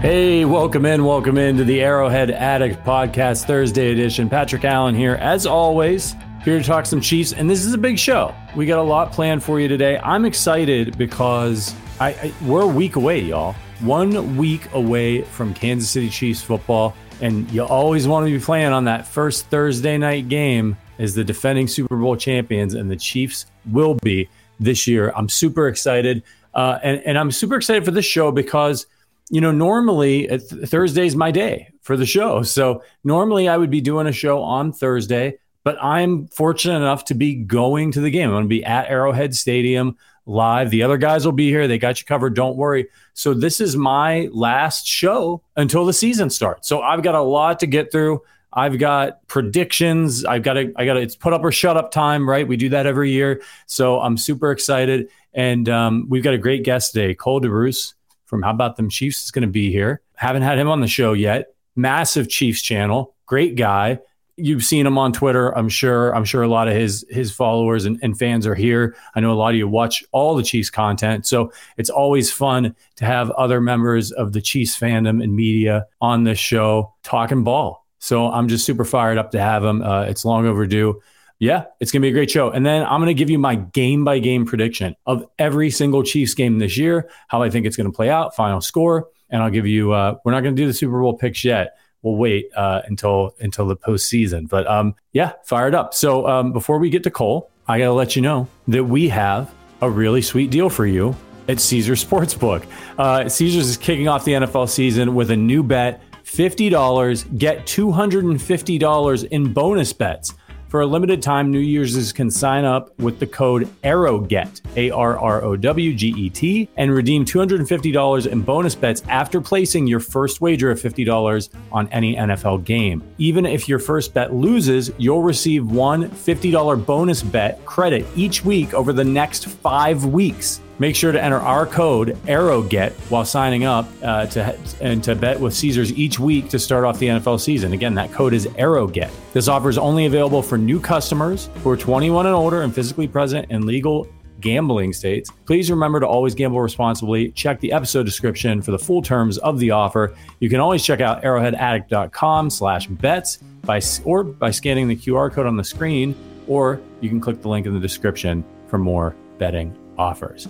Hey, 0.00 0.44
welcome 0.44 0.86
in, 0.86 1.04
welcome 1.04 1.38
in 1.38 1.56
to 1.56 1.64
the 1.64 1.82
Arrowhead 1.82 2.30
Addict 2.30 2.84
Podcast 2.84 3.46
Thursday 3.46 3.90
edition. 3.90 4.28
Patrick 4.28 4.64
Allen 4.64 4.94
here, 4.94 5.16
as 5.16 5.44
always, 5.44 6.14
here 6.44 6.56
to 6.56 6.64
talk 6.64 6.86
some 6.86 7.00
Chiefs, 7.00 7.32
and 7.32 7.50
this 7.50 7.66
is 7.66 7.74
a 7.74 7.78
big 7.78 7.98
show. 7.98 8.32
We 8.54 8.64
got 8.64 8.78
a 8.78 8.82
lot 8.82 9.10
planned 9.10 9.42
for 9.42 9.58
you 9.58 9.66
today. 9.66 9.98
I'm 9.98 10.24
excited 10.24 10.96
because 10.96 11.74
I, 11.98 12.10
I 12.10 12.32
we're 12.44 12.62
a 12.62 12.66
week 12.66 12.94
away, 12.94 13.18
y'all. 13.18 13.54
One 13.80 14.36
week 14.36 14.72
away 14.72 15.22
from 15.22 15.52
Kansas 15.52 15.90
City 15.90 16.08
Chiefs 16.08 16.42
football, 16.42 16.94
and 17.20 17.50
you 17.50 17.64
always 17.64 18.06
want 18.06 18.24
to 18.24 18.30
be 18.32 18.38
playing 18.38 18.72
on 18.72 18.84
that 18.84 19.04
first 19.04 19.46
Thursday 19.46 19.98
night 19.98 20.28
game 20.28 20.76
as 21.00 21.16
the 21.16 21.24
defending 21.24 21.66
Super 21.66 21.96
Bowl 21.96 22.14
champions, 22.14 22.74
and 22.74 22.88
the 22.88 22.96
Chiefs 22.96 23.46
will 23.72 23.94
be 23.96 24.28
this 24.60 24.86
year. 24.86 25.12
I'm 25.16 25.28
super 25.28 25.66
excited, 25.66 26.22
uh, 26.54 26.78
and 26.84 27.02
and 27.04 27.18
I'm 27.18 27.32
super 27.32 27.56
excited 27.56 27.84
for 27.84 27.90
this 27.90 28.06
show 28.06 28.30
because 28.30 28.86
you 29.30 29.40
know, 29.40 29.52
normally 29.52 30.28
uh, 30.30 30.38
Thursday's 30.38 31.16
my 31.16 31.30
day 31.30 31.70
for 31.82 31.96
the 31.96 32.06
show. 32.06 32.42
So 32.58 32.82
normally 33.04 33.48
I 33.48 33.56
would 33.56 33.70
be 33.70 33.80
doing 33.80 34.06
a 34.06 34.12
show 34.12 34.42
on 34.42 34.72
Thursday, 34.72 35.38
but 35.64 35.76
I'm 35.82 36.26
fortunate 36.28 36.76
enough 36.76 37.04
to 37.06 37.14
be 37.14 37.34
going 37.34 37.92
to 37.92 38.00
the 38.00 38.10
game. 38.10 38.30
I'm 38.30 38.34
going 38.34 38.44
to 38.44 38.48
be 38.48 38.64
at 38.64 38.88
Arrowhead 38.88 39.34
Stadium 39.34 39.96
live. 40.26 40.70
The 40.70 40.82
other 40.82 40.96
guys 40.96 41.24
will 41.24 41.32
be 41.32 41.50
here. 41.50 41.68
They 41.68 41.78
got 41.78 42.00
you 42.00 42.06
covered. 42.06 42.34
Don't 42.34 42.56
worry. 42.56 42.88
So 43.14 43.34
this 43.34 43.60
is 43.60 43.76
my 43.76 44.28
last 44.32 44.86
show 44.86 45.42
until 45.56 45.84
the 45.84 45.92
season 45.92 46.30
starts. 46.30 46.68
So 46.68 46.80
I've 46.80 47.02
got 47.02 47.14
a 47.14 47.22
lot 47.22 47.60
to 47.60 47.66
get 47.66 47.92
through. 47.92 48.22
I've 48.52 48.78
got 48.78 49.26
predictions. 49.28 50.24
I've 50.24 50.42
got 50.42 50.54
to, 50.54 50.72
I 50.76 50.84
got 50.84 50.94
to, 50.94 51.00
it's 51.00 51.16
put 51.16 51.32
up 51.32 51.44
or 51.44 51.52
shut 51.52 51.76
up 51.76 51.90
time, 51.90 52.28
right? 52.28 52.48
We 52.48 52.56
do 52.56 52.70
that 52.70 52.86
every 52.86 53.10
year. 53.10 53.42
So 53.66 54.00
I'm 54.00 54.16
super 54.16 54.50
excited. 54.50 55.08
And 55.34 55.68
um, 55.68 56.06
we've 56.08 56.24
got 56.24 56.34
a 56.34 56.38
great 56.38 56.64
guest 56.64 56.92
today, 56.92 57.14
Cole 57.14 57.40
DeRuse 57.40 57.94
from 58.28 58.42
How 58.42 58.50
About 58.50 58.76
Them 58.76 58.90
Chiefs 58.90 59.24
is 59.24 59.30
going 59.30 59.42
to 59.42 59.48
be 59.48 59.72
here. 59.72 60.02
Haven't 60.14 60.42
had 60.42 60.58
him 60.58 60.68
on 60.68 60.80
the 60.80 60.86
show 60.86 61.14
yet. 61.14 61.54
Massive 61.74 62.28
Chiefs 62.28 62.62
channel, 62.62 63.14
great 63.26 63.56
guy. 63.56 63.98
You've 64.36 64.64
seen 64.64 64.86
him 64.86 64.98
on 64.98 65.12
Twitter, 65.12 65.56
I'm 65.56 65.68
sure. 65.68 66.14
I'm 66.14 66.24
sure 66.24 66.42
a 66.42 66.48
lot 66.48 66.68
of 66.68 66.74
his 66.74 67.04
his 67.08 67.32
followers 67.32 67.86
and, 67.86 67.98
and 68.02 68.16
fans 68.16 68.46
are 68.46 68.54
here. 68.54 68.94
I 69.16 69.20
know 69.20 69.32
a 69.32 69.34
lot 69.34 69.50
of 69.50 69.56
you 69.56 69.66
watch 69.66 70.04
all 70.12 70.36
the 70.36 70.44
Chiefs 70.44 70.70
content, 70.70 71.26
so 71.26 71.52
it's 71.76 71.90
always 71.90 72.30
fun 72.30 72.76
to 72.96 73.04
have 73.04 73.30
other 73.32 73.60
members 73.60 74.12
of 74.12 74.32
the 74.32 74.40
Chiefs 74.40 74.78
fandom 74.78 75.22
and 75.22 75.34
media 75.34 75.86
on 76.00 76.22
this 76.22 76.38
show 76.38 76.94
talking 77.02 77.42
ball. 77.42 77.84
So 77.98 78.30
I'm 78.30 78.46
just 78.46 78.64
super 78.64 78.84
fired 78.84 79.18
up 79.18 79.32
to 79.32 79.40
have 79.40 79.64
him. 79.64 79.82
Uh, 79.82 80.02
it's 80.02 80.24
long 80.24 80.46
overdue. 80.46 81.00
Yeah, 81.38 81.66
it's 81.78 81.92
going 81.92 82.02
to 82.02 82.06
be 82.06 82.10
a 82.10 82.12
great 82.12 82.30
show. 82.30 82.50
And 82.50 82.66
then 82.66 82.84
I'm 82.84 83.00
going 83.00 83.06
to 83.06 83.14
give 83.14 83.30
you 83.30 83.38
my 83.38 83.54
game 83.54 84.04
by 84.04 84.18
game 84.18 84.44
prediction 84.44 84.96
of 85.06 85.24
every 85.38 85.70
single 85.70 86.02
Chiefs 86.02 86.34
game 86.34 86.58
this 86.58 86.76
year, 86.76 87.08
how 87.28 87.42
I 87.42 87.50
think 87.50 87.64
it's 87.64 87.76
going 87.76 87.90
to 87.90 87.94
play 87.94 88.10
out, 88.10 88.34
final 88.34 88.60
score. 88.60 89.08
And 89.30 89.42
I'll 89.42 89.50
give 89.50 89.66
you, 89.66 89.92
uh, 89.92 90.16
we're 90.24 90.32
not 90.32 90.42
going 90.42 90.56
to 90.56 90.60
do 90.60 90.66
the 90.66 90.74
Super 90.74 91.00
Bowl 91.00 91.16
picks 91.16 91.44
yet. 91.44 91.78
We'll 92.02 92.16
wait 92.16 92.48
uh, 92.56 92.82
until 92.86 93.34
until 93.40 93.66
the 93.66 93.76
postseason. 93.76 94.48
But 94.48 94.66
um, 94.68 94.94
yeah, 95.12 95.32
fired 95.44 95.74
up. 95.74 95.94
So 95.94 96.26
um, 96.28 96.52
before 96.52 96.78
we 96.78 96.90
get 96.90 97.02
to 97.04 97.10
Cole, 97.10 97.50
I 97.66 97.78
got 97.78 97.86
to 97.86 97.92
let 97.92 98.16
you 98.16 98.22
know 98.22 98.48
that 98.68 98.84
we 98.84 99.08
have 99.08 99.52
a 99.82 99.90
really 99.90 100.22
sweet 100.22 100.50
deal 100.50 100.70
for 100.70 100.86
you 100.86 101.16
at 101.48 101.60
Caesar 101.60 101.92
Sportsbook. 101.94 102.64
Uh, 102.98 103.28
Caesars 103.28 103.68
is 103.68 103.76
kicking 103.76 104.08
off 104.08 104.24
the 104.24 104.32
NFL 104.32 104.68
season 104.68 105.14
with 105.14 105.30
a 105.30 105.36
new 105.36 105.62
bet 105.62 106.00
$50, 106.24 107.38
get 107.38 107.64
$250 107.66 109.28
in 109.28 109.52
bonus 109.52 109.92
bets. 109.92 110.34
For 110.68 110.82
a 110.82 110.86
limited 110.86 111.22
time, 111.22 111.50
New 111.50 111.60
Year's 111.60 112.12
can 112.12 112.30
sign 112.30 112.66
up 112.66 112.96
with 113.00 113.18
the 113.18 113.26
code 113.26 113.68
ARROWGET, 113.84 114.60
A 114.76 114.90
R 114.90 115.18
R 115.18 115.42
O 115.42 115.56
W 115.56 115.94
G 115.94 116.08
E 116.08 116.28
T, 116.28 116.68
and 116.76 116.92
redeem 116.92 117.24
$250 117.24 118.26
in 118.26 118.42
bonus 118.42 118.74
bets 118.74 119.02
after 119.08 119.40
placing 119.40 119.86
your 119.86 120.00
first 120.00 120.42
wager 120.42 120.70
of 120.70 120.78
$50 120.78 121.48
on 121.72 121.88
any 121.88 122.16
NFL 122.16 122.64
game. 122.64 123.02
Even 123.16 123.46
if 123.46 123.66
your 123.66 123.78
first 123.78 124.12
bet 124.12 124.34
loses, 124.34 124.90
you'll 124.98 125.22
receive 125.22 125.70
one 125.70 126.10
$50 126.10 126.84
bonus 126.84 127.22
bet 127.22 127.64
credit 127.64 128.04
each 128.14 128.44
week 128.44 128.74
over 128.74 128.92
the 128.92 129.04
next 129.04 129.46
five 129.46 130.04
weeks. 130.04 130.60
Make 130.80 130.94
sure 130.94 131.10
to 131.10 131.22
enter 131.22 131.38
our 131.38 131.66
code 131.66 132.16
ARROWGET 132.28 132.92
while 133.10 133.24
signing 133.24 133.64
up 133.64 133.88
uh, 134.02 134.26
to 134.26 134.58
and 134.80 135.02
to 135.04 135.16
bet 135.16 135.38
with 135.40 135.54
Caesars 135.54 135.92
each 135.92 136.20
week 136.20 136.48
to 136.50 136.58
start 136.58 136.84
off 136.84 136.98
the 136.98 137.08
NFL 137.08 137.40
season. 137.40 137.72
Again, 137.72 137.94
that 137.94 138.12
code 138.12 138.32
is 138.32 138.46
ARROWGET. 138.46 139.10
This 139.32 139.48
offer 139.48 139.68
is 139.68 139.78
only 139.78 140.06
available 140.06 140.42
for 140.42 140.56
new 140.56 140.78
customers 140.78 141.50
who 141.62 141.70
are 141.70 141.76
21 141.76 142.26
and 142.26 142.34
older 142.34 142.62
and 142.62 142.72
physically 142.72 143.08
present 143.08 143.50
in 143.50 143.66
legal 143.66 144.06
gambling 144.40 144.92
states. 144.92 145.30
Please 145.46 145.70
remember 145.70 145.98
to 145.98 146.06
always 146.06 146.34
gamble 146.34 146.60
responsibly. 146.60 147.32
Check 147.32 147.58
the 147.60 147.72
episode 147.72 148.04
description 148.04 148.62
for 148.62 148.70
the 148.70 148.78
full 148.78 149.02
terms 149.02 149.38
of 149.38 149.58
the 149.58 149.72
offer. 149.72 150.14
You 150.38 150.48
can 150.48 150.60
always 150.60 150.84
check 150.84 151.00
out 151.00 151.22
arrowheadaddict.com 151.22 152.50
slash 152.50 152.86
bets 152.86 153.38
by, 153.62 153.80
or 154.04 154.24
by 154.24 154.50
scanning 154.50 154.88
the 154.88 154.96
QR 154.96 155.32
code 155.32 155.46
on 155.46 155.56
the 155.56 155.64
screen, 155.64 156.14
or 156.46 156.80
you 157.00 157.08
can 157.08 157.20
click 157.20 157.42
the 157.42 157.48
link 157.48 157.66
in 157.66 157.74
the 157.74 157.80
description 157.80 158.44
for 158.68 158.78
more 158.78 159.14
betting 159.38 159.76
offers. 159.98 160.46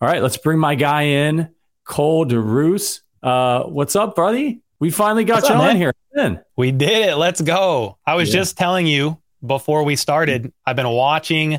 All 0.00 0.08
right, 0.08 0.22
let's 0.22 0.36
bring 0.36 0.58
my 0.58 0.74
guy 0.74 1.02
in, 1.02 1.48
Cole 1.84 2.24
DeRuse. 2.24 3.00
Uh, 3.22 3.64
what's 3.64 3.96
up, 3.96 4.14
buddy? 4.14 4.60
We 4.78 4.90
finally 4.90 5.24
got 5.24 5.36
what's 5.36 5.48
you 5.48 5.54
up, 5.54 5.62
on 5.62 5.66
man? 5.68 5.76
here. 5.76 5.92
In. 6.14 6.40
We 6.56 6.70
did 6.70 7.08
it. 7.08 7.16
Let's 7.16 7.40
go. 7.40 7.98
I 8.06 8.14
was 8.14 8.28
yeah. 8.28 8.40
just 8.40 8.56
telling 8.56 8.86
you 8.86 9.18
before 9.44 9.82
we 9.82 9.96
started, 9.96 10.52
I've 10.66 10.76
been 10.76 10.88
watching 10.88 11.54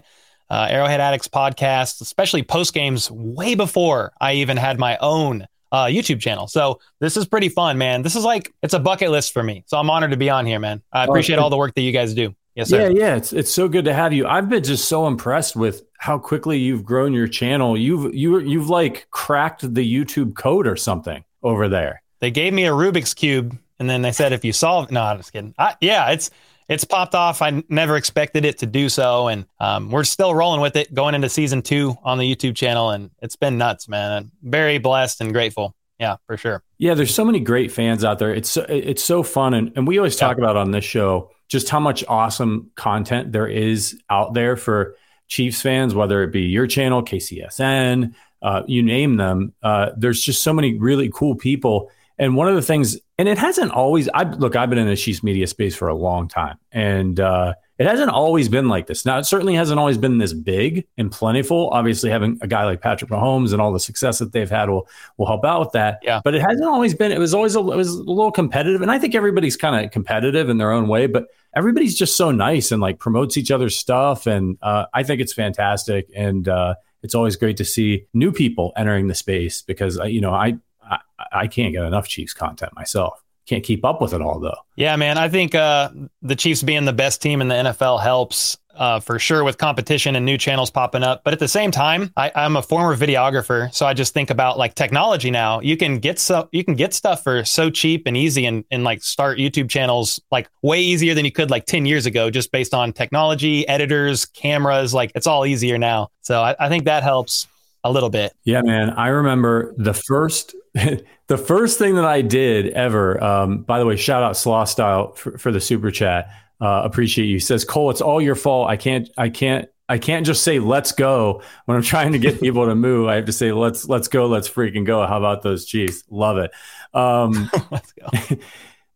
uh, 0.50 0.68
Arrowhead 0.70 1.02
Addicts 1.02 1.28
podcast, 1.28 2.02
especially 2.02 2.44
post 2.44 2.74
games, 2.74 3.12
way 3.12 3.56
before 3.56 4.14
I 4.20 4.34
even 4.36 4.58
had 4.58 4.80
my 4.80 4.98
own 4.98 5.46
uh, 5.72 5.86
YouTube 5.86 6.20
channel. 6.20 6.48
So 6.48 6.80
this 7.00 7.18
is 7.18 7.28
pretty 7.28 7.50
fun, 7.50 7.78
man. 7.78 8.02
This 8.02 8.16
is 8.16 8.24
like 8.24 8.54
it's 8.62 8.74
a 8.74 8.80
bucket 8.80 9.12
list 9.12 9.34
for 9.34 9.44
me. 9.44 9.64
So 9.68 9.78
I'm 9.78 9.90
honored 9.90 10.12
to 10.12 10.18
be 10.18 10.30
on 10.30 10.46
here, 10.46 10.60
man. 10.60 10.82
I 10.92 11.06
oh, 11.06 11.10
appreciate 11.10 11.40
all 11.40 11.50
the 11.50 11.58
work 11.58 11.76
that 11.76 11.82
you 11.82 11.92
guys 11.92 12.14
do. 12.14 12.36
Yes, 12.60 12.70
sir. 12.70 12.90
Yeah, 12.90 13.00
yeah. 13.00 13.16
It's 13.16 13.32
it's 13.32 13.54
so 13.54 13.70
good 13.70 13.86
to 13.86 13.94
have 13.94 14.12
you. 14.12 14.28
I've 14.28 14.50
been 14.50 14.62
just 14.62 14.90
so 14.90 15.08
impressed 15.08 15.56
with 15.56 15.84
how 15.98 16.18
quickly 16.20 16.58
you've 16.58 16.84
grown 16.84 17.14
your 17.14 17.28
channel. 17.30 17.78
You've 17.78 18.14
you 18.14 18.40
you've 18.40 18.70
like 18.70 19.08
cracked 19.12 19.74
the 19.74 19.82
YouTube 19.82 20.36
code 20.36 20.68
or 20.68 20.76
something 20.76 21.24
over 21.42 21.70
there. 21.70 22.02
They 22.20 22.32
gave 22.32 22.52
me 22.52 22.66
a 22.66 22.72
Rubik's 22.72 23.14
cube, 23.14 23.58
and 23.80 23.90
then 23.90 24.02
they 24.02 24.12
said 24.12 24.34
if 24.34 24.44
you 24.44 24.52
solve, 24.52 24.92
no, 24.92 25.02
I'm 25.02 25.16
just 25.16 25.32
kidding. 25.32 25.56
I, 25.58 25.76
yeah, 25.80 26.12
it's 26.12 26.32
it's 26.68 26.84
popped 26.84 27.16
off. 27.16 27.42
I 27.42 27.64
never 27.70 27.96
expected 27.96 28.44
it 28.44 28.58
to 28.58 28.66
do 28.66 28.90
so, 28.90 29.30
and 29.30 29.46
um, 29.62 29.90
we're 29.90 30.04
still 30.04 30.36
rolling 30.36 30.60
with 30.60 30.76
it, 30.76 30.94
going 30.94 31.16
into 31.16 31.30
season 31.30 31.62
two 31.62 31.96
on 32.04 32.18
the 32.18 32.36
YouTube 32.36 32.58
channel, 32.58 32.90
and 32.90 33.10
it's 33.22 33.38
been 33.38 33.58
nuts, 33.58 33.88
man. 33.88 34.12
I'm 34.12 34.32
very 34.44 34.80
blessed 34.80 35.22
and 35.22 35.32
grateful. 35.32 35.74
Yeah, 35.98 36.18
for 36.28 36.36
sure. 36.36 36.62
Yeah, 36.78 36.94
there's 36.94 37.16
so 37.16 37.24
many 37.24 37.40
great 37.40 37.72
fans 37.72 38.04
out 38.04 38.20
there. 38.20 38.34
It's 38.34 38.50
so, 38.50 38.66
it's 38.68 39.04
so 39.04 39.24
fun, 39.24 39.54
and, 39.54 39.72
and 39.78 39.88
we 39.88 39.98
always 39.98 40.18
talk 40.18 40.38
yeah. 40.38 40.44
about 40.44 40.58
on 40.58 40.72
this 40.72 40.84
show 40.84 41.32
just 41.50 41.68
how 41.70 41.80
much 41.80 42.06
awesome 42.08 42.72
content 42.76 43.32
there 43.32 43.48
is 43.48 44.00
out 44.10 44.34
there 44.34 44.56
for 44.56 44.96
Chiefs 45.28 45.62
fans, 45.62 45.94
whether 45.94 46.24
it 46.24 46.32
be 46.32 46.42
your 46.42 46.68
channel, 46.68 47.04
KCSN, 47.04 48.14
uh, 48.42 48.64
you 48.68 48.82
name 48.82 49.18
them. 49.18 49.54
Uh, 49.62 49.92
there's 49.98 50.22
just 50.22 50.42
so 50.42 50.54
many 50.54 50.78
really 50.78 51.10
cool 51.14 51.36
people. 51.36 51.92
And 52.18 52.36
one 52.36 52.48
of 52.48 52.56
the 52.56 52.62
things, 52.62 52.98
and 53.18 53.28
it 53.30 53.38
hasn't 53.38 53.72
always, 53.72 54.10
I 54.14 54.24
look, 54.24 54.56
I've 54.56 54.70
been 54.70 54.80
in 54.80 54.88
the 54.88 54.96
Chiefs 54.96 55.24
media 55.24 55.48
space 55.48 55.76
for 55.76 55.88
a 55.88 55.96
long 55.96 56.28
time, 56.28 56.58
and 56.72 57.18
uh, 57.18 57.54
it 57.78 57.88
hasn't 57.88 58.10
always 58.10 58.50
been 58.50 58.68
like 58.68 58.88
this. 58.88 59.06
Now, 59.06 59.20
it 59.20 59.24
certainly 59.24 59.56
hasn't 59.56 59.80
always 59.80 59.98
been 59.98 60.18
this 60.18 60.34
big 60.34 60.86
and 60.98 61.10
plentiful. 61.10 61.70
Obviously, 61.72 62.10
having 62.10 62.38
a 62.42 62.48
guy 62.48 62.66
like 62.66 62.82
Patrick 62.82 63.10
Mahomes 63.10 63.54
and 63.54 63.62
all 63.62 63.72
the 63.72 63.80
success 63.80 64.20
that 64.20 64.34
they've 64.34 64.50
had 64.50 64.70
will 64.70 64.90
will 65.18 65.28
help 65.28 65.46
out 65.46 65.62
with 65.62 65.72
that. 65.72 66.00
Yeah. 66.04 66.20
But 66.22 66.36
it 66.36 66.42
hasn't 66.42 66.66
always 66.66 66.94
been. 66.94 67.14
It 67.14 67.20
was 67.20 67.34
always 67.34 67.56
a, 67.56 67.60
it 67.60 67.78
was 67.78 67.90
a 67.96 68.04
little 68.04 68.34
competitive, 68.34 68.82
and 68.82 68.92
I 68.92 69.00
think 69.00 69.16
everybody's 69.16 69.56
kind 69.56 69.86
of 69.86 69.92
competitive 69.92 70.50
in 70.50 70.58
their 70.58 70.72
own 70.74 70.90
way. 70.90 71.08
But 71.08 71.28
everybody's 71.56 71.98
just 71.98 72.16
so 72.16 72.32
nice 72.32 72.72
and 72.72 72.82
like 72.82 73.00
promotes 73.00 73.38
each 73.38 73.52
other's 73.52 73.78
stuff, 73.78 74.28
and 74.28 74.58
uh, 74.62 74.86
I 74.94 75.04
think 75.04 75.22
it's 75.22 75.34
fantastic. 75.34 76.10
And 76.16 76.48
uh, 76.48 76.76
it's 77.04 77.16
always 77.16 77.36
great 77.36 77.58
to 77.58 77.66
see 77.66 78.06
new 78.14 78.32
people 78.32 78.74
entering 78.76 79.08
the 79.08 79.16
space 79.16 79.62
because 79.62 80.00
uh, 80.00 80.04
you 80.04 80.22
know 80.22 80.34
I, 80.34 80.58
I 80.82 81.00
I 81.32 81.48
can't 81.48 81.74
get 81.74 81.84
enough 81.84 82.08
Chiefs 82.08 82.34
content 82.34 82.74
myself 82.76 83.24
can't 83.50 83.64
keep 83.64 83.84
up 83.84 84.00
with 84.00 84.14
it 84.14 84.22
all 84.22 84.40
though. 84.40 84.60
Yeah, 84.76 84.96
man. 84.96 85.18
I 85.18 85.28
think 85.28 85.56
uh, 85.56 85.90
the 86.22 86.36
Chiefs 86.36 86.62
being 86.62 86.86
the 86.86 86.94
best 86.94 87.22
team 87.22 87.42
in 87.42 87.48
the 87.48 87.56
NFL 87.56 88.02
helps 88.02 88.58
uh, 88.80 89.00
for 89.00 89.20
sure 89.20 89.44
with 89.44 89.58
competition 89.58 90.16
and 90.16 90.26
new 90.26 90.38
channels 90.38 90.72
popping 90.72 91.04
up. 91.04 91.24
But 91.24 91.34
at 91.34 91.40
the 91.40 91.48
same 91.48 91.70
time, 91.70 92.12
I, 92.18 92.32
am 92.34 92.56
a 92.56 92.62
former 92.64 92.96
videographer, 92.96 93.72
so 93.74 93.86
I 93.86 93.94
just 93.94 94.14
think 94.14 94.30
about 94.30 94.58
like 94.58 94.74
technology 94.74 95.30
now. 95.30 95.60
You 95.60 95.78
can 95.78 96.00
get 96.00 96.18
so 96.18 96.48
you 96.52 96.64
can 96.64 96.76
get 96.76 96.94
stuff 96.94 97.24
for 97.24 97.44
so 97.44 97.70
cheap 97.70 98.04
and 98.08 98.16
easy, 98.18 98.46
and 98.46 98.64
and 98.72 98.84
like 98.84 99.04
start 99.04 99.38
YouTube 99.38 99.70
channels 99.70 100.20
like 100.32 100.50
way 100.62 100.80
easier 100.80 101.14
than 101.14 101.26
you 101.26 101.32
could 101.32 101.52
like 101.52 101.66
ten 101.66 101.86
years 101.86 102.06
ago, 102.06 102.30
just 102.32 102.52
based 102.52 102.74
on 102.74 102.94
technology, 102.94 103.68
editors, 103.68 104.26
cameras. 104.26 104.94
Like 104.94 105.12
it's 105.14 105.28
all 105.28 105.46
easier 105.46 105.78
now. 105.78 106.10
So 106.22 106.42
I, 106.42 106.56
I 106.60 106.70
think 106.70 106.86
that 106.86 107.04
helps 107.04 107.48
a 107.84 107.92
little 107.92 108.10
bit. 108.10 108.34
Yeah, 108.44 108.62
man. 108.62 108.92
I 108.92 109.10
remember 109.10 109.74
the 109.78 109.94
first 109.94 110.56
the 110.74 111.38
first 111.38 111.78
thing 111.78 111.96
that 111.96 112.06
I 112.06 112.22
did 112.22 112.68
ever. 112.68 113.22
Um, 113.22 113.64
by 113.64 113.80
the 113.80 113.86
way, 113.86 113.98
shout 113.98 114.24
out 114.24 114.38
Slaw 114.38 114.64
Style 114.64 115.14
for, 115.14 115.38
for 115.38 115.52
the 115.52 115.60
super 115.62 115.92
chat. 115.92 116.30
Uh, 116.62 116.82
appreciate 116.84 117.26
you. 117.26 117.36
He 117.36 117.40
says 117.40 117.64
Cole, 117.64 117.90
it's 117.90 118.02
all 118.02 118.22
your 118.22 118.36
fault. 118.36 118.70
I 118.70 118.78
can't. 118.78 119.10
I 119.18 119.30
can't. 119.30 119.70
I 119.88 119.98
can't 119.98 120.24
just 120.24 120.44
say 120.44 120.60
let's 120.60 120.92
go 120.92 121.42
when 121.66 121.76
I'm 121.76 121.84
trying 121.84 122.12
to 122.12 122.20
get 122.20 122.40
people 122.42 122.68
to 122.68 122.76
move. 122.76 123.08
I 123.08 123.16
have 123.16 123.26
to 123.26 123.34
say 123.34 123.52
let's 123.52 123.88
let's 123.88 124.08
go, 124.08 124.28
let's 124.28 124.50
freaking 124.50 124.86
go. 124.86 125.06
How 125.08 125.18
about 125.18 125.42
those 125.42 125.66
Chiefs? 125.66 126.04
Love 126.10 126.38
it. 126.38 126.52
Um, 126.94 127.50
let's 127.72 127.94
go. 127.94 128.38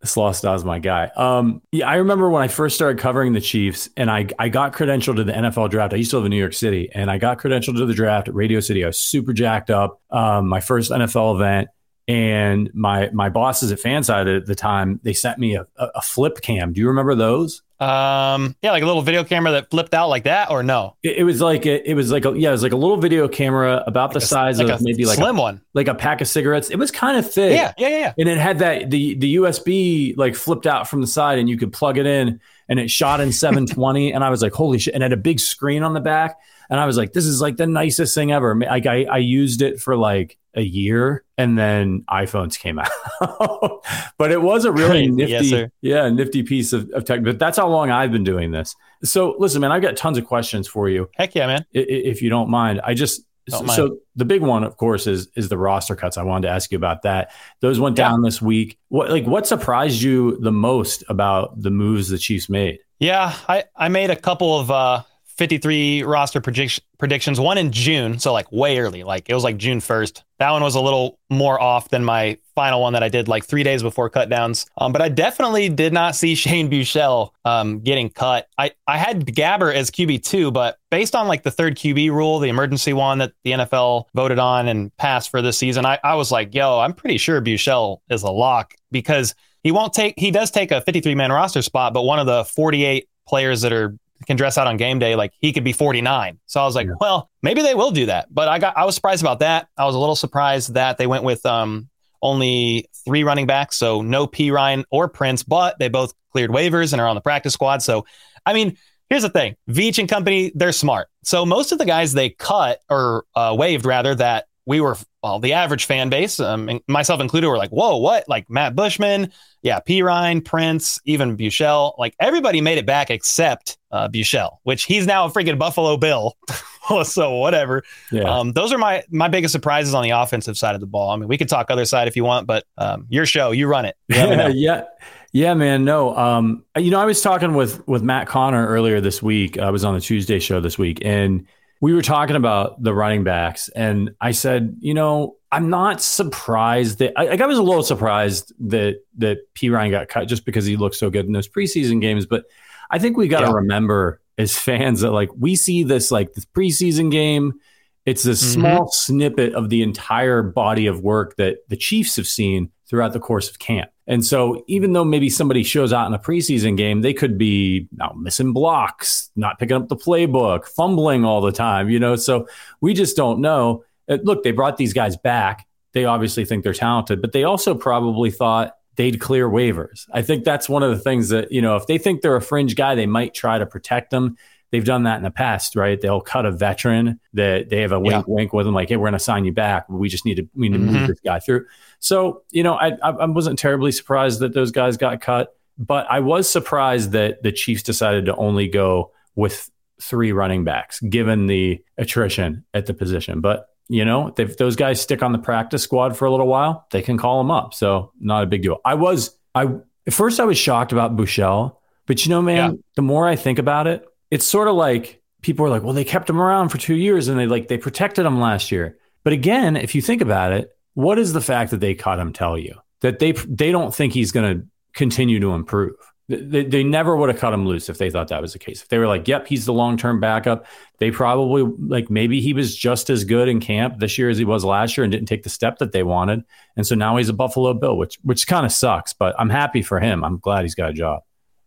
Slaw 0.06 0.32
is 0.32 0.66
my 0.66 0.80
guy. 0.80 1.10
Um, 1.16 1.62
yeah, 1.72 1.88
I 1.88 1.96
remember 1.96 2.30
when 2.30 2.44
I 2.44 2.50
first 2.50 2.76
started 2.76 3.00
covering 3.00 3.32
the 3.32 3.40
Chiefs, 3.40 3.90
and 3.96 4.12
I 4.12 4.28
I 4.38 4.50
got 4.50 4.74
credentialed 4.74 5.16
to 5.16 5.24
the 5.24 5.32
NFL 5.32 5.70
draft. 5.70 5.94
I 5.94 5.98
used 5.98 6.12
to 6.12 6.18
live 6.18 6.26
in 6.26 6.32
New 6.32 6.38
York 6.38 6.54
City, 6.54 6.90
and 6.94 7.10
I 7.10 7.18
got 7.18 7.40
credentialed 7.40 7.78
to 7.78 7.86
the 7.86 7.94
draft 7.94 8.28
at 8.28 8.36
Radio 8.36 8.60
City. 8.60 8.84
I 8.84 8.88
was 8.88 9.00
super 9.00 9.32
jacked 9.32 9.70
up. 9.70 10.02
Um, 10.10 10.50
my 10.50 10.60
first 10.60 10.92
NFL 10.92 11.36
event, 11.36 11.70
and 12.08 12.70
my 12.74 13.10
my 13.14 13.30
bosses 13.30 13.72
at 13.72 13.80
FanSided 13.80 14.38
at 14.38 14.46
the 14.46 14.56
time 14.56 15.00
they 15.04 15.14
sent 15.14 15.40
me 15.40 15.56
a, 15.56 15.66
a 15.78 16.02
flip 16.02 16.42
cam. 16.42 16.74
Do 16.74 16.82
you 16.82 16.88
remember 16.88 17.16
those? 17.16 17.62
Um, 17.80 18.56
yeah, 18.62 18.72
like 18.72 18.84
a 18.84 18.86
little 18.86 19.02
video 19.02 19.24
camera 19.26 19.52
that 19.54 19.70
flipped 19.70 19.94
out 19.94 20.08
like 20.08 20.24
that, 20.24 20.50
or 20.52 20.64
no? 20.64 20.96
It, 21.04 21.18
it 21.18 21.24
was 21.24 21.42
like 21.42 21.66
a, 21.66 21.90
it 21.90 21.96
was 21.96 22.12
like 22.12 22.24
a, 22.24 22.38
yeah, 22.38 22.50
it 22.50 22.54
was 22.54 22.64
like 22.64 22.72
a 22.72 22.78
little 22.78 22.98
video 22.98 23.28
camera 23.28 23.84
about 23.86 24.10
like 24.10 24.14
the 24.14 24.18
a, 24.20 24.28
size 24.28 24.60
like 24.60 24.70
of 24.70 24.82
maybe 24.82 25.06
like 25.06 25.18
slim 25.18 25.38
a, 25.38 25.42
one, 25.42 25.62
like 25.74 25.88
a 25.88 25.96
pack 25.96 26.22
of 26.22 26.28
cigarettes. 26.28 26.70
It 26.70 26.78
was 26.78 26.92
kind 26.92 27.18
of 27.18 27.30
thick. 27.30 27.54
Yeah, 27.54 27.74
yeah, 27.78 27.90
yeah. 27.90 28.14
And 28.18 28.30
it 28.30 28.38
had 28.38 28.60
that 28.60 28.90
the 28.90 29.16
the 29.16 29.36
USB 29.36 30.16
like 30.16 30.36
flipped 30.36 30.66
out 30.66 30.88
from 30.88 31.02
the 31.02 31.08
side, 31.08 31.40
and 31.40 31.50
you 31.50 31.58
could 31.58 31.74
plug 31.74 31.98
it 31.98 32.06
in, 32.06 32.40
and 32.70 32.80
it 32.80 32.90
shot 32.90 33.20
in 33.20 33.32
720. 33.34 34.14
and 34.14 34.24
I 34.24 34.30
was 34.30 34.42
like, 34.42 34.54
holy 34.54 34.80
shit! 34.80 34.94
And 34.94 35.04
it 35.04 35.06
had 35.06 35.14
a 35.14 35.18
big 35.18 35.40
screen 35.40 35.84
on 35.84 35.94
the 35.94 36.02
back, 36.02 36.40
and 36.74 36.80
I 36.80 36.88
was 36.88 36.98
like, 36.98 37.14
this 37.14 37.28
is 37.28 37.40
like 37.40 37.58
the 37.58 37.68
nicest 37.68 38.16
thing 38.16 38.32
ever. 38.32 38.56
Like 38.56 38.88
I 38.88 39.04
I 39.04 39.20
used 39.20 39.62
it 39.62 39.80
for 39.80 39.96
like 39.96 40.40
a 40.56 40.64
year 40.64 41.24
and 41.38 41.56
then 41.56 42.04
iPhones 42.10 42.58
came 42.58 42.80
out. 43.22 43.86
but 44.18 44.32
it 44.32 44.42
was 44.42 44.66
a 44.66 44.72
really 44.72 45.08
nifty, 45.08 45.46
yes, 45.46 45.70
yeah, 45.82 46.10
nifty 46.10 46.42
piece 46.42 46.74
of, 46.74 46.90
of, 46.90 47.06
tech. 47.06 47.24
But 47.24 47.38
that's 47.38 47.58
how 47.58 47.68
long 47.68 47.92
I've 47.92 48.12
been 48.12 48.24
doing 48.24 48.50
this. 48.50 48.76
So 49.04 49.36
listen, 49.38 49.62
man, 49.62 49.72
I've 49.72 49.84
got 49.84 49.96
tons 49.96 50.18
of 50.18 50.26
questions 50.26 50.68
for 50.68 50.90
you. 50.90 51.12
Heck 51.14 51.36
yeah, 51.36 51.46
man. 51.46 51.64
If 51.74 52.24
you 52.24 52.32
don't 52.32 52.50
mind, 52.50 52.82
I 52.84 52.96
just 52.96 53.22
so, 53.50 53.66
so, 53.68 53.98
the 54.16 54.26
big 54.26 54.42
one, 54.42 54.64
of 54.64 54.78
course, 54.78 55.06
is 55.06 55.28
is 55.36 55.50
the 55.50 55.60
roster 55.60 55.96
cuts. 55.96 56.18
I 56.18 56.24
wanted 56.24 56.48
to 56.48 56.54
ask 56.56 56.72
you 56.72 56.78
about 56.78 57.04
that. 57.04 57.34
Those 57.60 57.80
went 57.80 58.00
yeah. 58.00 58.10
down 58.10 58.24
this 58.24 58.42
week. 58.42 58.80
What 58.88 59.12
like 59.12 59.26
what 59.26 59.46
surprised 59.46 60.02
you 60.02 60.38
the 60.38 60.52
most 60.52 61.04
about 61.08 61.62
the 61.62 61.70
moves 61.70 62.10
the 62.10 62.18
Chiefs 62.18 62.50
made? 62.50 62.80
Yeah, 62.98 63.36
I 63.48 63.66
I 63.76 63.90
made 63.90 64.10
a 64.10 64.16
couple 64.16 64.60
of 64.60 64.72
uh 64.72 65.04
53 65.38 66.04
roster 66.04 66.40
predict- 66.42 66.82
predictions, 67.00 67.40
one 67.40 67.58
in 67.58 67.72
June, 67.72 68.20
so 68.20 68.32
like 68.32 68.52
way 68.52 68.78
early, 68.78 69.04
like 69.04 69.30
it 69.30 69.34
was 69.34 69.44
like 69.44 69.58
June 69.58 69.80
1st. 69.80 70.22
That 70.40 70.52
one 70.52 70.62
was 70.62 70.76
a 70.76 70.82
little 70.82 71.20
more 71.30 71.60
off 71.60 71.90
than 71.90 72.04
my 72.04 72.38
final 72.54 72.82
one 72.82 72.94
that 72.94 73.04
I 73.04 73.10
did 73.10 73.28
like 73.28 73.46
three 73.46 73.64
days 73.64 73.82
before 73.82 74.10
cutdowns. 74.10 74.68
Um, 74.78 74.92
but 74.92 75.02
I 75.02 75.10
definitely 75.10 75.70
did 75.70 75.92
not 75.92 76.16
see 76.16 76.36
Shane 76.44 76.70
Buechele 76.70 77.32
um, 77.46 77.80
getting 77.80 78.10
cut. 78.10 78.48
I, 78.58 78.72
I 78.88 78.98
had 78.98 79.26
Gabbert 79.26 79.74
as 79.74 79.90
QB2, 79.90 80.54
but 80.54 80.78
based 80.92 81.16
on 81.16 81.28
like 81.28 81.44
the 81.44 81.52
third 81.52 81.78
QB 81.78 82.12
rule, 82.12 82.40
the 82.40 82.50
emergency 82.50 82.94
one 82.94 83.18
that 83.18 83.34
the 83.44 83.52
NFL 83.52 84.06
voted 84.14 84.40
on 84.40 84.68
and 84.68 84.96
passed 84.98 85.32
for 85.32 85.42
this 85.42 85.58
season, 85.58 85.86
I, 85.86 86.00
I 86.04 86.16
was 86.16 86.32
like, 86.32 86.54
yo, 86.54 86.80
I'm 86.80 86.94
pretty 86.94 87.18
sure 87.18 87.42
Buechele 87.42 87.98
is 88.10 88.24
a 88.24 88.32
lock 88.32 88.76
because 88.92 89.34
he 89.64 89.72
won't 89.72 89.94
take, 89.94 90.14
he 90.18 90.30
does 90.30 90.52
take 90.52 90.72
a 90.72 90.82
53 90.82 91.16
man 91.16 91.32
roster 91.32 91.62
spot, 91.62 91.94
but 91.94 92.04
one 92.04 92.20
of 92.20 92.28
the 92.28 92.44
48 92.44 93.08
players 93.28 93.62
that 93.62 93.74
are 93.74 93.98
can 94.26 94.38
dress 94.38 94.58
out 94.58 94.68
on 94.68 94.78
game 94.78 95.00
day, 95.00 95.16
like 95.16 95.34
he 95.40 95.54
could 95.54 95.64
be 95.64 95.74
49. 95.74 96.40
So 96.46 96.62
I 96.62 96.66
was 96.66 96.76
like, 96.76 96.88
yeah. 96.88 96.94
well, 97.00 97.30
maybe 97.42 97.62
they 97.62 97.76
will 97.76 97.92
do 97.92 98.08
that. 98.08 98.34
But 98.34 98.48
I 98.48 98.60
got 98.60 98.78
I 98.78 98.86
was 98.86 98.96
surprised 98.96 99.22
about 99.22 99.40
that. 99.40 99.68
I 99.78 99.86
was 99.86 99.96
a 99.96 100.00
little 100.00 100.16
surprised 100.16 100.74
that 100.74 100.98
they 100.98 101.08
went 101.08 101.24
with 101.24 101.46
um 101.46 101.90
only 102.22 102.90
three 103.06 103.24
running 103.24 103.46
backs, 103.46 103.76
so 103.76 104.02
no 104.02 104.28
Perine 104.28 104.86
or 104.90 105.10
Prince, 105.10 105.44
but 105.44 105.78
they 105.80 105.90
both 105.90 106.14
cleared 106.32 106.52
waivers 106.52 106.94
and 106.94 107.02
are 107.02 107.08
on 107.08 107.16
the 107.16 107.22
practice 107.22 107.54
squad. 107.54 107.82
So 107.82 108.06
I 108.46 108.54
mean, 108.54 108.78
here's 109.10 109.24
the 109.24 109.30
thing: 109.30 109.56
Veach 109.70 110.00
and 110.00 110.10
company, 110.10 110.52
they're 110.56 110.72
smart. 110.72 111.10
So 111.24 111.46
most 111.46 111.72
of 111.72 111.78
the 111.78 111.86
guys 111.86 112.14
they 112.14 112.30
cut 112.30 112.80
or 112.90 113.26
uh, 113.36 113.56
waived 113.58 113.86
rather 113.86 114.16
that 114.16 114.46
we 114.66 114.82
were 114.82 114.98
well, 115.22 115.40
the 115.40 115.54
average 115.54 115.86
fan 115.86 116.10
base, 116.10 116.40
um, 116.40 116.82
myself 116.88 117.22
included, 117.22 117.48
were 117.48 117.58
like, 117.58 117.70
"Whoa, 117.70 117.98
what?" 117.98 118.28
Like 118.28 118.50
Matt 118.50 118.76
Bushman, 118.76 119.32
yeah, 119.62 119.80
Perine, 119.80 120.44
Prince, 120.44 121.00
even 121.06 121.38
Buechele, 121.38 121.98
like 121.98 122.16
everybody 122.20 122.62
made 122.62 122.78
it 122.78 122.86
back 122.86 123.10
except 123.10 123.78
uh, 123.92 124.10
Buechele, 124.10 124.58
which 124.64 124.84
he's 124.84 125.08
now 125.08 125.26
a 125.26 125.30
freaking 125.30 125.58
Buffalo 125.58 125.98
Bill. 125.98 126.36
so 127.04 127.36
whatever. 127.38 127.84
Yeah. 128.12 128.24
Um, 128.24 128.52
those 128.54 128.72
are 128.74 128.78
my 128.78 129.04
my 129.10 129.28
biggest 129.28 129.52
surprises 129.52 129.94
on 129.94 130.04
the 130.04 130.12
offensive 130.12 130.58
side 130.58 130.76
of 130.76 130.82
the 130.82 130.88
ball. 130.88 131.12
I 131.12 131.16
mean, 131.16 131.28
we 131.28 131.38
could 131.38 131.50
talk 131.50 131.70
other 131.70 131.86
side 131.86 132.08
if 132.08 132.16
you 132.16 132.24
want, 132.24 132.48
but 132.48 132.66
um, 132.78 133.06
your 133.10 133.26
show, 133.26 133.52
you 133.52 133.68
run 133.68 133.86
it. 133.86 133.96
Yeah, 134.10 134.48
yeah, 134.54 134.84
yeah, 135.32 135.54
man. 135.54 135.86
No, 135.86 136.16
um, 136.18 136.66
you 136.78 136.92
know, 136.92 137.00
I 137.00 137.06
was 137.06 137.22
talking 137.22 137.54
with 137.54 137.86
with 137.88 138.04
Matt 138.04 138.28
Connor 138.28 138.68
earlier 138.68 139.00
this 139.02 139.24
week. 139.24 139.58
I 139.58 139.70
was 139.70 139.84
on 139.84 139.94
the 139.94 140.02
Tuesday 140.02 140.40
show 140.40 140.60
this 140.60 140.78
week, 140.78 141.00
and 141.04 141.48
we 141.84 141.94
were 141.94 142.02
talking 142.02 142.38
about 142.38 142.82
the 142.82 142.94
running 142.94 143.26
backs, 143.26 143.68
and 143.68 144.12
I 144.22 144.32
said, 144.32 144.78
you 144.80 144.94
know, 144.94 145.36
I'm 145.52 145.70
not 145.70 146.02
surprised 146.02 147.00
that 147.00 147.12
I, 147.18 147.28
I 147.28 147.46
was 147.46 147.58
a 147.58 147.62
little 147.62 147.84
surprised 147.84 148.54
that 148.70 149.02
that 149.18 149.40
Perine 149.54 149.92
got 149.92 150.08
cut 150.08 150.30
just 150.30 150.46
because 150.46 150.66
he 150.66 150.78
looked 150.78 150.96
so 150.96 151.10
good 151.10 151.26
in 151.26 151.34
those 151.34 151.50
preseason 151.50 152.00
games. 152.00 152.26
But 152.26 152.46
I 152.90 153.00
think 153.00 153.18
we 153.18 153.28
got 153.28 153.42
to 153.42 153.48
yeah. 153.48 153.56
remember 153.56 154.22
as 154.38 154.58
fans 154.58 155.02
that 155.02 155.12
like 155.12 155.28
we 155.38 155.58
see 155.58 155.84
this 155.84 156.10
like 156.10 156.32
this 156.32 156.46
preseason 156.46 157.12
game. 157.12 157.60
It's 158.06 158.26
a 158.26 158.30
mm-hmm. 158.30 158.62
small 158.62 158.90
snippet 158.90 159.54
of 159.54 159.68
the 159.68 159.84
entire 159.84 160.42
body 160.42 160.88
of 160.88 161.02
work 161.02 161.36
that 161.36 161.68
the 161.68 161.76
Chiefs 161.76 162.16
have 162.16 162.28
seen 162.28 162.72
throughout 162.94 163.12
the 163.12 163.20
course 163.20 163.50
of 163.50 163.58
camp. 163.58 163.90
And 164.06 164.24
so, 164.24 164.64
even 164.68 164.94
though 164.94 165.04
maybe 165.04 165.28
somebody 165.28 165.64
shows 165.64 165.92
out 165.92 166.06
in 166.06 166.14
a 166.14 166.20
preseason 166.20 166.78
game, 166.78 167.02
they 167.02 167.12
could 167.12 167.40
be 167.40 167.88
know, 167.94 168.14
missing 168.14 168.54
blocks, 168.54 169.32
not 169.36 169.58
picking 169.58 169.76
up 169.76 169.88
the 169.88 169.96
playbook, 169.96 170.68
fumbling 170.68 171.26
all 171.26 171.42
the 171.42 171.52
time, 171.52 171.90
you 171.90 172.00
know. 172.00 172.16
So, 172.16 172.48
we 172.82 172.94
just 172.94 173.18
don't 173.18 173.42
know. 173.42 173.84
Uh, 174.08 174.20
look, 174.22 174.44
they 174.44 174.52
brought 174.52 174.78
these 174.78 174.94
guys 174.94 175.18
back. 175.18 175.66
They 175.94 176.06
obviously 176.06 176.46
think 176.46 176.64
they're 176.64 176.72
talented, 176.72 177.20
but 177.20 177.32
they 177.32 177.46
also 177.46 177.74
probably 177.74 178.30
thought 178.30 178.76
they'd 178.96 179.20
clear 179.20 179.50
waivers. 179.50 180.08
I 180.14 180.22
think 180.22 180.44
that's 180.44 180.70
one 180.70 180.84
of 180.84 180.92
the 180.92 181.00
things 181.00 181.30
that, 181.30 181.52
you 181.52 181.64
know, 181.64 181.76
if 181.76 181.88
they 181.88 181.98
think 181.98 182.22
they're 182.22 182.36
a 182.36 182.44
fringe 182.44 182.76
guy, 182.76 182.94
they 182.94 183.08
might 183.08 183.34
try 183.34 183.58
to 183.58 183.66
protect 183.66 184.12
them. 184.12 184.38
They've 184.74 184.84
done 184.84 185.04
that 185.04 185.18
in 185.18 185.24
the 185.24 185.30
past, 185.30 185.76
right? 185.76 186.02
They'll 186.02 186.20
cut 186.20 186.48
a 186.48 186.52
veteran 186.52 187.20
that 187.34 187.70
they 187.70 187.82
have 187.82 187.92
a 187.92 188.00
wink, 188.00 188.12
yeah. 188.12 188.24
wink 188.26 188.54
with 188.54 188.66
them, 188.66 188.74
like, 188.74 188.90
"Hey, 188.90 188.98
we're 188.98 189.04
going 189.04 189.14
to 189.14 189.20
sign 189.20 189.46
you 189.46 189.52
back. 189.52 189.88
We 189.88 190.10
just 190.10 190.26
need 190.26 190.38
to, 190.38 190.50
we 190.56 190.68
need 190.68 190.80
to 190.80 190.84
mm-hmm. 190.84 190.94
move 190.96 191.08
this 191.10 191.20
guy 191.20 191.38
through." 191.38 191.68
So, 192.00 192.42
you 192.50 192.64
know, 192.64 192.74
I, 192.74 192.94
I 193.04 193.26
wasn't 193.26 193.60
terribly 193.60 193.92
surprised 193.92 194.40
that 194.40 194.56
those 194.56 194.72
guys 194.72 194.98
got 194.98 195.22
cut, 195.22 195.56
but 195.78 196.08
I 196.10 196.22
was 196.22 196.50
surprised 196.50 197.12
that 197.12 197.44
the 197.44 197.52
Chiefs 197.52 197.84
decided 197.84 198.26
to 198.26 198.36
only 198.36 198.68
go 198.68 199.12
with 199.36 199.70
three 200.02 200.32
running 200.32 200.64
backs, 200.64 201.00
given 201.02 201.46
the 201.46 201.80
attrition 202.00 202.66
at 202.74 202.88
the 202.88 202.96
position. 202.96 203.42
But 203.42 203.70
you 203.90 204.04
know, 204.04 204.34
if 204.40 204.58
those 204.58 204.76
guys 204.76 205.00
stick 205.00 205.22
on 205.22 205.34
the 205.34 205.38
practice 205.38 205.84
squad 205.84 206.18
for 206.18 206.26
a 206.26 206.32
little 206.32 206.48
while, 206.48 206.88
they 206.90 207.04
can 207.04 207.20
call 207.20 207.38
them 207.38 207.52
up. 207.52 207.76
So 207.76 208.12
not 208.20 208.42
a 208.42 208.48
big 208.48 208.64
deal. 208.64 208.80
I 208.84 208.96
was 208.96 209.38
I 209.54 209.68
at 210.08 210.14
first 210.14 210.40
I 210.40 210.46
was 210.46 210.58
shocked 210.58 210.94
about 210.94 211.16
Buechele, 211.16 211.76
but 212.08 212.26
you 212.26 212.32
know, 212.32 212.42
man, 212.42 212.72
yeah. 212.72 212.78
the 212.96 213.04
more 213.04 213.28
I 213.28 213.36
think 213.36 213.60
about 213.60 213.86
it, 213.86 214.04
it's 214.34 214.48
sort 214.48 214.68
of 214.68 214.74
like 214.74 215.22
people 215.44 215.64
are 215.64 215.70
like, 215.70 215.84
well, 215.84 215.94
they 215.94 216.04
kept 216.04 216.28
him 216.28 216.42
around 216.42 216.70
for 216.70 216.80
two 216.80 216.96
years 216.96 217.28
and 217.28 217.38
they 217.38 217.46
like 217.46 217.68
they 217.68 217.78
protected 217.78 218.26
him 218.26 218.40
last 218.40 218.72
year. 218.72 218.98
But 219.24 219.32
again, 219.32 219.78
if 219.78 219.94
you 219.94 220.02
think 220.02 220.24
about 220.24 220.52
it, 220.54 220.76
what 220.96 221.20
is 221.20 221.34
the 221.34 221.42
fact 221.42 221.70
that 221.70 221.82
they 221.82 221.94
caught 221.94 222.18
him 222.18 222.34
tell 222.34 222.58
you? 222.58 222.74
That 223.02 223.20
they 223.20 223.34
they 223.34 223.72
don't 223.72 223.94
think 223.94 224.12
he's 224.12 224.32
going 224.32 224.58
to 224.58 224.68
continue 224.94 225.40
to 225.40 225.52
improve. 225.52 225.94
They, 226.30 226.64
they 226.64 226.84
never 226.84 227.16
would 227.16 227.30
have 227.30 227.38
cut 227.38 227.54
him 227.54 227.68
loose 227.68 227.90
if 227.90 228.00
they 228.00 228.10
thought 228.10 228.30
that 228.30 228.42
was 228.42 228.54
the 228.54 228.60
case. 228.60 228.82
If 228.82 228.88
they 228.88 228.98
were 228.98 229.06
like, 229.06 229.28
"Yep, 229.28 229.46
he's 229.46 229.66
the 229.66 229.74
long 229.74 229.98
term 229.98 230.20
backup," 230.20 230.66
they 230.98 231.12
probably 231.12 231.72
like 231.78 232.10
maybe 232.10 232.42
he 232.42 232.54
was 232.54 232.76
just 232.76 233.12
as 233.12 233.26
good 233.26 233.48
in 233.48 233.60
camp 233.60 234.00
this 234.00 234.18
year 234.18 234.30
as 234.32 234.40
he 234.40 234.46
was 234.46 234.66
last 234.66 234.98
year 234.98 235.04
and 235.04 235.12
didn't 235.12 235.28
take 235.28 235.44
the 235.44 235.50
step 235.50 235.78
that 235.78 235.92
they 235.92 236.02
wanted, 236.02 236.44
and 236.76 236.88
so 236.88 236.96
now 236.96 237.18
he's 237.18 237.30
a 237.30 237.34
Buffalo 237.34 237.76
Bill, 237.76 237.98
which 237.98 238.18
which 238.24 238.48
kind 238.48 238.66
of 238.66 238.72
sucks. 238.72 239.14
But 239.14 239.36
I'm 239.38 239.52
happy 239.52 239.84
for 239.84 240.00
him. 240.00 240.24
I'm 240.24 240.40
glad 240.40 240.64
he's 240.64 240.76
got 240.76 240.90
a 240.90 240.94
job. 240.94 241.22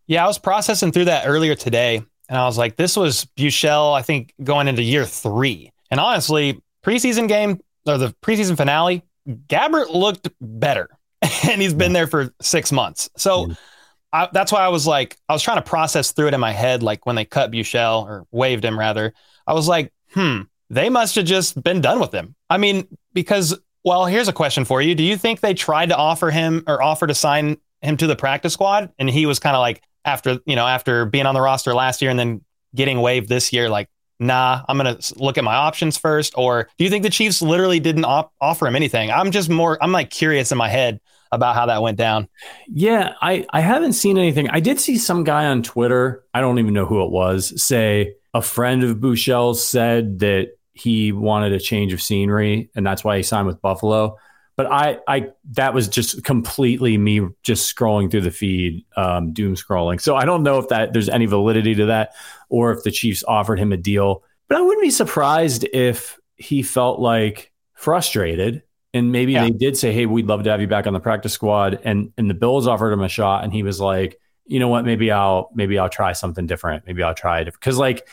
Yeah, 0.08 0.24
I 0.24 0.26
was 0.26 0.38
processing 0.38 0.90
through 0.90 1.06
that 1.06 1.26
earlier 1.26 1.54
today, 1.54 2.02
and 2.28 2.38
I 2.38 2.44
was 2.44 2.58
like, 2.58 2.76
"This 2.76 2.96
was 2.96 3.26
Buechele, 3.36 3.94
I 3.94 4.02
think, 4.02 4.34
going 4.42 4.68
into 4.68 4.82
year 4.82 5.04
three. 5.04 5.72
And 5.90 6.00
honestly, 6.00 6.60
preseason 6.84 7.28
game 7.28 7.60
or 7.86 7.98
the 7.98 8.14
preseason 8.22 8.56
finale, 8.56 9.04
Gabbert 9.48 9.90
looked 9.92 10.28
better, 10.40 10.88
and 11.48 11.60
he's 11.60 11.74
been 11.74 11.92
there 11.92 12.06
for 12.06 12.32
six 12.40 12.72
months. 12.72 13.08
So 13.16 13.50
I, 14.12 14.28
that's 14.32 14.52
why 14.52 14.60
I 14.60 14.68
was 14.68 14.86
like, 14.86 15.16
I 15.28 15.32
was 15.32 15.42
trying 15.42 15.58
to 15.58 15.62
process 15.62 16.12
through 16.12 16.28
it 16.28 16.34
in 16.34 16.40
my 16.40 16.52
head, 16.52 16.82
like 16.82 17.06
when 17.06 17.16
they 17.16 17.24
cut 17.24 17.50
Buechele 17.50 18.04
or 18.06 18.26
waived 18.30 18.64
him 18.64 18.78
rather. 18.78 19.12
I 19.46 19.52
was 19.52 19.68
like, 19.68 19.92
hmm, 20.12 20.42
they 20.70 20.88
must 20.88 21.14
have 21.16 21.24
just 21.24 21.62
been 21.62 21.80
done 21.80 22.00
with 22.00 22.12
him. 22.12 22.34
I 22.48 22.58
mean, 22.58 22.86
because 23.12 23.58
well, 23.84 24.06
here's 24.06 24.28
a 24.28 24.32
question 24.32 24.64
for 24.64 24.82
you: 24.82 24.94
Do 24.94 25.04
you 25.04 25.16
think 25.16 25.40
they 25.40 25.54
tried 25.54 25.90
to 25.90 25.96
offer 25.96 26.30
him 26.30 26.64
or 26.66 26.82
offer 26.82 27.06
to 27.06 27.14
sign 27.14 27.58
him 27.82 27.96
to 27.98 28.06
the 28.06 28.16
practice 28.16 28.52
squad, 28.52 28.90
and 28.98 29.08
he 29.08 29.26
was 29.26 29.38
kind 29.38 29.54
of 29.54 29.60
like 29.60 29.82
after 30.06 30.38
you 30.46 30.56
know 30.56 30.66
after 30.66 31.04
being 31.04 31.26
on 31.26 31.34
the 31.34 31.40
roster 31.42 31.74
last 31.74 32.00
year 32.00 32.10
and 32.10 32.18
then 32.18 32.42
getting 32.74 33.00
waived 33.00 33.28
this 33.28 33.52
year, 33.52 33.68
like 33.68 33.88
nah, 34.18 34.62
I'm 34.68 34.78
to 34.78 35.14
look 35.16 35.38
at 35.38 35.44
my 35.44 35.54
options 35.54 35.98
first? 35.98 36.34
Or 36.36 36.68
do 36.78 36.84
you 36.84 36.90
think 36.90 37.02
the 37.02 37.10
Chiefs 37.10 37.42
literally 37.42 37.80
didn't 37.80 38.04
op- 38.04 38.32
offer 38.40 38.66
him 38.66 38.76
anything? 38.76 39.10
I'm 39.10 39.30
just 39.30 39.48
more, 39.48 39.82
I'm 39.82 39.92
like 39.92 40.10
curious 40.10 40.52
in 40.52 40.58
my 40.58 40.68
head 40.68 41.00
about 41.32 41.54
how 41.54 41.66
that 41.66 41.82
went 41.82 41.98
down. 41.98 42.28
Yeah, 42.68 43.14
I, 43.20 43.46
I 43.50 43.60
haven't 43.60 43.94
seen 43.94 44.16
anything. 44.16 44.48
I 44.50 44.60
did 44.60 44.80
see 44.80 44.96
some 44.96 45.24
guy 45.24 45.46
on 45.46 45.62
Twitter, 45.62 46.24
I 46.32 46.40
don't 46.40 46.58
even 46.58 46.72
know 46.72 46.86
who 46.86 47.04
it 47.04 47.10
was, 47.10 47.60
say 47.62 48.14
a 48.32 48.42
friend 48.42 48.84
of 48.84 49.00
Buechele's 49.00 49.62
said 49.62 50.20
that 50.20 50.50
he 50.72 51.10
wanted 51.10 51.52
a 51.52 51.60
change 51.60 51.92
of 51.92 52.02
scenery 52.02 52.70
and 52.74 52.86
that's 52.86 53.02
why 53.02 53.16
he 53.16 53.22
signed 53.22 53.46
with 53.46 53.62
Buffalo. 53.62 54.18
But 54.56 54.66
I, 54.66 54.98
I 55.06 55.32
that 55.52 55.74
was 55.74 55.86
just 55.86 56.24
completely 56.24 56.96
me 56.96 57.28
just 57.42 57.74
scrolling 57.74 58.10
through 58.10 58.22
the 58.22 58.30
feed, 58.30 58.84
um, 58.96 59.32
doom 59.32 59.54
scrolling. 59.54 60.00
So 60.00 60.16
I 60.16 60.24
don't 60.24 60.42
know 60.42 60.58
if 60.58 60.68
that 60.68 60.92
there's 60.92 61.10
any 61.10 61.26
validity 61.26 61.74
to 61.74 61.86
that 61.86 62.14
or 62.48 62.72
if 62.72 62.82
the 62.82 62.90
Chiefs 62.90 63.22
offered 63.28 63.58
him 63.58 63.72
a 63.72 63.76
deal. 63.76 64.22
But 64.48 64.58
I 64.58 64.62
wouldn't 64.62 64.82
be 64.82 64.90
surprised 64.90 65.66
if 65.72 66.18
he 66.36 66.62
felt 66.62 67.00
like 67.00 67.52
frustrated 67.74 68.62
and 68.96 69.12
maybe 69.12 69.32
yeah. 69.32 69.44
they 69.44 69.50
did 69.50 69.76
say, 69.76 69.92
"Hey, 69.92 70.06
we'd 70.06 70.26
love 70.26 70.44
to 70.44 70.50
have 70.50 70.60
you 70.60 70.66
back 70.66 70.86
on 70.86 70.94
the 70.94 71.00
practice 71.00 71.32
squad," 71.32 71.80
and 71.84 72.12
and 72.16 72.30
the 72.30 72.34
Bills 72.34 72.66
offered 72.66 72.92
him 72.92 73.02
a 73.02 73.08
shot, 73.08 73.44
and 73.44 73.52
he 73.52 73.62
was 73.62 73.78
like, 73.78 74.18
"You 74.46 74.58
know 74.58 74.68
what? 74.68 74.86
Maybe 74.86 75.10
I'll 75.10 75.50
maybe 75.54 75.78
I'll 75.78 75.90
try 75.90 76.12
something 76.14 76.46
different. 76.46 76.86
Maybe 76.86 77.02
I'll 77.02 77.14
try 77.14 77.40
it." 77.40 77.52
Because 77.52 77.76
like, 77.76 78.08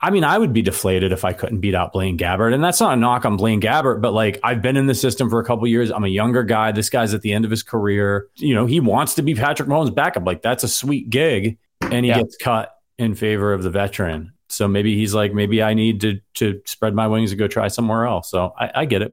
I 0.00 0.10
mean, 0.10 0.22
I 0.22 0.38
would 0.38 0.52
be 0.52 0.62
deflated 0.62 1.10
if 1.10 1.24
I 1.24 1.32
couldn't 1.32 1.60
beat 1.60 1.74
out 1.74 1.92
Blaine 1.92 2.16
Gabbert, 2.16 2.54
and 2.54 2.62
that's 2.62 2.80
not 2.80 2.92
a 2.92 2.96
knock 2.96 3.24
on 3.24 3.36
Blaine 3.36 3.60
Gabbert, 3.60 4.00
but 4.00 4.12
like 4.12 4.38
I've 4.44 4.62
been 4.62 4.76
in 4.76 4.86
the 4.86 4.94
system 4.94 5.28
for 5.28 5.40
a 5.40 5.44
couple 5.44 5.66
years. 5.66 5.90
I'm 5.90 6.04
a 6.04 6.08
younger 6.08 6.44
guy. 6.44 6.70
This 6.70 6.88
guy's 6.88 7.14
at 7.14 7.22
the 7.22 7.32
end 7.32 7.44
of 7.44 7.50
his 7.50 7.64
career. 7.64 8.28
You 8.36 8.54
know, 8.54 8.66
he 8.66 8.78
wants 8.78 9.16
to 9.16 9.22
be 9.22 9.34
Patrick 9.34 9.68
Mahomes' 9.68 9.94
backup. 9.94 10.24
Like 10.24 10.42
that's 10.42 10.62
a 10.62 10.68
sweet 10.68 11.10
gig, 11.10 11.58
and 11.82 12.04
he 12.04 12.10
yeah. 12.10 12.18
gets 12.18 12.36
cut 12.36 12.74
in 12.98 13.14
favor 13.14 13.52
of 13.52 13.62
the 13.62 13.70
veteran. 13.70 14.32
So 14.48 14.68
maybe 14.68 14.94
he's 14.96 15.14
like, 15.14 15.34
maybe 15.34 15.62
I 15.62 15.74
need 15.74 16.00
to 16.02 16.20
to 16.34 16.62
spread 16.64 16.94
my 16.94 17.08
wings 17.08 17.32
and 17.32 17.38
go 17.38 17.48
try 17.48 17.68
somewhere 17.68 18.06
else. 18.06 18.30
So 18.30 18.54
I, 18.58 18.70
I 18.74 18.84
get 18.84 19.02
it. 19.02 19.12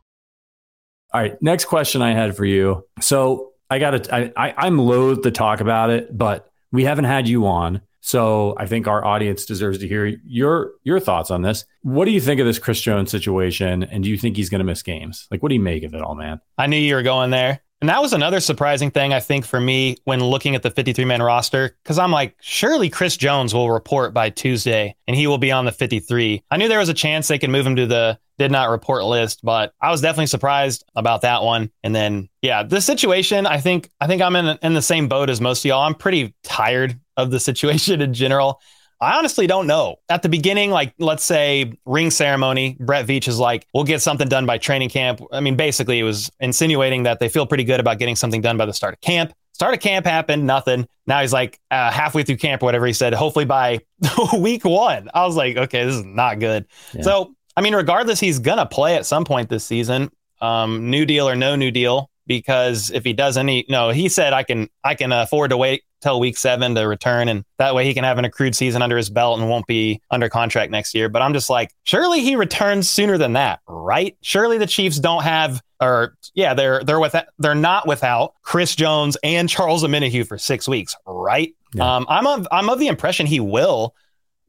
All 1.13 1.21
right. 1.21 1.41
Next 1.41 1.65
question 1.65 2.01
I 2.01 2.13
had 2.13 2.35
for 2.35 2.45
you. 2.45 2.85
So 3.01 3.51
I 3.69 3.79
got 3.79 4.03
to, 4.03 4.39
I, 4.39 4.53
I'm 4.57 4.77
loath 4.77 5.21
to 5.23 5.31
talk 5.31 5.59
about 5.61 5.89
it, 5.89 6.15
but 6.17 6.49
we 6.71 6.83
haven't 6.83 7.05
had 7.05 7.27
you 7.27 7.45
on. 7.47 7.81
So 8.01 8.55
I 8.57 8.65
think 8.65 8.87
our 8.87 9.05
audience 9.05 9.45
deserves 9.45 9.77
to 9.79 9.87
hear 9.87 10.05
your 10.25 10.71
your 10.83 10.99
thoughts 10.99 11.29
on 11.29 11.43
this. 11.43 11.65
What 11.83 12.05
do 12.05 12.11
you 12.11 12.19
think 12.19 12.39
of 12.39 12.47
this 12.47 12.57
Chris 12.57 12.81
Jones 12.81 13.11
situation, 13.11 13.83
and 13.83 14.03
do 14.03 14.09
you 14.09 14.17
think 14.17 14.35
he's 14.35 14.49
going 14.49 14.59
to 14.59 14.65
miss 14.65 14.81
games? 14.81 15.27
Like, 15.29 15.43
what 15.43 15.49
do 15.49 15.55
you 15.55 15.61
make 15.61 15.83
of 15.83 15.93
it 15.93 16.01
all, 16.01 16.15
man? 16.15 16.41
I 16.57 16.65
knew 16.65 16.77
you 16.77 16.95
were 16.95 17.03
going 17.03 17.29
there. 17.29 17.61
And 17.81 17.89
that 17.89 18.01
was 18.01 18.13
another 18.13 18.39
surprising 18.39 18.91
thing, 18.91 19.11
I 19.11 19.19
think, 19.19 19.43
for 19.43 19.59
me 19.59 19.97
when 20.03 20.23
looking 20.23 20.53
at 20.53 20.61
the 20.61 20.69
53 20.69 21.03
man 21.03 21.21
roster, 21.21 21.75
because 21.83 21.97
I'm 21.97 22.11
like, 22.11 22.35
surely 22.39 22.91
Chris 22.91 23.17
Jones 23.17 23.55
will 23.55 23.71
report 23.71 24.13
by 24.13 24.29
Tuesday 24.29 24.95
and 25.07 25.15
he 25.15 25.25
will 25.25 25.39
be 25.39 25.51
on 25.51 25.65
the 25.65 25.71
53. 25.71 26.43
I 26.51 26.57
knew 26.57 26.67
there 26.67 26.77
was 26.77 26.89
a 26.89 26.93
chance 26.93 27.27
they 27.27 27.39
could 27.39 27.49
move 27.49 27.65
him 27.65 27.75
to 27.77 27.87
the 27.87 28.19
did 28.41 28.51
not 28.51 28.71
report 28.71 29.03
list, 29.03 29.41
but 29.43 29.71
I 29.79 29.91
was 29.91 30.01
definitely 30.01 30.25
surprised 30.25 30.83
about 30.95 31.21
that 31.21 31.43
one. 31.43 31.69
And 31.83 31.93
then, 31.93 32.27
yeah, 32.41 32.63
the 32.63 32.81
situation, 32.81 33.45
I 33.45 33.59
think, 33.59 33.91
I 34.01 34.07
think 34.07 34.23
I'm 34.23 34.35
in, 34.35 34.57
in 34.63 34.73
the 34.73 34.81
same 34.81 35.07
boat 35.07 35.29
as 35.29 35.39
most 35.39 35.59
of 35.59 35.65
y'all. 35.65 35.83
I'm 35.83 35.93
pretty 35.93 36.33
tired 36.43 36.99
of 37.17 37.29
the 37.29 37.39
situation 37.39 38.01
in 38.01 38.15
general. 38.15 38.59
I 38.99 39.19
honestly 39.19 39.45
don't 39.45 39.67
know. 39.67 39.97
At 40.09 40.23
the 40.23 40.29
beginning, 40.29 40.71
like 40.71 40.95
let's 40.97 41.23
say 41.23 41.73
ring 41.85 42.09
ceremony, 42.09 42.77
Brett 42.79 43.05
Veach 43.05 43.27
is 43.27 43.37
like, 43.37 43.67
we'll 43.75 43.83
get 43.83 44.01
something 44.01 44.27
done 44.27 44.47
by 44.47 44.57
training 44.57 44.89
camp. 44.89 45.21
I 45.31 45.39
mean, 45.39 45.55
basically, 45.55 45.99
it 45.99 46.03
was 46.03 46.31
insinuating 46.39 47.03
that 47.03 47.19
they 47.19 47.29
feel 47.29 47.45
pretty 47.45 47.63
good 47.63 47.79
about 47.79 47.99
getting 47.99 48.15
something 48.15 48.41
done 48.41 48.57
by 48.57 48.65
the 48.65 48.73
start 48.73 48.95
of 48.95 49.01
camp. 49.01 49.33
Start 49.53 49.75
of 49.75 49.81
camp 49.81 50.07
happened, 50.07 50.47
nothing. 50.47 50.87
Now 51.05 51.21
he's 51.21 51.33
like 51.33 51.59
uh, 51.69 51.91
halfway 51.91 52.23
through 52.23 52.37
camp 52.37 52.63
or 52.63 52.65
whatever. 52.65 52.87
He 52.87 52.93
said, 52.93 53.13
hopefully 53.13 53.45
by 53.45 53.81
week 54.39 54.65
one. 54.65 55.11
I 55.13 55.27
was 55.27 55.35
like, 55.35 55.57
okay, 55.57 55.85
this 55.85 55.95
is 55.95 56.03
not 56.03 56.39
good. 56.39 56.65
Yeah. 56.93 57.03
So, 57.03 57.35
I 57.61 57.63
mean, 57.63 57.75
regardless, 57.75 58.19
he's 58.19 58.39
gonna 58.39 58.65
play 58.65 58.95
at 58.95 59.05
some 59.05 59.25
point 59.25 59.49
this 59.49 59.63
season. 59.63 60.11
Um, 60.41 60.89
new 60.89 61.05
deal 61.05 61.29
or 61.29 61.35
no 61.35 61.55
new 61.55 61.69
deal 61.69 62.09
because 62.25 62.89
if 62.89 63.03
he 63.03 63.13
does 63.13 63.37
any 63.37 63.65
no 63.67 63.89
he 63.89 64.07
said 64.07 64.31
i 64.31 64.41
can 64.43 64.69
i 64.83 64.93
can 64.95 65.11
afford 65.11 65.49
to 65.49 65.57
wait 65.57 65.83
till 66.01 66.19
week 66.19 66.37
seven 66.37 66.75
to 66.75 66.87
return. 66.87 67.29
And 67.29 67.45
that 67.57 67.75
way 67.75 67.85
he 67.85 67.93
can 67.93 68.03
have 68.03 68.17
an 68.17 68.25
accrued 68.25 68.55
season 68.55 68.81
under 68.81 68.97
his 68.97 69.09
belt 69.09 69.39
and 69.39 69.49
won't 69.49 69.67
be 69.67 70.01
under 70.09 70.29
contract 70.29 70.71
next 70.71 70.93
year. 70.93 71.09
But 71.09 71.21
I'm 71.21 71.33
just 71.33 71.49
like, 71.49 71.73
surely 71.83 72.21
he 72.21 72.35
returns 72.35 72.89
sooner 72.89 73.17
than 73.17 73.33
that, 73.33 73.59
right? 73.67 74.17
Surely 74.21 74.57
the 74.57 74.67
Chiefs 74.67 74.99
don't 74.99 75.23
have, 75.23 75.61
or 75.79 76.15
yeah, 76.33 76.53
they're, 76.53 76.83
they're 76.83 76.99
with, 76.99 77.15
they're 77.37 77.55
not 77.55 77.87
without 77.87 78.33
Chris 78.41 78.75
Jones 78.75 79.15
and 79.23 79.47
Charles 79.47 79.83
Omenihu 79.83 80.27
for 80.27 80.37
six 80.37 80.67
weeks, 80.67 80.95
right? 81.05 81.53
Yeah. 81.73 81.97
Um, 81.97 82.05
I'm 82.09 82.27
of, 82.27 82.47
I'm 82.51 82.69
of 82.69 82.79
the 82.79 82.87
impression 82.87 83.27
he 83.27 83.39
will, 83.39 83.95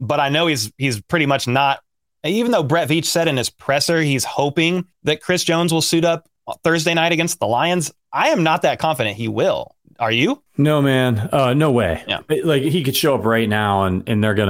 but 0.00 0.18
I 0.18 0.30
know 0.30 0.46
he's, 0.46 0.72
he's 0.78 1.00
pretty 1.02 1.26
much 1.26 1.46
not 1.46 1.80
even 2.24 2.52
though 2.52 2.62
Brett 2.62 2.88
Veach 2.88 3.06
said 3.06 3.28
in 3.28 3.36
his 3.36 3.50
presser 3.50 4.00
he's 4.00 4.24
hoping 4.24 4.86
that 5.02 5.20
Chris 5.20 5.44
Jones 5.44 5.72
will 5.72 5.82
suit 5.82 6.04
up 6.04 6.28
Thursday 6.62 6.94
night 6.94 7.12
against 7.12 7.40
the 7.40 7.46
Lions, 7.46 7.90
I 8.12 8.28
am 8.28 8.42
not 8.42 8.62
that 8.62 8.78
confident 8.78 9.16
he 9.16 9.28
will. 9.28 9.74
Are 9.98 10.12
you? 10.12 10.42
No, 10.56 10.82
man. 10.82 11.28
Uh, 11.32 11.54
no 11.54 11.70
way. 11.70 12.02
Yeah. 12.08 12.20
Like 12.44 12.62
he 12.62 12.82
could 12.82 12.96
show 12.96 13.14
up 13.14 13.24
right 13.24 13.48
now 13.48 13.84
and, 13.84 14.08
and 14.08 14.22
they're 14.22 14.34
going 14.34 14.48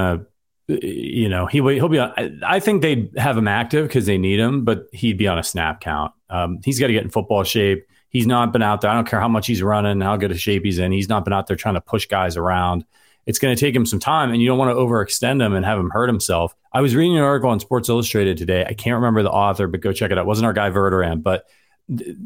to, 0.69 0.87
you 0.87 1.29
know, 1.29 1.47
he, 1.47 1.59
he'll 1.59 1.89
be 1.89 1.99
on, 1.99 2.41
I 2.47 2.61
think 2.61 2.81
they'd 2.81 3.11
have 3.19 3.37
him 3.37 3.49
active 3.49 3.87
because 3.89 4.07
they 4.07 4.17
need 4.19 4.39
him, 4.39 4.65
but 4.65 4.87
he'd 4.93 5.19
be 5.19 5.29
on 5.29 5.39
a 5.39 5.43
snap 5.43 5.81
count. 5.81 6.13
Um, 6.31 6.61
he's 6.65 6.79
got 6.79 6.87
to 6.87 6.93
get 6.93 7.03
in 7.03 7.11
football 7.11 7.45
shape. 7.45 7.87
He's 8.09 8.27
not 8.27 8.53
been 8.53 8.63
out 8.63 8.81
there. 8.81 8.91
I 8.91 8.95
don't 8.95 9.07
care 9.07 9.21
how 9.21 9.29
much 9.29 9.47
he's 9.47 9.63
running, 9.63 10.01
how 10.01 10.17
good 10.17 10.31
a 10.31 10.39
shape 10.39 10.65
he's 10.65 10.79
in. 10.79 10.93
He's 10.93 11.09
not 11.09 11.25
been 11.25 11.33
out 11.33 11.47
there 11.47 11.57
trying 11.57 11.75
to 11.75 11.81
push 11.81 12.07
guys 12.07 12.37
around. 12.37 12.85
It's 13.27 13.39
going 13.39 13.55
to 13.55 13.61
take 13.61 13.75
him 13.75 13.87
some 13.87 14.01
time, 14.01 14.31
and 14.31 14.43
you 14.43 14.49
don't 14.49 14.59
want 14.59 14.71
to 14.71 14.75
overextend 14.75 15.45
him 15.45 15.55
and 15.55 15.65
have 15.65 15.79
him 15.79 15.91
hurt 15.91 16.09
himself. 16.09 16.55
I 16.73 16.81
was 16.81 16.97
reading 16.97 17.17
an 17.17 17.23
article 17.23 17.51
on 17.51 17.61
Sports 17.61 17.89
Illustrated 17.89 18.37
today. 18.37 18.65
I 18.69 18.75
can't 18.75 18.97
remember 18.97 19.23
the 19.23 19.31
author, 19.31 19.67
but 19.67 19.81
go 19.81 19.93
check 19.93 20.11
it 20.11 20.19
out. 20.19 20.23
It 20.23 20.27
wasn't 20.27 20.47
our 20.47 20.53
guy 20.53 20.71
Verderame, 20.71 21.23
but 21.23 21.47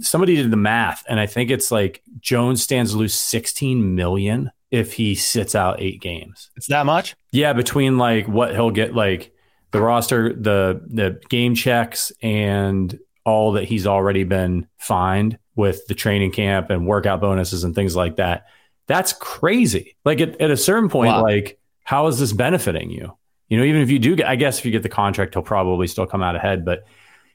somebody 0.01 0.37
did 0.37 0.51
the 0.51 0.57
math, 0.57 1.05
and 1.09 1.21
I 1.21 1.27
think 1.27 1.51
it's 1.51 1.71
like 1.71 2.03
Jones 2.21 2.63
stands 2.63 2.93
to 2.93 2.99
lose 2.99 3.15
16 3.15 3.95
million 3.95 4.51
if 4.71 4.93
he 4.93 5.15
sits 5.15 5.55
out 5.55 5.81
eight 5.81 6.01
games. 6.01 6.51
It's 6.57 6.67
that 6.69 6.87
much? 6.87 7.15
Yeah, 7.31 7.53
between 7.53 7.99
like 7.99 8.27
what 8.27 8.53
he'll 8.53 8.71
get, 8.71 8.95
like 8.95 9.33
the 9.71 9.81
roster, 9.81 10.33
the 10.33 10.83
the 10.87 11.21
game 11.29 11.55
checks, 11.55 12.13
and 12.23 12.99
all 13.25 13.53
that 13.53 13.65
he's 13.65 13.87
already 13.87 14.25
been 14.25 14.67
fined 14.79 15.39
with 15.57 15.87
the 15.87 15.95
training 15.95 16.31
camp 16.31 16.71
and 16.71 16.87
workout 16.87 17.21
bonuses 17.21 17.65
and 17.65 17.75
things 17.75 17.97
like 17.97 18.17
that. 18.17 18.47
That's 18.87 19.13
crazy. 19.13 19.97
Like 20.05 20.21
at, 20.21 20.41
at 20.41 20.51
a 20.51 20.57
certain 20.57 20.89
point, 20.89 21.13
wow. 21.13 21.23
like 21.23 21.59
how 21.85 22.07
is 22.07 22.19
this 22.19 22.33
benefiting 22.33 22.91
you? 22.91 23.17
You 23.49 23.59
know, 23.59 23.65
even 23.65 23.81
if 23.83 23.91
you 23.91 23.99
do 23.99 24.17
get, 24.17 24.27
I 24.27 24.37
guess 24.37 24.59
if 24.59 24.65
you 24.65 24.73
get 24.73 24.83
the 24.83 24.89
contract, 24.89 25.35
he'll 25.35 25.43
probably 25.43 25.87
still 25.87 26.07
come 26.07 26.23
out 26.23 26.35
ahead. 26.35 26.65
But 26.65 26.85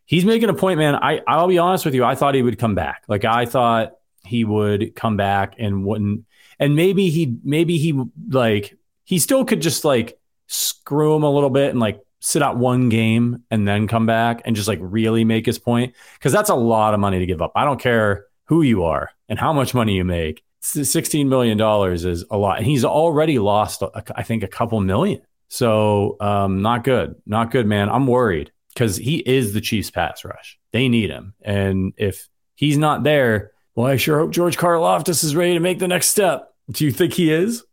he's 0.06 0.26
making 0.26 0.50
a 0.50 0.54
point, 0.54 0.78
man. 0.78 0.96
I 0.96 1.22
I'll 1.28 1.48
be 1.48 1.58
honest 1.58 1.86
with 1.86 1.96
you. 1.96 2.04
I 2.04 2.16
thought 2.16 2.36
he 2.36 2.42
would 2.42 2.60
come 2.60 2.76
back. 2.76 3.04
Like 3.08 3.26
I 3.26 3.46
thought 3.46 3.94
he 4.26 4.44
would 4.44 4.96
come 4.96 5.18
back 5.18 5.56
and 5.58 5.86
wouldn't. 5.86 6.26
And 6.60 6.76
maybe 6.76 7.10
he 7.10 7.38
maybe 7.44 7.78
he 7.78 8.00
like 8.30 8.78
he 9.04 9.20
still 9.20 9.46
could 9.46 9.62
just 9.62 9.84
like 9.84 10.20
screw 10.48 11.16
him 11.16 11.24
a 11.24 11.32
little 11.32 11.50
bit 11.50 11.72
and 11.72 11.80
like 11.80 12.02
sit 12.20 12.44
out 12.44 12.58
one 12.58 12.90
game 12.90 13.44
and 13.50 13.68
then 13.68 13.88
come 13.88 14.06
back 14.06 14.42
and 14.46 14.56
just 14.56 14.68
like 14.68 14.80
really 14.82 15.24
make 15.24 15.46
his 15.46 15.58
point 15.58 15.96
because 16.14 16.32
that's 16.32 16.50
a 16.50 16.56
lot 16.56 16.94
of 16.94 17.00
money 17.00 17.20
to 17.20 17.26
give 17.26 17.42
up. 17.42 17.52
I 17.56 17.66
don't 17.66 17.80
care 17.80 18.26
who 18.46 18.62
you 18.62 18.84
are 18.84 19.10
and 19.28 19.40
how 19.40 19.54
much 19.54 19.74
money 19.74 19.96
you 19.96 20.04
make. 20.04 20.44
$16 20.62 21.28
million 21.28 21.60
is 21.94 22.26
a 22.30 22.38
lot. 22.38 22.58
And 22.58 22.66
he's 22.66 22.86
already 22.86 23.40
lost, 23.40 23.84
I 24.16 24.24
think, 24.24 24.44
a 24.44 24.48
couple 24.48 24.80
million. 24.80 25.22
So, 25.48 26.18
um, 26.22 26.62
not 26.62 26.84
good. 26.84 27.16
Not 27.26 27.52
good, 27.52 27.66
man. 27.66 27.90
I'm 27.90 28.08
worried 28.08 28.52
because 28.74 28.96
he 28.96 29.18
is 29.18 29.54
the 29.54 29.62
Chiefs 29.62 29.92
pass 29.92 30.24
rush. 30.24 30.60
They 30.72 30.88
need 30.88 31.10
him. 31.10 31.34
And 31.42 31.94
if 31.98 32.30
he's 32.56 32.78
not 32.78 33.04
there, 33.04 33.52
well, 33.76 33.88
I 33.88 33.98
sure 33.98 34.20
hope 34.20 34.32
George 34.32 34.58
Karlaftis 34.58 35.24
is 35.24 35.36
ready 35.36 35.54
to 35.54 35.60
make 35.60 35.80
the 35.80 35.88
next 35.88 36.10
step. 36.10 36.54
Do 36.70 36.86
you 36.86 36.92
think 36.92 37.14
he 37.14 37.32
is? 37.34 37.64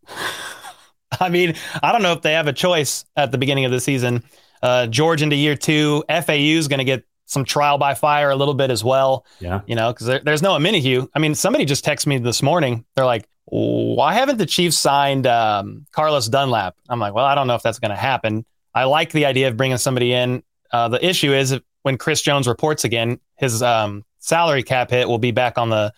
I 1.21 1.29
mean, 1.29 1.55
I 1.83 1.93
don't 1.93 2.03
know 2.03 2.13
if 2.13 2.23
they 2.23 2.33
have 2.33 2.49
a 2.49 2.53
choice 2.53 3.05
at 3.17 3.33
the 3.33 3.39
beginning 3.39 3.65
of 3.65 3.71
the 3.71 3.81
season. 3.81 4.25
Uh, 4.63 4.87
George 4.87 5.23
into 5.23 5.37
year 5.37 5.55
two. 5.55 6.05
FAU 6.09 6.33
is 6.33 6.69
going 6.69 6.79
to 6.79 6.85
get 6.85 7.05
some 7.29 7.45
trial 7.45 7.79
by 7.79 7.95
fire 7.95 8.31
a 8.31 8.37
little 8.37 8.55
bit 8.55 8.71
as 8.71 8.83
well. 8.83 9.25
Yeah. 9.39 9.61
You 9.67 9.77
know, 9.77 9.93
because 9.93 10.07
there, 10.07 10.21
there's 10.25 10.43
no 10.43 10.53
Omenihu. 10.59 11.09
I 11.15 11.19
mean, 11.19 11.35
somebody 11.35 11.67
just 11.67 11.85
texted 11.85 12.07
me 12.07 12.19
this 12.19 12.43
morning. 12.43 12.85
They're 12.97 13.05
like, 13.05 13.29
why 13.45 14.15
haven't 14.15 14.39
the 14.39 14.47
Chiefs 14.47 14.79
signed 14.79 15.27
um, 15.27 15.87
Carlos 15.93 16.27
Dunlap? 16.27 16.75
I'm 16.89 16.99
like, 16.99 17.15
well, 17.15 17.27
I 17.27 17.35
don't 17.35 17.47
know 17.47 17.55
if 17.55 17.63
that's 17.63 17.79
going 17.79 17.91
to 17.91 17.97
happen. 17.97 18.45
I 18.75 18.85
like 18.85 19.13
the 19.13 19.27
idea 19.27 19.49
of 19.49 19.57
bringing 19.57 19.77
somebody 19.77 20.13
in. 20.13 20.43
Uh, 20.73 20.89
the 20.89 21.05
issue 21.05 21.33
is 21.33 21.59
when 21.83 21.99
Chris 21.99 22.23
Jones 22.23 22.49
reports 22.49 22.85
again, 22.85 23.21
his 23.37 23.63
um, 23.63 24.05
salary 24.19 24.63
cap 24.63 24.91
hit 24.91 25.07
will 25.07 25.19
be 25.19 25.31
back 25.31 25.59
on 25.59 25.71
the 25.71 25.93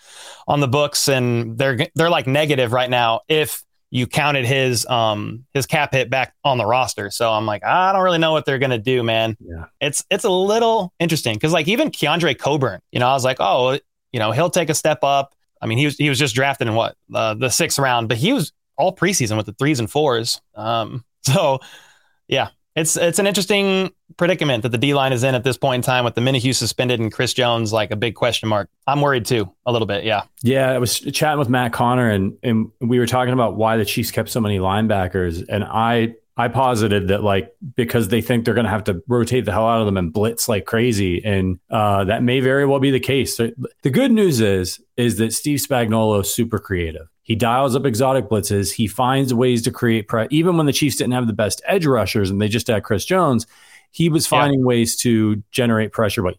on 0.46 0.60
the 0.60 0.68
books, 0.68 1.08
and 1.08 1.58
they're 1.58 1.88
they're 1.94 2.10
like 2.10 2.26
negative 2.26 2.72
right 2.72 2.90
now. 2.90 3.20
If 3.28 3.62
you 3.90 4.06
counted 4.06 4.46
his 4.46 4.86
um 4.86 5.44
his 5.52 5.66
cap 5.66 5.92
hit 5.92 6.10
back 6.10 6.34
on 6.44 6.58
the 6.58 6.66
roster. 6.66 7.10
So 7.10 7.30
I'm 7.30 7.46
like, 7.46 7.64
I 7.64 7.92
don't 7.92 8.02
really 8.02 8.18
know 8.18 8.32
what 8.32 8.44
they're 8.44 8.58
gonna 8.58 8.78
do, 8.78 9.02
man. 9.02 9.36
Yeah. 9.40 9.66
It's 9.80 10.04
it's 10.10 10.24
a 10.24 10.30
little 10.30 10.92
interesting 11.00 11.34
because 11.34 11.52
like 11.52 11.68
even 11.68 11.90
Keondre 11.90 12.38
Coburn, 12.38 12.80
you 12.92 13.00
know, 13.00 13.08
I 13.08 13.12
was 13.12 13.24
like, 13.24 13.38
oh, 13.40 13.78
you 14.12 14.18
know, 14.20 14.32
he'll 14.32 14.50
take 14.50 14.70
a 14.70 14.74
step 14.74 15.00
up. 15.02 15.34
I 15.60 15.66
mean, 15.66 15.78
he 15.78 15.84
was 15.84 15.96
he 15.96 16.08
was 16.08 16.18
just 16.18 16.34
drafted 16.34 16.68
in 16.68 16.74
what 16.74 16.96
uh, 17.14 17.34
the 17.34 17.50
sixth 17.50 17.78
round, 17.78 18.08
but 18.08 18.16
he 18.16 18.32
was 18.32 18.52
all 18.76 18.94
preseason 18.94 19.36
with 19.36 19.46
the 19.46 19.52
threes 19.52 19.80
and 19.80 19.90
fours. 19.90 20.40
Um, 20.54 21.04
so 21.22 21.58
yeah, 22.28 22.50
it's 22.80 22.96
it's 22.96 23.18
an 23.18 23.26
interesting 23.26 23.92
predicament 24.16 24.62
that 24.62 24.70
the 24.70 24.78
D 24.78 24.94
line 24.94 25.12
is 25.12 25.22
in 25.22 25.34
at 25.34 25.44
this 25.44 25.56
point 25.56 25.76
in 25.76 25.82
time 25.82 26.04
with 26.04 26.14
the 26.14 26.20
Omenihu 26.20 26.54
suspended 26.54 27.00
and 27.00 27.12
Chris 27.12 27.32
Jones 27.32 27.72
like 27.72 27.90
a 27.90 27.96
big 27.96 28.14
question 28.14 28.48
mark. 28.48 28.68
I'm 28.86 29.00
worried 29.00 29.24
too, 29.24 29.50
a 29.66 29.72
little 29.72 29.86
bit. 29.86 30.04
Yeah. 30.04 30.22
Yeah. 30.42 30.70
I 30.70 30.78
was 30.78 30.98
chatting 30.98 31.38
with 31.38 31.48
Matt 31.48 31.72
Connor 31.72 32.10
and, 32.10 32.36
and 32.42 32.70
we 32.80 32.98
were 32.98 33.06
talking 33.06 33.32
about 33.32 33.56
why 33.56 33.76
the 33.76 33.84
Chiefs 33.84 34.10
kept 34.10 34.28
so 34.28 34.40
many 34.40 34.58
linebackers. 34.58 35.44
And 35.48 35.64
I, 35.64 36.16
I 36.36 36.48
posited 36.48 37.08
that 37.08 37.22
like 37.22 37.54
because 37.76 38.08
they 38.08 38.22
think 38.22 38.44
they're 38.44 38.54
going 38.54 38.64
to 38.64 38.70
have 38.70 38.84
to 38.84 39.02
rotate 39.06 39.44
the 39.44 39.52
hell 39.52 39.68
out 39.68 39.80
of 39.80 39.86
them 39.86 39.98
and 39.98 40.10
blitz 40.10 40.48
like 40.48 40.64
crazy, 40.64 41.22
and 41.22 41.58
uh, 41.68 42.04
that 42.04 42.22
may 42.22 42.40
very 42.40 42.64
well 42.64 42.80
be 42.80 42.90
the 42.90 43.00
case. 43.00 43.36
The 43.36 43.90
good 43.90 44.10
news 44.10 44.40
is 44.40 44.80
is 44.96 45.18
that 45.18 45.34
Steve 45.34 45.58
Spagnuolo 45.58 46.22
is 46.22 46.32
super 46.32 46.58
creative. 46.58 47.08
He 47.30 47.36
dials 47.36 47.76
up 47.76 47.86
exotic 47.86 48.28
blitzes. 48.28 48.72
He 48.72 48.88
finds 48.88 49.32
ways 49.32 49.62
to 49.62 49.70
create 49.70 50.08
pressure. 50.08 50.26
Even 50.32 50.56
when 50.56 50.66
the 50.66 50.72
Chiefs 50.72 50.96
didn't 50.96 51.12
have 51.12 51.28
the 51.28 51.32
best 51.32 51.62
edge 51.64 51.86
rushers 51.86 52.28
and 52.28 52.42
they 52.42 52.48
just 52.48 52.66
had 52.66 52.82
Chris 52.82 53.04
Jones, 53.04 53.46
he 53.92 54.08
was 54.08 54.26
finding 54.26 54.58
yeah. 54.58 54.66
ways 54.66 54.96
to 54.96 55.40
generate 55.52 55.92
pressure. 55.92 56.24
But 56.24 56.38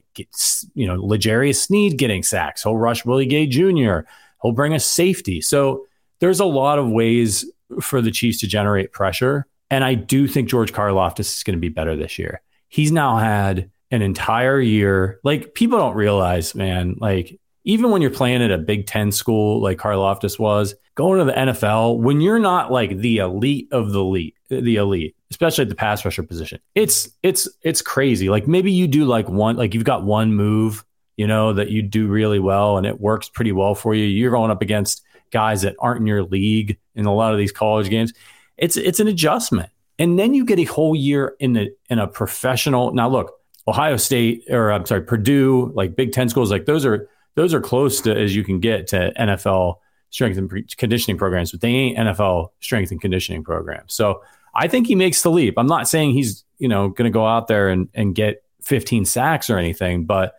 you 0.73 0.85
know, 0.85 0.95
L'Jarius 0.95 1.55
Sneed 1.55 1.97
getting 1.97 2.23
sacks. 2.23 2.63
He'll 2.63 2.75
rush 2.75 3.05
Willie 3.05 3.25
Gay 3.25 3.47
Jr. 3.47 3.99
He'll 4.41 4.51
bring 4.51 4.73
a 4.73 4.81
safety. 4.81 5.39
So 5.39 5.85
there's 6.19 6.41
a 6.41 6.45
lot 6.45 6.77
of 6.77 6.89
ways 6.89 7.49
for 7.79 8.01
the 8.01 8.11
Chiefs 8.11 8.41
to 8.41 8.47
generate 8.47 8.91
pressure. 8.91 9.47
And 9.69 9.85
I 9.85 9.93
do 9.93 10.27
think 10.27 10.49
George 10.49 10.73
Karlaftis 10.73 11.37
is 11.37 11.43
going 11.43 11.55
to 11.55 11.61
be 11.61 11.69
better 11.69 11.95
this 11.95 12.19
year. 12.19 12.41
He's 12.67 12.91
now 12.91 13.15
had 13.15 13.71
an 13.91 14.01
entire 14.01 14.59
year. 14.59 15.21
Like 15.23 15.53
people 15.53 15.77
don't 15.77 15.95
realize, 15.95 16.53
man, 16.53 16.97
like 16.99 17.39
even 17.63 17.91
when 17.91 18.01
you're 18.01 18.11
playing 18.11 18.41
at 18.41 18.51
a 18.51 18.57
Big 18.57 18.87
Ten 18.87 19.11
school 19.11 19.61
like 19.61 19.77
Karlaftis 19.77 20.39
was, 20.39 20.75
going 20.95 21.19
to 21.19 21.25
the 21.25 21.37
NFL, 21.37 21.99
when 21.99 22.21
you're 22.21 22.39
not 22.39 22.71
like 22.71 22.97
the 22.97 23.17
elite 23.17 23.67
of 23.71 23.91
the 23.91 23.99
elite, 23.99 24.35
the 24.49 24.75
elite, 24.75 25.15
especially 25.29 25.63
at 25.63 25.69
the 25.69 25.75
pass 25.75 26.03
rusher 26.03 26.23
position, 26.23 26.59
it's 26.75 27.09
it's 27.23 27.47
it's 27.61 27.81
crazy. 27.81 28.29
Like 28.29 28.47
maybe 28.47 28.71
you 28.71 28.87
do 28.87 29.05
like 29.05 29.29
one, 29.29 29.55
like 29.55 29.73
you've 29.73 29.83
got 29.83 30.03
one 30.03 30.33
move, 30.33 30.83
you 31.17 31.27
know, 31.27 31.53
that 31.53 31.69
you 31.69 31.81
do 31.81 32.07
really 32.07 32.39
well 32.39 32.77
and 32.77 32.85
it 32.85 32.99
works 32.99 33.29
pretty 33.29 33.51
well 33.51 33.75
for 33.75 33.93
you. 33.93 34.05
You're 34.05 34.31
going 34.31 34.51
up 34.51 34.61
against 34.61 35.03
guys 35.31 35.61
that 35.61 35.75
aren't 35.79 36.01
in 36.01 36.07
your 36.07 36.23
league 36.23 36.77
in 36.95 37.05
a 37.05 37.13
lot 37.13 37.31
of 37.31 37.37
these 37.37 37.51
college 37.51 37.89
games. 37.89 38.13
It's 38.57 38.77
it's 38.77 38.99
an 38.99 39.07
adjustment. 39.07 39.69
And 39.99 40.17
then 40.17 40.33
you 40.33 40.45
get 40.45 40.57
a 40.59 40.63
whole 40.63 40.95
year 40.95 41.35
in 41.39 41.53
the 41.53 41.75
in 41.89 41.99
a 41.99 42.07
professional. 42.07 42.93
Now 42.93 43.07
look, 43.07 43.33
Ohio 43.67 43.97
State 43.97 44.43
or 44.49 44.71
I'm 44.71 44.85
sorry, 44.85 45.03
Purdue, 45.03 45.71
like 45.75 45.95
Big 45.95 46.11
Ten 46.11 46.27
schools, 46.27 46.51
like 46.51 46.65
those 46.65 46.85
are 46.85 47.07
those 47.35 47.53
are 47.53 47.61
close 47.61 48.01
to 48.01 48.15
as 48.15 48.35
you 48.35 48.43
can 48.43 48.59
get 48.59 48.87
to 48.87 49.13
NFL 49.17 49.75
strength 50.09 50.37
and 50.37 50.77
conditioning 50.77 51.17
programs, 51.17 51.51
but 51.51 51.61
they 51.61 51.69
ain't 51.69 51.97
NFL 51.97 52.49
strength 52.59 52.91
and 52.91 53.01
conditioning 53.01 53.43
programs. 53.43 53.93
So 53.93 54.21
I 54.53 54.67
think 54.67 54.87
he 54.87 54.95
makes 54.95 55.21
the 55.21 55.31
leap. 55.31 55.55
I'm 55.57 55.67
not 55.67 55.87
saying 55.87 56.11
he's 56.11 56.43
you 56.57 56.67
know 56.67 56.89
going 56.89 57.11
to 57.11 57.13
go 57.13 57.25
out 57.25 57.47
there 57.47 57.69
and 57.69 57.89
and 57.93 58.13
get 58.13 58.43
15 58.63 59.05
sacks 59.05 59.49
or 59.49 59.57
anything, 59.57 60.05
but 60.05 60.35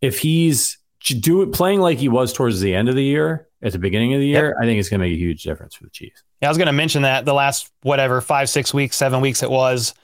if 0.00 0.18
he's 0.18 0.78
do 1.00 1.42
it 1.42 1.52
playing 1.52 1.80
like 1.80 1.98
he 1.98 2.08
was 2.08 2.32
towards 2.32 2.60
the 2.60 2.74
end 2.74 2.88
of 2.88 2.94
the 2.94 3.04
year 3.04 3.48
at 3.62 3.72
the 3.72 3.78
beginning 3.78 4.14
of 4.14 4.20
the 4.20 4.26
year, 4.26 4.48
yep. 4.48 4.54
I 4.60 4.64
think 4.64 4.78
it's 4.78 4.88
going 4.88 5.00
to 5.00 5.06
make 5.06 5.14
a 5.14 5.18
huge 5.18 5.42
difference 5.42 5.74
for 5.74 5.84
the 5.84 5.90
Chiefs. 5.90 6.22
Yeah, 6.40 6.48
I 6.48 6.50
was 6.50 6.58
going 6.58 6.66
to 6.66 6.72
mention 6.72 7.02
that 7.02 7.24
the 7.24 7.34
last 7.34 7.70
whatever 7.82 8.20
five, 8.20 8.48
six 8.48 8.72
weeks, 8.72 8.96
seven 8.96 9.20
weeks 9.20 9.42
it 9.42 9.50
was. 9.50 9.94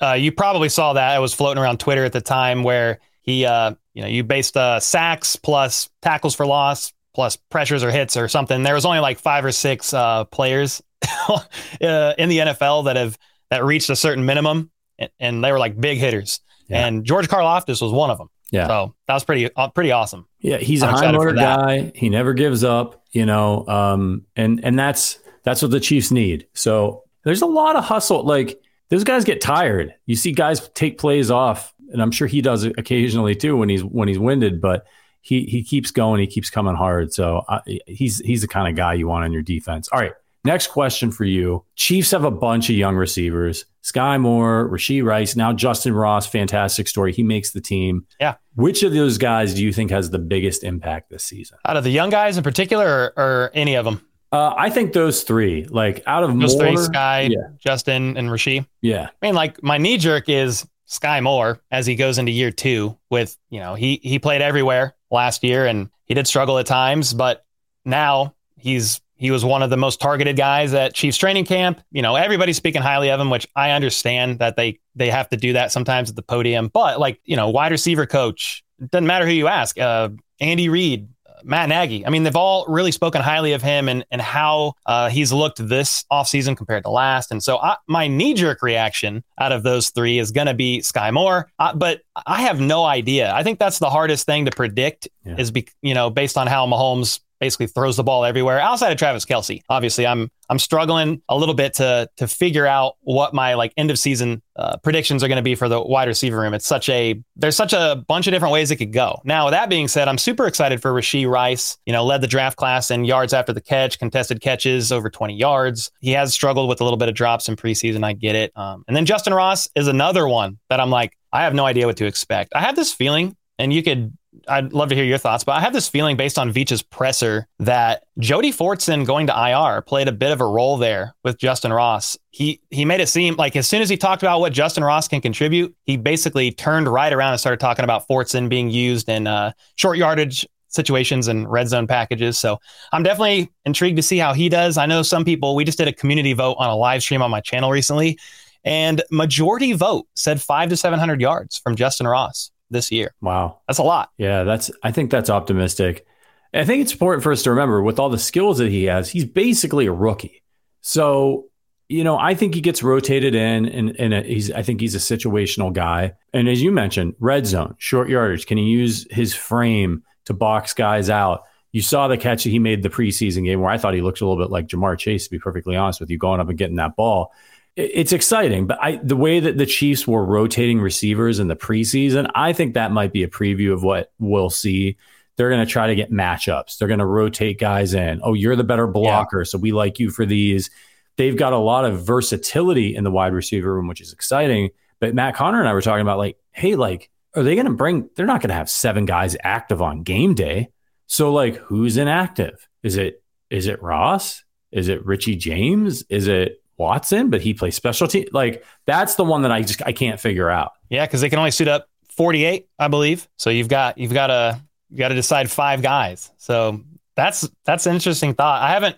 Uh, 0.00 0.12
you 0.12 0.32
probably 0.32 0.68
saw 0.68 0.94
that 0.94 1.10
I 1.10 1.18
was 1.18 1.34
floating 1.34 1.62
around 1.62 1.78
Twitter 1.78 2.04
at 2.04 2.12
the 2.12 2.20
time 2.20 2.62
where 2.62 3.00
he 3.22 3.44
uh, 3.44 3.74
you 3.94 4.02
know, 4.02 4.08
you 4.08 4.24
based 4.24 4.56
uh, 4.56 4.80
sacks 4.80 5.36
plus 5.36 5.88
tackles 6.02 6.34
for 6.34 6.44
loss 6.44 6.92
plus 7.14 7.36
pressures 7.36 7.84
or 7.84 7.90
hits 7.90 8.16
or 8.16 8.28
something. 8.28 8.62
There 8.62 8.74
was 8.74 8.84
only 8.84 8.98
like 8.98 9.18
five 9.18 9.44
or 9.44 9.52
six 9.52 9.94
uh, 9.94 10.24
players 10.24 10.82
uh, 11.28 11.40
in 11.80 12.28
the 12.28 12.38
NFL 12.38 12.86
that 12.86 12.96
have 12.96 13.16
that 13.50 13.64
reached 13.64 13.88
a 13.88 13.96
certain 13.96 14.26
minimum, 14.26 14.70
and, 14.98 15.10
and 15.20 15.44
they 15.44 15.52
were 15.52 15.58
like 15.58 15.80
big 15.80 15.98
hitters. 15.98 16.40
Yeah. 16.68 16.86
And 16.86 17.04
George 17.04 17.28
Karlaftis 17.28 17.80
was 17.80 17.92
one 17.92 18.10
of 18.10 18.18
them. 18.18 18.30
Yeah. 18.50 18.66
So 18.66 18.94
that 19.06 19.14
was 19.14 19.24
pretty 19.24 19.54
uh, 19.54 19.68
pretty 19.68 19.92
awesome. 19.92 20.26
Yeah, 20.40 20.58
he's 20.58 20.82
I'm 20.82 20.94
a 20.94 20.98
high 20.98 21.12
motor 21.12 21.32
guy. 21.32 21.92
He 21.94 22.08
never 22.08 22.34
gives 22.34 22.64
up. 22.64 23.02
You 23.12 23.26
know, 23.26 23.66
um, 23.68 24.26
and 24.36 24.60
and 24.64 24.78
that's 24.78 25.18
that's 25.44 25.62
what 25.62 25.70
the 25.70 25.80
Chiefs 25.80 26.10
need. 26.10 26.46
So 26.54 27.04
there's 27.24 27.42
a 27.42 27.46
lot 27.46 27.76
of 27.76 27.84
hustle. 27.84 28.24
Like 28.24 28.60
those 28.90 29.04
guys 29.04 29.24
get 29.24 29.40
tired. 29.40 29.94
You 30.06 30.16
see 30.16 30.32
guys 30.32 30.68
take 30.70 30.98
plays 30.98 31.30
off 31.30 31.73
and 31.94 32.02
I'm 32.02 32.10
sure 32.10 32.26
he 32.26 32.42
does 32.42 32.64
it 32.64 32.74
occasionally 32.76 33.34
too 33.34 33.56
when 33.56 33.70
he's 33.70 33.82
when 33.82 34.08
he's 34.08 34.18
winded. 34.18 34.60
But 34.60 34.86
he 35.22 35.44
he 35.44 35.62
keeps 35.62 35.90
going, 35.90 36.20
he 36.20 36.26
keeps 36.26 36.50
coming 36.50 36.74
hard. 36.74 37.14
So 37.14 37.44
uh, 37.48 37.60
he's 37.86 38.18
he's 38.18 38.42
the 38.42 38.48
kind 38.48 38.68
of 38.68 38.76
guy 38.76 38.92
you 38.92 39.08
want 39.08 39.24
on 39.24 39.32
your 39.32 39.40
defense. 39.40 39.88
All 39.88 40.00
right, 40.00 40.12
next 40.44 40.66
question 40.66 41.10
for 41.10 41.24
you. 41.24 41.64
Chiefs 41.76 42.10
have 42.10 42.24
a 42.24 42.30
bunch 42.30 42.68
of 42.68 42.76
young 42.76 42.96
receivers: 42.96 43.64
Skyy 43.82 44.20
Moore, 44.20 44.68
Rashee 44.70 45.02
Rice, 45.02 45.36
now 45.36 45.52
Justyn 45.52 45.98
Ross. 45.98 46.26
Fantastic 46.26 46.88
story. 46.88 47.12
He 47.12 47.22
makes 47.22 47.52
the 47.52 47.60
team. 47.62 48.06
Yeah. 48.20 48.34
Which 48.56 48.82
of 48.82 48.92
those 48.92 49.18
guys 49.18 49.54
do 49.54 49.64
you 49.64 49.72
think 49.72 49.90
has 49.90 50.10
the 50.10 50.18
biggest 50.18 50.62
impact 50.62 51.10
this 51.10 51.24
season? 51.24 51.58
Out 51.64 51.76
of 51.76 51.84
the 51.84 51.90
young 51.90 52.10
guys 52.10 52.36
in 52.36 52.44
particular, 52.44 53.12
or, 53.16 53.24
or 53.24 53.50
any 53.54 53.74
of 53.74 53.84
them? 53.84 54.06
Uh, 54.34 54.52
I 54.56 54.68
think 54.68 54.94
those 54.94 55.22
three, 55.22 55.64
like 55.66 56.02
out 56.06 56.24
of 56.24 56.36
those 56.40 56.56
Moore, 56.56 56.66
three, 56.66 56.76
Skyy, 56.76 57.30
yeah. 57.30 57.48
Justyn, 57.64 58.18
and 58.18 58.28
Rashee. 58.30 58.66
Yeah. 58.82 59.04
I 59.22 59.26
mean, 59.26 59.36
like 59.36 59.62
my 59.62 59.78
knee 59.78 59.96
jerk 59.96 60.28
is 60.28 60.66
Skyy 60.98 61.22
Moore 61.22 61.60
as 61.70 61.86
he 61.86 61.94
goes 61.94 62.18
into 62.18 62.32
year 62.32 62.50
two 62.50 62.96
with, 63.10 63.36
you 63.50 63.60
know, 63.60 63.74
he 63.74 64.00
he 64.02 64.18
played 64.18 64.42
everywhere 64.42 64.94
last 65.10 65.42
year 65.42 65.66
and 65.66 65.90
he 66.06 66.14
did 66.14 66.26
struggle 66.26 66.58
at 66.58 66.66
times, 66.66 67.14
but 67.14 67.44
now 67.84 68.34
he's 68.56 69.00
he 69.16 69.30
was 69.30 69.44
one 69.44 69.62
of 69.62 69.70
the 69.70 69.76
most 69.76 70.00
targeted 70.00 70.36
guys 70.36 70.74
at 70.74 70.94
Chiefs 70.94 71.16
training 71.16 71.44
camp. 71.44 71.80
You 71.92 72.02
know, 72.02 72.16
everybody's 72.16 72.56
speaking 72.56 72.82
highly 72.82 73.10
of 73.10 73.20
him, 73.20 73.30
which 73.30 73.46
I 73.54 73.70
understand 73.70 74.38
that 74.40 74.56
they 74.56 74.80
they 74.94 75.10
have 75.10 75.28
to 75.30 75.36
do 75.36 75.52
that 75.54 75.72
sometimes 75.72 76.10
at 76.10 76.16
the 76.16 76.22
podium. 76.22 76.68
But 76.68 76.98
like, 76.98 77.20
you 77.24 77.36
know, 77.36 77.48
wide 77.48 77.72
receiver 77.72 78.06
coach, 78.06 78.64
doesn't 78.90 79.06
matter 79.06 79.26
who 79.26 79.32
you 79.32 79.46
ask. 79.46 79.78
Uh, 79.78 80.10
Andy 80.40 80.68
Reid, 80.68 81.08
Matt 81.44 81.68
Nagy. 81.68 82.06
I 82.06 82.10
mean, 82.10 82.22
they've 82.22 82.34
all 82.34 82.64
really 82.66 82.92
spoken 82.92 83.22
highly 83.22 83.52
of 83.52 83.62
him 83.62 83.88
and, 83.88 84.04
and 84.10 84.20
how 84.20 84.74
uh, 84.86 85.08
he's 85.08 85.32
looked 85.32 85.66
this 85.66 86.04
offseason 86.10 86.56
compared 86.56 86.84
to 86.84 86.90
last. 86.90 87.30
And 87.30 87.42
so 87.42 87.58
I, 87.58 87.76
my 87.86 88.08
knee 88.08 88.34
jerk 88.34 88.62
reaction 88.62 89.22
out 89.38 89.52
of 89.52 89.62
those 89.62 89.90
three 89.90 90.18
is 90.18 90.30
going 90.30 90.46
to 90.46 90.54
be 90.54 90.80
Skyy 90.80 91.12
Moore. 91.12 91.50
Uh, 91.58 91.74
but 91.74 92.00
I 92.26 92.42
have 92.42 92.60
no 92.60 92.84
idea. 92.84 93.32
I 93.32 93.42
think 93.42 93.58
that's 93.58 93.78
the 93.78 93.90
hardest 93.90 94.26
thing 94.26 94.46
to 94.46 94.50
predict 94.50 95.08
yeah. 95.24 95.36
is, 95.36 95.50
be, 95.50 95.68
you 95.82 95.94
know, 95.94 96.10
based 96.10 96.36
on 96.36 96.46
how 96.46 96.66
Mahomes 96.66 97.20
basically 97.40 97.66
throws 97.66 97.96
the 97.96 98.02
ball 98.02 98.24
everywhere 98.24 98.60
outside 98.60 98.92
of 98.92 98.98
Travis 98.98 99.24
Kelce. 99.24 99.62
Obviously, 99.68 100.06
I'm 100.06 100.30
I'm 100.50 100.58
struggling 100.58 101.22
a 101.28 101.36
little 101.36 101.54
bit 101.54 101.74
to 101.74 102.08
to 102.16 102.28
figure 102.28 102.66
out 102.66 102.96
what 103.00 103.34
my 103.34 103.54
like 103.54 103.72
end 103.76 103.90
of 103.90 103.98
season 103.98 104.42
uh, 104.56 104.76
predictions 104.78 105.24
are 105.24 105.28
going 105.28 105.36
to 105.36 105.42
be 105.42 105.54
for 105.54 105.68
the 105.68 105.80
wide 105.80 106.08
receiver 106.08 106.38
room. 106.38 106.54
It's 106.54 106.66
such 106.66 106.88
a 106.88 107.20
there's 107.36 107.56
such 107.56 107.72
a 107.72 108.04
bunch 108.06 108.26
of 108.26 108.32
different 108.32 108.52
ways 108.52 108.70
it 108.70 108.76
could 108.76 108.92
go. 108.92 109.20
Now, 109.24 109.46
with 109.46 109.52
that 109.52 109.68
being 109.68 109.88
said, 109.88 110.08
I'm 110.08 110.18
super 110.18 110.46
excited 110.46 110.82
for 110.82 110.92
Rashee 110.92 111.28
Rice. 111.28 111.78
You 111.86 111.92
know, 111.92 112.04
led 112.04 112.20
the 112.20 112.26
draft 112.26 112.56
class 112.56 112.90
in 112.90 113.04
yards 113.04 113.32
after 113.32 113.52
the 113.52 113.60
catch, 113.60 113.98
contested 113.98 114.40
catches 114.40 114.92
over 114.92 115.10
20 115.10 115.34
yards. 115.34 115.90
He 116.00 116.12
has 116.12 116.34
struggled 116.34 116.68
with 116.68 116.80
a 116.80 116.84
little 116.84 116.98
bit 116.98 117.08
of 117.08 117.14
drops 117.14 117.48
in 117.48 117.56
preseason. 117.56 118.04
I 118.04 118.12
get 118.12 118.36
it. 118.36 118.52
Um, 118.56 118.84
and 118.86 118.96
then 118.96 119.06
Justyn 119.06 119.34
Ross 119.34 119.68
is 119.74 119.88
another 119.88 120.28
one 120.28 120.58
that 120.68 120.80
I'm 120.80 120.90
like, 120.90 121.16
I 121.32 121.42
have 121.42 121.54
no 121.54 121.66
idea 121.66 121.86
what 121.86 121.96
to 121.96 122.06
expect. 122.06 122.52
I 122.54 122.60
have 122.60 122.76
this 122.76 122.92
feeling, 122.92 123.36
and 123.58 123.72
you 123.72 123.82
could 123.82 124.16
I'd 124.48 124.72
love 124.72 124.88
to 124.90 124.94
hear 124.94 125.04
your 125.04 125.18
thoughts, 125.18 125.44
but 125.44 125.52
I 125.52 125.60
have 125.60 125.72
this 125.72 125.88
feeling 125.88 126.16
based 126.16 126.38
on 126.38 126.52
Veach's 126.52 126.82
presser 126.82 127.46
that 127.58 128.04
Jody 128.18 128.52
Fortson 128.52 129.06
going 129.06 129.26
to 129.26 129.32
IR 129.32 129.82
played 129.82 130.08
a 130.08 130.12
bit 130.12 130.32
of 130.32 130.40
a 130.40 130.46
role 130.46 130.76
there 130.76 131.14
with 131.24 131.38
Justyn 131.38 131.74
Ross. 131.74 132.16
He 132.30 132.60
he 132.70 132.84
made 132.84 133.00
it 133.00 133.08
seem 133.08 133.36
like 133.36 133.56
as 133.56 133.68
soon 133.68 133.82
as 133.82 133.88
he 133.88 133.96
talked 133.96 134.22
about 134.22 134.40
what 134.40 134.52
Justyn 134.52 134.84
Ross 134.84 135.08
can 135.08 135.20
contribute, 135.20 135.74
he 135.84 135.96
basically 135.96 136.50
turned 136.50 136.88
right 136.88 137.12
around 137.12 137.32
and 137.32 137.40
started 137.40 137.60
talking 137.60 137.84
about 137.84 138.06
Fortson 138.08 138.48
being 138.48 138.70
used 138.70 139.08
in 139.08 139.26
uh, 139.26 139.52
short 139.76 139.98
yardage 139.98 140.46
situations 140.68 141.28
and 141.28 141.50
red 141.50 141.68
zone 141.68 141.86
packages. 141.86 142.38
So 142.38 142.58
I'm 142.92 143.02
definitely 143.02 143.50
intrigued 143.64 143.96
to 143.96 144.02
see 144.02 144.18
how 144.18 144.32
he 144.32 144.48
does. 144.48 144.76
I 144.76 144.86
know 144.86 145.02
some 145.02 145.24
people, 145.24 145.54
we 145.54 145.64
just 145.64 145.78
did 145.78 145.88
a 145.88 145.92
community 145.92 146.32
vote 146.32 146.56
on 146.58 146.68
a 146.68 146.76
live 146.76 147.02
stream 147.02 147.22
on 147.22 147.30
my 147.30 147.40
channel 147.40 147.70
recently, 147.70 148.18
and 148.64 149.02
majority 149.10 149.72
vote 149.72 150.06
said 150.14 150.42
five 150.42 150.68
to 150.70 150.76
700 150.76 151.20
yards 151.20 151.58
from 151.58 151.76
Justyn 151.76 152.10
Ross 152.10 152.50
this 152.70 152.90
year. 152.90 153.14
Wow. 153.20 153.60
That's 153.66 153.78
a 153.78 153.82
lot. 153.82 154.10
Yeah, 154.18 154.44
that's 154.44 154.70
I 154.82 154.92
think 154.92 155.10
that's 155.10 155.30
optimistic. 155.30 156.06
I 156.52 156.64
think 156.64 156.82
it's 156.82 156.92
important 156.92 157.22
for 157.22 157.32
us 157.32 157.42
to 157.44 157.50
remember 157.50 157.82
with 157.82 157.98
all 157.98 158.10
the 158.10 158.18
skills 158.18 158.58
that 158.58 158.70
he 158.70 158.84
has, 158.84 159.10
he's 159.10 159.24
basically 159.24 159.86
a 159.86 159.92
rookie. 159.92 160.42
So, 160.82 161.46
you 161.88 162.04
know, 162.04 162.16
I 162.16 162.34
think 162.34 162.54
he 162.54 162.60
gets 162.60 162.82
rotated 162.82 163.34
in 163.34 163.66
and, 163.66 163.98
and 163.98 164.24
he's 164.24 164.52
I 164.52 164.62
think 164.62 164.80
he's 164.80 164.94
a 164.94 164.98
situational 164.98 165.72
guy. 165.72 166.14
And 166.32 166.48
as 166.48 166.62
you 166.62 166.70
mentioned, 166.70 167.14
red 167.18 167.46
zone, 167.46 167.74
short 167.78 168.08
yardage, 168.08 168.46
can 168.46 168.58
he 168.58 168.64
use 168.64 169.06
his 169.10 169.34
frame 169.34 170.02
to 170.26 170.34
box 170.34 170.74
guys 170.74 171.10
out? 171.10 171.44
You 171.72 171.82
saw 171.82 172.06
the 172.06 172.16
catch 172.16 172.44
that 172.44 172.50
he 172.50 172.60
made 172.60 172.84
the 172.84 172.88
preseason 172.88 173.44
game 173.44 173.60
where 173.60 173.70
I 173.70 173.78
thought 173.78 173.94
he 173.94 174.00
looked 174.00 174.20
a 174.20 174.26
little 174.26 174.40
bit 174.40 174.52
like 174.52 174.68
Ja'Marr 174.68 174.96
Chase, 174.96 175.24
to 175.24 175.30
be 175.30 175.40
perfectly 175.40 175.74
honest 175.74 175.98
with 175.98 176.08
you, 176.08 176.18
going 176.18 176.40
up 176.40 176.48
and 176.48 176.56
getting 176.56 176.76
that 176.76 176.94
ball 176.94 177.32
it's 177.76 178.12
exciting, 178.12 178.66
but 178.66 178.78
I 178.80 179.00
the 179.02 179.16
way 179.16 179.40
that 179.40 179.58
the 179.58 179.66
Chiefs 179.66 180.06
were 180.06 180.24
rotating 180.24 180.80
receivers 180.80 181.40
in 181.40 181.48
the 181.48 181.56
preseason, 181.56 182.30
I 182.34 182.52
think 182.52 182.74
that 182.74 182.92
might 182.92 183.12
be 183.12 183.24
a 183.24 183.28
preview 183.28 183.72
of 183.72 183.82
what 183.82 184.12
we'll 184.18 184.50
see. 184.50 184.96
They're 185.36 185.50
going 185.50 185.64
to 185.66 185.70
try 185.70 185.88
to 185.88 185.96
get 185.96 186.12
matchups. 186.12 186.78
They're 186.78 186.86
going 186.88 187.00
to 187.00 187.06
rotate 187.06 187.58
guys 187.58 187.92
in. 187.92 188.20
Oh, 188.22 188.34
you're 188.34 188.54
the 188.54 188.62
better 188.62 188.86
blocker, 188.86 189.40
yeah. 189.40 189.44
so 189.44 189.58
we 189.58 189.72
like 189.72 189.98
you 189.98 190.10
for 190.10 190.24
these. 190.24 190.70
They've 191.16 191.36
got 191.36 191.52
a 191.52 191.58
lot 191.58 191.84
of 191.84 192.06
versatility 192.06 192.94
in 192.94 193.02
the 193.02 193.10
wide 193.10 193.32
receiver 193.32 193.74
room, 193.74 193.88
which 193.88 194.00
is 194.00 194.12
exciting. 194.12 194.70
But 195.00 195.14
Matt 195.14 195.34
Connor 195.34 195.58
and 195.58 195.68
I 195.68 195.72
were 195.72 195.82
talking 195.82 196.02
about 196.02 196.18
like, 196.18 196.38
hey, 196.52 196.76
like, 196.76 197.10
are 197.34 197.42
they 197.42 197.56
going 197.56 197.66
to 197.66 197.72
bring? 197.72 198.08
They're 198.14 198.26
not 198.26 198.40
going 198.40 198.50
to 198.50 198.54
have 198.54 198.70
seven 198.70 199.06
guys 199.06 199.36
active 199.42 199.82
on 199.82 200.04
game 200.04 200.34
day. 200.34 200.68
So 201.06 201.32
like, 201.32 201.56
who's 201.56 201.96
inactive? 201.96 202.68
Is 202.84 202.96
it 202.96 203.22
is 203.50 203.66
it 203.66 203.82
Ross? 203.82 204.44
Is 204.70 204.88
it 204.88 205.04
Richie 205.04 205.36
James? 205.36 206.04
Is 206.08 206.28
it 206.28 206.62
Watson, 206.76 207.30
but 207.30 207.40
he 207.40 207.54
plays 207.54 207.74
specialty. 207.74 208.28
Like 208.32 208.64
that's 208.86 209.14
the 209.14 209.24
one 209.24 209.42
that 209.42 209.52
I 209.52 209.62
just 209.62 209.82
I 209.84 209.92
can't 209.92 210.20
figure 210.20 210.50
out. 210.50 210.72
Yeah, 210.88 211.06
because 211.06 211.20
they 211.20 211.30
can 211.30 211.38
only 211.38 211.50
suit 211.50 211.68
up 211.68 211.88
48, 212.10 212.68
I 212.78 212.88
believe. 212.88 213.28
So 213.36 213.50
you've 213.50 213.68
got 213.68 213.98
you've 213.98 214.12
got 214.12 214.28
to 214.28 214.60
you 214.90 214.98
got 214.98 215.08
to 215.08 215.14
decide 215.14 215.50
five 215.50 215.82
guys. 215.82 216.30
So 216.36 216.82
that's 217.16 217.48
that's 217.64 217.86
an 217.86 217.94
interesting 217.94 218.34
thought. 218.34 218.62
I 218.62 218.70
haven't 218.70 218.96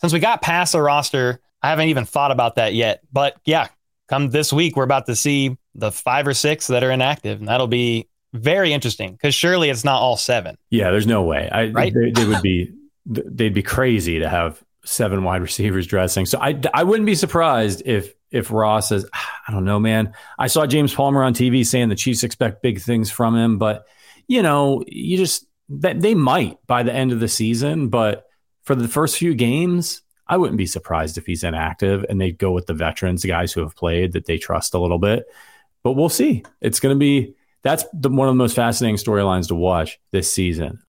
since 0.00 0.12
we 0.12 0.18
got 0.18 0.42
past 0.42 0.72
the 0.72 0.82
roster, 0.82 1.40
I 1.62 1.70
haven't 1.70 1.88
even 1.88 2.04
thought 2.04 2.30
about 2.30 2.56
that 2.56 2.74
yet. 2.74 3.00
But 3.12 3.36
yeah, 3.44 3.68
come 4.08 4.30
this 4.30 4.52
week, 4.52 4.76
we're 4.76 4.84
about 4.84 5.06
to 5.06 5.16
see 5.16 5.56
the 5.74 5.92
five 5.92 6.26
or 6.26 6.34
six 6.34 6.66
that 6.66 6.82
are 6.82 6.90
inactive, 6.90 7.38
and 7.38 7.48
that'll 7.48 7.68
be 7.68 8.08
very 8.32 8.72
interesting 8.72 9.12
because 9.12 9.34
surely 9.34 9.70
it's 9.70 9.84
not 9.84 10.00
all 10.00 10.16
seven. 10.16 10.56
Yeah, 10.70 10.90
there's 10.90 11.06
no 11.06 11.22
way. 11.22 11.48
I, 11.50 11.68
right? 11.68 11.94
They, 11.94 12.10
they 12.10 12.26
would 12.26 12.42
be 12.42 12.72
they'd 13.06 13.54
be 13.54 13.62
crazy 13.62 14.18
to 14.18 14.28
have 14.28 14.62
seven 14.84 15.24
wide 15.24 15.42
receivers 15.42 15.86
dressing. 15.86 16.26
So 16.26 16.38
I, 16.40 16.60
I 16.74 16.84
wouldn't 16.84 17.06
be 17.06 17.14
surprised 17.14 17.82
if 17.84 18.14
if 18.30 18.50
Ross 18.50 18.88
says, 18.88 19.06
ah, 19.14 19.40
I 19.46 19.52
don't 19.52 19.66
know, 19.66 19.78
man. 19.78 20.14
I 20.38 20.46
saw 20.46 20.66
James 20.66 20.94
Palmer 20.94 21.22
on 21.22 21.34
TV 21.34 21.66
saying 21.66 21.90
the 21.90 21.94
Chiefs 21.94 22.24
expect 22.24 22.62
big 22.62 22.80
things 22.80 23.10
from 23.10 23.36
him, 23.36 23.58
but 23.58 23.86
you 24.26 24.42
know, 24.42 24.82
you 24.86 25.16
just 25.16 25.46
that 25.68 26.00
they 26.00 26.14
might 26.14 26.58
by 26.66 26.82
the 26.82 26.92
end 26.92 27.12
of 27.12 27.20
the 27.20 27.28
season, 27.28 27.88
but 27.88 28.26
for 28.64 28.74
the 28.74 28.88
first 28.88 29.18
few 29.18 29.34
games, 29.34 30.02
I 30.26 30.36
wouldn't 30.36 30.58
be 30.58 30.66
surprised 30.66 31.18
if 31.18 31.26
he's 31.26 31.44
inactive 31.44 32.06
and 32.08 32.20
they 32.20 32.32
go 32.32 32.52
with 32.52 32.66
the 32.66 32.74
veterans, 32.74 33.22
the 33.22 33.28
guys 33.28 33.52
who 33.52 33.60
have 33.60 33.76
played 33.76 34.12
that 34.12 34.26
they 34.26 34.38
trust 34.38 34.74
a 34.74 34.78
little 34.78 34.98
bit. 34.98 35.26
But 35.82 35.92
we'll 35.92 36.08
see. 36.08 36.44
It's 36.60 36.80
going 36.80 36.94
to 36.94 36.98
be 36.98 37.34
that's 37.62 37.84
the, 37.92 38.08
one 38.08 38.28
of 38.28 38.34
the 38.34 38.38
most 38.38 38.56
fascinating 38.56 38.96
storylines 38.96 39.48
to 39.48 39.54
watch 39.54 40.00
this 40.10 40.32
season. 40.32 40.82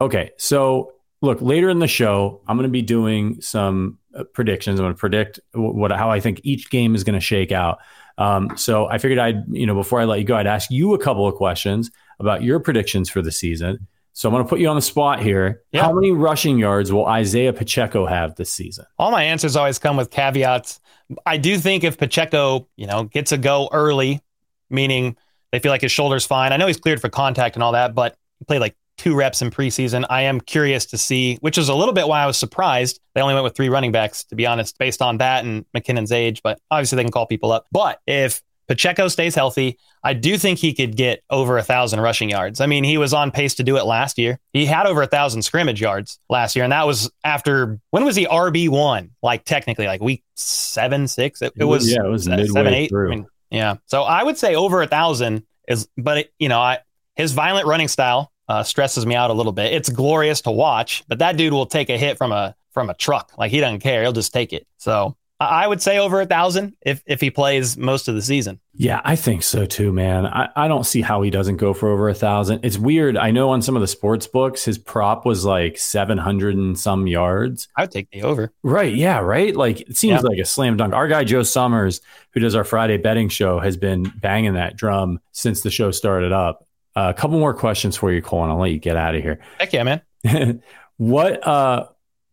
Okay, 0.00 0.30
so 0.36 0.92
look, 1.20 1.40
later 1.40 1.68
in 1.68 1.78
the 1.78 1.88
show, 1.88 2.40
I'm 2.46 2.56
going 2.56 2.68
to 2.68 2.72
be 2.72 2.82
doing 2.82 3.40
some 3.40 3.98
uh, 4.14 4.24
predictions. 4.24 4.78
I'm 4.78 4.84
going 4.84 4.94
to 4.94 4.98
predict 4.98 5.40
what 5.52 5.90
how 5.92 6.10
I 6.10 6.20
think 6.20 6.40
each 6.44 6.70
game 6.70 6.94
is 6.94 7.04
going 7.04 7.14
to 7.14 7.20
shake 7.20 7.52
out. 7.52 7.78
Um, 8.18 8.56
so 8.56 8.86
I 8.86 8.98
figured 8.98 9.18
I'd, 9.18 9.44
you 9.48 9.66
know, 9.66 9.74
before 9.74 10.00
I 10.00 10.04
let 10.04 10.18
you 10.18 10.24
go, 10.24 10.36
I'd 10.36 10.46
ask 10.46 10.70
you 10.70 10.94
a 10.94 10.98
couple 10.98 11.26
of 11.26 11.34
questions 11.34 11.90
about 12.18 12.42
your 12.42 12.58
predictions 12.58 13.08
for 13.08 13.22
the 13.22 13.30
season. 13.30 13.86
So 14.12 14.28
I'm 14.28 14.34
going 14.34 14.44
to 14.44 14.48
put 14.48 14.58
you 14.58 14.68
on 14.68 14.74
the 14.74 14.82
spot 14.82 15.22
here. 15.22 15.62
Yeah. 15.70 15.82
How 15.82 15.92
many 15.92 16.10
rushing 16.10 16.58
yards 16.58 16.92
will 16.92 17.06
Isaiah 17.06 17.52
Pacheco 17.52 18.04
have 18.04 18.34
this 18.34 18.52
season? 18.52 18.84
All 18.98 19.12
my 19.12 19.22
answers 19.22 19.54
always 19.54 19.78
come 19.78 19.96
with 19.96 20.10
caveats. 20.10 20.80
I 21.24 21.36
do 21.36 21.56
think 21.56 21.84
if 21.84 21.96
Pacheco, 21.96 22.66
you 22.74 22.88
know, 22.88 23.04
gets 23.04 23.30
a 23.30 23.38
go 23.38 23.68
early, 23.72 24.20
meaning 24.68 25.16
they 25.52 25.60
feel 25.60 25.70
like 25.70 25.82
his 25.82 25.92
shoulder's 25.92 26.26
fine. 26.26 26.52
I 26.52 26.56
know 26.56 26.66
he's 26.66 26.78
cleared 26.78 27.00
for 27.00 27.08
contact 27.08 27.54
and 27.54 27.62
all 27.62 27.72
that, 27.72 27.94
but 27.94 28.16
he 28.40 28.44
played 28.44 28.58
like 28.58 28.76
two 28.98 29.14
reps 29.14 29.40
in 29.40 29.50
preseason. 29.50 30.04
I 30.10 30.22
am 30.22 30.40
curious 30.40 30.86
to 30.86 30.98
see, 30.98 31.36
which 31.40 31.56
is 31.56 31.68
a 31.68 31.74
little 31.74 31.94
bit 31.94 32.06
why 32.06 32.22
I 32.22 32.26
was 32.26 32.36
surprised. 32.36 33.00
They 33.14 33.22
only 33.22 33.34
went 33.34 33.44
with 33.44 33.56
three 33.56 33.68
running 33.68 33.92
backs, 33.92 34.24
to 34.24 34.34
be 34.34 34.46
honest, 34.46 34.76
based 34.78 35.00
on 35.00 35.18
that 35.18 35.44
and 35.44 35.64
McKinnon's 35.74 36.12
age, 36.12 36.42
but 36.42 36.60
obviously 36.70 36.96
they 36.96 37.04
can 37.04 37.12
call 37.12 37.26
people 37.26 37.52
up. 37.52 37.66
But 37.72 38.00
if 38.06 38.42
Pacheco 38.68 39.08
stays 39.08 39.34
healthy, 39.34 39.78
I 40.04 40.12
do 40.12 40.36
think 40.36 40.58
he 40.58 40.74
could 40.74 40.96
get 40.96 41.22
over 41.30 41.56
a 41.56 41.62
thousand 41.62 42.00
rushing 42.00 42.28
yards. 42.28 42.60
I 42.60 42.66
mean, 42.66 42.84
he 42.84 42.98
was 42.98 43.14
on 43.14 43.30
pace 43.30 43.54
to 43.56 43.64
do 43.64 43.78
it 43.78 43.84
last 43.84 44.18
year. 44.18 44.38
He 44.52 44.66
had 44.66 44.86
over 44.86 45.02
a 45.02 45.06
thousand 45.06 45.42
scrimmage 45.42 45.80
yards 45.80 46.20
last 46.28 46.54
year, 46.54 46.64
and 46.64 46.72
that 46.72 46.86
was 46.86 47.10
after 47.24 47.80
when 47.90 48.04
was 48.04 48.14
he 48.14 48.26
RB 48.26 48.68
one? 48.68 49.12
Like 49.22 49.44
technically, 49.44 49.86
like 49.86 50.02
week 50.02 50.22
seven, 50.34 51.08
six. 51.08 51.40
It, 51.40 51.54
it 51.56 51.64
was 51.64 51.90
yeah, 51.90 52.04
it 52.04 52.10
was 52.10 52.24
seven, 52.24 52.74
eight. 52.74 52.92
I 52.94 53.06
mean, 53.08 53.26
yeah. 53.50 53.76
So 53.86 54.02
I 54.02 54.22
would 54.22 54.36
say 54.36 54.54
over 54.54 54.82
a 54.82 54.86
thousand 54.86 55.44
is, 55.66 55.88
but 55.96 56.18
it, 56.18 56.32
you 56.38 56.50
know, 56.50 56.60
I 56.60 56.80
his 57.16 57.32
violent 57.32 57.66
running 57.66 57.88
style 57.88 58.30
uh, 58.48 58.62
stresses 58.62 59.06
me 59.06 59.14
out 59.14 59.30
a 59.30 59.34
little 59.34 59.52
bit. 59.52 59.72
It's 59.72 59.88
glorious 59.88 60.40
to 60.42 60.50
watch, 60.50 61.04
but 61.08 61.18
that 61.18 61.36
dude 61.36 61.52
will 61.52 61.66
take 61.66 61.90
a 61.90 61.98
hit 61.98 62.18
from 62.18 62.32
a 62.32 62.54
from 62.72 62.90
a 62.90 62.94
truck. 62.94 63.32
Like 63.38 63.50
he 63.50 63.60
doesn't 63.60 63.80
care. 63.80 64.02
He'll 64.02 64.12
just 64.12 64.32
take 64.32 64.52
it. 64.52 64.66
So 64.76 65.16
I 65.40 65.68
would 65.68 65.80
say 65.80 65.98
over 65.98 66.20
a 66.20 66.26
thousand 66.26 66.74
if 66.82 67.02
if 67.06 67.20
he 67.20 67.30
plays 67.30 67.76
most 67.76 68.08
of 68.08 68.16
the 68.16 68.22
season. 68.22 68.58
Yeah, 68.74 69.00
I 69.04 69.14
think 69.14 69.44
so 69.44 69.66
too, 69.66 69.92
man. 69.92 70.26
I, 70.26 70.48
I 70.56 70.68
don't 70.68 70.84
see 70.84 71.00
how 71.00 71.22
he 71.22 71.30
doesn't 71.30 71.58
go 71.58 71.72
for 71.72 71.90
over 71.90 72.08
a 72.08 72.14
thousand. 72.14 72.64
It's 72.64 72.76
weird. 72.76 73.16
I 73.16 73.30
know 73.30 73.50
on 73.50 73.62
some 73.62 73.76
of 73.76 73.80
the 73.80 73.86
sports 73.86 74.26
books, 74.26 74.64
his 74.64 74.78
prop 74.78 75.24
was 75.24 75.44
like 75.44 75.78
seven 75.78 76.18
hundred 76.18 76.56
and 76.56 76.78
some 76.78 77.06
yards. 77.06 77.68
I 77.76 77.82
would 77.82 77.92
take 77.92 78.10
the 78.10 78.22
over. 78.22 78.52
Right? 78.64 78.92
Yeah. 78.92 79.20
Right. 79.20 79.54
Like 79.54 79.82
it 79.82 79.96
seems 79.96 80.22
yeah. 80.22 80.28
like 80.28 80.38
a 80.38 80.44
slam 80.44 80.76
dunk. 80.76 80.92
Our 80.92 81.06
guy 81.06 81.22
Joe 81.22 81.44
Summers, 81.44 82.00
who 82.32 82.40
does 82.40 82.56
our 82.56 82.64
Friday 82.64 82.96
betting 82.96 83.28
show, 83.28 83.60
has 83.60 83.76
been 83.76 84.12
banging 84.20 84.54
that 84.54 84.76
drum 84.76 85.20
since 85.30 85.60
the 85.60 85.70
show 85.70 85.92
started 85.92 86.32
up. 86.32 86.64
Uh, 86.98 87.10
a 87.10 87.14
couple 87.14 87.38
more 87.38 87.54
questions 87.54 87.96
for 87.96 88.10
you, 88.10 88.20
Cole, 88.20 88.42
and 88.42 88.50
I'll 88.50 88.58
let 88.58 88.72
you 88.72 88.78
get 88.80 88.96
out 88.96 89.14
of 89.14 89.22
here. 89.22 89.38
Heck 89.60 89.72
yeah, 89.72 89.84
man. 89.84 90.62
what? 90.96 91.46
Uh, 91.46 91.86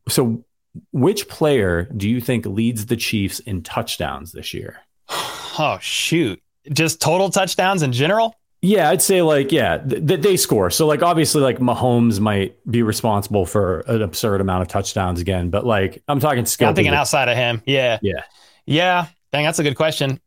so, 0.09 0.43
which 0.91 1.27
player 1.27 1.87
do 1.95 2.09
you 2.09 2.19
think 2.19 2.47
leads 2.47 2.87
the 2.87 2.95
Chiefs 2.95 3.37
in 3.41 3.61
touchdowns 3.61 4.31
this 4.31 4.53
year? 4.53 4.79
Oh 5.57 5.77
shoot! 5.79 6.43
Just 6.73 6.99
total 6.99 7.29
touchdowns 7.29 7.81
in 7.81 7.93
general. 7.93 8.35
Yeah, 8.61 8.89
I'd 8.89 9.01
say 9.01 9.21
like 9.21 9.53
yeah, 9.53 9.77
that 9.77 10.05
th- 10.05 10.19
they 10.19 10.35
score. 10.35 10.69
So 10.69 10.85
like 10.85 11.01
obviously 11.01 11.41
like 11.41 11.59
Mahomes 11.59 12.19
might 12.19 12.57
be 12.69 12.83
responsible 12.83 13.45
for 13.45 13.79
an 13.87 14.01
absurd 14.01 14.41
amount 14.41 14.63
of 14.63 14.67
touchdowns 14.67 15.21
again, 15.21 15.49
but 15.49 15.65
like 15.65 16.03
I'm 16.09 16.19
talking 16.19 16.45
skill. 16.45 16.67
I'm 16.67 16.75
thinking 16.75 16.93
outside 16.93 17.29
of 17.29 17.37
him. 17.37 17.61
Yeah, 17.65 17.99
yeah, 18.01 18.23
yeah. 18.65 19.07
Dang, 19.31 19.45
that's 19.45 19.59
a 19.59 19.63
good 19.63 19.77
question. 19.77 20.19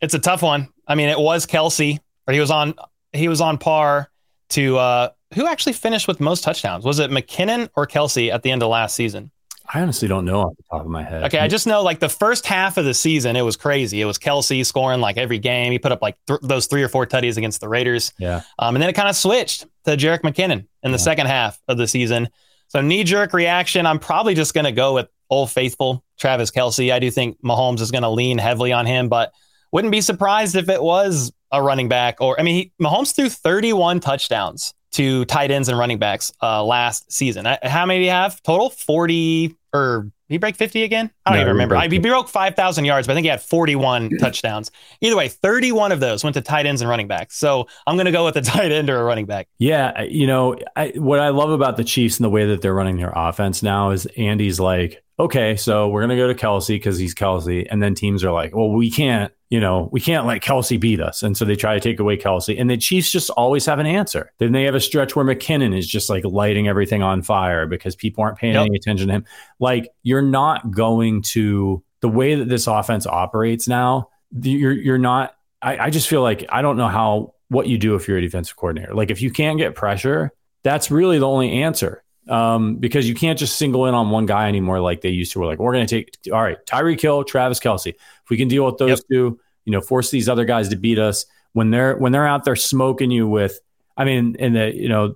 It's 0.00 0.14
a 0.14 0.20
tough 0.20 0.42
one. 0.42 0.68
I 0.86 0.94
mean, 0.94 1.08
it 1.08 1.18
was 1.18 1.46
Kelce, 1.46 1.98
or 2.28 2.32
he 2.32 2.38
was 2.38 2.52
on 2.52 2.74
he 3.16 3.28
was 3.28 3.40
on 3.40 3.58
par 3.58 4.10
to 4.50 4.78
uh, 4.78 5.08
who 5.34 5.46
actually 5.46 5.72
finished 5.72 6.06
with 6.08 6.20
most 6.20 6.44
touchdowns. 6.44 6.84
Was 6.84 6.98
it 6.98 7.10
McKinnon 7.10 7.68
or 7.76 7.86
Kelce 7.86 8.32
at 8.32 8.42
the 8.42 8.50
end 8.50 8.62
of 8.62 8.68
last 8.68 8.94
season? 8.94 9.30
I 9.74 9.80
honestly 9.80 10.06
don't 10.06 10.24
know 10.24 10.42
off 10.42 10.56
the 10.56 10.62
top 10.70 10.82
of 10.82 10.86
my 10.86 11.02
head. 11.02 11.24
Okay, 11.24 11.40
I 11.40 11.48
just 11.48 11.66
know 11.66 11.82
like 11.82 11.98
the 11.98 12.08
first 12.08 12.46
half 12.46 12.76
of 12.76 12.84
the 12.84 12.94
season, 12.94 13.34
it 13.34 13.42
was 13.42 13.56
crazy. 13.56 14.00
It 14.00 14.04
was 14.04 14.16
Kelce 14.16 14.64
scoring 14.64 15.00
like 15.00 15.16
every 15.16 15.40
game. 15.40 15.72
He 15.72 15.80
put 15.80 15.90
up 15.90 16.00
like 16.00 16.16
th- 16.28 16.38
those 16.40 16.66
three 16.66 16.84
or 16.84 16.88
four 16.88 17.04
tutties 17.04 17.36
against 17.36 17.60
the 17.60 17.68
Raiders. 17.68 18.12
Yeah. 18.18 18.42
Um, 18.60 18.76
and 18.76 18.82
then 18.82 18.88
it 18.88 18.92
kind 18.92 19.08
of 19.08 19.16
switched 19.16 19.66
to 19.84 19.96
Jerick 19.96 20.20
McKinnon 20.20 20.66
in 20.84 20.92
the 20.92 20.98
Yeah. 20.98 21.02
second 21.02 21.26
half 21.26 21.60
of 21.66 21.78
the 21.78 21.88
season. 21.88 22.28
So 22.68 22.80
knee 22.80 23.02
jerk 23.02 23.32
reaction. 23.32 23.86
I'm 23.86 23.98
probably 23.98 24.34
just 24.36 24.54
going 24.54 24.66
to 24.66 24.72
go 24.72 24.94
with 24.94 25.08
old 25.30 25.50
faithful 25.50 26.04
Travis 26.16 26.52
Kelce. 26.52 26.92
I 26.92 27.00
do 27.00 27.10
think 27.10 27.36
Mahomes 27.42 27.80
is 27.80 27.90
going 27.90 28.02
to 28.02 28.08
lean 28.10 28.38
heavily 28.38 28.72
on 28.72 28.86
him, 28.86 29.08
but 29.08 29.32
wouldn't 29.72 29.90
be 29.90 30.00
surprised 30.00 30.54
if 30.54 30.68
it 30.68 30.80
was 30.80 31.32
a 31.52 31.62
running 31.62 31.88
back 31.88 32.20
or 32.20 32.38
I 32.38 32.42
mean, 32.42 32.54
he, 32.54 32.72
Mahomes 32.82 33.14
threw 33.14 33.28
31 33.28 34.00
touchdowns 34.00 34.74
to 34.92 35.24
tight 35.26 35.50
ends 35.50 35.68
and 35.68 35.78
running 35.78 35.98
backs 35.98 36.32
uh, 36.42 36.64
last 36.64 37.12
season. 37.12 37.44
How 37.62 37.84
many 37.86 38.00
do 38.00 38.04
you 38.04 38.10
have 38.10 38.42
total? 38.42 38.70
40 38.70 39.54
or 39.74 40.10
he 40.28 40.38
break 40.38 40.56
50 40.56 40.82
again? 40.82 41.10
I 41.24 41.30
don't 41.30 41.36
No, 41.36 41.42
even 41.42 41.52
remember. 41.52 41.76
I, 41.76 41.86
he 41.86 41.98
broke 41.98 42.28
5,000 42.28 42.84
yards, 42.84 43.06
but 43.06 43.12
I 43.12 43.14
think 43.16 43.26
he 43.26 43.28
had 43.28 43.40
41 43.42 44.10
touchdowns. 44.18 44.70
Either 45.00 45.16
way, 45.16 45.28
31 45.28 45.92
of 45.92 46.00
those 46.00 46.24
went 46.24 46.34
to 46.34 46.40
tight 46.40 46.66
ends 46.66 46.80
and 46.80 46.88
running 46.90 47.06
backs. 47.06 47.36
So 47.36 47.68
I'm 47.86 47.94
going 47.96 48.06
to 48.06 48.12
go 48.12 48.24
with 48.24 48.36
a 48.36 48.40
tight 48.42 48.72
end 48.72 48.90
or 48.90 48.98
a 49.00 49.04
running 49.04 49.26
back. 49.26 49.46
Yeah, 49.58 50.02
you 50.02 50.26
know, 50.26 50.56
I, 50.74 50.88
what 50.96 51.20
I 51.20 51.28
love 51.28 51.50
about 51.50 51.76
the 51.76 51.84
Chiefs 51.84 52.16
and 52.18 52.24
the 52.24 52.30
way 52.30 52.46
that 52.46 52.60
they're 52.60 52.74
running 52.74 52.96
their 52.96 53.12
offense 53.14 53.62
now 53.62 53.90
is 53.90 54.06
Andy's 54.16 54.58
like, 54.58 55.02
okay, 55.18 55.56
so 55.56 55.88
we're 55.88 56.00
gonna 56.02 56.16
go 56.16 56.28
to 56.28 56.34
Kelce 56.34 56.68
because 56.68 56.98
he's 56.98 57.14
Kelce, 57.14 57.66
and 57.70 57.82
then 57.82 57.94
teams 57.94 58.22
are 58.24 58.32
like, 58.32 58.54
well, 58.54 58.70
we 58.70 58.90
can't, 58.90 59.32
you 59.48 59.60
know, 59.60 59.88
we 59.92 60.00
can't 60.00 60.26
let 60.26 60.42
Kelce 60.42 60.78
beat 60.78 61.00
us, 61.00 61.22
and 61.22 61.36
so 61.36 61.44
they 61.44 61.56
try 61.56 61.74
to 61.74 61.80
take 61.80 61.98
away 62.00 62.16
Kelce, 62.16 62.58
and 62.60 62.68
the 62.68 62.76
Chiefs 62.76 63.10
just 63.10 63.30
always 63.30 63.64
have 63.66 63.78
an 63.78 63.86
answer. 63.86 64.32
Then 64.38 64.52
they 64.52 64.64
have 64.64 64.74
a 64.74 64.80
stretch 64.80 65.16
where 65.16 65.24
McKinnon 65.24 65.76
is 65.76 65.86
just 65.86 66.10
like 66.10 66.24
lighting 66.24 66.68
everything 66.68 67.02
on 67.02 67.22
fire 67.22 67.66
because 67.66 67.94
people 67.96 68.22
aren't 68.24 68.38
paying 68.38 68.54
Yep. 68.54 68.66
any 68.66 68.76
attention 68.76 69.08
to 69.08 69.14
him. 69.14 69.24
Like 69.58 69.88
you're 70.02 70.22
not 70.22 70.70
going 70.70 71.22
to 71.22 71.82
the 72.00 72.08
way 72.08 72.34
that 72.34 72.48
this 72.48 72.66
offense 72.66 73.06
operates 73.06 73.66
now. 73.66 74.10
You're 74.42 74.72
you're 74.72 74.98
not. 74.98 75.34
I, 75.62 75.78
I 75.78 75.90
just 75.90 76.08
feel 76.08 76.20
like 76.22 76.44
I 76.50 76.60
don't 76.62 76.76
know 76.76 76.88
how 76.88 77.34
what 77.48 77.68
you 77.68 77.78
do 77.78 77.94
if 77.94 78.06
you're 78.08 78.18
a 78.18 78.20
defensive 78.20 78.56
coordinator. 78.56 78.92
Like 78.94 79.10
if 79.10 79.22
you 79.22 79.30
can't 79.30 79.56
get 79.56 79.74
pressure, 79.74 80.32
that's 80.62 80.90
really 80.90 81.18
the 81.18 81.26
only 81.26 81.62
answer. 81.62 82.02
Um, 82.28 82.76
because 82.76 83.08
you 83.08 83.14
can't 83.14 83.38
just 83.38 83.56
single 83.56 83.86
in 83.86 83.94
on 83.94 84.10
one 84.10 84.26
guy 84.26 84.48
anymore 84.48 84.80
like 84.80 85.00
they 85.00 85.10
used 85.10 85.32
to. 85.32 85.38
We're 85.40 85.46
like, 85.46 85.58
we're 85.60 85.72
going 85.72 85.86
to 85.86 85.94
take 86.02 86.16
all 86.32 86.42
right, 86.42 86.58
Tyreek 86.66 87.00
Hill, 87.00 87.22
Travis 87.24 87.60
Kelce. 87.60 87.88
If 87.94 88.30
we 88.30 88.36
can 88.36 88.48
deal 88.48 88.64
with 88.66 88.78
those 88.78 88.88
Yep. 88.90 88.98
two, 89.10 89.40
you 89.64 89.72
know, 89.72 89.80
force 89.80 90.10
these 90.10 90.28
other 90.28 90.44
guys 90.44 90.68
to 90.70 90.76
beat 90.76 90.98
us 90.98 91.26
when 91.52 91.70
they're 91.70 91.96
when 91.96 92.10
they're 92.12 92.26
out 92.26 92.44
there 92.44 92.56
smoking 92.56 93.10
you 93.12 93.28
with. 93.28 93.60
I 93.96 94.04
mean, 94.04 94.36
and 94.40 94.54
the 94.56 94.74
you 94.74 94.88
know, 94.88 95.14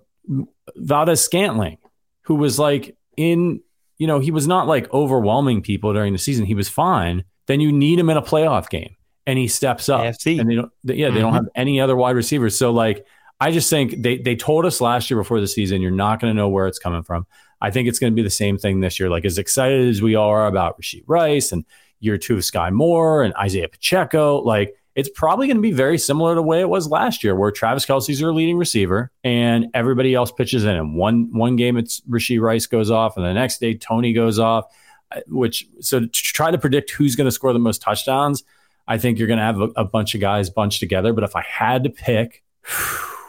Valdes-Scantling, 0.76 1.78
who 2.22 2.34
was 2.36 2.58
like 2.58 2.96
in, 3.16 3.60
you 3.98 4.06
know, 4.06 4.18
he 4.18 4.30
was 4.30 4.46
not 4.46 4.66
like 4.66 4.92
overwhelming 4.92 5.62
people 5.62 5.92
during 5.92 6.12
the 6.12 6.18
season. 6.18 6.46
He 6.46 6.54
was 6.54 6.68
fine. 6.68 7.24
Then 7.46 7.60
you 7.60 7.72
need 7.72 7.98
him 7.98 8.10
in 8.10 8.16
a 8.16 8.22
playoff 8.22 8.70
game, 8.70 8.96
and 9.26 9.38
he 9.38 9.48
steps 9.48 9.88
up. 9.88 10.00
AFC. 10.02 10.40
And 10.40 10.48
they 10.48 10.54
don't, 10.54 10.72
yeah, 10.84 11.10
they 11.10 11.20
don't 11.20 11.32
Mhm. 11.32 11.36
have 11.36 11.48
any 11.54 11.80
other 11.80 11.96
wide 11.96 12.16
receivers. 12.16 12.56
So 12.56 12.70
like, 12.70 13.04
I 13.40 13.50
just 13.50 13.70
think 13.70 14.02
they 14.02 14.18
they 14.18 14.36
told 14.36 14.66
us 14.66 14.80
last 14.80 15.10
year 15.10 15.18
before 15.18 15.40
the 15.40 15.46
season, 15.48 15.80
you're 15.80 15.90
not 15.90 16.20
going 16.20 16.30
to 16.32 16.36
know 16.36 16.48
where 16.48 16.66
it's 16.66 16.78
coming 16.78 17.02
from. 17.02 17.26
I 17.60 17.70
think 17.70 17.88
it's 17.88 17.98
going 17.98 18.12
to 18.12 18.16
be 18.16 18.22
the 18.22 18.30
same 18.30 18.58
thing 18.58 18.80
this 18.80 19.00
year. 19.00 19.10
Like 19.10 19.24
as 19.24 19.38
excited 19.38 19.88
as 19.88 20.00
we 20.02 20.14
are 20.14 20.46
about 20.46 20.80
Rashee 20.80 21.04
Rice 21.06 21.52
and 21.52 21.64
year 22.00 22.18
two 22.18 22.34
of 22.36 22.40
Skyy 22.40 22.72
Moore 22.72 23.22
and 23.22 23.34
Isaiah 23.34 23.68
Pacheco, 23.68 24.38
like 24.38 24.74
it's 24.94 25.10
probably 25.14 25.46
going 25.46 25.56
to 25.56 25.62
be 25.62 25.72
very 25.72 25.98
similar 25.98 26.32
to 26.32 26.36
the 26.36 26.42
way 26.42 26.60
it 26.60 26.68
was 26.68 26.88
last 26.88 27.22
year, 27.22 27.34
where 27.36 27.50
Travis 27.50 27.86
Kelce's 27.86 28.20
your 28.20 28.34
leading 28.34 28.56
receiver 28.56 29.10
and 29.24 29.68
everybody 29.72 30.14
else 30.14 30.32
pitches 30.32 30.64
in. 30.64 30.76
And 30.76 30.94
one 30.96 31.32
one 31.32 31.56
game 31.56 31.76
it's 31.76 32.00
Rashee 32.02 32.40
Rice 32.40 32.66
goes 32.66 32.90
off, 32.90 33.16
and 33.16 33.24
the 33.24 33.32
next 33.32 33.58
day 33.58 33.74
Toney 33.74 34.12
goes 34.12 34.38
off. 34.38 34.64
uh, 35.12 35.20
Which 35.28 35.66
so 35.80 36.00
to 36.00 36.06
try 36.08 36.50
to 36.50 36.58
predict 36.58 36.90
who's 36.90 37.16
going 37.16 37.26
to 37.26 37.32
score 37.32 37.52
the 37.52 37.58
most 37.58 37.80
touchdowns, 37.80 38.42
I 38.88 38.98
think 38.98 39.18
you're 39.18 39.28
going 39.28 39.38
to 39.38 39.44
have 39.44 39.60
a, 39.60 39.68
a 39.76 39.84
bunch 39.84 40.14
of 40.14 40.20
guys 40.20 40.50
bunched 40.50 40.80
together. 40.80 41.12
But 41.12 41.24
if 41.24 41.36
I 41.36 41.42
had 41.42 41.84
to 41.84 41.90
pick, 41.90 42.42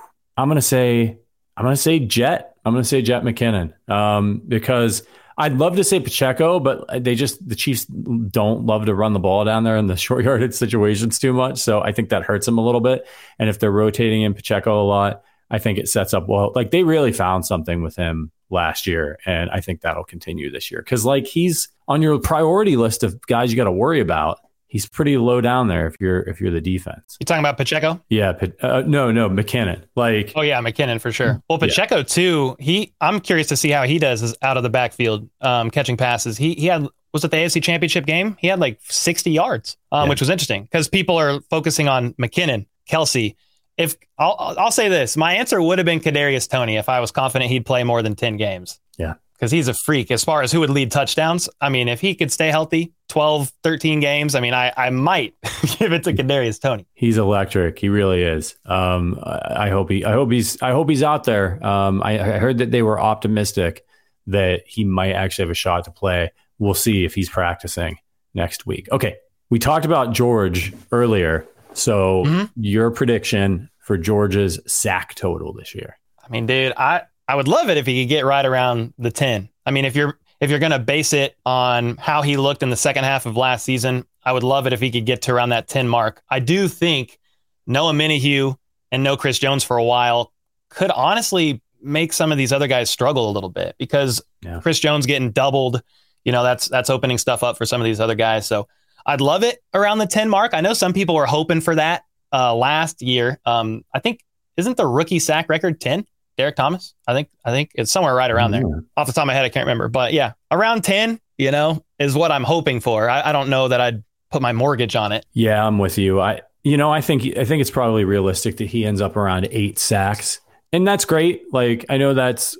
I'm 0.42 0.48
going 0.48 0.56
to 0.56 0.62
say 0.62 1.20
I'm 1.56 1.64
going 1.64 1.76
to 1.76 1.82
say 1.82 2.00
Jet. 2.00 2.56
I'm 2.66 2.74
going 2.74 2.84
to 2.84 2.88
say 2.88 3.02
Jet 3.02 3.24
McKinnon 3.24 3.74
um, 3.90 4.42
because 4.48 5.04
I'd 5.38 5.58
love 5.58 5.76
to 5.76 5.84
say 5.84 6.00
Pacheco, 6.00 6.60
but 6.60 7.04
they 7.04 7.16
just 7.16 7.48
the 7.48 7.56
Chiefs 7.56 7.86
don't 7.86 8.66
love 8.66 8.86
to 8.86 8.96
run 8.96 9.14
the 9.14 9.20
ball 9.20 9.46
down 9.46 9.64
there 9.64 9.78
in 9.78 9.88
the 9.88 9.96
short 9.98 10.26
yardage 10.26 10.54
situations 10.54 11.20
too 11.20 11.34
much. 11.34 11.60
So 11.60 11.82
I 11.82 11.92
think 11.92 12.10
that 12.10 12.24
hurts 12.24 12.48
them 12.48 12.58
a 12.58 12.66
little 12.66 12.82
bit. 12.82 13.08
And 13.38 13.50
if 13.50 13.60
they're 13.60 13.72
rotating 13.72 14.24
in 14.24 14.34
Pacheco 14.34 14.82
a 14.82 14.86
lot, 14.86 15.24
I 15.52 15.60
think 15.60 15.78
it 15.78 15.88
sets 15.88 16.14
up 16.14 16.28
well. 16.28 16.52
Like 16.56 16.72
they 16.72 16.84
really 16.84 17.12
found 17.12 17.46
something 17.46 17.84
with 17.84 17.96
him 17.96 18.32
last 18.50 18.88
year, 18.88 19.20
and 19.26 19.50
I 19.52 19.62
think 19.62 19.82
that'll 19.82 20.04
continue 20.04 20.50
this 20.50 20.72
year 20.72 20.82
because 20.82 21.06
like 21.06 21.28
he's 21.28 21.70
on 21.88 22.02
your 22.02 22.20
priority 22.20 22.78
list 22.78 23.04
of 23.04 23.22
guys 23.28 23.52
you 23.52 23.58
got 23.58 23.66
to 23.66 23.72
worry 23.72 24.00
about. 24.00 24.40
He's 24.72 24.88
pretty 24.88 25.18
low 25.18 25.42
down 25.42 25.68
there 25.68 25.86
if 25.86 25.98
you're 26.00 26.22
if 26.22 26.40
you're 26.40 26.50
the 26.50 26.62
defense. 26.62 27.18
You 27.20 27.26
talking 27.26 27.42
about 27.42 27.58
Pacheco? 27.58 28.02
Yeah, 28.08 28.40
uh, 28.62 28.84
no, 28.88 29.12
no, 29.12 29.30
McKinnon. 29.30 29.84
Like 29.98 30.32
Oh 30.34 30.42
yeah, 30.42 30.62
McKinnon 30.62 31.02
for 31.02 31.12
sure. 31.12 31.44
Well, 31.50 31.60
Yeah. 31.62 31.68
Pacheco 31.68 32.04
too. 32.04 32.56
He, 32.58 32.94
I'm 33.02 33.20
curious 33.20 33.48
to 33.48 33.58
see 33.58 33.70
how 33.70 33.84
he 33.84 34.00
does 34.00 34.24
as 34.24 34.34
out 34.42 34.56
of 34.56 34.64
the 34.64 34.70
backfield, 34.70 35.30
um, 35.42 35.72
catching 35.72 35.98
passes. 35.98 36.38
He 36.38 36.54
he 36.54 36.68
had 36.68 36.88
was 37.14 37.26
it 37.26 37.32
the 37.32 37.38
AFC 37.38 37.62
Championship 37.62 38.06
game? 38.06 38.38
He 38.40 38.48
had 38.48 38.62
like 38.62 38.80
60 38.84 39.30
yards, 39.32 39.76
um, 39.92 40.06
Yeah. 40.06 40.10
which 40.12 40.22
was 40.22 40.30
interesting 40.30 40.64
because 40.64 40.88
people 40.88 41.18
are 41.18 41.42
focusing 41.50 41.90
on 41.90 42.14
McKinnon, 42.14 42.66
Kelce. 42.90 43.36
If 43.76 43.98
I'll 44.18 44.38
I'll 44.40 44.58
I'll 44.58 44.72
say 44.72 44.88
this, 44.88 45.18
my 45.18 45.34
answer 45.34 45.62
would 45.62 45.80
have 45.80 45.86
been 45.86 46.00
Kadarius 46.00 46.50
Toney 46.50 46.78
if 46.78 46.88
I 46.88 47.02
was 47.02 47.12
confident 47.12 47.52
he'd 47.52 47.66
play 47.66 47.84
more 47.84 48.02
than 48.02 48.16
10 48.16 48.38
games. 48.38 48.80
Yeah. 48.98 49.16
Because 49.42 49.52
he's 49.52 49.68
a 49.68 49.74
freak 49.74 50.12
as 50.12 50.24
far 50.24 50.44
as 50.44 50.52
who 50.52 50.60
would 50.60 50.70
lead 50.70 50.92
touchdowns. 50.92 51.50
I 51.60 51.70
mean, 51.70 51.88
if 51.88 52.00
he 52.00 52.14
could 52.14 52.32
stay 52.32 52.50
healthy 52.50 52.94
12, 53.10 53.52
13 53.64 54.00
games, 54.00 54.36
I 54.36 54.40
mean, 54.40 54.54
I, 54.54 54.72
I 54.78 54.92
might 54.92 55.34
give 55.80 55.94
it 55.94 56.04
to 56.04 56.14
Kadarius 56.14 56.62
Toney. 56.62 56.86
He's 56.94 57.18
electric. 57.18 57.80
He 57.80 57.90
really 57.90 58.22
is. 58.22 58.56
Um, 58.68 59.20
I 59.24 59.66
I 59.66 59.70
hope 59.72 59.90
he. 59.90 60.06
I 60.06 60.12
hope 60.12 60.32
he's. 60.32 60.62
I 60.62 60.70
hope 60.74 60.90
he's 60.90 61.02
out 61.02 61.24
there. 61.24 61.58
Um, 61.66 62.04
I, 62.04 62.20
I 62.20 62.38
heard 62.38 62.60
that 62.60 62.70
they 62.70 62.84
were 62.84 63.00
optimistic 63.02 63.84
that 64.28 64.62
he 64.68 64.84
might 64.84 65.14
actually 65.14 65.46
have 65.46 65.52
a 65.52 65.56
shot 65.56 65.86
to 65.86 65.92
play. 65.92 66.32
We'll 66.60 66.76
see 66.76 67.04
if 67.04 67.16
he's 67.16 67.28
practicing 67.28 67.98
next 68.36 68.68
week. 68.68 68.90
Okay, 68.92 69.16
we 69.50 69.58
talked 69.58 69.86
about 69.86 70.14
George 70.14 70.72
earlier. 70.92 71.48
So 71.74 72.26
Mhm. 72.26 72.52
your 72.58 72.92
prediction 72.92 73.72
for 73.80 73.98
George's 73.98 74.60
sack 74.72 75.16
total 75.16 75.52
this 75.54 75.74
year? 75.74 75.98
I 76.24 76.30
mean, 76.30 76.46
dude, 76.46 76.74
I, 76.78 77.02
I 77.32 77.36
would 77.36 77.48
love 77.48 77.70
it 77.70 77.78
if 77.78 77.86
he 77.86 78.04
could 78.04 78.10
get 78.10 78.26
right 78.26 78.46
around 78.46 78.94
the 78.98 79.10
10. 79.10 79.48
I 79.66 79.72
mean, 79.72 79.86
if 79.86 79.96
you're 79.96 80.20
if 80.42 80.50
you're 80.50 80.60
going 80.60 80.74
to 80.74 80.80
base 80.80 81.14
it 81.14 81.38
on 81.46 81.96
how 81.96 82.24
he 82.24 82.36
looked 82.36 82.62
in 82.62 82.70
the 82.70 82.76
second 82.76 83.06
half 83.06 83.26
of 83.26 83.38
last 83.38 83.64
season, 83.64 84.06
I 84.26 84.34
would 84.34 84.44
love 84.44 84.68
it 84.68 84.74
if 84.74 84.82
he 84.82 84.92
could 84.92 85.06
get 85.06 85.22
to 85.24 85.32
around 85.34 85.50
that 85.50 85.70
10 85.70 85.88
mark. 85.88 86.22
I 86.30 86.40
do 86.40 86.68
think 86.68 87.18
no 87.66 87.86
Omenihu 87.86 88.58
and 88.92 89.02
no 89.02 89.16
Chris 89.16 89.40
Jones 89.40 89.64
for 89.64 89.78
a 89.78 89.84
while 89.84 90.34
could 90.70 90.92
honestly 90.92 91.62
make 91.82 92.12
some 92.12 92.34
of 92.34 92.38
these 92.38 92.52
other 92.52 92.68
guys 92.68 92.90
struggle 92.90 93.30
a 93.30 93.32
little 93.32 93.50
bit 93.50 93.76
because 93.80 94.22
Yeah. 94.42 94.60
Chris 94.60 94.80
Jones 94.80 95.06
getting 95.06 95.32
doubled, 95.32 95.82
you 96.26 96.34
know, 96.34 96.44
that's 96.44 96.68
that's 96.68 96.90
opening 96.90 97.18
stuff 97.18 97.44
up 97.44 97.58
for 97.58 97.66
some 97.66 97.80
of 97.80 97.86
these 97.86 98.02
other 98.02 98.16
guys. 98.16 98.46
So 98.46 98.68
I'd 99.06 99.22
love 99.22 99.44
it 99.44 99.60
around 99.74 100.00
the 100.00 100.06
10 100.06 100.28
mark. 100.28 100.54
I 100.54 100.60
know 100.60 100.74
some 100.74 100.92
people 100.92 101.16
were 101.16 101.28
hoping 101.28 101.62
for 101.62 101.76
that 101.76 102.04
uh, 102.34 102.54
last 102.54 103.02
year. 103.02 103.40
Um, 103.46 103.86
I 103.94 104.00
think 104.00 104.20
isn't 104.58 104.76
the 104.76 104.86
rookie 104.86 105.20
sack 105.20 105.48
record 105.48 105.80
10? 105.80 106.06
Derrick 106.38 106.56
Thomas? 106.56 106.94
I 107.08 107.14
think 107.14 107.30
I 107.46 107.52
think 107.52 107.72
it's 107.76 107.92
somewhere 107.92 108.16
right 108.16 108.32
around 108.32 108.52
there. 108.52 108.64
Mm-hmm. 108.64 108.80
Off 108.98 109.08
the 109.08 109.14
top 109.14 109.24
of 109.24 109.28
my 109.28 109.34
head, 109.34 109.46
I 109.46 109.50
can't 109.50 109.66
remember. 109.66 109.88
But 109.88 110.14
yeah, 110.14 110.34
around 110.50 110.84
10, 110.84 111.20
you 111.38 111.52
know, 111.52 111.84
is 112.00 112.16
what 112.16 112.32
I'm 112.32 112.44
hoping 112.44 112.80
for. 112.80 113.10
I, 113.10 113.30
I 113.30 113.32
don't 113.32 113.50
know 113.50 113.68
that 113.68 113.82
I'd 113.82 114.04
put 114.32 114.42
my 114.42 114.54
mortgage 114.54 114.96
on 114.96 115.12
it. 115.12 115.26
Yeah, 115.34 115.66
I'm 115.66 115.78
with 115.78 115.98
you. 115.98 116.22
I 116.22 116.42
you 116.64 116.78
know, 116.78 116.92
I 116.92 117.02
think 117.02 117.38
I 117.38 117.46
think 117.46 117.62
it's 117.62 117.72
probably 117.72 118.06
realistic 118.06 118.58
that 118.58 118.68
he 118.68 118.86
ends 118.86 119.02
up 119.02 119.16
around 119.16 119.48
8 119.52 119.80
sacks. 119.80 120.40
And 120.74 120.88
that's 120.88 121.06
great. 121.06 121.44
Like 121.52 121.86
I 121.90 121.98
know 121.98 122.14
that's 122.14 122.58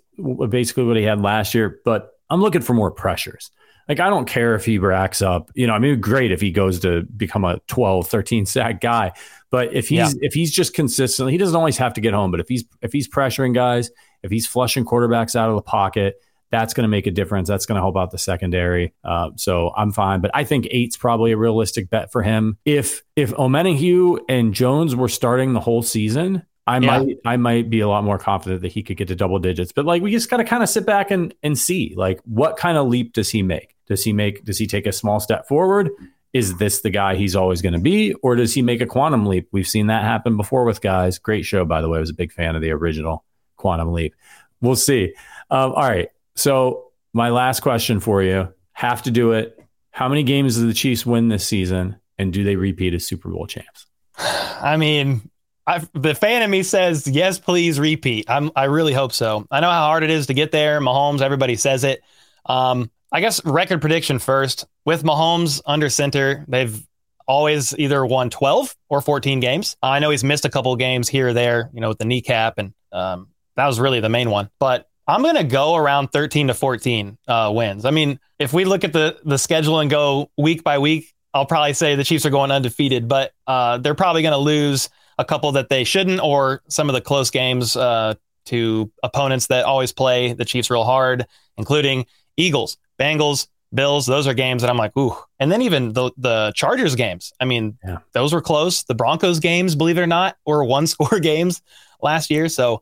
basically 0.50 0.84
what 0.84 0.98
he 0.98 1.04
had 1.04 1.22
last 1.22 1.54
year, 1.54 1.80
but 1.86 2.12
I'm 2.30 2.42
looking 2.42 2.62
for 2.62 2.74
more 2.74 2.92
pressures. 2.92 3.52
Like 3.90 4.00
I 4.00 4.10
don't 4.10 4.26
care 4.28 4.56
if 4.56 4.66
he 4.66 4.78
racks 4.78 5.22
up, 5.22 5.52
you 5.56 5.68
know, 5.68 5.74
I 5.74 5.80
mean 5.80 6.00
great 6.00 6.32
if 6.32 6.40
he 6.42 6.52
goes 6.52 6.80
to 6.82 7.02
become 7.18 7.44
a 7.44 7.60
12, 7.68 8.08
13 8.08 8.46
sack 8.46 8.80
guy, 8.82 9.12
but 9.50 9.74
if 9.74 9.90
he's 9.90 9.98
Yeah. 10.14 10.20
if 10.22 10.34
he's 10.34 10.52
just 10.52 10.74
consistently, 10.74 11.32
he 11.34 11.38
doesn't 11.38 11.56
always 11.56 11.78
have 11.78 11.94
to 11.96 12.02
get 12.02 12.14
home, 12.14 12.32
but 12.32 12.40
if 12.40 12.48
he's 12.48 12.64
if 12.82 12.94
he's 12.94 13.08
pressuring 13.10 13.54
guys, 13.54 13.92
if 14.24 14.32
he's 14.32 14.48
flushing 14.48 14.86
quarterbacks 14.86 15.36
out 15.36 15.50
of 15.50 15.56
the 15.56 15.62
pocket, 15.62 16.16
that's 16.52 16.74
going 16.74 16.84
to 16.84 16.90
make 16.90 17.08
a 17.08 17.12
difference. 17.12 17.48
That's 17.48 17.66
going 17.66 17.78
to 17.78 17.82
help 17.82 17.96
out 17.96 18.12
the 18.12 18.18
secondary. 18.18 18.94
Uh, 19.06 19.30
so 19.38 19.72
I'm 19.76 19.92
fine, 19.94 20.20
but 20.20 20.32
I 20.34 20.44
think 20.44 20.68
eight's 20.70 20.98
probably 20.98 21.32
a 21.32 21.38
realistic 21.38 21.90
bet 21.90 22.12
for 22.12 22.22
him. 22.24 22.58
If 22.66 23.04
if 23.16 23.32
Omenihu 23.32 24.20
and 24.30 24.54
Jones 24.54 24.96
were 24.96 25.08
starting 25.10 25.54
the 25.54 25.62
whole 25.62 25.82
season, 25.82 26.44
I 26.76 26.80
Yeah. 26.80 27.00
might 27.00 27.18
I 27.26 27.38
might 27.38 27.70
be 27.70 27.80
a 27.82 27.88
lot 27.88 28.04
more 28.04 28.18
confident 28.18 28.62
that 28.62 28.72
he 28.72 28.84
could 28.84 28.98
get 28.98 29.08
to 29.10 29.16
double 29.16 29.40
digits. 29.40 29.72
But 29.72 29.86
like 29.86 30.02
we 30.02 30.12
just 30.12 30.30
got 30.30 30.38
to 30.38 30.44
kind 30.44 30.64
of 30.64 30.70
sit 30.70 30.86
back 30.86 31.12
and 31.12 31.34
and 31.44 31.58
see 31.58 31.94
like 31.96 32.20
what 32.26 32.58
kind 32.58 32.78
of 32.78 32.88
leap 32.88 33.14
does 33.14 33.30
he 33.30 33.44
make? 33.44 33.76
Does 33.88 34.04
he 34.04 34.14
make 34.14 34.44
does 34.46 34.58
he 34.58 34.68
take 34.68 34.86
a 34.88 34.92
small 34.92 35.20
step 35.20 35.48
forward? 35.48 35.90
Is 36.34 36.58
this 36.58 36.80
the 36.82 36.90
guy 36.90 37.16
he's 37.16 37.36
always 37.36 37.62
going 37.62 37.74
to 37.74 37.80
be, 37.80 38.14
or 38.24 38.36
does 38.38 38.54
he 38.54 38.62
make 38.62 38.80
a 38.80 38.86
quantum 38.86 39.26
leap? 39.26 39.50
We've 39.52 39.68
seen 39.68 39.88
that 39.88 40.04
happen 40.04 40.38
before 40.38 40.64
with 40.64 40.80
guys. 40.80 41.20
Great 41.20 41.44
show, 41.44 41.66
by 41.66 41.82
the 41.82 41.90
way. 41.90 41.98
I 41.98 42.00
was 42.00 42.10
a 42.10 42.14
big 42.14 42.32
fan 42.32 42.56
of 42.56 42.62
the 42.62 42.72
original 42.72 43.26
quantum 43.58 43.92
leap. 43.92 44.16
We'll 44.62 44.78
see. 44.78 45.14
Um, 45.50 45.74
all 45.74 45.84
right. 45.84 46.08
So 46.36 46.86
my 47.12 47.32
last 47.32 47.60
question 47.60 48.00
for 48.00 48.24
you: 48.24 48.48
Have 48.72 49.04
to 49.04 49.12
do 49.12 49.34
it. 49.34 49.60
How 49.90 50.08
many 50.08 50.24
games 50.24 50.56
do 50.56 50.66
the 50.66 50.74
Chiefs 50.74 51.06
win 51.06 51.28
this 51.28 51.46
season, 51.46 51.98
and 52.18 52.32
do 52.32 52.46
they 52.46 52.56
repeat 52.56 52.94
as 52.94 53.06
Super 53.06 53.28
Bowl 53.28 53.46
champs? 53.46 53.88
I 54.18 54.78
mean, 54.78 55.30
I've, 55.66 55.90
the 55.94 56.16
fan 56.16 56.42
in 56.42 56.50
me 56.50 56.64
says 56.64 57.08
yes, 57.08 57.40
please 57.40 57.80
repeat. 57.80 58.30
I'm, 58.30 58.52
I 58.56 58.66
really 58.66 58.94
hope 58.94 59.14
so. 59.14 59.46
I 59.52 59.60
know 59.60 59.70
how 59.70 59.86
hard 59.86 60.04
it 60.04 60.10
is 60.10 60.28
to 60.28 60.34
get 60.34 60.52
there. 60.52 60.80
Mahomes, 60.80 61.22
everybody 61.22 61.56
says 61.56 61.84
it. 61.84 62.02
Um, 62.46 62.90
I 63.12 63.22
guess 63.22 63.44
record 63.46 63.82
prediction 63.82 64.20
first 64.20 64.66
with 64.86 65.04
Mahomes 65.04 65.62
under 65.66 65.90
center. 65.90 66.46
They've 66.48 66.82
always 67.28 67.78
either 67.78 68.06
won 68.06 68.30
12 68.30 68.76
or 68.90 69.02
14 69.02 69.40
games. 69.40 69.76
I 69.82 70.00
know 70.00 70.10
he's 70.10 70.24
missed 70.24 70.46
a 70.46 70.50
couple 70.50 70.76
games 70.76 71.10
here 71.10 71.30
or 71.30 71.34
there, 71.34 71.70
you 71.74 71.82
know, 71.82 71.90
with 71.90 71.98
the 71.98 72.06
kneecap, 72.06 72.58
and 72.58 72.74
um, 72.92 73.28
that 73.56 73.68
was 73.68 73.80
really 73.80 74.00
the 74.00 74.10
main 74.10 74.30
one. 74.30 74.50
But 74.60 74.90
I'm 75.08 75.22
going 75.22 75.36
to 75.36 75.44
go 75.44 75.76
around 75.76 76.10
13 76.10 76.48
to 76.48 76.54
14 76.54 77.18
uh, 77.28 77.52
wins. 77.54 77.86
I 77.86 77.92
mean, 77.92 78.20
if 78.40 78.54
we 78.54 78.66
look 78.66 78.84
at 78.84 78.94
the 78.94 79.20
the 79.24 79.38
schedule 79.38 79.80
and 79.80 79.90
go 79.90 80.32
week 80.38 80.64
by 80.64 80.80
week, 80.80 81.14
I'll 81.34 81.46
probably 81.46 81.74
say 81.74 81.96
the 81.96 82.04
Chiefs 82.04 82.26
are 82.26 82.30
going 82.30 82.52
undefeated, 82.52 83.08
but 83.08 83.34
uh, 83.48 83.78
they're 83.78 83.96
probably 83.96 84.22
going 84.22 84.34
to 84.34 84.38
lose 84.38 84.90
a 85.22 85.26
couple 85.26 85.52
that 85.54 85.70
they 85.70 85.84
shouldn't, 85.84 86.20
or 86.20 86.62
some 86.68 86.90
of 86.90 86.94
the 86.94 87.02
close 87.02 87.30
games 87.30 87.78
uh, 87.78 88.16
to 88.46 88.92
opponents 89.04 89.48
that 89.48 89.66
always 89.66 89.92
play 89.92 90.34
the 90.34 90.44
Chiefs 90.44 90.70
real 90.70 90.84
hard, 90.84 91.26
including 91.58 92.06
Eagles, 92.38 92.78
Bengals, 93.00 93.48
Bills. 93.74 94.08
Those 94.08 94.28
are 94.28 94.34
games 94.34 94.64
that 94.64 94.70
I'm 94.72 94.78
like, 94.78 94.98
ooh. 94.98 95.16
And 95.40 95.52
then 95.52 95.62
even 95.62 95.94
the 95.94 96.12
the 96.18 96.52
Chargers 96.56 96.96
games. 96.96 97.32
I 97.40 97.46
mean, 97.46 97.78
yeah. 97.86 98.00
those 98.14 98.34
were 98.34 98.42
close. 98.42 98.84
The 98.84 98.96
Broncos 98.96 99.40
games, 99.40 99.76
believe 99.76 99.98
it 99.98 100.02
or 100.02 100.08
not, 100.08 100.38
were 100.46 100.64
one 100.64 100.88
score 100.94 101.20
games 101.20 101.62
last 102.02 102.32
year. 102.32 102.50
So, 102.50 102.82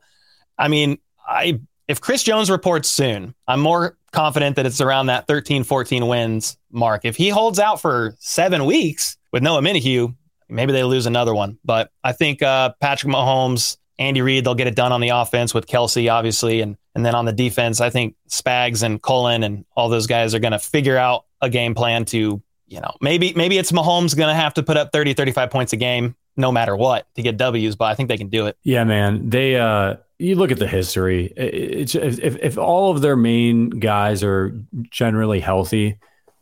I 0.58 0.68
mean, 0.68 0.98
I 1.28 1.60
if 1.88 2.00
Chris 2.00 2.22
Jones 2.22 2.50
reports 2.50 2.88
soon, 2.88 3.34
I'm 3.46 3.60
more 3.60 3.98
confident 4.12 4.56
that 4.56 4.66
it's 4.66 4.80
around 4.80 5.06
that 5.06 5.26
13, 5.26 5.62
14 5.62 6.06
wins 6.06 6.56
mark. 6.72 7.04
If 7.04 7.16
he 7.16 7.28
holds 7.28 7.58
out 7.58 7.80
for 7.80 8.16
seven 8.18 8.64
weeks 8.64 9.16
with 9.32 9.42
no 9.42 9.60
Omenihu, 9.60 10.14
maybe 10.50 10.72
they 10.72 10.84
lose 10.84 11.06
another 11.06 11.34
one. 11.34 11.58
But 11.64 11.90
I 12.04 12.12
think 12.12 12.42
uh, 12.42 12.72
Patrick 12.80 13.12
Mahomes, 13.12 13.76
Andy 13.98 14.22
Reid, 14.22 14.44
they'll 14.44 14.54
get 14.54 14.66
it 14.66 14.76
done 14.76 14.92
on 14.92 15.00
the 15.00 15.10
offense 15.10 15.54
with 15.54 15.66
Kelce, 15.66 16.12
obviously, 16.12 16.60
and 16.60 16.76
and 16.94 17.06
then 17.06 17.14
on 17.14 17.24
the 17.24 17.32
defense, 17.32 17.80
I 17.80 17.90
think 17.90 18.16
Spags 18.28 18.82
and 18.82 19.00
Cullen 19.00 19.44
and 19.44 19.64
all 19.76 19.88
those 19.88 20.06
guys 20.06 20.34
are 20.34 20.40
going 20.40 20.52
to 20.52 20.58
figure 20.58 20.96
out 20.96 21.24
a 21.40 21.48
game 21.48 21.74
plan 21.74 22.04
to, 22.06 22.42
you 22.66 22.80
know, 22.80 22.92
maybe 23.00 23.32
maybe 23.34 23.58
it's 23.58 23.72
Mahomes 23.72 24.16
going 24.16 24.28
to 24.28 24.34
have 24.34 24.54
to 24.54 24.62
put 24.62 24.76
up 24.76 24.90
30, 24.92 25.14
35 25.14 25.50
points 25.50 25.72
a 25.72 25.76
game 25.76 26.16
no 26.36 26.50
matter 26.50 26.76
what 26.76 27.06
to 27.14 27.22
get 27.22 27.36
W's, 27.36 27.76
but 27.76 27.86
I 27.86 27.94
think 27.94 28.08
they 28.08 28.16
can 28.16 28.28
do 28.28 28.46
it. 28.46 28.56
Yeah, 28.62 28.84
man. 28.84 29.30
They 29.30 29.56
uh 29.56 29.96
you 30.18 30.34
look 30.36 30.50
at 30.50 30.58
the 30.58 30.66
history. 30.66 31.32
It's 31.36 31.94
if 31.94 32.18
if 32.18 32.58
all 32.58 32.90
of 32.90 33.00
their 33.00 33.16
main 33.16 33.70
guys 33.70 34.22
are 34.22 34.54
generally 34.90 35.40
healthy, 35.40 35.98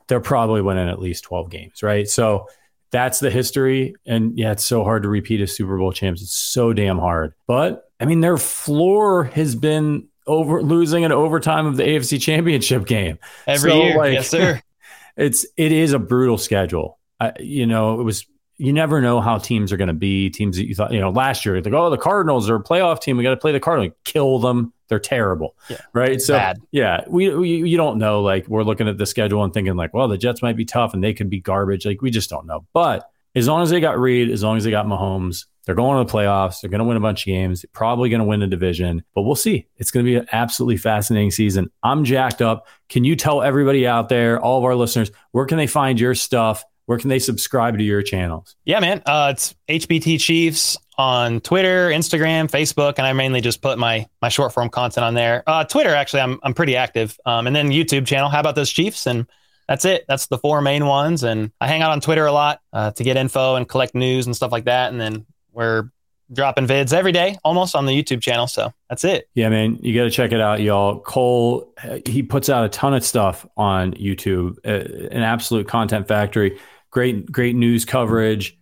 they're 0.09 0.21
probably 0.21 0.63
winning 0.63 0.89
at 0.89 0.99
least 0.99 1.25
12 1.25 1.51
games, 1.51 1.83
right? 1.83 2.09
So 2.09 2.49
that's 2.91 3.21
the 3.21 3.31
history. 3.31 3.95
And 4.07 4.39
yeah, 4.39 4.53
it's 4.53 4.65
so 4.65 4.85
hard 4.85 5.03
to 5.03 5.09
repeat 5.09 5.41
as 5.41 5.55
Super 5.55 5.77
Bowl 5.79 5.93
champs. 5.93 6.23
It's 6.23 6.37
so 6.37 6.73
damn 6.73 6.99
hard. 6.99 7.35
But 7.47 7.91
I 8.01 8.05
mean, 8.05 8.21
their 8.21 8.39
floor 8.39 9.25
has 9.25 9.55
been 9.55 10.09
over 10.27 10.63
losing 10.63 11.05
an 11.05 11.13
overtime 11.13 11.67
of 11.67 11.77
the 11.77 11.83
AFC 11.85 12.21
Championship 12.21 12.87
game 12.87 13.19
every 13.47 13.71
so, 13.71 13.83
year. 13.83 13.97
Like, 13.97 14.13
yes, 14.15 14.29
sir. 14.29 14.63
It's 15.17 15.45
it 15.57 15.73
is 15.73 15.95
a 15.95 15.99
brutal 15.99 16.39
schedule. 16.39 16.97
I, 17.19 17.33
you 17.41 17.67
know, 17.67 18.01
it 18.01 18.05
was 18.05 18.25
you 18.59 18.73
never 18.73 19.01
know 19.01 19.21
how 19.21 19.39
teams 19.39 19.73
are 19.73 19.77
going 19.77 19.89
to 19.89 19.95
be. 19.95 20.31
Teams 20.31 20.57
that 20.57 20.67
you 20.67 20.75
thought, 20.75 20.93
you 20.93 21.01
know, 21.01 21.11
last 21.11 21.47
year, 21.47 21.61
like, 21.61 21.73
oh, 21.73 21.91
the 21.91 21.97
Cardinals 21.97 22.51
are 22.51 22.57
a 22.57 22.63
playoff 22.63 23.01
team. 23.01 23.17
We 23.17 23.23
got 23.23 23.31
to 23.31 23.37
play 23.37 23.53
the 23.53 23.61
Cardinals. 23.61 23.95
Kill 24.05 24.41
them. 24.41 24.73
They're 24.89 24.99
terrible. 24.99 25.55
Yeah, 25.69 25.81
right. 25.93 26.21
So, 26.21 26.35
bad. 26.35 26.61
yeah, 26.71 27.05
we, 27.07 27.35
we, 27.35 27.49
you 27.69 27.77
don't 27.77 27.99
know. 27.99 28.23
Like, 28.23 28.49
we're 28.49 28.65
looking 28.65 28.89
at 28.89 28.99
the 28.99 29.07
schedule 29.07 29.45
and 29.45 29.55
thinking, 29.55 29.77
like, 29.77 29.95
well, 29.95 30.09
the 30.09 30.19
Jets 30.19 30.43
might 30.43 30.57
be 30.57 30.65
tough 30.65 30.95
and 30.95 31.05
they 31.05 31.15
could 31.15 31.31
be 31.31 31.41
garbage. 31.41 31.87
Like, 31.87 32.03
we 32.03 32.11
just 32.11 32.31
don't 32.31 32.47
know. 32.47 32.67
But 32.73 33.09
as 33.35 33.47
long 33.47 33.63
as 33.63 33.71
they 33.71 33.81
got 33.81 33.99
Reid, 33.99 34.31
as 34.31 34.43
long 34.43 34.57
as 34.57 34.65
they 34.65 34.71
got 34.71 34.87
Mahomes, 34.87 35.47
they're 35.65 35.75
going 35.75 36.05
to 36.05 36.11
the 36.11 36.19
playoffs. 36.19 36.63
They're 36.63 36.71
going 36.71 36.79
to 36.79 36.85
win 36.87 36.97
a 36.97 37.01
bunch 37.01 37.23
of 37.23 37.27
games. 37.27 37.61
They're 37.61 37.71
probably 37.75 38.09
going 38.09 38.21
to 38.21 38.25
win 38.25 38.41
the 38.41 38.47
division, 38.47 39.05
but 39.15 39.23
we'll 39.23 39.35
see. 39.35 39.67
It's 39.77 39.91
going 39.91 40.07
to 40.07 40.11
be 40.11 40.17
an 40.17 40.27
absolutely 40.33 40.79
fascinating 40.79 41.31
season. 41.31 41.71
I'm 41.83 42.05
jacked 42.05 42.41
up. 42.41 42.67
Can 42.89 43.05
you 43.05 43.15
tell 43.15 43.43
everybody 43.43 43.87
out 43.87 44.09
there, 44.09 44.41
all 44.41 44.57
of 44.57 44.65
our 44.65 44.75
listeners, 44.75 45.11
where 45.33 45.45
can 45.45 45.59
they 45.59 45.67
find 45.67 46.01
your 46.01 46.15
stuff? 46.15 46.65
Where 46.89 46.97
can 46.97 47.11
they 47.11 47.19
subscribe 47.19 47.77
to 47.77 47.85
your 47.85 48.01
channels? 48.01 48.57
Yeah, 48.65 48.81
man. 48.81 49.03
Uh, 49.05 49.35
it's 49.35 49.55
HBT 49.69 50.19
Chiefs 50.19 50.79
on 50.97 51.39
Twitter, 51.43 51.91
Instagram, 51.91 52.51
Facebook, 52.51 52.95
and 52.97 53.07
I 53.07 53.13
mainly 53.13 53.43
just 53.43 53.61
put 53.61 53.79
my 53.79 54.07
my 54.23 54.31
short 54.31 54.55
form 54.55 54.71
content 54.71 55.05
on 55.05 55.13
there. 55.13 55.43
Uh, 55.47 55.65
Twitter, 55.65 55.95
actually, 55.95 56.23
I'm 56.23 56.41
I'm 56.43 56.55
pretty 56.55 56.77
active, 56.77 57.21
um, 57.27 57.47
and 57.47 57.55
then 57.55 57.69
YouTube 57.69 58.07
channel. 58.07 58.31
How 58.31 58.41
about 58.41 58.55
those 58.55 58.71
Chiefs? 58.71 59.07
And 59.07 59.27
that's 59.69 59.85
it. 59.85 60.07
That's 60.09 60.29
the 60.29 60.39
four 60.39 60.63
main 60.63 60.87
ones. 60.87 61.25
And 61.25 61.53
I 61.61 61.67
hang 61.67 61.83
out 61.83 61.91
on 61.91 62.01
Twitter 62.01 62.25
a 62.25 62.33
lot 62.33 62.63
uh, 62.73 62.93
to 62.93 63.05
get 63.05 63.19
info 63.19 63.57
and 63.57 63.69
collect 63.69 63.95
news 63.95 64.25
and 64.25 64.35
stuff 64.35 64.51
like 64.51 64.65
that. 64.65 64.91
And 64.91 64.99
then 64.99 65.27
we're 65.53 65.91
dropping 66.33 66.67
vids 66.67 66.95
every 66.95 67.13
day 67.13 67.37
almost 67.45 67.75
on 67.75 67.85
the 67.85 67.93
YouTube 67.93 68.23
channel. 68.23 68.47
So 68.47 68.73
that's 68.89 69.05
it. 69.05 69.29
Yeah, 69.35 69.51
man. 69.51 69.79
You 69.83 69.95
got 69.95 70.05
to 70.05 70.11
check 70.11 70.33
it 70.33 70.41
out, 70.41 70.63
y'all. 70.63 71.01
Cole, 71.01 71.75
he 72.07 72.23
puts 72.23 72.49
out 72.49 72.65
a 72.65 72.71
ton 72.71 72.95
of 72.95 73.05
stuff 73.05 73.47
on 73.59 73.93
YouTube, 73.93 74.57
uh, 74.65 75.09
an 75.15 75.23
absolute 75.23 75.69
content 75.69 76.09
factory. 76.09 76.59
Great, 76.91 77.31
great 77.31 77.55
news 77.55 77.85
coverage, 77.85 78.59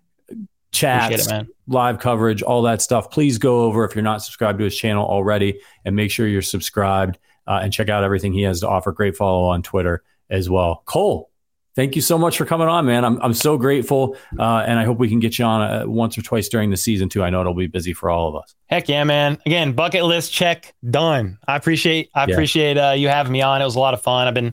chats, 0.73 1.31
it, 1.31 1.47
live 1.67 1.99
coverage, 1.99 2.43
all 2.43 2.62
that 2.62 2.83
stuff. 2.83 3.11
Please 3.11 3.39
go 3.39 3.61
over 3.61 3.85
if 3.85 3.95
you're 3.95 4.03
not 4.03 4.23
subscribed 4.23 4.59
to 4.59 4.65
his 4.65 4.77
channel 4.77 5.07
already 5.07 5.61
and 5.85 5.97
make 5.97 6.11
sure 6.11 6.27
you're 6.27 6.43
subscribed 6.43 7.19
uh, 7.47 7.61
and 7.62 7.73
check 7.73 7.89
out 7.89 8.05
everything 8.05 8.33
he 8.33 8.43
has 8.43 8.61
to 8.61 8.69
offer. 8.69 8.93
Great 8.93 9.17
follow 9.17 9.45
on 9.47 9.62
Twitter 9.62 10.03
as 10.29 10.51
well. 10.51 10.83
Cole, 10.87 11.31
thank 11.75 11.95
you 11.95 12.03
so 12.03 12.19
much 12.19 12.37
for 12.37 12.45
coming 12.45 12.69
on, 12.69 12.85
man. 12.87 13.05
I'm 13.05 13.21
I'm 13.23 13.35
so 13.35 13.57
grateful, 13.57 14.17
uh, 14.39 14.65
and 14.67 14.79
I 14.79 14.85
hope 14.85 14.99
we 14.99 15.09
can 15.09 15.21
get 15.21 15.39
you 15.39 15.45
on 15.45 15.62
uh, 15.62 15.87
once 15.87 16.19
or 16.19 16.23
twice 16.23 16.49
during 16.49 16.71
the 16.71 16.77
season 16.77 17.09
too. 17.09 17.23
I 17.23 17.31
know 17.31 17.41
it'll 17.41 17.55
be 17.55 17.69
busy 17.69 17.93
for 17.93 18.11
all 18.11 18.29
of 18.29 18.37
us. 18.43 18.55
Heck 18.67 18.89
yeah, 18.89 19.05
man! 19.05 19.39
Again, 19.47 19.73
bucket 19.73 20.05
list 20.05 20.33
check 20.33 20.75
done. 20.91 21.39
I 21.47 21.57
appreciate 21.57 22.11
I 22.15 22.27
yeah. 22.27 22.35
appreciate 22.35 22.77
uh, 22.77 22.93
you 22.93 23.09
having 23.09 23.33
me 23.33 23.43
on. 23.43 23.62
It 23.62 23.65
was 23.65 23.77
a 23.77 23.81
lot 23.81 23.95
of 23.95 24.03
fun. 24.03 24.27
I've 24.27 24.35
been 24.35 24.53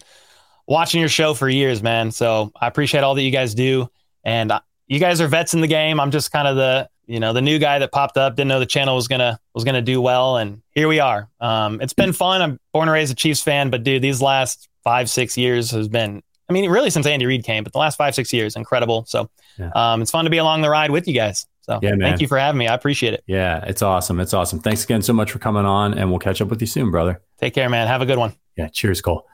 watching 0.67 0.99
your 0.99 1.09
show 1.09 1.33
for 1.33 1.49
years, 1.49 1.83
man. 1.83 2.11
So 2.11 2.51
I 2.59 2.67
appreciate 2.67 3.03
all 3.03 3.15
that 3.15 3.21
you 3.21 3.31
guys 3.31 3.53
do, 3.53 3.89
and 4.23 4.51
you 4.87 4.99
guys 4.99 5.21
are 5.21 5.27
vets 5.27 5.53
in 5.53 5.61
the 5.61 5.67
game. 5.67 5.99
I'm 5.99 6.11
just 6.11 6.31
kind 6.31 6.47
of 6.47 6.55
the 6.55 6.89
you 7.05 7.19
know 7.19 7.33
the 7.33 7.41
new 7.41 7.59
guy 7.59 7.79
that 7.79 7.91
popped 7.91 8.17
up. 8.17 8.35
Didn't 8.35 8.49
know 8.49 8.59
the 8.59 8.65
channel 8.65 8.95
was 8.95 9.07
gonna 9.07 9.39
was 9.53 9.63
gonna 9.63 9.81
do 9.81 10.01
well, 10.01 10.37
and 10.37 10.61
here 10.71 10.87
we 10.87 10.99
are. 10.99 11.29
Um, 11.39 11.81
it's 11.81 11.93
been 11.93 12.13
fun. 12.13 12.41
I'm 12.41 12.59
born 12.73 12.87
and 12.87 12.93
raised 12.93 13.11
a 13.11 13.15
Chiefs 13.15 13.41
fan, 13.41 13.69
but 13.69 13.83
dude, 13.83 14.01
these 14.01 14.21
last 14.21 14.69
five 14.83 15.09
six 15.09 15.37
years 15.37 15.71
has 15.71 15.87
been 15.87 16.21
I 16.49 16.53
mean, 16.53 16.69
really 16.69 16.89
since 16.89 17.05
Andy 17.05 17.25
Reid 17.25 17.43
came, 17.43 17.63
but 17.63 17.73
the 17.73 17.79
last 17.79 17.97
five, 17.97 18.13
six 18.15 18.33
years, 18.33 18.55
incredible. 18.55 19.05
So 19.07 19.29
yeah. 19.57 19.71
um, 19.75 20.01
it's 20.01 20.11
fun 20.11 20.25
to 20.25 20.31
be 20.31 20.37
along 20.37 20.61
the 20.61 20.69
ride 20.69 20.91
with 20.91 21.07
you 21.07 21.13
guys. 21.13 21.47
So 21.61 21.79
yeah, 21.81 21.93
thank 21.97 22.19
you 22.19 22.27
for 22.27 22.37
having 22.37 22.59
me. 22.59 22.67
I 22.67 22.73
appreciate 22.73 23.13
it. 23.13 23.23
Yeah, 23.25 23.63
it's 23.65 23.81
awesome. 23.81 24.19
It's 24.19 24.33
awesome. 24.33 24.59
Thanks 24.59 24.83
again 24.83 25.01
so 25.01 25.13
much 25.13 25.31
for 25.31 25.39
coming 25.39 25.65
on, 25.65 25.97
and 25.97 26.09
we'll 26.09 26.19
catch 26.19 26.41
up 26.41 26.49
with 26.49 26.59
you 26.59 26.67
soon, 26.67 26.91
brother. 26.91 27.21
Take 27.39 27.53
care, 27.53 27.69
man. 27.69 27.87
Have 27.87 28.01
a 28.01 28.05
good 28.05 28.17
one. 28.17 28.33
Yeah. 28.57 28.67
Cheers, 28.67 29.01
Cole. 29.01 29.25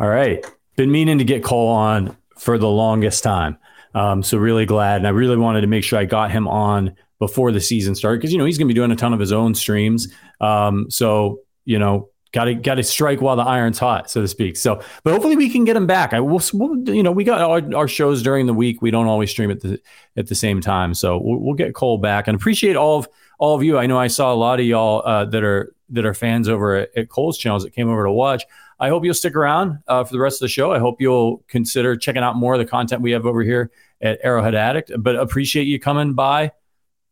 All 0.00 0.08
right. 0.08 0.44
Been 0.78 0.92
meaning 0.92 1.18
to 1.18 1.24
get 1.24 1.42
Cole 1.42 1.70
on 1.70 2.16
for 2.36 2.56
the 2.56 2.68
longest 2.68 3.24
time. 3.24 3.58
Um, 3.94 4.22
so 4.22 4.38
really 4.38 4.64
glad. 4.64 4.98
And 4.98 5.08
I 5.08 5.10
really 5.10 5.36
wanted 5.36 5.62
to 5.62 5.66
make 5.66 5.82
sure 5.82 5.98
I 5.98 6.04
got 6.04 6.30
him 6.30 6.46
on 6.46 6.94
before 7.18 7.50
the 7.50 7.60
season 7.60 7.96
started 7.96 8.20
because, 8.20 8.30
you 8.30 8.38
know, 8.38 8.44
he's 8.44 8.58
going 8.58 8.68
to 8.68 8.72
be 8.72 8.78
doing 8.78 8.92
a 8.92 8.96
ton 8.96 9.12
of 9.12 9.18
his 9.18 9.32
own 9.32 9.56
streams. 9.56 10.06
Um, 10.40 10.88
so, 10.88 11.40
you 11.64 11.80
know, 11.80 12.10
got 12.30 12.44
to 12.44 12.54
got 12.54 12.76
to 12.76 12.84
strike 12.84 13.20
while 13.20 13.34
the 13.34 13.42
iron's 13.42 13.80
hot, 13.80 14.08
so 14.08 14.20
to 14.20 14.28
speak. 14.28 14.56
So, 14.56 14.80
but 15.02 15.12
hopefully 15.12 15.36
we 15.36 15.50
can 15.50 15.64
get 15.64 15.74
him 15.76 15.88
back. 15.88 16.12
I 16.12 16.20
will, 16.20 16.40
we'll, 16.52 16.88
you 16.94 17.02
know, 17.02 17.10
we 17.10 17.24
got 17.24 17.40
our, 17.40 17.74
our, 17.76 17.88
shows 17.88 18.22
during 18.22 18.46
the 18.46 18.54
week. 18.54 18.80
We 18.80 18.92
don't 18.92 19.08
always 19.08 19.30
stream 19.32 19.50
at 19.50 19.62
the 19.62 19.80
at 20.16 20.28
the 20.28 20.36
same 20.36 20.60
time, 20.60 20.94
so 20.94 21.18
we'll, 21.18 21.38
we'll, 21.38 21.54
get 21.54 21.74
Cole 21.74 21.98
back 21.98 22.28
and 22.28 22.36
appreciate 22.36 22.76
all 22.76 23.00
of 23.00 23.08
all 23.40 23.56
of 23.56 23.64
you. 23.64 23.78
I 23.78 23.86
know 23.86 23.98
I 23.98 24.06
saw 24.06 24.32
a 24.32 24.36
lot 24.36 24.60
of 24.60 24.66
y'all 24.66 25.02
uh, 25.04 25.24
that 25.24 25.42
are 25.42 25.74
that 25.90 26.06
are 26.06 26.14
fans 26.14 26.48
over 26.48 26.76
at, 26.76 26.90
at, 26.96 27.08
Cole's 27.08 27.36
channels 27.38 27.64
that 27.64 27.72
came 27.72 27.88
over 27.88 28.04
to 28.04 28.12
watch. 28.12 28.44
I 28.80 28.88
hope 28.88 29.04
you'll 29.04 29.14
stick 29.14 29.34
around 29.34 29.78
uh, 29.88 30.04
for 30.04 30.12
the 30.12 30.20
rest 30.20 30.36
of 30.36 30.44
the 30.44 30.48
show. 30.48 30.72
I 30.72 30.78
hope 30.78 31.00
you'll 31.00 31.44
consider 31.48 31.96
checking 31.96 32.22
out 32.22 32.36
more 32.36 32.54
of 32.54 32.58
the 32.58 32.66
content 32.66 33.02
we 33.02 33.10
have 33.12 33.26
over 33.26 33.42
here 33.42 33.70
at 34.00 34.20
Arrowhead 34.22 34.54
Addict. 34.54 34.92
But 34.98 35.16
appreciate 35.16 35.64
you 35.64 35.80
coming 35.80 36.14
by, 36.14 36.52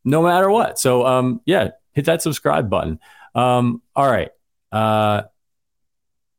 no 0.04 0.22
matter 0.22 0.50
what. 0.50 0.78
So, 0.78 1.04
um, 1.04 1.40
yeah, 1.44 1.70
hit 1.92 2.04
that 2.04 2.22
subscribe 2.22 2.70
button. 2.70 3.00
Um, 3.34 3.82
all 3.94 4.08
right. 4.08 4.30
Uh, 4.70 5.22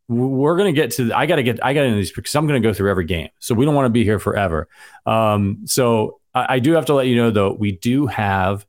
we're 0.07 0.55
going 0.55 0.73
to 0.73 0.81
get 0.81 0.91
to, 0.91 1.11
I 1.13 1.25
got 1.25 1.35
to 1.35 1.43
get, 1.43 1.63
I 1.63 1.73
got 1.73 1.83
into 1.83 1.97
these 1.97 2.11
because 2.11 2.33
I'm 2.33 2.47
going 2.47 2.61
to 2.61 2.67
go 2.67 2.73
through 2.73 2.89
every 2.89 3.05
game. 3.05 3.29
So 3.39 3.53
we 3.53 3.65
don't 3.65 3.75
want 3.75 3.87
to 3.87 3.91
be 3.91 4.05
here 4.05 4.19
forever. 4.19 4.69
Um, 5.05 5.63
so 5.65 6.21
I, 6.33 6.55
I, 6.55 6.59
do 6.59 6.73
have 6.73 6.85
to 6.85 6.93
let 6.93 7.07
you 7.07 7.17
know, 7.17 7.31
though, 7.31 7.51
we 7.51 7.73
do 7.73 8.07
have 8.07 8.65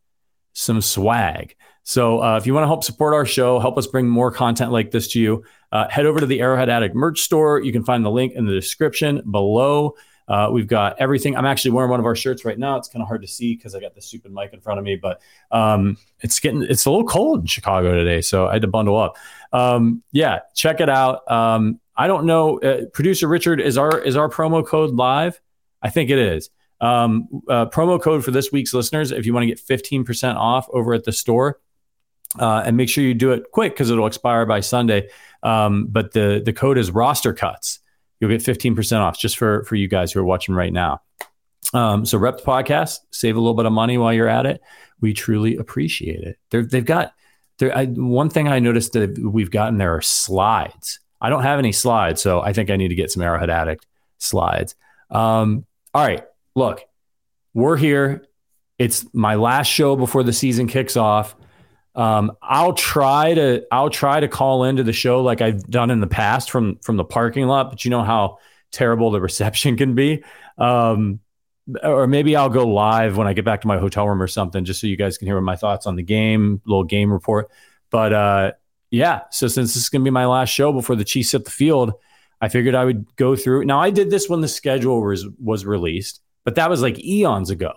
some 0.58 0.80
swag. 0.80 1.54
So 1.84 2.20
uh, 2.20 2.36
if 2.36 2.46
you 2.46 2.52
want 2.52 2.64
to 2.64 2.68
help 2.68 2.82
support 2.82 3.14
our 3.14 3.24
show, 3.24 3.60
help 3.60 3.78
us 3.78 3.86
bring 3.86 4.08
more 4.08 4.32
content 4.32 4.72
like 4.72 4.90
this 4.90 5.08
to 5.12 5.20
you, 5.20 5.44
uh, 5.70 5.88
head 5.88 6.04
over 6.04 6.18
to 6.18 6.26
the 6.26 6.40
Arrowhead 6.40 6.68
Addict 6.68 6.94
merch 6.96 7.20
store. 7.20 7.60
You 7.60 7.72
can 7.72 7.84
find 7.84 8.04
the 8.04 8.10
link 8.10 8.32
in 8.34 8.44
the 8.44 8.52
description 8.52 9.22
below. 9.30 9.94
Uh, 10.26 10.50
we've 10.52 10.66
got 10.66 10.96
everything. 10.98 11.36
I'm 11.36 11.46
actually 11.46 11.70
wearing 11.70 11.90
one 11.90 12.00
of 12.00 12.06
our 12.06 12.16
shirts 12.16 12.44
right 12.44 12.58
now. 12.58 12.76
It's 12.76 12.88
kind 12.88 13.02
of 13.02 13.08
hard 13.08 13.22
to 13.22 13.28
see 13.28 13.54
because 13.54 13.74
I 13.74 13.80
got 13.80 13.94
the 13.94 14.02
stupid 14.02 14.32
mic 14.32 14.52
in 14.52 14.60
front 14.60 14.78
of 14.78 14.84
me, 14.84 14.96
but 14.96 15.22
um, 15.52 15.96
it's 16.20 16.40
getting 16.40 16.62
it's 16.64 16.84
a 16.84 16.90
little 16.90 17.06
cold 17.06 17.40
in 17.40 17.46
Chicago 17.46 17.94
today, 17.94 18.20
so 18.20 18.48
I 18.48 18.54
had 18.54 18.62
to 18.62 18.68
bundle 18.68 18.96
up. 18.96 19.16
Um, 19.52 20.02
yeah, 20.10 20.40
check 20.54 20.80
it 20.80 20.90
out. 20.90 21.30
Um, 21.30 21.80
I 21.96 22.08
don't 22.08 22.26
know, 22.26 22.58
uh, 22.58 22.86
producer 22.92 23.28
Richard, 23.28 23.60
is 23.60 23.78
our 23.78 23.98
is 23.98 24.16
our 24.16 24.28
promo 24.28 24.66
code 24.66 24.94
live? 24.94 25.40
I 25.80 25.88
think 25.88 26.10
it 26.10 26.18
is. 26.18 26.50
Um, 26.80 27.28
uh, 27.48 27.66
promo 27.66 28.00
code 28.00 28.24
for 28.24 28.30
this 28.30 28.52
week's 28.52 28.72
listeners, 28.72 29.10
if 29.10 29.26
you 29.26 29.34
want 29.34 29.42
to 29.42 29.48
get 29.48 29.60
15% 29.60 30.36
off 30.36 30.68
over 30.72 30.94
at 30.94 31.04
the 31.04 31.12
store, 31.12 31.58
uh, 32.38 32.62
and 32.64 32.76
make 32.76 32.88
sure 32.88 33.02
you 33.02 33.14
do 33.14 33.32
it 33.32 33.50
quick 33.52 33.72
because 33.72 33.90
it'll 33.90 34.06
expire 34.06 34.46
by 34.46 34.60
Sunday. 34.60 35.08
Um, 35.42 35.86
but 35.86 36.12
the 36.12 36.42
the 36.44 36.52
code 36.52 36.78
is 36.78 36.90
roster 36.90 37.32
cuts. 37.32 37.80
You'll 38.20 38.30
get 38.30 38.42
15% 38.42 38.98
off 39.00 39.18
just 39.18 39.36
for 39.38 39.64
for 39.64 39.76
you 39.76 39.88
guys 39.88 40.12
who 40.12 40.20
are 40.20 40.24
watching 40.24 40.54
right 40.54 40.72
now. 40.72 41.02
Um, 41.74 42.04
so 42.06 42.18
rep 42.18 42.38
the 42.38 42.44
podcast, 42.44 42.98
save 43.10 43.36
a 43.36 43.40
little 43.40 43.54
bit 43.54 43.66
of 43.66 43.72
money 43.72 43.98
while 43.98 44.12
you're 44.12 44.28
at 44.28 44.46
it. 44.46 44.60
We 45.00 45.12
truly 45.12 45.56
appreciate 45.56 46.22
it. 46.22 46.38
they 46.50 46.78
have 46.78 46.84
got 46.84 47.12
there. 47.58 47.86
One 47.86 48.30
thing 48.30 48.48
I 48.48 48.58
noticed 48.58 48.92
that 48.94 49.18
we've 49.18 49.50
gotten 49.50 49.78
there 49.78 49.94
are 49.94 50.00
slides. 50.00 51.00
I 51.20 51.30
don't 51.30 51.42
have 51.42 51.58
any 51.58 51.72
slides, 51.72 52.22
so 52.22 52.40
I 52.40 52.52
think 52.52 52.70
I 52.70 52.76
need 52.76 52.88
to 52.88 52.94
get 52.94 53.10
some 53.10 53.22
Arrowhead 53.22 53.50
Addict 53.50 53.86
slides. 54.18 54.74
Um, 55.10 55.66
all 55.94 56.04
right, 56.04 56.24
look, 56.58 56.82
we're 57.54 57.76
here. 57.76 58.26
It's 58.78 59.06
my 59.14 59.36
last 59.36 59.68
show 59.68 59.96
before 59.96 60.22
the 60.22 60.32
season 60.32 60.66
kicks 60.66 60.96
off. 60.96 61.34
Um, 61.94 62.32
I'll 62.42 62.74
try 62.74 63.34
to 63.34 63.66
I'll 63.72 63.90
try 63.90 64.20
to 64.20 64.28
call 64.28 64.64
into 64.64 64.84
the 64.84 64.92
show 64.92 65.22
like 65.22 65.40
I've 65.40 65.64
done 65.64 65.90
in 65.90 66.00
the 66.00 66.06
past 66.06 66.50
from 66.50 66.78
from 66.80 66.96
the 66.96 67.04
parking 67.04 67.46
lot, 67.46 67.70
but 67.70 67.84
you 67.84 67.90
know 67.90 68.02
how 68.02 68.38
terrible 68.70 69.10
the 69.10 69.20
reception 69.28 69.76
can 69.76 69.94
be. 69.94 70.22
Um, 70.58 71.20
or 71.82 72.06
maybe 72.06 72.34
I'll 72.34 72.48
go 72.48 72.66
live 72.66 73.16
when 73.16 73.26
I 73.26 73.32
get 73.32 73.44
back 73.44 73.60
to 73.62 73.66
my 73.66 73.78
hotel 73.78 74.08
room 74.08 74.22
or 74.22 74.26
something, 74.26 74.64
just 74.64 74.80
so 74.80 74.86
you 74.86 74.96
guys 74.96 75.18
can 75.18 75.26
hear 75.26 75.40
my 75.40 75.56
thoughts 75.56 75.86
on 75.86 75.96
the 75.96 76.02
game, 76.02 76.62
little 76.64 76.84
game 76.84 77.12
report. 77.12 77.50
But 77.90 78.12
uh, 78.12 78.52
yeah, 78.90 79.22
so 79.30 79.48
since 79.48 79.74
this 79.74 79.82
is 79.82 79.88
going 79.88 80.02
to 80.02 80.04
be 80.04 80.10
my 80.10 80.26
last 80.26 80.50
show 80.50 80.72
before 80.72 80.96
the 80.96 81.04
Chiefs 81.04 81.32
hit 81.32 81.44
the 81.44 81.50
field, 81.50 81.92
I 82.40 82.48
figured 82.48 82.74
I 82.74 82.84
would 82.84 83.14
go 83.16 83.36
through. 83.36 83.64
Now 83.64 83.80
I 83.80 83.90
did 83.90 84.10
this 84.10 84.28
when 84.28 84.40
the 84.40 84.48
schedule 84.48 85.02
was 85.02 85.26
was 85.42 85.66
released, 85.66 86.20
but 86.44 86.54
that 86.56 86.70
was 86.70 86.82
like 86.82 87.02
eons 87.04 87.50
ago 87.50 87.72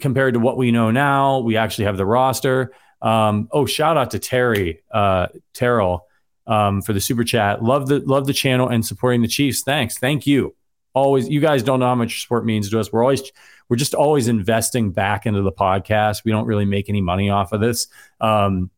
compared 0.00 0.34
to 0.34 0.40
what 0.40 0.56
we 0.56 0.70
know 0.70 0.90
now. 0.90 1.38
We 1.40 1.56
actually 1.56 1.84
have 1.86 1.96
the 1.96 2.06
roster. 2.06 2.72
Um, 3.02 3.48
oh, 3.52 3.66
shout 3.66 3.96
out 3.96 4.10
to 4.12 4.18
Terry 4.18 4.82
uh, 4.90 5.28
Terrell 5.54 6.06
um, 6.46 6.82
for 6.82 6.92
the 6.92 7.00
super 7.00 7.24
chat. 7.24 7.62
Love 7.62 7.88
the 7.88 8.00
love 8.00 8.26
the 8.26 8.32
channel 8.32 8.68
and 8.68 8.84
supporting 8.84 9.22
the 9.22 9.28
Chiefs. 9.28 9.62
Thanks, 9.62 9.98
thank 9.98 10.26
you. 10.26 10.54
Always, 10.92 11.28
you 11.28 11.40
guys 11.40 11.62
don't 11.62 11.78
know 11.80 11.86
how 11.86 11.94
much 11.94 12.22
support 12.22 12.44
means 12.44 12.68
to 12.70 12.80
us. 12.80 12.92
We're 12.92 13.02
always 13.02 13.22
we're 13.68 13.76
just 13.76 13.94
always 13.94 14.28
investing 14.28 14.90
back 14.90 15.26
into 15.26 15.42
the 15.42 15.52
podcast. 15.52 16.24
We 16.24 16.32
don't 16.32 16.46
really 16.46 16.64
make 16.64 16.88
any 16.88 17.00
money 17.00 17.30
off 17.30 17.52
of 17.52 17.60
this. 17.60 17.86
Um, 18.20 18.70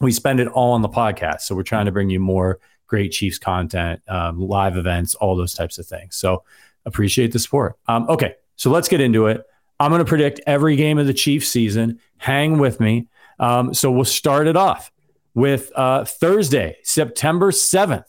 we 0.00 0.12
spend 0.12 0.40
it 0.40 0.48
all 0.48 0.74
on 0.74 0.82
the 0.82 0.88
podcast, 0.88 1.40
so 1.42 1.54
we're 1.54 1.64
trying 1.64 1.86
to 1.86 1.92
bring 1.92 2.10
you 2.10 2.20
more 2.20 2.60
great 2.86 3.10
Chiefs 3.10 3.38
content, 3.38 4.00
um, 4.08 4.38
live 4.38 4.76
events, 4.76 5.14
all 5.16 5.36
those 5.36 5.54
types 5.54 5.78
of 5.78 5.86
things. 5.86 6.16
So 6.16 6.44
appreciate 6.84 7.32
the 7.32 7.40
support. 7.40 7.76
Um, 7.88 8.08
okay, 8.08 8.36
so 8.56 8.70
let's 8.70 8.88
get 8.88 9.00
into 9.00 9.26
it. 9.26 9.44
I'm 9.78 9.90
going 9.90 10.00
to 10.00 10.08
predict 10.08 10.40
every 10.46 10.76
game 10.76 10.98
of 10.98 11.06
the 11.06 11.14
Chiefs 11.14 11.48
season. 11.48 12.00
Hang 12.18 12.58
with 12.58 12.80
me. 12.80 13.08
Um, 13.38 13.74
so 13.74 13.90
we'll 13.90 14.04
start 14.04 14.46
it 14.46 14.56
off 14.56 14.90
with 15.34 15.70
uh, 15.76 16.04
Thursday, 16.04 16.78
September 16.82 17.50
7th, 17.50 18.06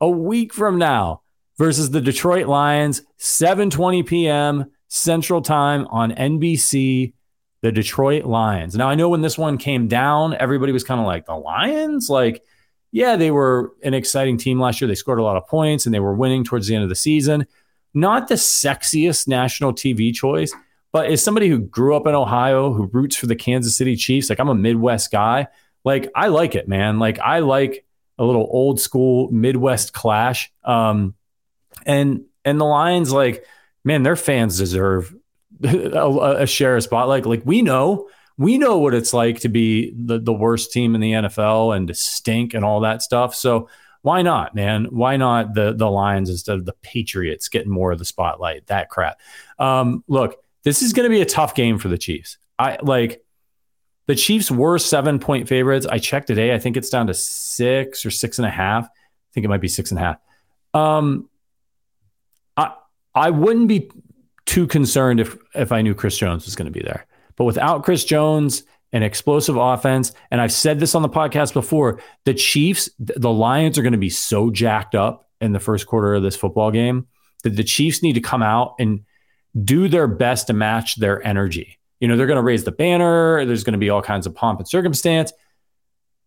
a 0.00 0.08
week 0.08 0.52
from 0.52 0.78
now, 0.78 1.22
versus 1.56 1.90
the 1.90 2.00
Detroit 2.00 2.46
Lions, 2.46 3.02
7:20 3.18 4.06
p.m. 4.06 4.70
Central 4.88 5.40
Time 5.40 5.86
on 5.90 6.12
NBC. 6.12 7.14
The 7.62 7.72
Detroit 7.72 8.26
Lions. 8.26 8.74
Now 8.74 8.90
I 8.90 8.94
know 8.94 9.08
when 9.08 9.22
this 9.22 9.38
one 9.38 9.56
came 9.56 9.88
down, 9.88 10.34
everybody 10.34 10.70
was 10.70 10.84
kind 10.84 11.00
of 11.00 11.06
like 11.06 11.24
the 11.24 11.34
Lions, 11.34 12.10
like. 12.10 12.44
Yeah, 12.92 13.16
they 13.16 13.32
were 13.32 13.72
an 13.82 13.92
exciting 13.92 14.38
team 14.38 14.60
last 14.60 14.80
year. 14.80 14.86
They 14.86 14.94
scored 14.94 15.18
a 15.18 15.24
lot 15.24 15.36
of 15.36 15.48
points 15.48 15.84
and 15.84 15.92
they 15.92 15.98
were 15.98 16.14
winning 16.14 16.44
towards 16.44 16.68
the 16.68 16.76
end 16.76 16.84
of 16.84 16.88
the 16.88 16.94
season. 16.94 17.44
Not 17.94 18.28
the 18.28 18.34
sexiest 18.34 19.28
national 19.28 19.72
TV 19.72 20.12
choice, 20.12 20.52
but 20.92 21.06
as 21.06 21.22
somebody 21.22 21.48
who 21.48 21.58
grew 21.58 21.96
up 21.96 22.06
in 22.06 22.14
Ohio, 22.14 22.72
who 22.72 22.86
roots 22.86 23.16
for 23.16 23.26
the 23.26 23.36
Kansas 23.36 23.76
City 23.76 23.96
Chiefs, 23.96 24.28
like 24.28 24.40
I'm 24.40 24.48
a 24.48 24.54
Midwest 24.54 25.10
guy, 25.10 25.48
like 25.84 26.10
I 26.14 26.28
like 26.28 26.54
it, 26.54 26.68
man. 26.68 26.98
Like 26.98 27.18
I 27.18 27.40
like 27.40 27.84
a 28.18 28.24
little 28.24 28.48
old 28.50 28.80
school 28.80 29.30
Midwest 29.30 29.92
clash. 29.92 30.52
Um, 30.64 31.14
and 31.86 32.24
and 32.44 32.60
the 32.60 32.64
Lions, 32.64 33.12
like, 33.12 33.44
man, 33.84 34.02
their 34.02 34.16
fans 34.16 34.58
deserve 34.58 35.14
a, 35.62 36.36
a 36.40 36.46
share 36.46 36.76
of 36.76 36.82
spotlight. 36.82 37.26
Like 37.26 37.42
we 37.44 37.62
know, 37.62 38.08
we 38.36 38.58
know 38.58 38.78
what 38.78 38.94
it's 38.94 39.12
like 39.12 39.40
to 39.40 39.48
be 39.48 39.92
the, 39.96 40.18
the 40.18 40.32
worst 40.32 40.72
team 40.72 40.94
in 40.94 41.00
the 41.00 41.12
NFL 41.12 41.76
and 41.76 41.88
to 41.88 41.94
stink 41.94 42.54
and 42.54 42.64
all 42.64 42.80
that 42.80 43.02
stuff. 43.02 43.34
So 43.34 43.68
why 44.04 44.20
not, 44.20 44.54
man? 44.54 44.84
Why 44.90 45.16
not 45.16 45.54
the 45.54 45.72
the 45.72 45.90
Lions 45.90 46.28
instead 46.28 46.58
of 46.58 46.66
the 46.66 46.74
Patriots 46.82 47.48
getting 47.48 47.72
more 47.72 47.90
of 47.90 47.98
the 47.98 48.04
spotlight? 48.04 48.66
That 48.66 48.90
crap. 48.90 49.18
Um, 49.58 50.04
look, 50.08 50.36
this 50.62 50.82
is 50.82 50.92
going 50.92 51.04
to 51.04 51.10
be 51.10 51.22
a 51.22 51.26
tough 51.26 51.54
game 51.54 51.78
for 51.78 51.88
the 51.88 51.96
Chiefs. 51.96 52.36
I 52.58 52.76
like 52.82 53.24
the 54.06 54.14
Chiefs 54.14 54.50
were 54.50 54.78
seven 54.78 55.18
point 55.18 55.48
favorites. 55.48 55.86
I 55.86 55.96
checked 55.96 56.26
today. 56.26 56.52
I 56.52 56.58
think 56.58 56.76
it's 56.76 56.90
down 56.90 57.06
to 57.06 57.14
six 57.14 58.04
or 58.04 58.10
six 58.10 58.38
and 58.38 58.44
a 58.44 58.50
half. 58.50 58.84
I 58.84 59.30
think 59.32 59.46
it 59.46 59.48
might 59.48 59.62
be 59.62 59.68
six 59.68 59.90
and 59.90 59.98
a 59.98 60.02
half. 60.02 60.16
Um, 60.74 61.30
I 62.58 62.74
I 63.14 63.30
wouldn't 63.30 63.68
be 63.68 63.90
too 64.44 64.66
concerned 64.66 65.18
if 65.18 65.34
if 65.54 65.72
I 65.72 65.80
knew 65.80 65.94
Chris 65.94 66.18
Jones 66.18 66.44
was 66.44 66.54
going 66.56 66.66
to 66.66 66.78
be 66.78 66.84
there. 66.84 67.06
But 67.36 67.44
without 67.44 67.84
Chris 67.84 68.04
Jones, 68.04 68.64
an 68.94 69.02
explosive 69.02 69.56
offense, 69.56 70.12
and 70.30 70.40
I've 70.40 70.52
said 70.52 70.78
this 70.78 70.94
on 70.94 71.02
the 71.02 71.08
podcast 71.08 71.52
before, 71.52 72.00
the 72.24 72.32
Chiefs, 72.32 72.88
the 73.00 73.32
Lions 73.32 73.76
are 73.76 73.82
going 73.82 73.92
to 73.92 73.98
be 73.98 74.08
so 74.08 74.50
jacked 74.50 74.94
up 74.94 75.28
in 75.40 75.52
the 75.52 75.58
first 75.58 75.88
quarter 75.88 76.14
of 76.14 76.22
this 76.22 76.36
football 76.36 76.70
game 76.70 77.08
that 77.42 77.56
the 77.56 77.64
Chiefs 77.64 78.04
need 78.04 78.12
to 78.12 78.20
come 78.20 78.42
out 78.42 78.76
and 78.78 79.00
do 79.62 79.88
their 79.88 80.06
best 80.06 80.46
to 80.46 80.52
match 80.52 80.94
their 80.96 81.20
energy. 81.26 81.80
You 81.98 82.06
know, 82.06 82.16
they're 82.16 82.28
going 82.28 82.36
to 82.36 82.42
raise 82.42 82.62
the 82.62 82.70
banner, 82.70 83.44
there's 83.44 83.64
going 83.64 83.72
to 83.72 83.78
be 83.78 83.90
all 83.90 84.00
kinds 84.00 84.28
of 84.28 84.34
pomp 84.34 84.60
and 84.60 84.68
circumstance. 84.68 85.32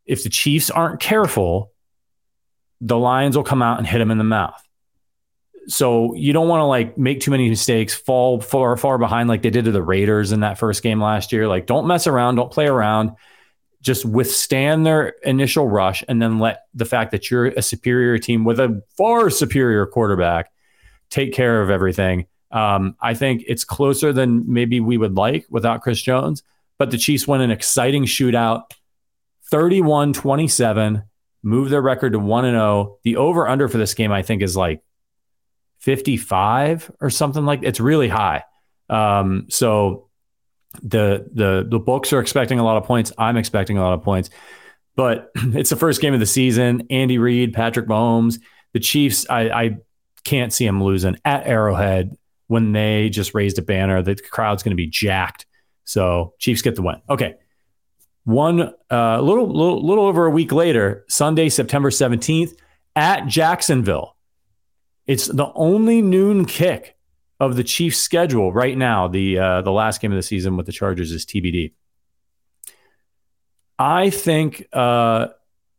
If 0.06 0.24
the 0.24 0.30
Chiefs 0.30 0.70
aren't 0.70 1.00
careful, 1.00 1.72
the 2.82 2.98
Lions 2.98 3.38
will 3.38 3.46
come 3.46 3.62
out 3.62 3.78
and 3.78 3.88
hit 3.88 4.00
them 4.00 4.12
in 4.12 4.18
the 4.18 4.26
mouth. 4.26 4.62
So 5.68 6.14
you 6.14 6.32
don't 6.32 6.48
want 6.48 6.62
to 6.62 6.66
like 6.66 6.98
make 6.98 7.20
too 7.20 7.32
many 7.32 7.50
mistakes, 7.50 7.94
fall 7.94 8.40
far 8.40 8.78
far 8.78 8.98
behind 8.98 9.28
like 9.28 9.42
they 9.42 9.50
did 9.50 9.66
to 9.66 9.72
the 9.72 9.82
Raiders 9.82 10.32
in 10.32 10.40
that 10.40 10.58
first 10.58 10.82
game 10.82 11.02
last 11.02 11.32
year. 11.32 11.48
Like 11.48 11.66
don't 11.66 11.88
mess 11.88 12.08
around, 12.08 12.36
don't 12.36 12.52
play 12.52 12.68
around. 12.68 13.12
Just 13.82 14.06
withstand 14.06 14.86
their 14.86 15.10
initial 15.24 15.68
rush 15.68 16.04
and 16.08 16.22
then 16.22 16.40
let 16.40 16.66
the 16.74 16.86
fact 16.86 17.12
that 17.12 17.30
you're 17.30 17.48
a 17.48 17.62
superior 17.62 18.18
team 18.18 18.44
with 18.44 18.60
a 18.60 18.82
far 18.98 19.30
superior 19.30 19.86
quarterback 19.86 20.52
take 21.10 21.34
care 21.34 21.62
of 21.62 21.70
everything 21.70 22.28
um, 22.52 22.96
I 23.02 23.14
think 23.14 23.44
it's 23.48 23.66
closer 23.66 24.14
than 24.14 24.52
maybe 24.52 24.80
we 24.80 24.98
would 24.98 25.16
like 25.16 25.46
without 25.50 25.82
Chris 25.82 26.02
Jones, 26.02 26.44
but 26.78 26.92
the 26.92 26.98
Chiefs 26.98 27.28
win 27.28 27.42
an 27.42 27.52
exciting 27.52 28.06
shootout 28.06 28.72
31 29.50 30.14
27, 30.14 31.04
move 31.44 31.70
their 31.70 31.82
record 31.82 32.14
to 32.14 32.20
1 32.20 32.44
0. 32.46 32.98
The 33.04 33.18
over 33.18 33.48
under 33.48 33.68
for 33.68 33.78
this 33.78 33.94
game, 33.94 34.12
I 34.12 34.22
think, 34.22 34.42
is 34.42 34.56
like 34.56 34.82
55 35.80 36.92
or 37.00 37.10
something 37.10 37.46
like 37.46 37.62
it's 37.64 37.80
really 37.80 38.08
high. 38.08 38.44
Um, 38.90 39.46
so 39.50 40.08
the 40.82 41.28
the 41.34 41.66
the 41.70 41.80
books 41.80 42.14
are 42.14 42.20
expecting 42.20 42.60
a 42.60 42.64
lot 42.64 42.78
of 42.78 42.84
points. 42.84 43.12
I'm 43.18 43.38
expecting 43.38 43.78
a 43.78 43.82
lot 43.82 43.94
of 43.94 44.04
points, 44.04 44.30
but 44.96 45.32
it's 45.36 45.70
the 45.70 45.76
first 45.76 46.02
game 46.02 46.14
of 46.14 46.20
the 46.20 46.26
season. 46.26 46.88
Andy 46.90 47.18
Reid, 47.18 47.54
Patrick 47.54 47.88
Mahomes, 47.88 48.40
the 48.74 48.80
Chiefs. 48.80 49.26
I, 49.30 49.50
I 49.50 49.78
can't 50.24 50.52
see 50.52 50.66
them 50.66 50.84
losing 50.84 51.18
at 51.26 51.48
Arrowhead 51.48 52.18
when 52.48 52.72
they 52.72 53.10
just 53.10 53.34
raised 53.34 53.58
a 53.60 53.62
banner. 53.62 54.02
The 54.02 54.16
crowd's 54.16 54.64
going 54.64 54.72
to 54.72 54.78
be 54.78 54.88
jacked. 54.88 55.46
So 55.86 56.34
Chiefs 56.40 56.62
get 56.62 56.76
the 56.76 56.82
win. 56.82 57.02
Okay. 57.10 57.36
One 58.26 58.74
uh, 58.92 59.22
little, 59.22 59.48
little 59.48 59.86
little 59.86 60.06
over 60.06 60.26
a 60.26 60.30
week 60.30 60.52
later, 60.52 61.06
Sunday, 61.08 61.48
September 61.48 61.90
17th 61.90 62.52
at 62.94 63.26
Jacksonville. 63.28 64.17
It's 65.08 65.28
the 65.28 65.52
only 65.56 66.02
noon 66.02 66.46
kick 66.46 66.96
of 67.40 67.56
the 67.56 67.64
Chiefs 67.64 68.00
schedule 68.00 68.52
right 68.52 68.78
now. 68.78 69.08
The 69.08 69.40
uh, 69.40 69.62
the 69.62 69.72
last 69.72 70.02
game 70.02 70.12
of 70.12 70.18
the 70.18 70.24
season 70.24 70.58
with 70.58 70.66
the 70.66 70.72
Chargers 70.72 71.12
is 71.12 71.26
TBD. 71.26 71.74
I 73.80 74.10
think 74.10 74.68
uh, 74.74 75.28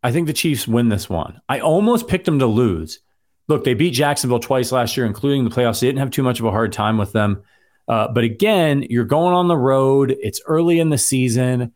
I 0.02 0.12
think 0.12 0.26
the 0.26 0.32
Chiefs 0.32 0.66
win 0.66 0.88
this 0.88 1.08
one. 1.08 1.40
I 1.48 1.60
almost 1.60 2.08
picked 2.08 2.24
them 2.24 2.38
to 2.38 2.46
lose 2.46 3.00
look, 3.48 3.64
they 3.64 3.74
beat 3.74 3.90
Jacksonville 3.90 4.38
twice 4.38 4.70
last 4.70 4.96
year, 4.96 5.06
including 5.06 5.44
the 5.44 5.50
playoffs. 5.50 5.80
They 5.80 5.88
didn't 5.88 5.98
have 5.98 6.10
too 6.10 6.22
much 6.22 6.38
of 6.38 6.46
a 6.46 6.50
hard 6.50 6.72
time 6.72 6.98
with 6.98 7.12
them. 7.12 7.42
Uh, 7.88 8.08
but 8.08 8.22
again, 8.22 8.84
you're 8.88 9.04
going 9.04 9.34
on 9.34 9.48
the 9.48 9.56
road. 9.56 10.14
It's 10.20 10.40
early 10.46 10.78
in 10.78 10.90
the 10.90 10.98
season. 10.98 11.72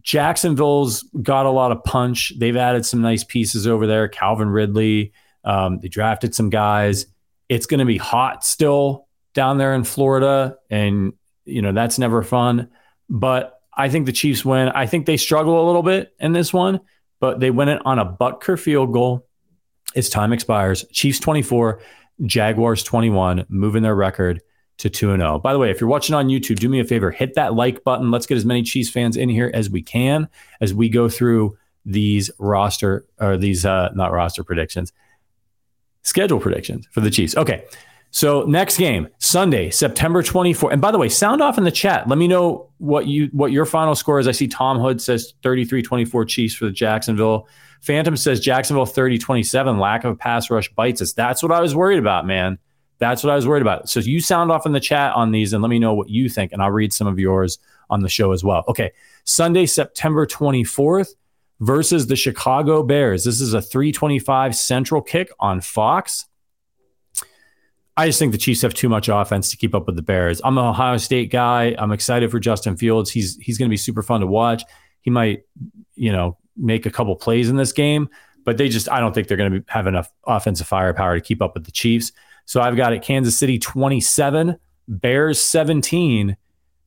Jacksonville's 0.00 1.02
got 1.22 1.44
a 1.44 1.50
lot 1.50 1.72
of 1.72 1.84
punch. 1.84 2.32
They've 2.38 2.56
added 2.56 2.86
some 2.86 3.02
nice 3.02 3.22
pieces 3.22 3.66
over 3.66 3.86
there. 3.86 4.08
Calvin 4.08 4.48
Ridley. 4.48 5.12
Um, 5.44 5.78
they 5.78 5.88
drafted 5.88 6.34
some 6.34 6.50
guys. 6.50 7.06
It's 7.48 7.66
going 7.66 7.80
to 7.80 7.86
be 7.86 7.96
hot 7.96 8.44
still 8.44 9.08
down 9.34 9.58
there 9.58 9.74
in 9.74 9.84
Florida, 9.84 10.56
and 10.68 11.12
you 11.44 11.62
know 11.62 11.72
that's 11.72 11.98
never 11.98 12.22
fun. 12.22 12.68
But 13.08 13.60
I 13.72 13.88
think 13.88 14.06
the 14.06 14.12
Chiefs 14.12 14.44
win. 14.44 14.68
I 14.68 14.86
think 14.86 15.06
they 15.06 15.16
struggle 15.16 15.64
a 15.64 15.66
little 15.66 15.82
bit 15.82 16.14
in 16.18 16.32
this 16.32 16.52
one, 16.52 16.80
but 17.20 17.40
they 17.40 17.50
win 17.50 17.68
it 17.68 17.82
on 17.84 17.98
a 17.98 18.04
Butker 18.04 18.58
field 18.58 18.92
goal. 18.92 19.26
Its 19.94 20.08
time 20.08 20.32
expires. 20.32 20.84
Chiefs 20.92 21.18
24, 21.18 21.80
Jaguars 22.24 22.82
21, 22.84 23.46
moving 23.48 23.82
their 23.82 23.96
record 23.96 24.40
to 24.78 24.88
2 24.88 25.16
0. 25.16 25.38
By 25.38 25.52
the 25.52 25.58
way, 25.58 25.70
if 25.70 25.80
you're 25.80 25.90
watching 25.90 26.14
on 26.14 26.28
YouTube, 26.28 26.58
do 26.58 26.68
me 26.68 26.80
a 26.80 26.84
favor, 26.84 27.10
hit 27.10 27.34
that 27.34 27.54
like 27.54 27.84
button. 27.84 28.10
Let's 28.10 28.26
get 28.26 28.36
as 28.38 28.44
many 28.44 28.62
Chiefs 28.62 28.90
fans 28.90 29.16
in 29.16 29.28
here 29.28 29.50
as 29.52 29.68
we 29.68 29.82
can 29.82 30.28
as 30.60 30.72
we 30.72 30.88
go 30.88 31.08
through 31.08 31.56
these 31.84 32.30
roster 32.38 33.06
or 33.18 33.36
these 33.36 33.64
uh 33.64 33.90
not 33.94 34.12
roster 34.12 34.44
predictions, 34.44 34.92
schedule 36.02 36.40
predictions 36.40 36.86
for 36.90 37.00
the 37.00 37.10
Chiefs. 37.10 37.36
Okay. 37.36 37.64
So 38.12 38.42
next 38.42 38.76
game, 38.76 39.08
Sunday, 39.18 39.70
September 39.70 40.22
24th. 40.22 40.72
And 40.72 40.82
by 40.82 40.90
the 40.90 40.98
way, 40.98 41.08
sound 41.08 41.40
off 41.40 41.58
in 41.58 41.64
the 41.64 41.70
chat. 41.70 42.08
Let 42.08 42.18
me 42.18 42.26
know 42.26 42.68
what 42.78 43.06
you 43.06 43.28
what 43.32 43.52
your 43.52 43.64
final 43.64 43.94
score 43.94 44.18
is. 44.18 44.26
I 44.26 44.32
see 44.32 44.48
Tom 44.48 44.80
Hood 44.80 45.00
says 45.00 45.34
33-24 45.42 46.28
Chiefs 46.28 46.54
for 46.54 46.64
the 46.64 46.72
Jacksonville. 46.72 47.46
Phantom 47.82 48.16
says 48.16 48.40
Jacksonville 48.40 48.84
30-27. 48.84 49.80
Lack 49.80 50.04
of 50.04 50.18
pass 50.18 50.50
rush 50.50 50.68
bites 50.74 51.00
us. 51.00 51.12
That's 51.12 51.42
what 51.42 51.52
I 51.52 51.60
was 51.60 51.74
worried 51.74 51.98
about, 51.98 52.26
man. 52.26 52.58
That's 52.98 53.22
what 53.22 53.32
I 53.32 53.36
was 53.36 53.46
worried 53.46 53.62
about. 53.62 53.88
So 53.88 54.00
you 54.00 54.20
sound 54.20 54.50
off 54.52 54.66
in 54.66 54.72
the 54.72 54.80
chat 54.80 55.14
on 55.14 55.30
these 55.30 55.52
and 55.52 55.62
let 55.62 55.70
me 55.70 55.78
know 55.78 55.94
what 55.94 56.10
you 56.10 56.28
think, 56.28 56.52
and 56.52 56.62
I'll 56.62 56.70
read 56.70 56.92
some 56.92 57.06
of 57.06 57.18
yours 57.18 57.58
on 57.88 58.00
the 58.00 58.08
show 58.08 58.32
as 58.32 58.44
well. 58.44 58.64
Okay. 58.68 58.92
Sunday, 59.24 59.66
September 59.66 60.26
24th 60.26 61.14
versus 61.60 62.06
the 62.06 62.16
Chicago 62.16 62.82
Bears. 62.82 63.24
This 63.24 63.40
is 63.40 63.54
a 63.54 63.62
325 63.62 64.56
central 64.56 65.02
kick 65.02 65.30
on 65.38 65.60
Fox. 65.60 66.26
I 67.96 68.06
just 68.06 68.18
think 68.18 68.32
the 68.32 68.38
Chiefs 68.38 68.62
have 68.62 68.72
too 68.72 68.88
much 68.88 69.08
offense 69.08 69.50
to 69.50 69.56
keep 69.56 69.74
up 69.74 69.86
with 69.86 69.96
the 69.96 70.02
Bears. 70.02 70.40
I'm 70.42 70.56
an 70.56 70.64
Ohio 70.64 70.96
State 70.96 71.30
guy. 71.30 71.74
I'm 71.78 71.92
excited 71.92 72.30
for 72.30 72.40
Justin 72.40 72.76
Fields. 72.76 73.10
He's 73.10 73.36
he's 73.36 73.58
going 73.58 73.68
to 73.68 73.70
be 73.70 73.76
super 73.76 74.02
fun 74.02 74.22
to 74.22 74.26
watch. 74.26 74.64
He 75.02 75.10
might, 75.10 75.42
you 75.96 76.10
know, 76.10 76.38
make 76.56 76.86
a 76.86 76.90
couple 76.90 77.14
plays 77.16 77.50
in 77.50 77.56
this 77.56 77.72
game, 77.72 78.08
but 78.44 78.56
they 78.56 78.68
just 78.68 78.90
I 78.90 79.00
don't 79.00 79.14
think 79.14 79.28
they're 79.28 79.36
going 79.36 79.52
to 79.52 79.64
have 79.68 79.86
enough 79.86 80.10
offensive 80.26 80.66
firepower 80.66 81.14
to 81.14 81.20
keep 81.20 81.42
up 81.42 81.54
with 81.54 81.64
the 81.64 81.72
Chiefs. 81.72 82.12
So 82.46 82.60
I've 82.60 82.76
got 82.76 82.92
it 82.94 83.02
Kansas 83.02 83.36
City 83.36 83.58
27, 83.58 84.56
Bears 84.88 85.40
17, 85.40 86.36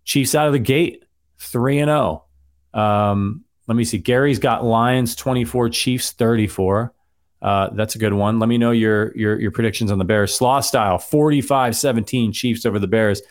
Chiefs 0.05 0.36
out 0.36 0.47
of 0.47 0.53
the 0.53 0.59
gate 0.59 1.03
3 1.38 1.80
and 1.80 1.89
0. 1.89 2.26
Um, 2.74 3.43
let 3.68 3.76
me 3.76 3.84
see. 3.84 3.97
Gary's 3.97 4.39
got 4.39 4.66
Lions 4.66 5.16
24, 5.16 5.70
Chiefs 5.70 6.11
34. 6.11 6.93
Uh, 7.41 7.70
that's 7.74 7.95
a 7.95 7.97
good 7.97 8.14
one. 8.14 8.39
Let 8.39 8.47
me 8.47 8.57
know 8.57 8.72
your 8.72 9.16
your 9.18 9.39
your 9.39 9.51
predictions 9.51 9.91
on 9.91 9.97
the 9.99 10.05
Bears. 10.05 10.34
Slaw 10.34 10.61
style 10.61 10.97
45-17 10.97 12.34
Chiefs 12.34 12.66
over 12.66 12.80
the 12.80 12.88
Bears. 12.88 13.22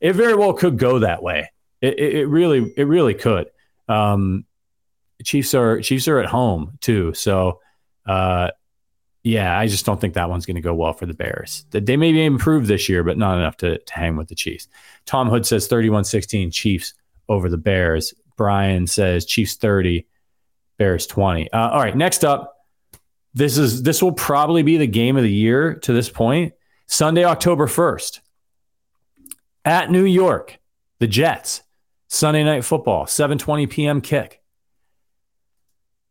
It 0.00 0.12
very 0.12 0.34
well 0.34 0.52
could 0.52 0.78
go 0.78 0.98
that 0.98 1.22
way. 1.22 1.50
It, 1.80 1.98
it, 1.98 2.14
it 2.16 2.26
really 2.26 2.72
it 2.76 2.84
really 2.84 3.14
could. 3.14 3.50
Um, 3.88 4.44
Chiefs 5.24 5.54
are 5.54 5.80
Chiefs 5.80 6.08
are 6.08 6.18
at 6.18 6.26
home 6.26 6.78
too, 6.80 7.14
so 7.14 7.60
uh, 8.04 8.50
yeah, 9.22 9.56
I 9.56 9.68
just 9.68 9.86
don't 9.86 10.00
think 10.00 10.14
that 10.14 10.28
one's 10.28 10.46
going 10.46 10.56
to 10.56 10.62
go 10.62 10.74
well 10.74 10.92
for 10.92 11.06
the 11.06 11.14
Bears. 11.14 11.64
They 11.70 11.96
may 11.96 12.12
be 12.12 12.24
improved 12.24 12.66
this 12.66 12.88
year, 12.88 13.04
but 13.04 13.16
not 13.16 13.38
enough 13.38 13.56
to, 13.58 13.78
to 13.78 13.94
hang 13.94 14.16
with 14.16 14.28
the 14.28 14.34
Chiefs. 14.34 14.68
Tom 15.06 15.28
Hood 15.28 15.46
says 15.46 15.68
31-16 15.68 16.52
Chiefs 16.52 16.94
over 17.28 17.48
the 17.48 17.56
Bears. 17.56 18.14
Brian 18.36 18.86
says 18.86 19.24
Chiefs 19.24 19.56
30, 19.56 20.06
Bears 20.78 21.06
20. 21.06 21.52
Uh, 21.52 21.70
all 21.70 21.80
right, 21.80 21.96
next 21.96 22.24
up, 22.24 22.56
this 23.34 23.56
is 23.56 23.82
this 23.82 24.02
will 24.02 24.12
probably 24.12 24.62
be 24.62 24.76
the 24.76 24.86
game 24.86 25.16
of 25.16 25.22
the 25.22 25.32
year 25.32 25.74
to 25.74 25.92
this 25.92 26.10
point. 26.10 26.52
Sunday, 26.86 27.24
October 27.24 27.66
1st. 27.66 28.20
At 29.64 29.90
New 29.90 30.04
York, 30.04 30.58
the 30.98 31.06
Jets. 31.06 31.62
Sunday 32.12 32.44
night 32.44 32.62
football, 32.62 33.06
7:20 33.06 33.70
p.m. 33.70 34.02
kick. 34.02 34.42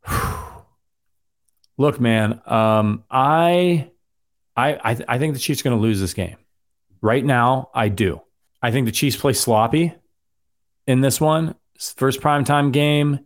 Look, 1.78 2.00
man, 2.00 2.42
um, 2.48 3.04
I, 3.10 3.92
I, 4.58 4.80
I, 4.84 4.94
th- 4.96 5.06
I 5.08 5.20
think 5.20 5.36
the 5.36 5.40
Chiefs 5.40 5.62
are 5.62 5.66
going 5.66 5.78
to 5.78 5.82
lose 5.82 6.00
this 6.00 6.16
game. 6.16 6.38
Right 7.02 7.24
now, 7.24 7.70
I 7.76 7.90
do. 7.90 8.20
I 8.64 8.72
think 8.72 8.88
the 8.88 8.92
Chiefs 8.92 9.16
play 9.16 9.34
sloppy 9.34 9.94
in 10.88 11.02
this 11.02 11.22
one. 11.22 11.54
First 11.90 12.22
primetime 12.22 12.72
game. 12.72 13.20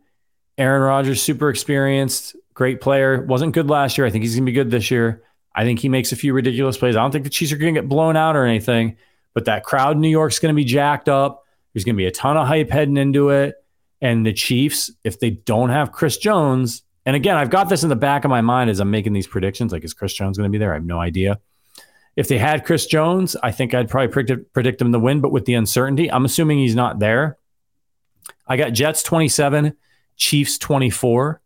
Aaron 0.57 0.81
Rodgers, 0.81 1.21
super 1.21 1.49
experienced, 1.49 2.35
great 2.53 2.79
player. 2.79 3.21
Wasn't 3.23 3.53
good 3.53 3.69
last 3.69 3.97
year. 3.97 4.07
I 4.07 4.09
think 4.09 4.23
he's 4.23 4.35
going 4.35 4.45
to 4.45 4.51
be 4.51 4.55
good 4.55 4.71
this 4.71 4.89
year. 4.89 5.23
I 5.53 5.63
think 5.63 5.79
he 5.79 5.89
makes 5.89 6.11
a 6.11 6.15
few 6.15 6.33
ridiculous 6.33 6.77
plays. 6.77 6.95
I 6.95 7.01
don't 7.01 7.11
think 7.11 7.25
the 7.25 7.29
Chiefs 7.29 7.51
are 7.51 7.57
going 7.57 7.73
to 7.73 7.81
get 7.81 7.89
blown 7.89 8.15
out 8.15 8.35
or 8.35 8.45
anything, 8.45 8.97
but 9.33 9.45
that 9.45 9.63
crowd 9.63 9.95
in 9.95 10.01
New 10.01 10.09
York's 10.09 10.39
going 10.39 10.53
to 10.53 10.55
be 10.55 10.63
jacked 10.63 11.09
up. 11.09 11.43
There's 11.73 11.83
going 11.83 11.95
to 11.95 11.97
be 11.97 12.05
a 12.05 12.11
ton 12.11 12.37
of 12.37 12.47
hype 12.47 12.69
heading 12.69 12.97
into 12.97 13.29
it. 13.29 13.55
And 14.01 14.25
the 14.25 14.33
Chiefs, 14.33 14.91
if 15.03 15.19
they 15.19 15.31
don't 15.31 15.69
have 15.69 15.91
Chris 15.91 16.17
Jones, 16.17 16.83
and 17.05 17.15
again, 17.15 17.35
I've 17.35 17.49
got 17.49 17.69
this 17.69 17.83
in 17.83 17.89
the 17.89 17.95
back 17.95 18.25
of 18.25 18.29
my 18.29 18.41
mind 18.41 18.69
as 18.69 18.79
I'm 18.79 18.91
making 18.91 19.13
these 19.13 19.27
predictions. 19.27 19.71
Like, 19.71 19.83
is 19.83 19.93
Chris 19.93 20.13
Jones 20.13 20.37
going 20.37 20.49
to 20.49 20.51
be 20.51 20.57
there? 20.57 20.71
I 20.71 20.75
have 20.75 20.85
no 20.85 20.99
idea. 20.99 21.39
If 22.15 22.29
they 22.29 22.37
had 22.37 22.65
Chris 22.65 22.85
Jones, 22.85 23.35
I 23.43 23.51
think 23.51 23.73
I'd 23.73 23.89
probably 23.89 24.11
predict, 24.11 24.53
predict 24.53 24.81
him 24.81 24.91
to 24.93 24.99
win, 24.99 25.19
but 25.19 25.31
with 25.31 25.45
the 25.45 25.53
uncertainty, 25.53 26.09
I'm 26.09 26.25
assuming 26.25 26.59
he's 26.59 26.75
not 26.75 26.99
there. 26.99 27.37
I 28.47 28.57
got 28.57 28.73
Jets 28.73 29.03
27, 29.03 29.75
Chiefs 30.17 30.57
24. 30.57 31.41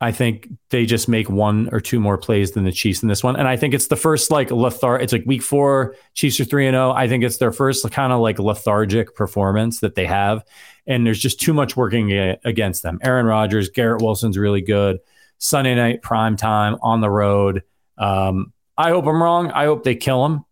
I 0.00 0.10
think 0.10 0.48
they 0.70 0.84
just 0.84 1.08
make 1.08 1.30
one 1.30 1.68
or 1.70 1.78
two 1.80 2.00
more 2.00 2.18
plays 2.18 2.50
than 2.50 2.64
the 2.64 2.72
Chiefs 2.72 3.04
in 3.04 3.08
this 3.08 3.22
one. 3.22 3.36
And 3.36 3.46
I 3.46 3.56
think 3.56 3.72
it's 3.72 3.86
the 3.86 3.94
first 3.94 4.32
like 4.32 4.48
lethar 4.48 5.00
it's 5.00 5.12
like 5.12 5.22
week 5.26 5.42
four, 5.42 5.94
Chiefs 6.14 6.40
are 6.40 6.44
3 6.44 6.66
and 6.66 6.74
0. 6.74 6.90
I 6.90 7.06
think 7.06 7.22
it's 7.22 7.36
their 7.36 7.52
first 7.52 7.88
kind 7.92 8.12
of 8.12 8.20
like 8.20 8.40
lethargic 8.40 9.14
performance 9.14 9.78
that 9.78 9.94
they 9.94 10.06
have. 10.06 10.44
And 10.88 11.06
there's 11.06 11.20
just 11.20 11.40
too 11.40 11.54
much 11.54 11.76
working 11.76 12.10
against 12.44 12.82
them. 12.82 12.98
Aaron 13.02 13.26
Rodgers, 13.26 13.70
Garrett 13.70 14.02
Wilson's 14.02 14.36
really 14.36 14.60
good. 14.60 14.98
Sunday 15.38 15.76
night 15.76 16.02
prime 16.02 16.36
time 16.36 16.76
on 16.82 17.00
the 17.00 17.10
road. 17.10 17.62
Um, 17.96 18.52
I 18.76 18.90
hope 18.90 19.06
I'm 19.06 19.22
wrong. 19.22 19.52
I 19.52 19.66
hope 19.66 19.84
they 19.84 19.94
kill 19.94 20.24
them. 20.24 20.44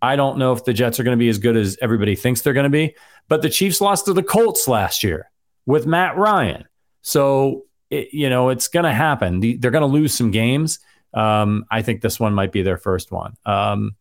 I 0.00 0.16
don't 0.16 0.38
know 0.38 0.52
if 0.52 0.64
the 0.64 0.72
Jets 0.72 1.00
are 1.00 1.04
going 1.04 1.16
to 1.16 1.22
be 1.22 1.28
as 1.28 1.38
good 1.38 1.56
as 1.56 1.76
everybody 1.80 2.14
thinks 2.14 2.42
they're 2.42 2.52
going 2.52 2.64
to 2.64 2.70
be, 2.70 2.94
but 3.28 3.42
the 3.42 3.48
Chiefs 3.48 3.80
lost 3.80 4.06
to 4.06 4.12
the 4.12 4.22
Colts 4.22 4.68
last 4.68 5.02
year 5.02 5.30
with 5.66 5.86
Matt 5.86 6.16
Ryan. 6.16 6.64
So 7.02 7.64
it, 7.90 8.08
you 8.12 8.30
know, 8.30 8.50
it's 8.50 8.68
going 8.68 8.84
to 8.84 8.92
happen. 8.92 9.40
they're 9.40 9.70
going 9.70 9.82
to 9.82 9.86
lose 9.86 10.14
some 10.14 10.30
games. 10.30 10.78
Um, 11.12 11.64
I 11.70 11.82
think 11.82 12.00
this 12.00 12.18
one 12.18 12.34
might 12.34 12.52
be 12.52 12.62
their 12.62 12.78
first 12.78 13.12
one. 13.12 13.36
Um, 13.44 13.96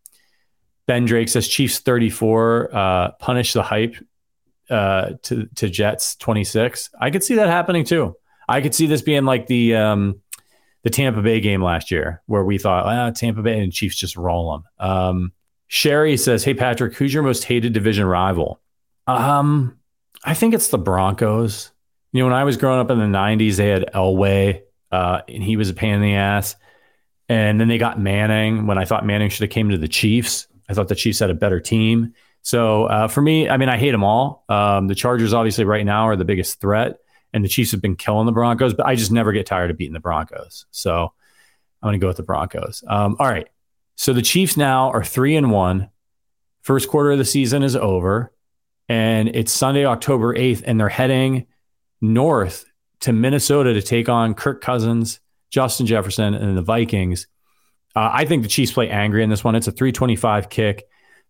ben 0.87 1.05
Drake 1.05 1.29
says 1.29 1.47
Chiefs 1.47 1.79
34, 1.79 2.75
uh, 2.75 3.11
punish 3.19 3.53
the 3.53 3.63
hype 3.63 3.95
uh, 4.69 5.13
to, 5.23 5.47
to 5.55 5.69
Jets 5.69 6.15
26. 6.15 6.89
I 6.99 7.11
could 7.11 7.23
see 7.23 7.35
that 7.35 7.49
happening 7.49 7.85
too. 7.85 8.15
I 8.47 8.61
could 8.61 8.75
see 8.75 8.87
this 8.87 9.01
being 9.01 9.25
like 9.25 9.47
the 9.47 9.75
um, 9.75 10.21
the 10.83 10.89
Tampa 10.89 11.21
Bay 11.21 11.39
game 11.39 11.63
last 11.63 11.91
year, 11.91 12.21
where 12.25 12.43
we 12.43 12.57
thought, 12.57 12.85
ah, 12.85 13.09
Tampa 13.11 13.41
Bay 13.41 13.59
and 13.59 13.71
Chiefs 13.71 13.95
just 13.95 14.17
roll 14.17 14.51
them. 14.51 15.31
Sherry 15.73 16.17
says, 16.17 16.43
"Hey 16.43 16.53
Patrick, 16.53 16.93
who's 16.93 17.11
your 17.11 17.23
most 17.23 17.45
hated 17.45 17.73
division 17.73 18.05
rival?" 18.05 18.61
Um, 19.07 19.79
I 20.23 20.35
think 20.35 20.53
it's 20.53 20.67
the 20.67 20.77
Broncos. 20.77 21.71
You 22.11 22.19
know, 22.19 22.27
when 22.27 22.35
I 22.35 22.43
was 22.43 22.57
growing 22.57 22.79
up 22.79 22.91
in 22.91 22.99
the 22.99 23.05
90s, 23.05 23.55
they 23.55 23.69
had 23.69 23.89
Elway, 23.91 24.61
uh, 24.91 25.21
and 25.27 25.41
he 25.41 25.57
was 25.57 25.71
a 25.71 25.73
pain 25.73 25.95
in 25.95 26.01
the 26.01 26.13
ass. 26.13 26.55
And 27.27 27.59
then 27.59 27.69
they 27.69 27.79
got 27.79 27.99
Manning 27.99 28.67
when 28.67 28.77
I 28.77 28.85
thought 28.85 29.03
Manning 29.03 29.31
should 29.31 29.41
have 29.41 29.49
came 29.49 29.69
to 29.69 29.77
the 29.79 29.87
Chiefs. 29.87 30.47
I 30.69 30.75
thought 30.75 30.89
the 30.89 30.95
Chiefs 30.95 31.17
had 31.17 31.31
a 31.31 31.33
better 31.33 31.59
team. 31.59 32.13
So 32.43 32.83
uh, 32.83 33.07
for 33.07 33.23
me, 33.23 33.49
I 33.49 33.57
mean, 33.57 33.69
I 33.69 33.77
hate 33.79 33.93
them 33.93 34.03
all. 34.03 34.45
Um, 34.49 34.85
the 34.87 34.95
Chargers, 34.95 35.33
obviously, 35.33 35.65
right 35.65 35.87
now 35.87 36.07
are 36.07 36.15
the 36.15 36.23
biggest 36.23 36.61
threat, 36.61 36.99
and 37.33 37.43
the 37.43 37.49
Chiefs 37.49 37.71
have 37.71 37.81
been 37.81 37.95
killing 37.95 38.27
the 38.27 38.31
Broncos, 38.31 38.75
but 38.75 38.85
I 38.85 38.93
just 38.93 39.11
never 39.11 39.31
get 39.31 39.47
tired 39.47 39.71
of 39.71 39.77
beating 39.77 39.93
the 39.93 39.99
Broncos. 39.99 40.67
So 40.69 41.13
I'm 41.81 41.87
going 41.87 41.99
to 41.99 42.03
go 42.03 42.09
with 42.09 42.17
the 42.17 42.23
Broncos. 42.23 42.83
Um, 42.87 43.15
all 43.17 43.27
right. 43.27 43.47
So 43.95 44.13
the 44.13 44.21
Chiefs 44.21 44.57
now 44.57 44.91
are 44.91 45.03
three 45.03 45.35
and 45.35 45.51
one. 45.51 45.89
First 46.61 46.87
quarter 46.87 47.11
of 47.11 47.17
the 47.17 47.25
season 47.25 47.61
is 47.61 47.75
over, 47.75 48.33
and 48.87 49.29
it's 49.29 49.51
Sunday, 49.51 49.85
October 49.85 50.33
8th, 50.33 50.63
and 50.65 50.79
they're 50.79 50.89
heading 50.89 51.47
north 51.99 52.65
to 53.01 53.11
Minnesota 53.11 53.73
to 53.73 53.81
take 53.81 54.07
on 54.07 54.33
Kirk 54.33 54.61
Cousins, 54.61 55.19
Justin 55.49 55.85
Jefferson, 55.85 56.33
and 56.33 56.57
the 56.57 56.61
Vikings. 56.61 57.27
Uh, 57.95 58.09
I 58.13 58.25
think 58.25 58.43
the 58.43 58.49
Chiefs 58.49 58.71
play 58.71 58.89
angry 58.89 59.23
in 59.23 59.29
this 59.29 59.43
one. 59.43 59.55
It's 59.55 59.67
a 59.67 59.71
325 59.71 60.49
kick. 60.49 60.85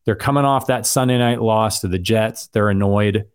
They're 0.05 0.15
coming 0.15 0.45
off 0.45 0.67
that 0.67 0.85
Sunday 0.85 1.17
night 1.17 1.41
loss 1.41 1.81
to 1.81 1.87
the 1.87 1.99
Jets. 1.99 2.47
They're 2.47 2.69
annoyed. 2.69 3.25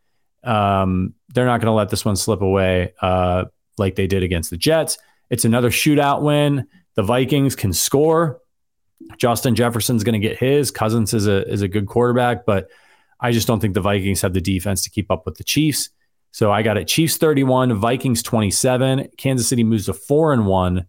Um, 0.45 1.15
they're 1.35 1.47
not 1.47 1.61
going 1.61 1.67
to 1.67 1.73
let 1.73 1.89
this 1.89 2.05
one 2.05 2.17
slip 2.17 2.43
away 2.43 2.95
uh, 3.01 3.47
like 3.77 3.97
they 3.97 4.07
did 4.07 4.23
against 4.23 4.51
the 4.51 4.57
Jets. 4.57 4.99
It's 5.31 5.45
another 5.45 5.71
shootout 5.71 6.23
win. 6.23 6.67
The 6.95 7.03
Vikings 7.03 7.57
can 7.57 7.73
score. 7.73 8.41
Justin 9.17 9.55
Jefferson's 9.55 10.05
going 10.05 10.21
to 10.21 10.29
get 10.29 10.39
his. 10.39 10.71
Cousins 10.71 11.15
is 11.15 11.27
a 11.27 11.47
is 11.49 11.63
a 11.63 11.69
good 11.69 11.87
quarterback, 11.87 12.45
but 12.45 12.69
I 13.21 13.33
just 13.33 13.47
don't 13.47 13.61
think 13.61 13.75
the 13.75 13.81
Vikings 13.81 14.21
have 14.21 14.33
the 14.33 14.41
defense 14.41 14.83
to 14.85 14.91
keep 14.91 15.11
up 15.11 15.27
with 15.27 15.37
the 15.37 15.45
Chiefs. 15.45 15.91
So 16.31 16.53
I 16.53 16.63
got 16.63 16.77
it 16.77 16.87
Chiefs 16.87 17.17
31, 17.17 17.75
Vikings 17.75 18.23
27. 18.23 19.09
Kansas 19.17 19.49
City 19.49 19.65
moves 19.65 19.87
to 19.87 19.95
4 19.95 20.35
and 20.35 20.47
1. 20.47 20.87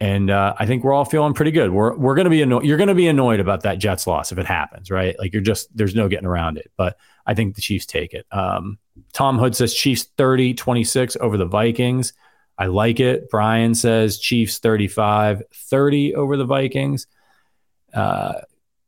And 0.00 0.30
uh, 0.30 0.54
I 0.58 0.66
think 0.66 0.84
we're 0.84 0.92
all 0.92 1.04
feeling 1.04 1.34
pretty 1.34 1.50
good. 1.50 1.72
We're 1.72 1.96
we're 1.96 2.14
going 2.14 2.24
to 2.24 2.30
be 2.30 2.42
annoyed. 2.42 2.64
You're 2.64 2.76
going 2.76 2.88
to 2.88 2.94
be 2.94 3.08
annoyed 3.08 3.40
about 3.40 3.62
that 3.62 3.78
Jets 3.78 4.06
loss 4.06 4.30
if 4.30 4.38
it 4.38 4.46
happens, 4.46 4.90
right? 4.90 5.18
Like 5.18 5.32
you're 5.32 5.42
just 5.42 5.76
there's 5.76 5.94
no 5.94 6.08
getting 6.08 6.26
around 6.26 6.56
it. 6.56 6.70
But 6.76 6.96
I 7.26 7.34
think 7.34 7.56
the 7.56 7.62
Chiefs 7.62 7.84
take 7.84 8.14
it. 8.14 8.24
Um, 8.30 8.78
Tom 9.12 9.38
Hood 9.38 9.56
says 9.56 9.74
Chiefs 9.74 10.04
30 10.16 10.54
26 10.54 11.16
over 11.20 11.36
the 11.36 11.46
Vikings. 11.46 12.12
I 12.56 12.66
like 12.66 13.00
it. 13.00 13.28
Brian 13.28 13.74
says 13.74 14.18
Chiefs 14.18 14.58
35 14.58 15.42
30 15.52 16.14
over 16.14 16.36
the 16.36 16.44
Vikings. 16.44 17.08
Uh, 17.92 18.34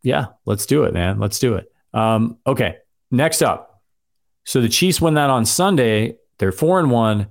yeah, 0.03 0.27
let's 0.45 0.67
do 0.67 0.85
it, 0.85 0.95
man. 0.95 1.19
Let's 1.19 1.39
do 1.39 1.55
it. 1.55 1.73
Um, 1.93 2.39
okay, 2.47 2.79
next 3.11 3.43
up. 3.43 3.83
So 4.45 4.61
the 4.61 4.69
Chiefs 4.69 5.01
win 5.01 5.15
that 5.15 5.31
on 5.31 5.45
Sunday. 5.45 6.17
They're 6.39 6.53
four 6.53 6.79
and 6.79 6.91
one 6.91 7.29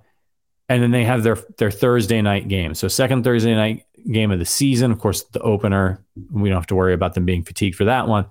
and 0.69 0.83
then 0.83 0.91
they 0.91 1.03
have 1.03 1.23
their 1.23 1.37
their 1.57 1.71
Thursday 1.71 2.21
night 2.21 2.47
game. 2.47 2.75
So 2.75 2.87
second 2.87 3.23
Thursday 3.23 3.55
night 3.55 3.85
game 4.09 4.31
of 4.31 4.39
the 4.39 4.45
season, 4.45 4.91
of 4.91 4.99
course, 4.99 5.23
the 5.23 5.41
opener. 5.41 6.05
We 6.31 6.47
don't 6.47 6.57
have 6.57 6.67
to 6.67 6.75
worry 6.75 6.93
about 6.93 7.15
them 7.15 7.25
being 7.25 7.43
fatigued 7.43 7.75
for 7.75 7.85
that 7.85 8.07
one. 8.07 8.27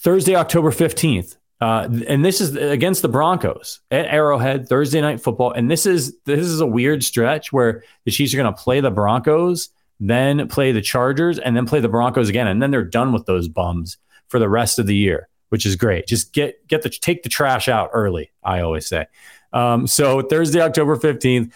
Thursday, 0.00 0.34
October 0.34 0.70
fifteenth, 0.70 1.36
uh, 1.60 1.88
and 2.08 2.24
this 2.24 2.40
is 2.40 2.56
against 2.56 3.02
the 3.02 3.08
Broncos 3.08 3.80
at 3.90 4.06
Arrowhead 4.06 4.66
Thursday 4.68 5.02
night 5.02 5.20
football. 5.20 5.52
And 5.52 5.70
this 5.70 5.84
is 5.84 6.16
this 6.24 6.40
is 6.40 6.60
a 6.60 6.66
weird 6.66 7.04
stretch 7.04 7.52
where 7.52 7.84
the 8.06 8.10
Chiefs 8.10 8.32
are 8.32 8.38
going 8.38 8.52
to 8.52 8.60
play 8.60 8.80
the 8.80 8.90
Broncos, 8.90 9.68
then 10.00 10.48
play 10.48 10.72
the 10.72 10.80
Chargers, 10.80 11.38
and 11.38 11.56
then 11.56 11.66
play 11.66 11.80
the 11.80 11.88
Broncos 11.88 12.28
again, 12.28 12.46
and 12.46 12.60
then 12.60 12.70
they're 12.70 12.84
done 12.84 13.12
with 13.12 13.26
those 13.26 13.48
bums 13.48 13.98
for 14.28 14.38
the 14.38 14.48
rest 14.48 14.78
of 14.78 14.86
the 14.86 14.96
year, 14.96 15.28
which 15.50 15.64
is 15.66 15.76
great. 15.76 16.06
Just 16.06 16.32
get 16.32 16.66
get 16.66 16.82
the 16.82 16.90
take 16.90 17.22
the 17.22 17.28
trash 17.28 17.68
out 17.68 17.90
early. 17.92 18.30
I 18.42 18.60
always 18.60 18.86
say. 18.86 19.06
Um, 19.52 19.86
so 19.86 20.22
Thursday, 20.22 20.60
October 20.60 20.96
15th 20.96 21.52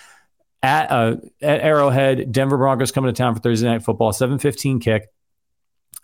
at, 0.63 0.91
uh, 0.91 1.17
at 1.41 1.61
Arrowhead, 1.61 2.33
Denver 2.33 2.59
Broncos 2.59 2.93
coming 2.93 3.13
to 3.13 3.17
town 3.17 3.35
for 3.35 3.41
Thursday 3.41 3.69
night 3.69 3.83
football, 3.83 4.13
715 4.13 4.81
kick. 4.81 5.09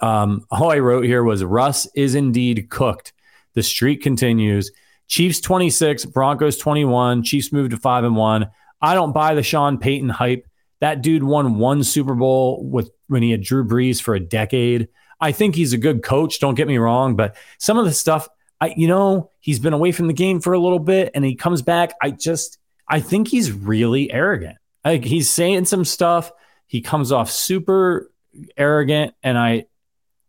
Um, 0.00 0.46
all 0.50 0.70
I 0.70 0.78
wrote 0.78 1.04
here 1.04 1.22
was 1.22 1.44
Russ 1.44 1.86
is 1.94 2.14
indeed 2.14 2.68
cooked. 2.70 3.12
The 3.54 3.62
streak 3.62 4.02
continues. 4.02 4.72
Chiefs 5.06 5.40
26, 5.40 6.06
Broncos 6.06 6.56
21. 6.56 7.22
Chiefs 7.22 7.52
move 7.52 7.70
to 7.70 7.76
5 7.76 8.04
and 8.04 8.16
1. 8.16 8.50
I 8.80 8.94
don't 8.94 9.12
buy 9.12 9.34
the 9.34 9.42
Sean 9.42 9.78
Payton 9.78 10.08
hype. 10.08 10.46
That 10.82 11.00
dude 11.00 11.22
won 11.22 11.58
one 11.58 11.84
Super 11.84 12.14
Bowl 12.14 12.62
with 12.62 12.90
when 13.06 13.22
he 13.22 13.30
had 13.30 13.42
Drew 13.42 13.64
Brees 13.64 14.02
for 14.02 14.14
a 14.14 14.20
decade. 14.20 14.88
I 15.20 15.30
think 15.30 15.54
he's 15.54 15.72
a 15.72 15.78
good 15.78 16.02
coach, 16.02 16.40
don't 16.40 16.56
get 16.56 16.66
me 16.66 16.76
wrong, 16.76 17.14
but 17.14 17.36
some 17.58 17.78
of 17.78 17.84
the 17.84 17.92
stuff 17.92 18.28
I, 18.60 18.74
you 18.76 18.86
know, 18.86 19.30
he's 19.40 19.58
been 19.58 19.72
away 19.72 19.90
from 19.90 20.06
the 20.06 20.12
game 20.12 20.40
for 20.40 20.52
a 20.52 20.58
little 20.58 20.78
bit 20.78 21.10
and 21.14 21.24
he 21.24 21.34
comes 21.34 21.62
back. 21.62 21.94
I 22.00 22.10
just, 22.10 22.58
I 22.88 23.00
think 23.00 23.26
he's 23.26 23.50
really 23.50 24.12
arrogant. 24.12 24.56
Like 24.84 25.04
he's 25.04 25.30
saying 25.30 25.64
some 25.64 25.84
stuff. 25.84 26.30
He 26.68 26.80
comes 26.80 27.10
off 27.10 27.28
super 27.28 28.12
arrogant. 28.56 29.14
And 29.22 29.36
I, 29.36 29.66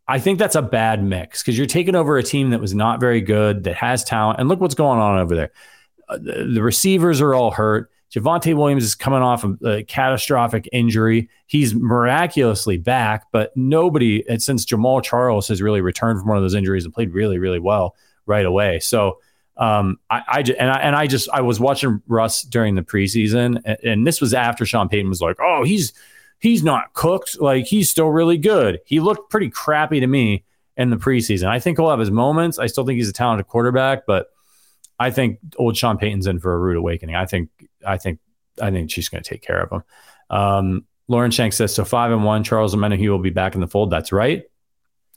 I 0.08 0.20
think 0.20 0.40
that's 0.40 0.56
a 0.56 0.62
bad 0.62 1.04
mix 1.04 1.44
because 1.44 1.58
you're 1.58 1.68
taking 1.68 1.96
over 1.96 2.18
a 2.18 2.24
team 2.24 2.50
that 2.50 2.60
was 2.60 2.74
not 2.74 3.00
very 3.00 3.22
good, 3.22 3.66
that 3.66 3.76
has 3.76 4.04
talent. 4.04 4.40
And 4.40 4.50
look 4.50 4.60
what's 4.60 4.76
going 4.76 5.00
on 5.00 5.20
over 5.20 5.36
there. 5.36 5.52
Uh, 6.10 6.18
the, 6.18 6.52
the, 6.56 6.62
receivers 6.64 7.22
are 7.22 7.34
all 7.34 7.52
hurt. 7.52 7.92
Javonte 8.14 8.56
Williams 8.56 8.84
is 8.84 8.94
coming 8.94 9.22
off 9.22 9.44
a, 9.44 9.58
a 9.66 9.84
catastrophic 9.84 10.70
injury. 10.72 11.30
He's 11.48 11.74
miraculously 11.74 12.78
back, 12.78 13.26
but 13.32 13.56
nobody, 13.58 14.24
since 14.38 14.66
Jamaal 14.66 15.04
Charles 15.04 15.48
has 15.48 15.62
really 15.62 15.82
returned 15.82 16.20
from 16.20 16.28
one 16.28 16.38
of 16.38 16.44
those 16.44 16.54
injuries 16.54 16.86
and 16.86 16.94
played 16.94 17.12
really, 17.12 17.40
really 17.40 17.60
well 17.60 17.96
right 18.28 18.46
away. 18.46 18.80
So 18.80 19.20
um, 19.58 20.00
I, 20.10 20.22
I 20.28 20.40
and 20.40 20.70
I 20.72 20.80
and 20.80 20.96
I 20.96 21.08
just 21.08 21.30
I 21.30 21.42
was 21.42 21.60
watching 21.60 22.02
Russ 22.08 22.44
during 22.44 22.76
the 22.76 22.82
preseason, 22.82 23.62
and, 23.66 23.78
and, 23.84 24.08
this 24.08 24.20
was 24.20 24.34
after 24.34 24.66
Sean 24.66 24.90
Payton 24.90 25.10
was 25.10 25.22
like, 25.22 25.38
"Oh, 25.40 25.64
he's 25.64 25.94
he's 26.40 26.64
not 26.64 26.94
cooked. 26.94 27.40
Like 27.40 27.66
he's 27.66 27.90
still 27.90 28.10
really 28.10 28.38
good." 28.38 28.80
He 28.86 29.00
looked 29.00 29.30
pretty 29.30 29.50
crappy 29.50 30.00
to 30.00 30.08
me 30.08 30.44
in 30.76 30.90
the 30.90 30.98
preseason. 30.98 31.48
I 31.48 31.60
think 31.60 31.78
he'll 31.78 31.92
have 31.92 32.00
his 32.00 32.10
moments. 32.10 32.58
I 32.58 32.66
still 32.66 32.84
think 32.84 32.98
he's 32.98 33.10
a 33.10 33.14
talented 33.14 33.48
quarterback, 33.48 34.08
but 34.08 34.28
I 35.00 35.12
think 35.12 35.38
old 35.58 35.78
Sean 35.78 35.98
Payton's 35.98 36.26
in 36.26 36.40
for 36.40 36.54
a 36.54 36.58
rude 36.58 36.78
awakening. 36.78 37.16
I 37.16 37.28
think 37.28 37.50
I 37.86 37.98
think 37.98 38.20
I 38.62 38.72
think 38.72 38.92
she's 38.92 39.10
going 39.10 39.24
to 39.24 39.30
take 39.30 39.42
care 39.42 39.62
of 39.62 39.72
him. 39.72 39.84
Um, 40.30 40.86
Lauren 41.08 41.32
Shank 41.32 41.54
says 41.54 41.74
so. 41.74 41.84
Five 41.84 42.12
and 42.12 42.24
one. 42.24 42.44
Charles 42.44 42.76
Omenihu 42.76 43.10
will 43.10 43.20
be 43.20 43.30
back 43.30 43.56
in 43.56 43.62
the 43.62 43.68
fold. 43.68 43.90
That's 43.90 44.12
right. 44.12 44.44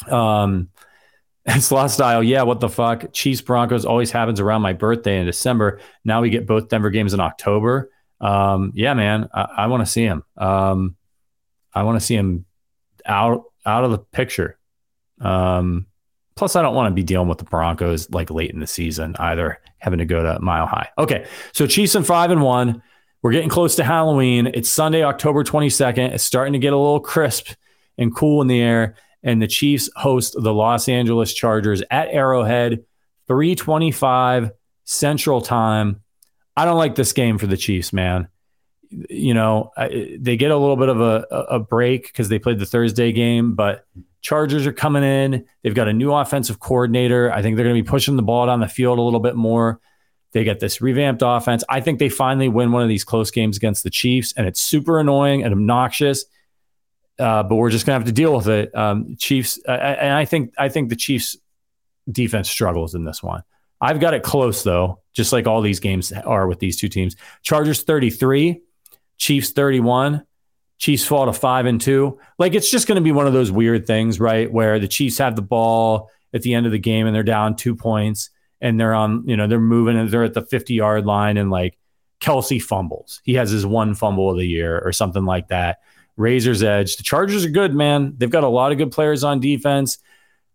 Um, 0.08 0.68
it's 1.46 1.70
lost 1.70 1.94
style. 1.94 2.22
Yeah, 2.22 2.42
what 2.42 2.60
the 2.60 2.68
fuck? 2.68 3.12
Chiefs 3.12 3.40
Broncos 3.40 3.84
always 3.84 4.10
happens 4.10 4.40
around 4.40 4.62
my 4.62 4.72
birthday 4.72 5.18
in 5.20 5.26
December. 5.26 5.80
Now 6.04 6.22
we 6.22 6.30
get 6.30 6.46
both 6.46 6.68
Denver 6.68 6.90
games 6.90 7.14
in 7.14 7.20
October. 7.20 7.90
Um, 8.20 8.72
yeah, 8.74 8.94
man, 8.94 9.28
I, 9.32 9.42
I 9.42 9.66
want 9.66 9.86
to 9.86 9.90
see 9.90 10.02
him. 10.02 10.24
Um, 10.36 10.96
I 11.72 11.82
want 11.82 12.00
to 12.00 12.04
see 12.04 12.14
him 12.14 12.46
out 13.04 13.44
out 13.64 13.84
of 13.84 13.90
the 13.90 13.98
picture. 13.98 14.58
Um, 15.20 15.86
plus, 16.37 16.57
I 16.57 16.62
don't 16.62 16.74
want 16.74 16.91
to 16.91 16.95
be 16.95 17.03
dealing 17.03 17.28
with 17.28 17.39
the 17.39 17.45
Broncos 17.45 18.11
like 18.11 18.30
late 18.30 18.51
in 18.51 18.61
the 18.61 18.66
season 18.66 19.16
either, 19.18 19.61
having 19.78 19.99
to 19.99 20.05
go 20.05 20.22
to 20.22 20.39
Mile 20.41 20.66
High. 20.66 20.89
Okay, 20.99 21.26
so 21.53 21.66
Chiefs 21.66 21.95
and 21.95 22.07
five 22.07 22.30
and 22.30 22.43
one. 22.43 22.82
We're 23.22 23.32
getting 23.32 23.49
close 23.49 23.74
to 23.76 23.84
Halloween. 23.84 24.47
It's 24.55 24.70
Sunday, 24.70 25.03
October 25.03 25.43
twenty 25.43 25.70
second. 25.70 26.12
It's 26.12 26.22
starting 26.22 26.53
to 26.53 26.59
get 26.61 26.72
a 26.72 26.78
little 26.78 27.01
crisp 27.01 27.49
and 27.99 28.14
cool 28.14 28.41
in 28.43 28.47
the 28.47 28.61
air 28.61 28.97
and 29.26 29.43
the 29.43 29.49
Chiefs 29.49 29.91
host 29.97 30.37
the 30.39 30.55
Los 30.55 30.89
Angeles 30.89 31.34
Chargers 31.34 31.82
at 31.91 32.09
Arrowhead, 32.09 32.84
325 33.26 34.53
Central 34.84 35.41
Time. 35.41 36.01
I 36.57 36.64
don't 36.64 36.78
like 36.78 36.95
this 36.95 37.12
game 37.12 37.37
for 37.37 37.49
the 37.49 37.57
Chiefs, 37.57 37.93
man. 37.93 38.28
You 38.91 39.34
know, 39.34 39.72
they 39.76 40.37
get 40.37 40.53
a 40.53 40.57
little 40.57 40.76
bit 40.76 40.89
of 40.89 41.01
a, 41.01 41.26
a 41.51 41.59
break 41.59 42.07
because 42.07 42.28
they 42.28 42.39
played 42.39 42.61
the 42.61 42.66
Thursday 42.66 43.11
game, 43.11 43.57
but 43.57 43.84
Chargers 44.27 44.66
are 44.66 44.72
coming 44.72 45.05
in. 45.05 45.45
They've 45.62 45.74
got 45.74 45.89
a 45.89 45.93
new 45.93 46.12
offensive 46.12 46.59
coordinator. 46.59 47.33
I 47.33 47.43
think 47.43 47.57
they're 47.57 47.64
going 47.64 47.77
to 47.77 47.83
be 47.83 47.89
pushing 47.89 48.16
the 48.16 48.22
ball 48.22 48.47
down 48.47 48.61
the 48.61 48.68
field 48.68 48.99
a 48.99 49.03
little 49.03 49.20
bit 49.20 49.37
more. 49.37 49.81
They 50.33 50.45
get 50.45 50.61
this 50.61 50.81
revamped 50.81 51.22
offense. 51.24 51.62
I 51.68 51.81
think 51.81 51.99
they 51.99 52.09
finally 52.09 52.49
win 52.49 52.72
one 52.72 52.83
of 52.83 52.89
these 52.89 53.05
close 53.05 53.31
games 53.31 53.57
against 53.57 53.85
the 53.85 53.91
Chiefs, 53.91 54.35
and 54.37 54.47
it's 54.47 54.61
super 54.61 54.99
annoying 54.99 55.45
and 55.45 55.53
obnoxious 55.53 56.24
uh, 57.18 57.43
but 57.43 57.57
we're 57.57 57.70
just 57.70 57.87
gonna 57.87 57.99
have 57.99 58.07
to 58.07 58.12
deal 58.12 58.35
with 58.35 58.49
it. 58.49 58.74
Um, 58.77 59.16
Chiefs, 59.16 59.59
uh, 59.66 59.72
and 59.72 60.12
I 60.12 60.24
think 60.24 60.53
I 60.59 60.68
think 60.68 60.89
the 60.89 60.97
Chiefs 60.97 61.37
defense 62.11 62.51
struggles 62.51 62.95
in 62.95 63.05
this 63.05 63.22
one. 63.22 63.43
I've 63.81 64.01
got 64.01 64.14
it 64.14 64.22
close 64.22 64.62
though, 64.62 65.01
just 65.12 65.33
like 65.33 65.47
all 65.47 65.61
these 65.61 65.81
games 65.81 66.12
are 66.12 66.47
with 66.47 66.59
these 66.59 66.77
two 66.77 66.89
teams. 66.89 67.16
Chargers 67.43 67.83
33, 67.83 68.61
Chiefs 69.18 69.51
31. 69.51 70.24
Chiefs 70.79 71.05
fall 71.05 71.27
to 71.27 71.33
five 71.33 71.66
and 71.66 71.81
two. 71.81 72.18
Like 72.39 72.55
it's 72.55 72.70
just 72.70 72.87
going 72.87 72.97
to 72.97 73.03
be 73.03 73.12
one 73.12 73.27
of 73.27 73.33
those 73.33 73.51
weird 73.51 73.87
things, 73.87 74.20
right? 74.20 74.51
Where 74.51 74.79
the 74.79 74.89
Chiefs 74.89 75.18
have 75.18 75.37
the 75.37 75.43
ball 75.43 76.11
at 76.35 76.43
the 76.43 76.55
end 76.55 76.66
of 76.66 76.72
the 76.72 76.79
game 76.79 77.07
and 77.07 77.14
they're 77.14 77.22
down 77.22 77.57
two 77.57 77.74
points 77.74 78.31
and 78.61 78.79
they're 78.79 78.95
on, 78.95 79.24
you 79.27 79.37
know, 79.37 79.47
they're 79.47 79.59
moving 79.61 79.97
and 79.97 80.11
they're 80.11 80.24
at 80.24 80.35
the 80.35 80.43
50 80.43 80.74
yard 80.74 81.07
line 81.07 81.37
and 81.37 81.51
like 81.51 81.79
Kelce 82.20 82.62
fumbles. 82.62 83.20
He 83.24 83.35
has 83.35 83.51
his 83.51 83.64
one 83.64 83.95
fumble 83.95 84.31
of 84.31 84.37
the 84.37 84.47
year 84.47 84.79
or 84.79 84.93
something 84.93 85.24
like 85.24 85.49
that 85.49 85.81
razor's 86.16 86.62
edge. 86.62 86.97
The 86.97 87.03
Chargers 87.03 87.45
are 87.45 87.51
good, 87.51 87.74
man. 87.74 88.14
They've 88.16 88.31
got 88.31 88.45
a 88.45 88.49
lot 88.49 88.72
of 88.72 88.79
good 88.79 88.91
players 88.91 89.24
on 89.24 89.41
defense. 89.41 89.99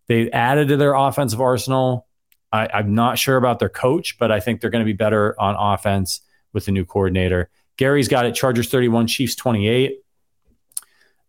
They've 0.08 0.30
added 0.34 0.70
to 0.70 0.78
their 0.78 0.94
offensive 0.94 1.40
arsenal. 1.40 2.08
I, 2.52 2.68
I'm 2.74 2.94
not 2.96 3.18
sure 3.18 3.38
about 3.38 3.60
their 3.60 3.70
coach, 3.70 4.18
but 4.18 4.32
I 4.32 4.40
think 4.40 4.60
they're 4.60 4.70
going 4.70 4.84
to 4.84 4.92
be 4.92 4.94
better 4.94 5.40
on 5.40 5.56
offense 5.58 6.22
with 6.54 6.66
the 6.66 6.72
new 6.72 6.84
coordinator. 6.84 7.50
Gary's 7.78 8.08
got 8.08 8.26
it. 8.26 8.36
Chargers 8.36 8.70
31, 8.70 9.08
Chiefs 9.08 9.36
28. 9.36 10.00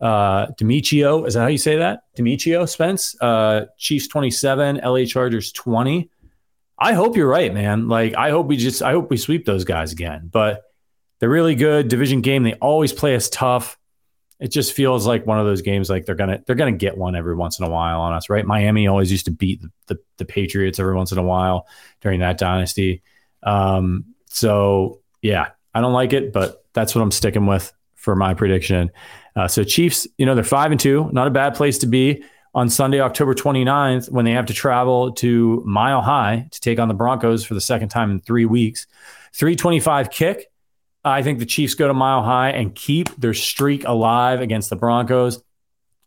Uh, 0.02 0.46
Demetrio, 0.58 1.24
is 1.24 1.34
that 1.34 1.40
how 1.40 1.46
you 1.46 1.58
say 1.58 1.76
that? 1.76 2.02
Demetrio, 2.16 2.66
Spence. 2.66 3.14
Uh, 3.20 3.66
Chiefs 3.78 4.08
27, 4.08 4.80
LA 4.84 5.04
Chargers 5.04 5.52
20. 5.52 6.10
I 6.78 6.92
hope 6.92 7.16
you're 7.16 7.28
right, 7.28 7.54
man. 7.54 7.88
Like, 7.88 8.14
I 8.16 8.30
hope 8.30 8.48
we 8.48 8.56
just, 8.56 8.82
I 8.82 8.92
hope 8.92 9.08
we 9.08 9.16
sweep 9.16 9.46
those 9.46 9.64
guys 9.64 9.92
again. 9.92 10.28
But 10.30 10.62
they're 11.20 11.28
really 11.28 11.54
good 11.54 11.88
division 11.88 12.20
game. 12.20 12.42
They 12.42 12.54
always 12.54 12.92
play 12.92 13.14
us 13.14 13.30
tough 13.30 13.78
it 14.42 14.50
just 14.50 14.72
feels 14.72 15.06
like 15.06 15.24
one 15.24 15.38
of 15.38 15.46
those 15.46 15.62
games 15.62 15.88
like 15.88 16.04
they're 16.04 16.16
gonna 16.16 16.42
they're 16.44 16.56
gonna 16.56 16.72
get 16.72 16.98
one 16.98 17.14
every 17.14 17.36
once 17.36 17.60
in 17.60 17.64
a 17.64 17.70
while 17.70 18.00
on 18.00 18.12
us, 18.12 18.28
right? 18.28 18.44
Miami 18.44 18.88
always 18.88 19.08
used 19.12 19.26
to 19.26 19.30
beat 19.30 19.62
the, 19.62 19.70
the, 19.86 19.98
the 20.16 20.24
Patriots 20.24 20.80
every 20.80 20.96
once 20.96 21.12
in 21.12 21.18
a 21.18 21.22
while 21.22 21.68
during 22.00 22.18
that 22.20 22.38
dynasty. 22.38 23.02
Um, 23.44 24.16
so 24.26 24.98
yeah, 25.22 25.50
I 25.72 25.80
don't 25.80 25.92
like 25.92 26.12
it, 26.12 26.32
but 26.32 26.64
that's 26.72 26.92
what 26.92 27.02
I'm 27.02 27.12
sticking 27.12 27.46
with 27.46 27.72
for 27.94 28.16
my 28.16 28.34
prediction. 28.34 28.90
Uh, 29.34 29.48
so 29.48 29.64
Chiefs, 29.64 30.06
you 30.18 30.26
know, 30.26 30.34
they're 30.34 30.44
five 30.44 30.70
and 30.70 30.80
two, 30.80 31.08
not 31.12 31.26
a 31.26 31.30
bad 31.30 31.54
place 31.54 31.78
to 31.78 31.86
be 31.86 32.24
on 32.54 32.68
Sunday, 32.68 33.00
October 33.00 33.34
29th, 33.34 34.10
when 34.10 34.24
they 34.24 34.32
have 34.32 34.46
to 34.46 34.52
travel 34.52 35.12
to 35.12 35.62
Mile 35.64 36.02
High 36.02 36.48
to 36.50 36.60
take 36.60 36.78
on 36.78 36.88
the 36.88 36.94
Broncos 36.94 37.44
for 37.44 37.54
the 37.54 37.60
second 37.60 37.88
time 37.88 38.10
in 38.10 38.20
three 38.20 38.44
weeks. 38.44 38.86
325 39.34 40.10
kick. 40.10 40.50
I 41.04 41.22
think 41.22 41.38
the 41.38 41.46
Chiefs 41.46 41.74
go 41.74 41.88
to 41.88 41.94
mile 41.94 42.22
high 42.22 42.50
and 42.50 42.74
keep 42.74 43.08
their 43.16 43.34
streak 43.34 43.84
alive 43.84 44.40
against 44.40 44.70
the 44.70 44.76
Broncos. 44.76 45.42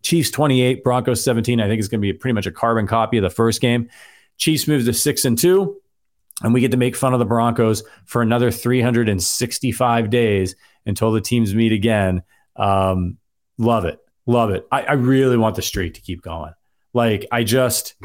Chiefs 0.03 0.31
28, 0.31 0.83
Broncos 0.83 1.23
17. 1.23 1.59
I 1.59 1.67
think 1.67 1.79
it's 1.79 1.87
going 1.87 1.99
to 1.99 2.01
be 2.01 2.13
pretty 2.13 2.33
much 2.33 2.45
a 2.45 2.51
carbon 2.51 2.87
copy 2.87 3.17
of 3.17 3.23
the 3.23 3.29
first 3.29 3.59
game. 3.59 3.89
Chiefs 4.37 4.67
move 4.67 4.85
to 4.85 4.93
six 4.93 5.25
and 5.25 5.37
two, 5.37 5.81
and 6.43 6.53
we 6.53 6.61
get 6.61 6.71
to 6.71 6.77
make 6.77 6.95
fun 6.95 7.13
of 7.13 7.19
the 7.19 7.25
Broncos 7.25 7.83
for 8.05 8.21
another 8.21 8.51
365 8.51 10.09
days 10.09 10.55
until 10.85 11.11
the 11.11 11.21
teams 11.21 11.55
meet 11.55 11.71
again. 11.71 12.21
Um, 12.55 13.17
Love 13.57 13.85
it. 13.85 13.99
Love 14.25 14.51
it. 14.51 14.67
I, 14.71 14.83
I 14.83 14.93
really 14.93 15.37
want 15.37 15.55
the 15.55 15.61
streak 15.61 15.93
to 15.95 16.01
keep 16.01 16.21
going. 16.21 16.53
Like 16.93 17.25
I 17.31 17.43
just, 17.43 17.95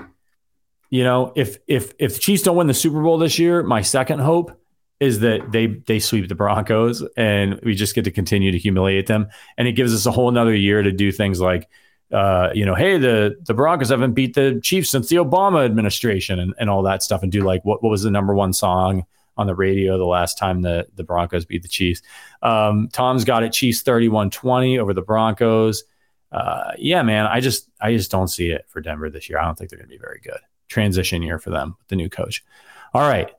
you 0.90 1.04
know, 1.04 1.32
if 1.36 1.58
if 1.66 1.92
if 1.98 2.14
the 2.14 2.20
Chiefs 2.20 2.42
don't 2.42 2.56
win 2.56 2.66
the 2.66 2.74
Super 2.74 3.02
Bowl 3.02 3.18
this 3.18 3.38
year, 3.38 3.62
my 3.62 3.82
second 3.82 4.20
hope 4.20 4.52
is 4.98 5.20
that 5.20 5.50
they 5.50 5.66
they 5.66 5.98
sweep 5.98 6.28
the 6.28 6.34
Broncos 6.34 7.02
and 7.16 7.58
we 7.62 7.74
just 7.74 7.94
get 7.94 8.04
to 8.04 8.10
continue 8.10 8.52
to 8.52 8.58
humiliate 8.58 9.06
them. 9.06 9.28
And 9.56 9.66
it 9.66 9.72
gives 9.72 9.94
us 9.94 10.06
a 10.06 10.10
whole 10.10 10.28
another 10.28 10.54
year 10.54 10.82
to 10.82 10.92
do 10.92 11.10
things 11.10 11.40
like 11.40 11.68
uh, 12.12 12.50
you 12.54 12.66
know, 12.66 12.74
hey, 12.74 12.98
the 12.98 13.36
the 13.42 13.54
Broncos 13.54 13.88
haven't 13.88 14.12
beat 14.12 14.34
the 14.34 14.60
Chiefs 14.62 14.90
since 14.90 15.08
the 15.08 15.16
Obama 15.16 15.64
administration 15.64 16.38
and, 16.38 16.54
and 16.58 16.68
all 16.68 16.82
that 16.82 17.02
stuff 17.02 17.22
and 17.22 17.30
do 17.30 17.42
like 17.42 17.64
what, 17.64 17.82
what 17.82 17.90
was 17.90 18.02
the 18.02 18.10
number 18.10 18.34
one 18.34 18.52
song 18.52 19.04
on 19.36 19.46
the 19.46 19.54
radio 19.54 19.96
the 19.96 20.04
last 20.04 20.38
time 20.38 20.62
the, 20.62 20.86
the 20.94 21.04
Broncos 21.04 21.44
beat 21.44 21.62
the 21.62 21.68
Chiefs. 21.68 22.02
Um, 22.42 22.88
Tom's 22.92 23.24
got 23.24 23.42
it 23.42 23.52
Chiefs 23.52 23.82
31-20 23.82 24.78
over 24.78 24.92
the 24.92 25.02
Broncos. 25.02 25.84
Uh, 26.32 26.72
yeah, 26.78 27.02
man, 27.02 27.26
I 27.26 27.40
just 27.40 27.68
I 27.80 27.92
just 27.96 28.10
don't 28.10 28.28
see 28.28 28.50
it 28.50 28.64
for 28.68 28.80
Denver 28.80 29.10
this 29.10 29.28
year. 29.28 29.38
I 29.38 29.44
don't 29.44 29.58
think 29.58 29.70
they're 29.70 29.78
going 29.78 29.88
to 29.88 29.94
be 29.94 29.98
very 29.98 30.20
good. 30.22 30.38
Transition 30.68 31.22
year 31.22 31.38
for 31.38 31.50
them 31.50 31.76
with 31.78 31.88
the 31.88 31.96
new 31.96 32.08
coach. 32.08 32.44
All 32.94 33.08
right. 33.08 33.30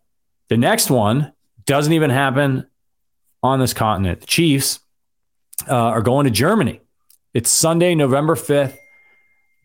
The 0.49 0.57
next 0.57 0.89
one 0.89 1.31
doesn't 1.65 1.93
even 1.93 2.09
happen 2.09 2.67
on 3.41 3.59
this 3.59 3.73
continent. 3.73 4.21
The 4.21 4.27
Chiefs 4.27 4.79
uh, 5.69 5.75
are 5.75 6.01
going 6.01 6.25
to 6.25 6.31
Germany. 6.31 6.81
It's 7.33 7.49
Sunday, 7.49 7.95
November 7.95 8.35
5th. 8.35 8.75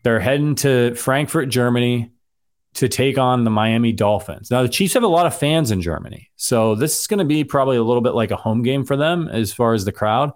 They're 0.03 0.19
heading 0.21 0.55
to 0.55 0.95
Frankfurt, 0.95 1.49
Germany 1.49 2.11
to 2.75 2.87
take 2.87 3.17
on 3.17 3.43
the 3.43 3.49
Miami 3.49 3.91
Dolphins. 3.91 4.51
Now, 4.51 4.61
the 4.61 4.69
Chiefs 4.69 4.93
have 4.93 5.03
a 5.03 5.07
lot 5.07 5.25
of 5.25 5.37
fans 5.37 5.71
in 5.71 5.81
Germany. 5.81 6.29
So 6.35 6.75
this 6.75 6.99
is 6.99 7.07
going 7.07 7.19
to 7.19 7.25
be 7.25 7.43
probably 7.43 7.77
a 7.77 7.83
little 7.83 8.01
bit 8.01 8.13
like 8.13 8.31
a 8.31 8.35
home 8.35 8.61
game 8.61 8.85
for 8.85 8.95
them 8.95 9.27
as 9.29 9.51
far 9.51 9.73
as 9.73 9.85
the 9.85 9.91
crowd. 9.91 10.31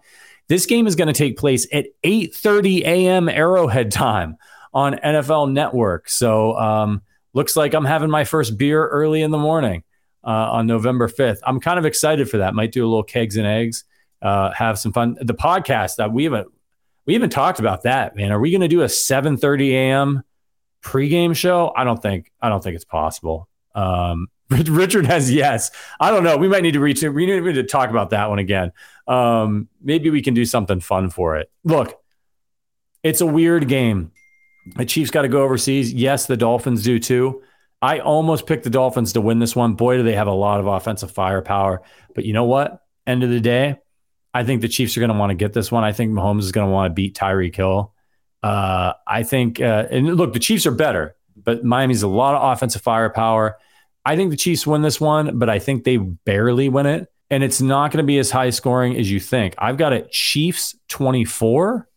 This 0.48 0.66
game 0.66 0.88
is 0.88 0.96
going 0.96 1.08
to 1.08 1.14
take 1.14 1.38
place 1.38 1.68
at 1.72 1.86
8:30 2.04 2.82
a.m. 2.82 3.30
Arrowhead 3.30 3.92
time 3.92 4.38
on 4.74 4.96
NFL 4.96 5.52
Network. 5.52 6.10
So 6.10 6.58
um, 6.58 7.02
looks 7.34 7.56
like 7.56 7.74
I'm 7.74 7.86
having 7.86 8.10
my 8.10 8.24
first 8.24 8.58
beer 8.58 8.88
early 8.88 9.22
in 9.22 9.32
the 9.32 9.38
morning 9.38 9.84
uh, 10.24 10.52
on 10.52 10.68
November 10.68 11.08
5th. 11.08 11.40
I'm 11.46 11.60
kind 11.60 11.80
of 11.80 11.86
excited 11.86 12.30
for 12.30 12.38
that. 12.38 12.54
Might 12.54 12.72
do 12.72 12.86
a 12.86 12.90
little 12.90 13.04
kegs 13.04 13.38
and 13.38 13.48
eggs, 13.48 13.86
uh, 14.22 14.52
have 14.52 14.78
some 14.78 14.94
fun. 14.94 15.18
The 15.22 15.34
podcast 15.34 15.98
that 15.98 16.12
we 16.12 16.26
haven't 16.26 16.48
we 17.06 17.14
haven't 17.14 17.32
talked 17.32 17.60
about 17.60 17.84
that, 17.84 18.16
man. 18.16 18.32
Are 18.32 18.40
we 18.40 18.52
going 18.52 18.62
to 18.62 18.68
do 18.68 18.82
a 18.82 18.86
7:30 18.86 19.72
a.m. 19.72 20.24
pregame 20.82 21.36
show? 21.36 21.72
I 21.76 21.84
don't 21.84 22.02
think 22.02 22.32
I 22.42 22.50
don't 22.50 22.64
think 22.64 22.76
it's 22.76 22.86
possible. 22.86 23.48
Um, 23.76 24.28
Richard 24.50 25.06
has 25.06 25.32
yes. 25.32 25.72
I 26.00 26.12
don't 26.12 26.24
know. 26.24 26.38
We 26.38 26.48
might 26.48 26.64
need 26.64 26.74
to 26.74 26.80
reach. 26.80 27.02
We 27.02 27.26
need 27.26 27.54
to 27.54 27.64
talk 27.64 27.90
about 27.90 28.10
that 28.10 28.30
one 28.30 28.40
again. 28.40 28.72
Um, 29.08 29.70
maybe 29.82 30.10
we 30.10 30.22
can 30.22 30.34
do 30.34 30.46
something 30.46 30.80
fun 30.80 31.10
for 31.10 31.38
it. 31.38 31.50
Look, 31.64 32.02
it's 33.04 33.22
a 33.22 33.26
weird 33.26 33.68
game. 33.68 34.12
The 34.76 34.86
Chiefs 34.86 35.10
got 35.10 35.24
to 35.24 35.28
go 35.28 35.42
overseas. 35.44 35.94
Yes, 35.94 36.26
the 36.26 36.38
Dolphins 36.38 36.84
do 36.84 37.00
too. 37.00 37.42
I 37.82 38.00
almost 38.00 38.46
picked 38.46 38.64
the 38.64 38.70
Dolphins 38.70 39.14
to 39.14 39.22
win 39.22 39.40
this 39.40 39.56
one. 39.56 39.74
Boy, 39.74 39.98
do 39.98 40.04
they 40.04 40.14
have 40.14 40.28
a 40.28 40.34
lot 40.34 40.60
of 40.60 40.68
offensive 40.68 41.12
firepower. 41.12 41.82
But 42.14 42.26
you 42.26 42.34
know 42.34 42.44
what? 42.44 42.84
End 43.08 43.24
of 43.24 43.32
the 43.32 43.40
day, 43.40 43.80
I 44.34 44.44
think 44.44 44.62
the 44.62 44.68
Chiefs 44.68 44.96
are 44.96 45.00
going 45.00 45.12
to 45.12 45.18
want 45.18 45.32
to 45.32 45.36
get 45.36 45.54
this 45.54 45.72
one. 45.72 45.84
I 45.84 45.92
think 45.92 46.12
Mahomes 46.12 46.42
is 46.42 46.52
going 46.52 46.68
to 46.68 46.72
want 46.72 46.92
to 46.92 46.94
beat 46.94 47.16
Tyreek 47.16 47.56
Hill. 47.56 47.94
Uh, 48.44 48.94
I 49.08 49.24
think, 49.24 49.62
uh, 49.62 49.88
and 49.92 50.16
look, 50.16 50.34
the 50.34 50.40
Chiefs 50.40 50.66
are 50.66 50.72
better, 50.72 51.16
but 51.36 51.64
Miami's 51.64 52.04
a 52.04 52.08
lot 52.08 52.36
of 52.36 52.52
offensive 52.52 52.82
firepower. 52.82 53.58
I 54.06 54.16
think 54.16 54.32
the 54.32 54.38
Chiefs 54.38 54.66
win 54.66 54.82
this 54.82 55.00
one, 55.00 55.38
but 55.38 55.50
I 55.50 55.60
think 55.60 55.84
they 55.84 55.98
barely 55.98 56.70
win 56.70 56.86
it. 56.86 57.08
And 57.30 57.44
it's 57.44 57.62
not 57.62 57.92
going 57.92 58.04
to 58.04 58.08
be 58.08 58.20
as 58.20 58.30
high 58.30 58.50
scoring 58.50 58.98
as 58.98 59.10
you 59.10 59.20
think. 59.20 59.56
I've 59.58 59.78
got 59.78 59.94
it 59.94 60.12
Chiefs 60.12 60.76
24, 60.90 61.88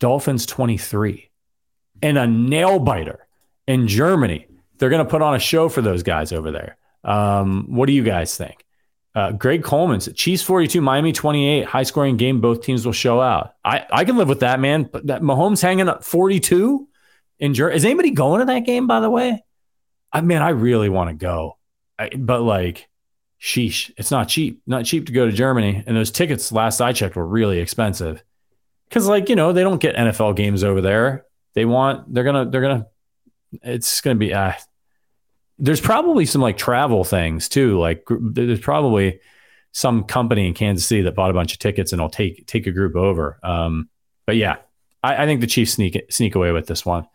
Dolphins 0.00 0.44
23, 0.44 1.30
and 2.02 2.18
a 2.18 2.26
nail 2.26 2.78
biter 2.78 3.26
in 3.66 3.88
Germany. 3.88 4.46
They're 4.76 4.90
going 4.90 5.04
to 5.04 5.10
put 5.10 5.22
on 5.22 5.34
a 5.34 5.38
show 5.38 5.68
for 5.68 5.80
those 5.80 6.02
guys 6.02 6.32
over 6.32 6.50
there. 6.50 6.76
Um, 7.04 7.66
what 7.68 7.86
do 7.86 7.92
you 7.92 8.02
guys 8.02 8.36
think? 8.36 8.64
Uh, 9.14 9.32
Greg 9.32 9.62
Coleman's 9.62 10.08
Chiefs 10.14 10.42
42, 10.42 10.80
Miami 10.80 11.12
28, 11.12 11.66
high 11.66 11.82
scoring 11.82 12.16
game. 12.16 12.40
Both 12.40 12.62
teams 12.62 12.86
will 12.86 12.92
show 12.92 13.20
out. 13.20 13.54
I, 13.64 13.86
I 13.92 14.04
can 14.04 14.16
live 14.16 14.28
with 14.28 14.40
that, 14.40 14.58
man. 14.58 14.84
But 14.84 15.08
that 15.08 15.22
Mahomes 15.22 15.60
hanging 15.60 15.88
up 15.88 16.02
42 16.02 16.88
in 17.38 17.54
Germany. 17.54 17.76
Is 17.76 17.84
anybody 17.84 18.10
going 18.12 18.40
to 18.40 18.46
that 18.46 18.60
game, 18.60 18.86
by 18.86 19.00
the 19.00 19.10
way? 19.10 19.44
I 20.12 20.22
mean, 20.22 20.38
I 20.38 20.50
really 20.50 20.88
want 20.88 21.10
to 21.10 21.14
go. 21.14 21.58
I, 21.98 22.10
but 22.16 22.40
like, 22.40 22.88
sheesh, 23.40 23.90
it's 23.98 24.10
not 24.10 24.28
cheap. 24.28 24.62
Not 24.66 24.86
cheap 24.86 25.06
to 25.06 25.12
go 25.12 25.26
to 25.26 25.32
Germany. 25.32 25.82
And 25.86 25.96
those 25.96 26.10
tickets, 26.10 26.50
last 26.50 26.80
I 26.80 26.92
checked, 26.92 27.16
were 27.16 27.26
really 27.26 27.58
expensive. 27.58 28.22
Cause 28.90 29.06
like, 29.06 29.28
you 29.28 29.36
know, 29.36 29.52
they 29.52 29.62
don't 29.62 29.80
get 29.80 29.96
NFL 29.96 30.36
games 30.36 30.64
over 30.64 30.80
there. 30.80 31.26
They 31.54 31.64
want, 31.64 32.12
they're 32.12 32.24
going 32.24 32.44
to, 32.44 32.50
they're 32.50 32.60
going 32.60 32.80
to, 32.80 32.86
it's 33.62 34.00
going 34.00 34.16
to 34.16 34.18
be, 34.18 34.32
uh, 34.32 34.52
there's 35.58 35.80
probably 35.80 36.26
some 36.26 36.40
like 36.40 36.56
travel 36.56 37.04
things 37.04 37.48
too. 37.48 37.78
Like 37.78 38.04
there's 38.08 38.60
probably 38.60 39.20
some 39.72 40.04
company 40.04 40.46
in 40.46 40.54
Kansas 40.54 40.86
City 40.86 41.02
that 41.02 41.14
bought 41.14 41.30
a 41.30 41.34
bunch 41.34 41.52
of 41.52 41.58
tickets 41.58 41.92
and 41.92 42.00
will 42.00 42.10
take 42.10 42.46
take 42.46 42.66
a 42.66 42.72
group 42.72 42.96
over. 42.96 43.38
Um, 43.42 43.88
but 44.26 44.36
yeah, 44.36 44.56
I, 45.02 45.22
I, 45.22 45.26
think 45.26 45.40
the 45.40 45.46
Chiefs 45.46 45.72
sneak 45.72 46.00
sneak 46.10 46.34
away 46.34 46.52
with 46.52 46.66
this 46.66 46.84
one. 46.84 47.06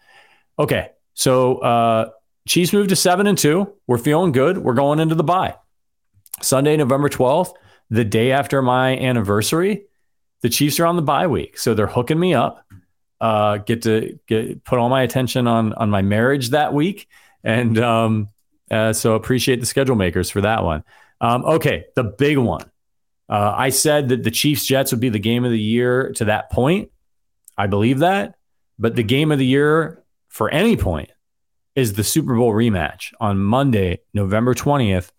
Okay, 0.60 0.90
so 1.14 1.60
uh, 1.60 2.10
Chiefs 2.48 2.74
move 2.74 2.88
to 2.90 2.96
seven 2.96 3.28
and 3.28 3.38
two. 3.38 3.74
We're 3.86 3.98
feeling 3.98 4.32
good. 4.32 4.58
We're 4.58 4.74
going 4.74 5.00
into 5.00 5.16
the 5.16 5.24
bye. 5.24 5.56
Sunday, 6.42 6.78
November 6.78 7.10
twelfth, 7.10 7.54
the 7.90 8.04
day 8.04 8.32
after 8.32 8.62
my 8.62 8.98
anniversary. 8.98 9.84
The 10.42 10.50
Chiefs 10.50 10.80
are 10.80 10.86
on 10.86 10.96
the 10.96 11.02
bye 11.02 11.28
week, 11.28 11.58
so 11.58 11.74
they're 11.74 11.88
hooking 11.88 12.20
me 12.20 12.34
up. 12.34 12.64
Uh, 13.20 13.58
get 13.58 13.82
to 13.84 14.20
get 14.28 14.64
put 14.64 14.78
all 14.78 14.90
my 14.90 15.02
attention 15.02 15.48
on 15.48 15.74
on 15.74 15.90
my 15.90 16.02
marriage 16.02 16.50
that 16.50 16.74
week 16.74 17.08
and 17.44 17.78
um, 17.80 18.30
uh, 18.70 18.94
so 18.94 19.16
appreciate 19.16 19.60
the 19.60 19.66
schedule 19.66 19.96
makers 19.96 20.30
for 20.30 20.42
that 20.42 20.64
one. 20.64 20.84
Um, 21.22 21.46
okay, 21.46 21.86
the 21.96 22.04
big 22.04 22.38
one. 22.38 22.70
Uh, 23.30 23.54
I 23.56 23.70
said 23.70 24.10
that 24.10 24.24
the 24.24 24.32
Chiefs 24.32 24.66
Jets 24.66 24.92
would 24.92 25.02
be 25.02 25.10
the 25.10 25.20
game 25.20 25.44
of 25.44 25.52
the 25.52 25.60
year 25.60 26.12
to 26.14 26.26
that 26.26 26.52
point. 26.52 26.92
I 27.58 27.68
believe 27.68 28.00
that. 28.00 28.36
But 28.80 28.96
the 28.96 29.04
game 29.04 29.32
of 29.32 29.40
the 29.40 29.46
year 29.46 30.04
for 30.30 30.50
any 30.50 30.78
point 30.78 31.12
is 31.76 31.94
the 31.94 32.04
Super 32.04 32.36
Bowl 32.36 32.54
rematch 32.54 33.14
on 33.20 33.40
Monday, 33.40 34.00
November 34.14 34.54
20th, 34.54 35.12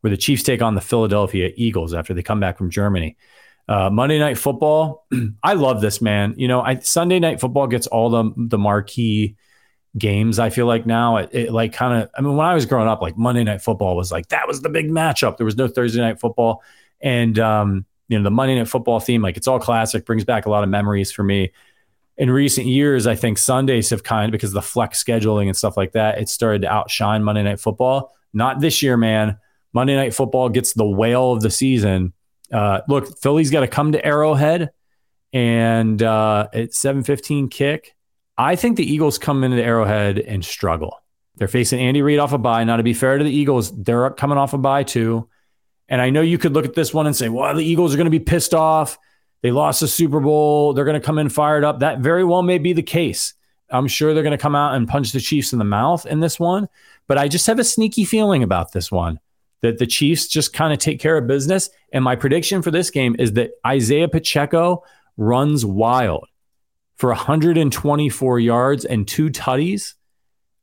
where 0.00 0.10
the 0.10 0.16
Chiefs 0.16 0.42
take 0.42 0.62
on 0.62 0.74
the 0.74 0.80
Philadelphia 0.80 1.50
Eagles 1.56 1.94
after 1.94 2.14
they 2.14 2.22
come 2.22 2.40
back 2.40 2.58
from 2.58 2.70
Germany. 2.70 3.16
Uh, 3.68 3.88
Monday 3.90 4.18
Night 4.18 4.38
Football. 4.38 5.06
I 5.42 5.54
love 5.54 5.80
this, 5.80 6.02
man. 6.02 6.34
You 6.36 6.48
know, 6.48 6.60
I, 6.60 6.78
Sunday 6.80 7.20
Night 7.20 7.40
Football 7.40 7.68
gets 7.68 7.86
all 7.86 8.10
the, 8.10 8.32
the 8.36 8.58
marquee 8.58 9.36
games. 9.98 10.38
I 10.38 10.50
feel 10.50 10.66
like 10.66 10.86
now 10.86 11.18
it, 11.18 11.30
it 11.32 11.52
like 11.52 11.72
kind 11.72 12.02
of. 12.02 12.10
I 12.16 12.20
mean, 12.20 12.36
when 12.36 12.46
I 12.46 12.54
was 12.54 12.66
growing 12.66 12.88
up, 12.88 13.02
like 13.02 13.16
Monday 13.16 13.44
Night 13.44 13.62
Football 13.62 13.96
was 13.96 14.10
like 14.10 14.28
that 14.28 14.48
was 14.48 14.62
the 14.62 14.68
big 14.68 14.90
matchup. 14.90 15.36
There 15.36 15.44
was 15.44 15.56
no 15.56 15.68
Thursday 15.68 16.00
Night 16.00 16.20
Football, 16.20 16.62
and 17.00 17.38
um, 17.38 17.84
you 18.08 18.18
know 18.18 18.24
the 18.24 18.30
Monday 18.30 18.56
Night 18.56 18.68
Football 18.68 19.00
theme, 19.00 19.22
like 19.22 19.36
it's 19.36 19.48
all 19.48 19.58
classic, 19.58 20.06
brings 20.06 20.24
back 20.24 20.46
a 20.46 20.50
lot 20.50 20.62
of 20.62 20.70
memories 20.70 21.12
for 21.12 21.22
me. 21.22 21.52
In 22.18 22.30
recent 22.30 22.66
years, 22.66 23.06
I 23.06 23.14
think 23.14 23.38
Sundays 23.38 23.90
have 23.90 24.02
kind 24.02 24.26
of 24.26 24.32
because 24.32 24.50
of 24.50 24.54
the 24.54 24.62
flex 24.62 25.02
scheduling 25.02 25.46
and 25.46 25.56
stuff 25.56 25.76
like 25.76 25.92
that, 25.92 26.18
it 26.18 26.28
started 26.28 26.62
to 26.62 26.72
outshine 26.72 27.24
Monday 27.24 27.42
Night 27.42 27.58
Football. 27.58 28.14
Not 28.32 28.60
this 28.60 28.82
year, 28.82 28.96
man. 28.96 29.38
Monday 29.72 29.96
Night 29.96 30.14
Football 30.14 30.50
gets 30.50 30.74
the 30.74 30.84
whale 30.86 31.32
of 31.32 31.40
the 31.40 31.50
season. 31.50 32.12
Uh, 32.52 32.82
look, 32.86 33.18
Philly's 33.20 33.50
got 33.50 33.60
to 33.60 33.68
come 33.68 33.92
to 33.92 34.04
Arrowhead, 34.04 34.70
and 35.32 36.02
uh, 36.02 36.48
it's 36.52 36.78
seven 36.78 37.02
fifteen 37.02 37.48
kick. 37.48 37.94
I 38.42 38.56
think 38.56 38.76
the 38.76 38.92
Eagles 38.92 39.18
come 39.18 39.44
into 39.44 39.62
Arrowhead 39.62 40.18
and 40.18 40.44
struggle. 40.44 41.00
They're 41.36 41.48
facing 41.48 41.80
Andy 41.80 42.02
Reid 42.02 42.18
off 42.18 42.32
a 42.32 42.38
bye. 42.38 42.64
Now, 42.64 42.76
to 42.76 42.82
be 42.82 42.92
fair 42.92 43.16
to 43.16 43.24
the 43.24 43.30
Eagles, 43.30 43.70
they're 43.82 44.10
coming 44.10 44.36
off 44.36 44.52
a 44.52 44.58
bye 44.58 44.82
too. 44.82 45.28
And 45.88 46.00
I 46.00 46.10
know 46.10 46.22
you 46.22 46.38
could 46.38 46.52
look 46.52 46.64
at 46.64 46.74
this 46.74 46.92
one 46.92 47.06
and 47.06 47.14
say, 47.14 47.28
well, 47.28 47.54
the 47.54 47.64
Eagles 47.64 47.94
are 47.94 47.96
going 47.96 48.06
to 48.06 48.10
be 48.10 48.18
pissed 48.18 48.52
off. 48.52 48.98
They 49.42 49.52
lost 49.52 49.80
the 49.80 49.88
Super 49.88 50.18
Bowl. 50.18 50.72
They're 50.72 50.84
going 50.84 51.00
to 51.00 51.06
come 51.06 51.18
in 51.18 51.28
fired 51.28 51.64
up. 51.64 51.80
That 51.80 52.00
very 52.00 52.24
well 52.24 52.42
may 52.42 52.58
be 52.58 52.72
the 52.72 52.82
case. 52.82 53.34
I'm 53.70 53.86
sure 53.86 54.12
they're 54.12 54.22
going 54.24 54.36
to 54.36 54.38
come 54.38 54.56
out 54.56 54.74
and 54.74 54.88
punch 54.88 55.12
the 55.12 55.20
Chiefs 55.20 55.52
in 55.52 55.60
the 55.60 55.64
mouth 55.64 56.04
in 56.04 56.20
this 56.20 56.40
one. 56.40 56.68
But 57.06 57.18
I 57.18 57.28
just 57.28 57.46
have 57.46 57.60
a 57.60 57.64
sneaky 57.64 58.04
feeling 58.04 58.42
about 58.42 58.72
this 58.72 58.90
one 58.90 59.20
that 59.60 59.78
the 59.78 59.86
Chiefs 59.86 60.26
just 60.26 60.52
kind 60.52 60.72
of 60.72 60.80
take 60.80 61.00
care 61.00 61.16
of 61.16 61.28
business. 61.28 61.70
And 61.92 62.02
my 62.02 62.16
prediction 62.16 62.60
for 62.60 62.72
this 62.72 62.90
game 62.90 63.14
is 63.18 63.34
that 63.34 63.52
Isaiah 63.64 64.08
Pacheco 64.08 64.82
runs 65.16 65.64
wild 65.64 66.26
for 67.02 67.08
124 67.08 68.38
yards 68.38 68.84
and 68.84 69.08
two 69.08 69.28
tutties. 69.28 69.94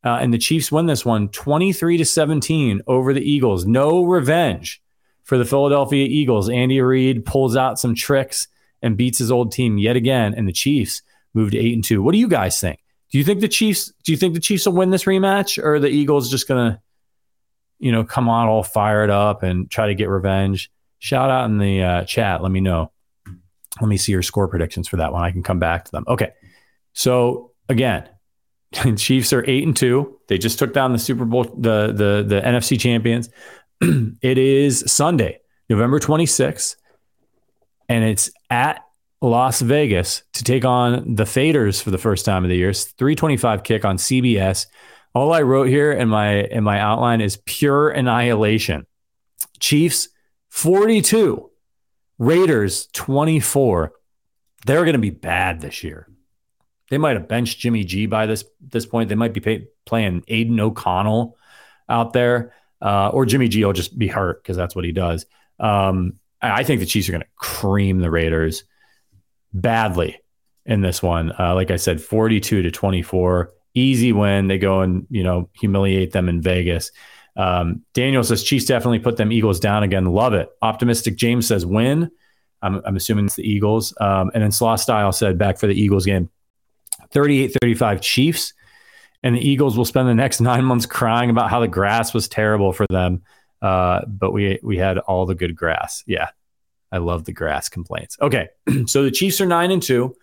Uh, 0.06 0.20
and 0.22 0.34
the 0.34 0.38
Chiefs 0.38 0.72
win 0.72 0.86
this 0.86 1.04
one 1.04 1.28
23 1.28 1.98
to 1.98 2.06
17 2.06 2.82
over 2.88 3.14
the 3.14 3.20
Eagles. 3.20 3.66
No 3.66 4.06
revenge 4.06 4.82
for 5.24 5.38
the 5.38 5.44
Philadelphia 5.44 6.08
Eagles. 6.08 6.50
Andy 6.50 6.80
Reid 6.80 7.26
pulls 7.26 7.58
out 7.58 7.78
some 7.78 7.94
tricks 7.94 8.48
and 8.82 8.96
beats 8.96 9.18
his 9.18 9.32
old 9.32 9.52
team 9.52 9.78
yet 9.78 9.98
again. 9.98 10.34
And 10.34 10.48
the 10.48 10.54
Chiefs 10.54 11.02
move 11.34 11.52
to 11.52 11.58
eight 11.58 11.74
and 11.74 11.84
two. 11.84 12.02
What 12.02 12.14
do 12.14 12.20
you 12.20 12.30
guys 12.30 12.58
think? 12.58 12.80
Do 13.12 13.18
you 13.18 13.26
think 13.26 13.42
the 13.42 13.50
Chiefs? 13.50 13.92
Do 14.06 14.14
you 14.14 14.18
think 14.18 14.34
the 14.34 14.40
Chiefs 14.40 14.66
will 14.66 14.76
win 14.76 14.92
this 14.92 15.04
rematch, 15.04 15.62
or 15.62 15.78
the 15.78 15.90
Eagles 15.90 16.32
just 16.32 16.48
gonna, 16.48 16.82
you 17.80 17.92
know, 17.92 18.06
come 18.06 18.30
on 18.30 18.48
all 18.48 18.64
fired 18.64 19.10
up 19.10 19.44
and 19.44 19.70
try 19.70 19.88
to 19.88 19.94
get 19.94 20.08
revenge? 20.08 20.72
Shout 21.00 21.30
out 21.30 21.50
in 21.50 21.58
the 21.58 21.84
uh, 21.84 22.04
chat. 22.06 22.42
Let 22.42 22.52
me 22.54 22.62
know. 22.62 22.94
Let 23.80 23.88
me 23.88 23.98
see 23.98 24.12
your 24.12 24.24
score 24.24 24.48
predictions 24.48 24.88
for 24.88 24.98
that 24.98 25.14
one. 25.14 25.24
I 25.24 25.32
can 25.32 25.44
come 25.44 25.60
back 25.60 25.86
to 25.86 25.92
them. 25.92 26.04
Okay. 26.08 26.32
So 26.94 27.52
again, 27.68 28.10
Chiefs 28.98 29.34
are 29.34 29.44
eight 29.48 29.66
and 29.66 29.76
two. 29.76 30.20
They 30.28 30.38
just 30.38 30.60
took 30.60 30.74
down 30.74 30.94
the 30.94 31.00
Super 31.00 31.26
Bowl, 31.26 31.44
the 31.44 31.88
the 31.88 32.24
the 32.28 32.42
NFC 32.42 32.80
champions. 32.80 33.30
it 33.82 34.38
is 34.38 34.84
Sunday, 34.88 35.40
November 35.70 36.00
26th, 36.00 36.76
and 37.88 38.04
it's 38.04 38.30
at 38.50 38.84
Las 39.22 39.62
Vegas 39.62 40.24
to 40.34 40.44
take 40.44 40.66
on 40.66 41.16
the 41.16 41.26
Raiders 41.36 41.82
for 41.82 41.92
the 41.92 41.98
first 41.98 42.26
time 42.26 42.44
of 42.44 42.50
the 42.50 42.58
year. 42.58 42.70
It's 42.70 42.86
325 42.86 43.64
kick 43.64 43.86
on 43.86 43.98
CBS. 43.98 44.68
All 45.16 45.34
I 45.34 45.42
wrote 45.42 45.68
here 45.68 45.92
in 45.92 46.08
my 46.08 46.44
in 46.44 46.64
my 46.64 46.80
outline 46.80 47.22
is 47.22 47.38
pure 47.46 47.90
annihilation. 47.90 48.86
Chiefs 49.60 50.10
42, 50.50 51.49
Raiders 52.20 52.88
24. 52.94 53.94
They're 54.66 54.84
going 54.84 54.94
to 54.94 55.00
be 55.00 55.10
bad 55.10 55.62
this 55.62 55.84
year. 55.84 56.08
They 56.90 56.98
might 56.98 57.16
have 57.16 57.28
benched 57.28 57.60
Jimmy 57.60 57.84
G 57.84 58.06
by 58.06 58.26
this 58.26 58.44
this 58.60 58.86
point. 58.86 59.10
They 59.10 59.16
might 59.16 59.34
be 59.34 59.40
pay, 59.40 59.68
playing 59.86 60.24
Aidan 60.28 60.60
O'Connell 60.60 61.38
out 61.88 62.14
there, 62.14 62.54
uh, 62.82 63.10
or 63.10 63.26
Jimmy 63.26 63.48
G 63.48 63.64
will 63.64 63.74
just 63.74 63.98
be 63.98 64.08
hurt 64.08 64.44
because 64.44 64.58
that's 64.58 64.76
what 64.76 64.86
he 64.86 64.92
does. 64.92 65.26
Um, 65.60 66.14
I 66.42 66.64
think 66.64 66.80
the 66.80 66.86
Chiefs 66.86 67.08
are 67.08 67.12
going 67.12 67.22
to 67.22 67.28
cream 67.36 68.00
the 68.00 68.12
Raiders 68.12 68.64
badly 69.54 70.20
in 70.66 70.82
this 70.82 71.02
one. 71.02 71.32
Uh, 71.38 71.54
like 71.56 71.72
I 71.72 71.76
said, 71.76 72.02
forty-two 72.02 72.64
to 72.64 72.72
twenty-four, 72.72 73.52
easy 73.76 74.12
win. 74.12 74.48
They 74.48 74.58
go 74.58 74.82
and 74.82 75.06
you 75.10 75.24
know 75.24 75.50
humiliate 75.54 76.12
them 76.12 76.28
in 76.28 76.42
Vegas. 76.42 76.92
Um, 77.40 77.86
Daniel 77.94 78.22
says 78.22 78.44
Chiefs 78.44 78.66
definitely 78.66 79.00
put 79.00 79.16
them 79.16 79.32
Eagles 79.32 79.62
down 79.62 79.84
again. 79.84 80.06
Love 80.08 80.34
it. 80.34 80.50
Optimistic 80.62 81.16
James 81.16 81.48
says 81.48 81.66
win. 81.66 82.12
I'm, 82.62 82.82
I'm 82.84 82.98
assuming 82.98 83.28
it's 83.28 83.36
the 83.36 83.50
Eagles. 83.50 83.94
Um, 84.02 84.30
and 84.34 84.44
then 84.44 84.52
Slaw 84.52 84.76
Style 84.76 85.14
said 85.14 85.38
back 85.38 85.58
for 85.58 85.66
the 85.66 85.74
Eagles 85.74 86.06
game 86.06 86.30
38 87.12 87.56
35 87.62 88.02
Chiefs. 88.02 88.54
And 89.24 89.36
the 89.36 89.40
Eagles 89.40 89.78
will 89.78 89.86
spend 89.86 90.10
the 90.10 90.16
next 90.16 90.42
nine 90.42 90.66
months 90.66 90.86
crying 90.86 91.30
about 91.30 91.50
how 91.50 91.62
the 91.62 91.68
grass 91.70 92.14
was 92.14 92.28
terrible 92.28 92.74
for 92.74 92.86
them. 92.90 93.22
Uh, 93.62 94.02
but 94.06 94.34
we 94.34 94.60
we 94.62 94.78
had 94.78 94.98
all 94.98 95.26
the 95.26 95.36
good 95.36 95.56
grass. 95.56 96.04
Yeah. 96.06 96.30
I 96.92 96.98
love 96.98 97.24
the 97.24 97.34
grass 97.34 97.70
complaints. 97.70 98.18
Okay. 98.22 98.50
so 98.86 99.04
the 99.04 99.12
Chiefs 99.12 99.40
are 99.40 99.46
nine 99.46 99.72
and 99.72 99.82
two, 99.82 100.14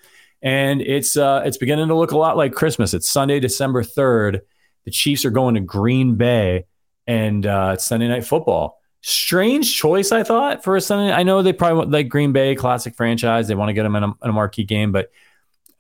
and 0.42 0.82
it's 0.82 1.16
uh 1.16 1.42
it's 1.46 1.56
beginning 1.56 1.88
to 1.88 1.94
look 1.94 2.10
a 2.10 2.18
lot 2.18 2.36
like 2.36 2.52
Christmas. 2.52 2.92
It's 2.92 3.08
Sunday, 3.08 3.40
December 3.40 3.82
3rd. 3.82 4.40
The 4.84 4.90
Chiefs 4.90 5.24
are 5.24 5.30
going 5.30 5.54
to 5.54 5.60
Green 5.60 6.16
Bay 6.16 6.66
and 7.06 7.46
uh, 7.46 7.76
Sunday 7.76 8.08
night 8.08 8.24
football. 8.24 8.80
Strange 9.02 9.74
choice, 9.74 10.10
I 10.10 10.24
thought, 10.24 10.64
for 10.64 10.74
a 10.76 10.80
Sunday. 10.80 11.12
I 11.12 11.22
know 11.22 11.42
they 11.42 11.52
probably 11.52 11.78
want 11.78 11.90
like 11.90 12.08
Green 12.08 12.32
Bay, 12.32 12.54
classic 12.54 12.96
franchise. 12.96 13.46
They 13.46 13.54
want 13.54 13.68
to 13.68 13.72
get 13.72 13.84
them 13.84 13.94
in 13.94 14.02
a, 14.02 14.08
in 14.08 14.30
a 14.30 14.32
marquee 14.32 14.64
game, 14.64 14.90
but 14.90 15.10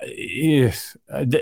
if 0.00 0.96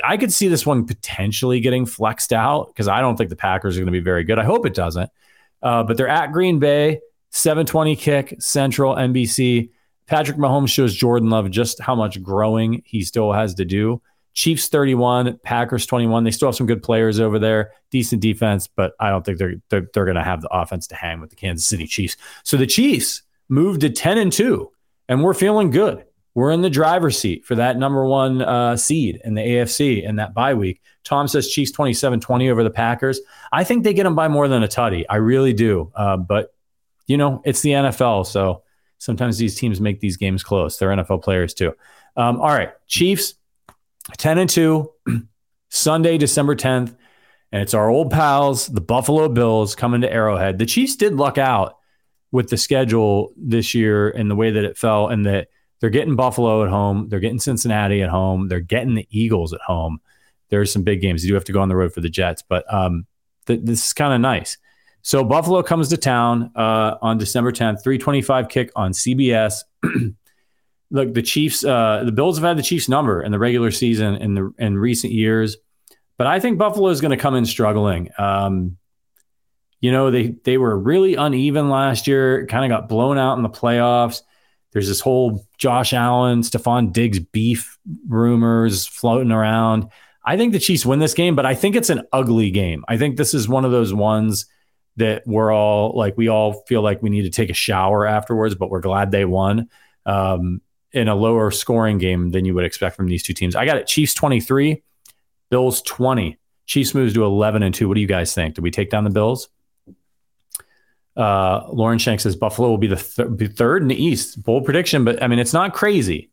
I 0.05 0.17
could 0.17 0.33
see 0.33 0.49
this 0.49 0.65
one 0.65 0.87
potentially 0.87 1.61
getting 1.61 1.87
flexed 1.87 2.33
out 2.33 2.69
because 2.69 2.89
I 2.89 3.01
don't 3.01 3.17
think 3.17 3.31
the 3.31 3.37
Packers 3.37 3.77
are 3.77 3.81
going 3.81 3.87
to 3.87 3.93
be 3.93 4.01
very 4.01 4.25
good. 4.25 4.39
I 4.39 4.45
hope 4.45 4.65
it 4.65 4.75
doesn't. 4.75 5.11
Uh, 5.63 5.83
but 5.83 5.97
they're 5.97 6.09
at 6.09 6.33
Green 6.33 6.59
Bay, 6.59 7.01
720 7.31 7.97
kick, 7.97 8.37
Central, 8.39 8.95
NBC. 8.95 9.71
Patrick 10.07 10.37
Mahomes 10.37 10.69
shows 10.69 10.95
Jordan 10.95 11.31
Love 11.31 11.51
just 11.51 11.81
how 11.81 11.95
much 11.95 12.23
growing 12.23 12.83
he 12.85 13.03
still 13.03 13.33
has 13.33 13.55
to 13.55 13.65
do. 13.65 14.01
Chiefs 14.35 14.69
31, 14.69 15.39
Packers 15.43 15.87
21. 15.87 16.25
They 16.25 16.31
still 16.31 16.49
have 16.49 16.57
some 16.57 16.67
good 16.67 16.83
players 16.83 17.21
over 17.21 17.39
there, 17.39 17.73
decent 17.91 18.21
defense, 18.21 18.67
but 18.67 18.95
I 19.01 19.11
don't 19.11 19.25
think 19.25 19.39
they're 19.39 19.55
they're, 19.71 19.89
they're 19.95 20.05
going 20.05 20.17
to 20.17 20.25
have 20.25 20.43
the 20.43 20.49
offense 20.53 20.87
to 20.89 20.95
hang 20.95 21.21
with 21.21 21.31
the 21.31 21.37
Kansas 21.37 21.67
City 21.67 21.87
Chiefs. 21.87 22.17
So 22.43 22.57
the 22.57 22.67
Chiefs 22.67 23.23
moved 23.49 23.81
to 23.83 23.91
10 23.91 24.19
and 24.19 24.33
2, 24.33 24.71
and 25.09 25.23
we're 25.23 25.35
feeling 25.35 25.71
good 25.71 26.05
we're 26.35 26.51
in 26.51 26.63
the 26.63 26.71
driver's 26.71 27.19
seat 27.19 27.45
for 27.45 27.55
that 27.55 27.79
number 27.79 28.05
one 28.05 28.43
uh, 28.43 28.77
seed 28.77 29.21
in 29.25 29.35
the 29.35 29.41
AFC 29.41 30.03
in 30.03 30.17
that 30.17 30.35
bye 30.35 30.55
week. 30.55 30.83
Tom 31.05 31.29
says 31.29 31.49
Chiefs 31.49 31.71
27 31.71 32.21
20 32.21 32.51
over 32.51 32.65
the 32.65 32.71
Packers. 32.71 33.21
I 33.53 33.63
think 33.65 33.85
they 33.85 33.95
get 33.95 34.03
them 34.03 34.17
by 34.17 34.29
more 34.29 34.49
than 34.49 34.63
a 34.63 34.69
tutty. 34.69 35.05
I 35.09 35.17
really 35.17 35.53
do. 35.53 35.93
Uh, 35.95 36.17
but, 36.17 36.53
you 37.07 37.17
know, 37.17 37.41
it's 37.45 37.61
the 37.61 37.71
NFL. 37.71 38.27
So 38.27 38.63
sometimes 38.99 39.39
these 39.39 39.55
teams 39.55 39.81
make 39.81 40.01
these 40.01 40.17
games 40.17 40.43
close. 40.43 40.77
They're 40.77 40.89
NFL 40.89 41.23
players 41.23 41.55
too. 41.55 41.73
Um, 42.17 42.41
all 42.41 42.49
right. 42.49 42.73
Chiefs 42.89 43.35
10 44.19 44.39
and 44.39 44.51
2, 44.51 44.91
Sunday, 45.69 46.19
December 46.19 46.55
10th. 46.55 46.95
And 47.53 47.63
it's 47.63 47.75
our 47.75 47.89
old 47.89 48.11
pals, 48.11 48.67
the 48.67 48.81
Buffalo 48.81 49.29
Bills, 49.29 49.75
coming 49.77 50.01
to 50.01 50.13
Arrowhead. 50.13 50.59
The 50.59 50.67
Chiefs 50.67 50.97
did 50.97 51.15
luck 51.15 51.39
out 51.39 51.77
with 52.33 52.49
the 52.49 52.57
schedule 52.57 53.33
this 53.37 53.75
year 53.75 54.11
and 54.11 54.29
the 54.29 54.35
way 54.35 54.51
that 54.51 54.65
it 54.65 54.77
fell, 54.77 55.07
and 55.07 55.25
that 55.27 55.49
they're 55.81 55.91
getting 55.91 56.17
Buffalo 56.17 56.65
at 56.65 56.71
home. 56.71 57.09
They're 57.09 57.21
getting 57.21 57.39
Cincinnati 57.39 58.03
at 58.03 58.11
home. 58.11 58.49
They're 58.49 58.59
getting 58.59 58.95
the 58.95 59.07
Eagles 59.11 59.53
at 59.53 59.61
home. 59.61 60.01
There's 60.49 60.73
some 60.73 60.83
big 60.83 61.01
games. 61.01 61.25
You 61.25 61.29
do 61.29 61.35
have 61.35 61.45
to 61.45 61.53
go 61.53 61.61
on 61.61 61.69
the 61.69 61.77
road 61.77 61.93
for 61.93 62.01
the 62.01 62.09
Jets, 62.09 62.43
but 62.43 62.65
um, 62.73 63.07
th- 63.47 63.61
this 63.63 63.87
is 63.87 63.93
kind 63.93 64.13
of 64.13 64.21
nice. 64.21 64.59
So 65.03 65.23
Buffalo 65.23 65.63
comes 65.63 65.91
to 65.91 65.97
town 65.97 66.51
uh, 66.57 66.97
on 67.03 67.19
December 67.19 67.53
10th, 67.53 67.85
325 67.85 68.49
kick 68.49 68.73
on 68.75 68.93
CBS. 68.93 69.63
Look, 70.95 71.13
the 71.13 71.23
Chiefs, 71.23 71.65
uh, 71.65 72.05
the 72.05 72.13
Bills 72.13 72.39
have 72.39 72.45
had 72.45 72.57
the 72.57 72.63
Chiefs 72.63 72.89
number 72.89 73.21
in 73.21 73.33
the 73.33 73.39
regular 73.41 73.73
season 73.73 74.15
in 74.15 74.35
the 74.35 74.55
in 74.59 74.79
recent 74.79 75.13
years, 75.13 75.57
but 76.17 76.29
I 76.29 76.39
think 76.39 76.57
Buffalo 76.57 76.89
is 76.91 77.01
going 77.01 77.11
to 77.11 77.17
come 77.17 77.35
in 77.35 77.45
struggling. 77.47 78.11
Um, 78.17 78.77
you 79.81 79.91
know, 79.91 80.13
they 80.13 80.37
they 80.45 80.57
were 80.57 80.79
really 80.79 81.17
uneven 81.17 81.69
last 81.69 82.07
year, 82.07 82.47
kind 82.47 82.65
of 82.65 82.69
got 82.69 82.89
blown 82.89 83.19
out 83.19 83.37
in 83.37 83.43
the 83.43 83.51
playoffs. 83.51 84.21
There's 84.71 84.87
this 84.87 85.01
whole 85.01 85.45
Josh 85.59 85.93
Allen, 85.93 86.43
Stefon 86.43 86.93
Diggs 86.93 87.19
beef 87.19 87.77
rumors 88.07 88.87
floating 88.87 89.33
around. 89.33 89.89
I 90.25 90.37
think 90.37 90.53
the 90.53 90.61
Chiefs 90.61 90.87
win 90.87 91.01
this 91.01 91.15
game, 91.15 91.35
but 91.35 91.45
I 91.45 91.57
think 91.57 91.75
it's 91.75 91.91
an 91.91 92.03
ugly 92.13 92.53
game. 92.53 92.85
I 92.87 92.99
think 92.99 93.17
this 93.17 93.35
is 93.35 93.49
one 93.49 93.65
of 93.65 93.73
those 93.73 93.93
ones 93.93 94.47
that 94.97 95.27
we're 95.27 95.53
all 95.53 95.99
like, 95.99 96.17
we 96.17 96.29
all 96.29 96.63
feel 96.69 96.83
like 96.83 97.03
we 97.03 97.11
need 97.11 97.23
to 97.23 97.31
take 97.31 97.51
a 97.51 97.55
shower 97.55 98.07
afterwards, 98.07 98.55
but 98.55 98.71
we're 98.71 98.81
glad 98.81 99.11
they 99.11 99.25
won 99.25 99.69
um, 100.07 100.61
in 100.95 101.09
a 101.09 101.15
lower 101.15 101.51
scoring 101.51 101.99
game 101.99 102.31
than 102.31 102.45
you 102.45 102.55
would 102.55 102.65
expect 102.65 102.97
from 102.97 103.09
these 103.09 103.23
two 103.23 103.35
teams. 103.35 103.57
I 103.57 103.67
got 103.67 103.77
it 103.77 103.87
Chiefs 103.87 104.15
23, 104.15 104.83
Bills 105.51 105.83
20. 105.83 106.39
Chiefs 106.67 106.95
moves 106.95 107.13
to 107.15 107.25
11 107.25 107.63
and 107.63 107.75
2. 107.75 107.89
What 107.89 107.95
do 107.95 108.01
you 108.01 108.07
guys 108.07 108.35
think? 108.35 108.55
Do 108.55 108.63
we 108.63 108.71
take 108.71 108.91
down 108.91 109.05
the 109.05 109.11
Bills? 109.11 109.49
Uh, 111.17 111.67
Lauren 111.69 111.99
Shank 111.99 112.21
says 112.21 112.37
Buffalo 112.37 112.69
will 112.69 112.79
be 112.79 112.87
the 112.87 112.97
th- 112.97 113.53
third 113.53 113.83
in 113.83 113.89
the 113.89 114.03
East. 114.03 114.43
Bold 114.43 114.65
prediction, 114.65 115.05
but 115.05 115.23
I 115.23 115.27
mean, 115.27 115.39
it's 115.39 115.53
not 115.53 115.75
crazy. 115.75 116.31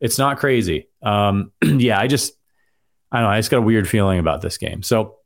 It's 0.00 0.18
not 0.18 0.38
crazy. 0.38 0.88
Um, 1.02 1.52
yeah, 1.62 1.98
I 1.98 2.06
just, 2.06 2.32
I 3.10 3.18
don't 3.18 3.24
know. 3.24 3.32
I 3.32 3.38
just 3.38 3.50
got 3.50 3.58
a 3.58 3.62
weird 3.62 3.88
feeling 3.88 4.18
about 4.18 4.40
this 4.42 4.58
game. 4.58 4.82
So, 4.82 5.16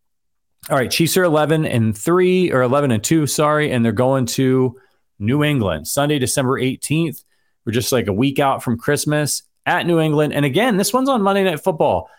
all 0.70 0.76
right, 0.76 0.90
Chiefs 0.90 1.16
are 1.16 1.24
11 1.24 1.66
and 1.66 1.96
three 1.96 2.50
or 2.50 2.62
11 2.62 2.90
and 2.90 3.04
two, 3.04 3.26
sorry, 3.26 3.70
and 3.70 3.84
they're 3.84 3.92
going 3.92 4.26
to 4.26 4.80
New 5.18 5.42
England 5.44 5.86
Sunday, 5.88 6.18
December 6.18 6.60
18th. 6.60 7.24
We're 7.64 7.72
just 7.72 7.92
like 7.92 8.06
a 8.06 8.12
week 8.12 8.38
out 8.38 8.62
from 8.62 8.78
Christmas 8.78 9.42
at 9.66 9.86
New 9.86 10.00
England. 10.00 10.32
And 10.32 10.44
again, 10.44 10.76
this 10.76 10.92
one's 10.92 11.08
on 11.08 11.22
Monday 11.22 11.44
Night 11.44 11.62
Football. 11.62 12.10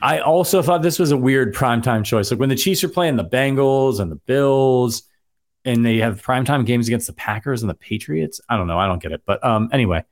I 0.00 0.20
also 0.20 0.62
thought 0.62 0.82
this 0.82 0.98
was 0.98 1.12
a 1.12 1.16
weird 1.16 1.54
primetime 1.54 2.04
choice. 2.04 2.30
Like 2.30 2.40
when 2.40 2.48
the 2.48 2.56
Chiefs 2.56 2.84
are 2.84 2.88
playing 2.88 3.16
the 3.16 3.24
Bengals 3.24 4.00
and 4.00 4.10
the 4.10 4.16
Bills, 4.16 5.02
and 5.64 5.84
they 5.84 5.98
have 5.98 6.22
primetime 6.22 6.66
games 6.66 6.88
against 6.88 7.06
the 7.06 7.12
Packers 7.14 7.62
and 7.62 7.70
the 7.70 7.74
Patriots. 7.74 8.40
I 8.48 8.56
don't 8.56 8.66
know. 8.66 8.78
I 8.78 8.86
don't 8.86 9.02
get 9.02 9.12
it. 9.12 9.22
But 9.24 9.42
um, 9.44 9.70
anyway, 9.72 10.04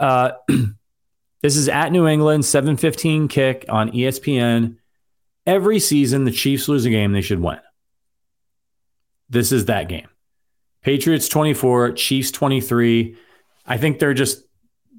uh, 0.00 0.32
this 1.42 1.56
is 1.56 1.68
at 1.68 1.92
New 1.92 2.06
England, 2.06 2.44
715 2.44 3.28
kick 3.28 3.66
on 3.68 3.90
ESPN. 3.90 4.76
Every 5.46 5.78
season, 5.78 6.24
the 6.24 6.32
Chiefs 6.32 6.68
lose 6.68 6.86
a 6.86 6.90
game 6.90 7.12
they 7.12 7.20
should 7.20 7.40
win. 7.40 7.60
This 9.28 9.52
is 9.52 9.66
that 9.66 9.88
game. 9.88 10.08
Patriots 10.82 11.28
24, 11.28 11.92
Chiefs 11.92 12.30
23. 12.30 13.16
I 13.66 13.76
think 13.78 13.98
they're 13.98 14.14
just 14.14 14.44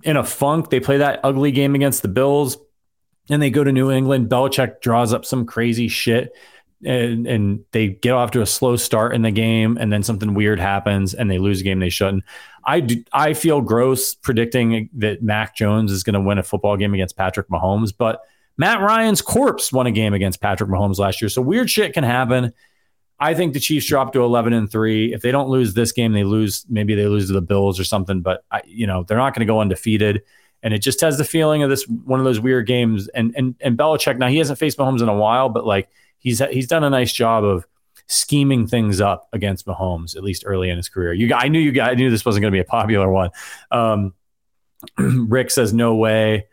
in 0.03 0.18
a 0.18 0.24
funk. 0.24 0.70
They 0.70 0.80
play 0.80 0.97
that 0.97 1.22
ugly 1.24 1.51
game 1.51 1.76
against 1.76 2.01
the 2.01 2.07
Bills 2.07 2.57
and 3.30 3.41
they 3.41 3.49
go 3.49 3.63
to 3.63 3.72
New 3.72 3.91
England. 3.91 4.30
Belichick 4.30 4.82
draws 4.82 5.13
up 5.13 5.26
some 5.26 5.45
crazy 5.45 5.88
shit 5.88 6.34
and 6.86 7.26
and 7.26 7.65
they 7.72 7.88
get 7.88 8.13
off 8.13 8.32
to 8.32 8.41
a 8.41 8.45
slow 8.45 8.76
start 8.76 9.15
in 9.15 9.24
the 9.24 9.32
game 9.32 9.78
and 9.78 9.91
then 9.91 10.03
something 10.03 10.34
weird 10.34 10.59
happens 10.59 11.13
and 11.13 11.30
they 11.30 11.39
lose 11.39 11.61
a 11.61 11.63
game 11.63 11.80
they 11.80 11.89
shouldn't. 11.89 12.24
I 12.65 12.82
do, 12.82 13.03
I 13.13 13.34
feel 13.34 13.61
gross 13.61 14.13
predicting 14.13 14.89
that 14.93 15.24
Mac 15.24 15.55
Jones 15.55 15.91
is 15.91 16.03
going 16.03 16.13
to 16.15 16.22
win 16.22 16.38
a 16.38 16.43
football 16.43 16.78
game 16.78 16.93
against 16.93 17.15
Patrick 17.15 17.47
Mahomes, 17.47 17.93
but 17.97 18.22
Matt 18.57 18.82
Ryan's 18.82 19.22
corpse 19.22 19.72
won 19.72 19.88
a 19.88 19.91
game 19.91 20.13
against 20.13 20.41
Patrick 20.41 20.70
Mahomes 20.70 20.97
last 20.97 21.22
year. 21.22 21.30
So 21.30 21.41
weird 21.41 21.70
shit 21.70 21.93
can 21.93 22.03
happen. 22.03 22.53
I 23.20 23.34
think 23.34 23.53
the 23.53 23.59
Chiefs 23.59 23.88
drop 23.88 24.13
to 24.13 24.24
11 24.24 24.53
and 24.53 24.72
3. 24.72 25.13
If 25.13 25.22
they 25.22 25.32
don't 25.32 25.49
lose 25.49 25.74
this 25.74 25.91
game, 25.91 26.13
they 26.13 26.24
lose 26.24 26.65
maybe 26.70 26.93
they 26.95 27.07
lose 27.07 27.28
to 27.28 27.34
the 27.34 27.41
Bills 27.41 27.80
or 27.80 27.84
something, 27.84 28.22
but 28.22 28.43
I, 28.51 28.61
you 28.65 28.86
know, 28.86 29.03
they're 29.03 29.18
not 29.18 29.34
going 29.34 29.45
to 29.45 29.51
go 29.51 29.59
undefeated. 29.59 30.24
And 30.63 30.74
it 30.74 30.80
just 30.80 31.01
has 31.01 31.18
the 31.18 31.26
feeling 31.26 31.63
of 31.63 31.70
this 31.70 31.88
one 31.88 32.20
of 32.20 32.26
those 32.26 32.39
weird 32.39 32.68
games 32.68 33.07
and 33.09 33.34
and 33.36 33.55
and 33.61 33.78
Belichick 33.78 34.18
now 34.18 34.28
he 34.28 34.38
hasn't 34.38 34.59
faced 34.59 34.78
Mahomes 34.78 35.01
in 35.01 35.09
a 35.09 35.15
while, 35.15 35.49
but 35.49 35.65
like 35.65 35.89
he's 36.18 36.39
he's 36.51 36.68
done 36.68 36.84
a 36.84 36.89
nice 36.89 37.13
job 37.13 37.43
of 37.43 37.68
scheming 38.07 38.68
things 38.68 39.01
up 39.01 39.28
against 39.34 39.65
Mahomes, 39.65 40.15
at 40.15 40.24
least 40.24 40.43
early 40.45 40.70
in 40.70 40.78
his 40.78 40.89
career. 40.89 41.13
You, 41.13 41.34
I 41.34 41.47
knew 41.47 41.59
you 41.59 41.72
guys, 41.72 41.91
I 41.91 41.93
knew 41.95 42.09
this 42.09 42.26
wasn't 42.26 42.41
going 42.41 42.51
to 42.51 42.55
be 42.55 42.61
a 42.61 42.65
popular 42.65 43.09
one. 43.11 43.30
Um, 43.72 44.13
Rick 44.97 45.51
says 45.51 45.74
no 45.74 45.95
way. 45.95 46.47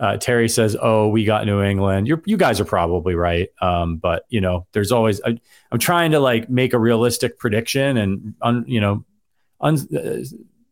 Uh, 0.00 0.16
Terry 0.16 0.48
says, 0.48 0.76
"Oh, 0.80 1.08
we 1.08 1.24
got 1.26 1.44
New 1.44 1.62
England." 1.62 2.08
you 2.08 2.22
you 2.24 2.38
guys 2.38 2.58
are 2.58 2.64
probably 2.64 3.14
right, 3.14 3.50
um, 3.60 3.98
but 3.98 4.24
you 4.30 4.40
know, 4.40 4.66
there's 4.72 4.92
always 4.92 5.20
I, 5.22 5.38
am 5.70 5.78
trying 5.78 6.12
to 6.12 6.20
like 6.20 6.48
make 6.48 6.72
a 6.72 6.78
realistic 6.78 7.38
prediction, 7.38 7.98
and 7.98 8.34
un, 8.40 8.64
you 8.66 8.80
know, 8.80 9.04
un, 9.60 9.76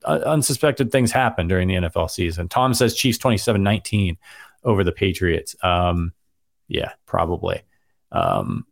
uh, 0.05 0.21
unsuspected 0.25 0.91
things 0.91 1.13
happen 1.13 1.47
during 1.47 1.69
the 1.69 1.75
NFL 1.75 2.11
season. 2.11 2.49
Tom 2.49 2.73
says 2.73 2.95
Chiefs 2.95 3.19
27-19 3.19 4.17
over 4.65 4.83
the 4.83 4.93
Patriots. 4.93 5.55
Um, 5.63 6.15
yeah, 6.67 6.93
probably. 7.05 7.61
Um, 8.11 8.65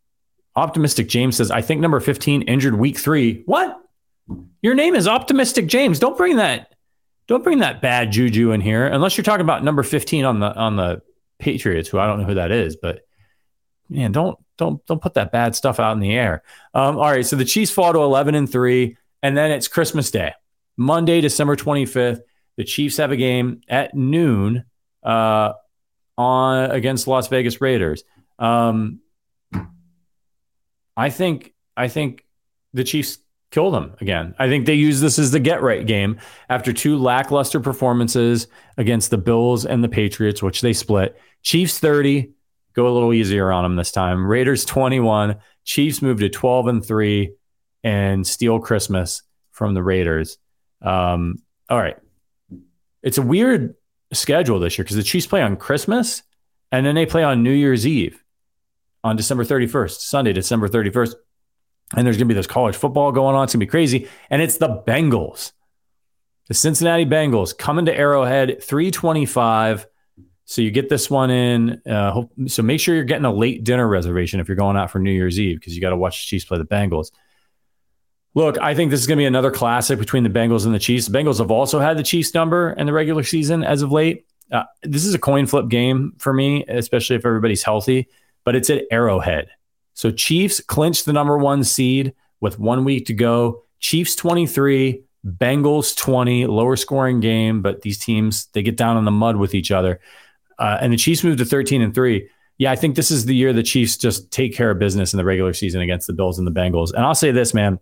optimistic 0.55 1.07
James 1.07 1.37
says, 1.37 1.51
"I 1.51 1.61
think 1.61 1.81
number 1.81 1.99
15 1.99 2.41
injured 2.41 2.79
week 2.79 2.97
three. 2.97 3.43
What? 3.45 3.79
Your 4.63 4.73
name 4.73 4.95
is 4.95 5.07
Optimistic 5.07 5.67
James. 5.67 5.99
Don't 5.99 6.17
bring 6.17 6.37
that 6.37 6.73
don't 7.27 7.43
bring 7.43 7.59
that 7.59 7.81
bad 7.81 8.11
juju 8.11 8.51
in 8.51 8.61
here 8.61 8.87
unless 8.87 9.17
you're 9.17 9.23
talking 9.23 9.41
about 9.41 9.63
number 9.63 9.83
15 9.83 10.25
on 10.25 10.39
the 10.39 10.55
on 10.55 10.75
the 10.75 11.01
Patriots, 11.39 11.89
who 11.89 11.99
I 11.99 12.07
don't 12.07 12.19
know 12.19 12.25
who 12.25 12.35
that 12.35 12.51
is, 12.51 12.75
but 12.75 13.01
man, 13.89 14.11
don't 14.11 14.37
don't 14.57 14.83
don't 14.85 15.01
put 15.01 15.13
that 15.15 15.31
bad 15.31 15.55
stuff 15.55 15.79
out 15.79 15.93
in 15.93 15.99
the 15.99 16.15
air. 16.15 16.43
Um, 16.73 16.97
all 16.97 17.11
right, 17.11 17.25
so 17.25 17.35
the 17.35 17.45
Chiefs 17.45 17.71
fall 17.71 17.93
to 17.93 17.99
11 17.99 18.35
and 18.35 18.51
3 18.51 18.97
and 19.23 19.37
then 19.37 19.51
it's 19.51 19.67
Christmas 19.67 20.11
Day. 20.11 20.33
Monday, 20.77 21.21
December 21.21 21.55
25th, 21.55 22.21
the 22.55 22.63
Chiefs 22.63 22.97
have 22.97 23.11
a 23.11 23.17
game 23.17 23.61
at 23.67 23.95
noon 23.95 24.65
uh, 25.03 25.53
on 26.17 26.71
against 26.71 27.07
Las 27.07 27.27
Vegas 27.27 27.61
Raiders. 27.61 28.03
Um, 28.39 29.01
I 30.95 31.09
think 31.09 31.53
I 31.75 31.87
think 31.87 32.25
the 32.73 32.83
Chiefs 32.83 33.19
kill 33.51 33.71
them 33.71 33.95
again. 34.01 34.35
I 34.39 34.47
think 34.47 34.65
they 34.65 34.73
use 34.73 34.99
this 34.99 35.19
as 35.19 35.31
the 35.31 35.39
get 35.39 35.61
right 35.61 35.85
game 35.85 36.19
after 36.49 36.73
two 36.73 36.97
lackluster 36.97 37.59
performances 37.59 38.47
against 38.77 39.09
the 39.09 39.17
Bills 39.17 39.65
and 39.65 39.83
the 39.83 39.89
Patriots, 39.89 40.43
which 40.43 40.61
they 40.61 40.73
split. 40.73 41.19
Chiefs 41.43 41.79
30, 41.79 42.31
go 42.73 42.87
a 42.87 42.93
little 42.93 43.13
easier 43.13 43.51
on 43.51 43.63
them 43.63 43.75
this 43.75 43.91
time. 43.91 44.25
Raiders 44.25 44.65
21, 44.65 45.37
Chiefs 45.63 46.01
move 46.01 46.19
to 46.19 46.29
12 46.29 46.67
and 46.67 46.85
3 46.85 47.33
and 47.83 48.27
steal 48.27 48.59
Christmas 48.59 49.23
from 49.51 49.73
the 49.73 49.83
Raiders. 49.83 50.37
Um, 50.81 51.37
all 51.69 51.77
right. 51.77 51.97
It's 53.01 53.17
a 53.17 53.21
weird 53.21 53.75
schedule 54.13 54.59
this 54.59 54.77
year 54.77 54.83
because 54.83 54.97
the 54.97 55.03
Chiefs 55.03 55.27
play 55.27 55.41
on 55.41 55.55
Christmas 55.55 56.23
and 56.71 56.85
then 56.85 56.95
they 56.95 57.05
play 57.05 57.23
on 57.23 57.43
New 57.43 57.53
Year's 57.53 57.87
Eve 57.87 58.21
on 59.03 59.15
December 59.15 59.45
31st, 59.45 59.99
Sunday, 59.99 60.33
December 60.33 60.67
31st 60.67 61.13
and 61.95 62.05
there's 62.05 62.17
going 62.17 62.27
to 62.27 62.33
be 62.33 62.37
this 62.37 62.47
college 62.47 62.75
football 62.75 63.11
going 63.11 63.35
on. 63.35 63.45
It's 63.45 63.53
going 63.53 63.61
to 63.61 63.65
be 63.65 63.69
crazy. 63.69 64.07
And 64.29 64.41
it's 64.41 64.57
the 64.57 64.83
Bengals, 64.87 65.53
the 66.47 66.53
Cincinnati 66.53 67.05
Bengals 67.05 67.57
coming 67.57 67.85
to 67.85 67.95
Arrowhead, 67.95 68.63
325. 68.63 69.87
So 70.45 70.61
you 70.61 70.71
get 70.71 70.89
this 70.89 71.09
one 71.09 71.29
in. 71.29 71.81
Uh, 71.85 72.23
so 72.47 72.63
make 72.63 72.79
sure 72.79 72.95
you're 72.95 73.03
getting 73.03 73.25
a 73.25 73.33
late 73.33 73.63
dinner 73.63 73.87
reservation 73.87 74.39
if 74.39 74.47
you're 74.47 74.57
going 74.57 74.77
out 74.77 74.91
for 74.91 74.99
New 74.99 75.11
Year's 75.11 75.39
Eve 75.39 75.59
because 75.59 75.75
you 75.75 75.81
got 75.81 75.89
to 75.91 75.97
watch 75.97 76.21
the 76.21 76.25
Chiefs 76.25 76.45
play 76.45 76.57
the 76.57 76.65
Bengals. 76.65 77.11
Look, 78.33 78.57
I 78.59 78.75
think 78.75 78.91
this 78.91 78.99
is 78.99 79.07
going 79.07 79.17
to 79.17 79.21
be 79.21 79.25
another 79.25 79.51
classic 79.51 79.97
between 79.97 80.23
the 80.23 80.29
Bengals 80.29 80.65
and 80.65 80.73
the 80.73 80.79
Chiefs. 80.79 81.07
The 81.07 81.17
Bengals 81.17 81.39
have 81.39 81.51
also 81.51 81.79
had 81.79 81.97
the 81.97 82.03
Chiefs 82.03 82.33
number 82.33 82.71
in 82.71 82.85
the 82.85 82.93
regular 82.93 83.23
season 83.23 83.63
as 83.63 83.81
of 83.81 83.91
late. 83.91 84.25
Uh, 84.51 84.63
this 84.83 85.05
is 85.05 85.13
a 85.13 85.19
coin 85.19 85.47
flip 85.47 85.69
game 85.69 86.13
for 86.17 86.33
me, 86.33 86.63
especially 86.67 87.15
if 87.15 87.25
everybody's 87.25 87.63
healthy, 87.63 88.07
but 88.43 88.55
it's 88.55 88.69
at 88.69 88.83
Arrowhead. 88.91 89.49
So 89.97 90.11
Chiefs 90.11 90.59
clinch 90.59 91.05
the 91.05 91.11
number 91.11 91.39
one 91.39 91.63
seed 91.63 92.13
with 92.39 92.59
one 92.59 92.85
week 92.85 93.07
to 93.07 93.15
go. 93.15 93.63
Chiefs 93.79 94.15
23, 94.15 95.01
Bengals 95.25 95.97
20, 95.97 96.45
lower 96.45 96.75
scoring 96.75 97.19
game, 97.19 97.63
but 97.63 97.81
these 97.81 97.97
teams, 97.97 98.45
they 98.53 98.61
get 98.61 98.77
down 98.77 98.97
in 98.97 99.05
the 99.05 99.11
mud 99.11 99.37
with 99.37 99.55
each 99.55 99.71
other. 99.71 99.99
Uh, 100.59 100.77
and 100.79 100.93
the 100.93 100.97
Chiefs 100.97 101.23
move 101.23 101.39
to 101.39 101.45
13 101.45 101.81
and 101.81 101.95
3. 101.95 102.29
Yeah, 102.59 102.71
I 102.71 102.75
think 102.75 102.95
this 102.95 103.09
is 103.09 103.25
the 103.25 103.33
year 103.33 103.53
the 103.53 103.63
Chiefs 103.63 103.97
just 103.97 104.29
take 104.29 104.53
care 104.53 104.69
of 104.69 104.77
business 104.77 105.13
in 105.13 105.17
the 105.17 105.25
regular 105.25 105.51
season 105.51 105.81
against 105.81 106.05
the 106.05 106.13
Bills 106.13 106.37
and 106.37 106.45
the 106.45 106.51
Bengals. 106.51 106.93
And 106.93 107.03
I'll 107.03 107.15
say 107.15 107.31
this, 107.31 107.55
man. 107.55 107.79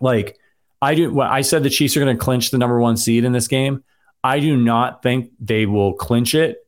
Like, 0.00 0.40
I 0.82 0.96
do 0.96 1.14
well, 1.14 1.30
I 1.30 1.42
said 1.42 1.62
the 1.62 1.70
Chiefs 1.70 1.96
are 1.96 2.00
going 2.00 2.16
to 2.16 2.20
clinch 2.20 2.50
the 2.50 2.58
number 2.58 2.80
one 2.80 2.96
seed 2.96 3.22
in 3.22 3.30
this 3.30 3.46
game. 3.46 3.84
I 4.24 4.40
do 4.40 4.56
not 4.56 5.04
think 5.04 5.30
they 5.38 5.66
will 5.66 5.92
clinch 5.92 6.34
it 6.34 6.66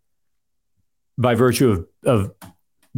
by 1.18 1.34
virtue 1.34 1.70
of, 1.70 1.86
of 2.04 2.49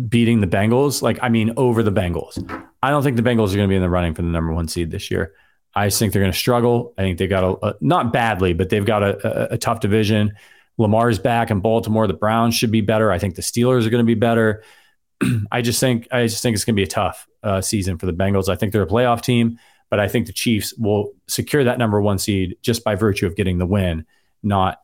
beating 0.08 0.40
the 0.40 0.46
Bengals. 0.46 1.02
Like, 1.02 1.18
I 1.22 1.28
mean, 1.28 1.52
over 1.56 1.82
the 1.82 1.92
Bengals. 1.92 2.38
I 2.82 2.90
don't 2.90 3.02
think 3.02 3.16
the 3.16 3.22
Bengals 3.22 3.52
are 3.52 3.56
going 3.56 3.68
to 3.68 3.72
be 3.72 3.76
in 3.76 3.82
the 3.82 3.90
running 3.90 4.14
for 4.14 4.22
the 4.22 4.28
number 4.28 4.52
one 4.52 4.68
seed 4.68 4.90
this 4.90 5.10
year. 5.10 5.34
I 5.74 5.88
think 5.88 6.12
they're 6.12 6.22
going 6.22 6.32
to 6.32 6.38
struggle. 6.38 6.94
I 6.98 7.02
think 7.02 7.18
they 7.18 7.26
got 7.26 7.44
a, 7.44 7.66
a 7.66 7.74
not 7.80 8.12
badly, 8.12 8.52
but 8.52 8.68
they've 8.68 8.84
got 8.84 9.02
a, 9.02 9.52
a, 9.52 9.54
a 9.54 9.58
tough 9.58 9.80
division. 9.80 10.32
Lamar's 10.78 11.18
back 11.18 11.50
in 11.50 11.60
Baltimore. 11.60 12.06
The 12.06 12.14
Browns 12.14 12.54
should 12.54 12.70
be 12.70 12.80
better. 12.80 13.12
I 13.12 13.18
think 13.18 13.34
the 13.34 13.42
Steelers 13.42 13.86
are 13.86 13.90
going 13.90 14.04
to 14.04 14.06
be 14.06 14.14
better. 14.14 14.62
I 15.52 15.62
just 15.62 15.80
think 15.80 16.08
I 16.10 16.26
just 16.26 16.42
think 16.42 16.54
it's 16.54 16.64
going 16.64 16.74
to 16.74 16.80
be 16.80 16.84
a 16.84 16.88
tough 16.88 17.26
uh, 17.42 17.60
season 17.60 17.98
for 17.98 18.06
the 18.06 18.12
Bengals. 18.12 18.48
I 18.48 18.56
think 18.56 18.72
they're 18.72 18.82
a 18.82 18.86
playoff 18.86 19.22
team, 19.22 19.58
but 19.90 20.00
I 20.00 20.08
think 20.08 20.26
the 20.26 20.32
Chiefs 20.32 20.74
will 20.74 21.12
secure 21.26 21.64
that 21.64 21.78
number 21.78 22.00
one 22.00 22.18
seed 22.18 22.56
just 22.62 22.84
by 22.84 22.94
virtue 22.94 23.26
of 23.26 23.36
getting 23.36 23.58
the 23.58 23.66
win. 23.66 24.06
Not 24.42 24.78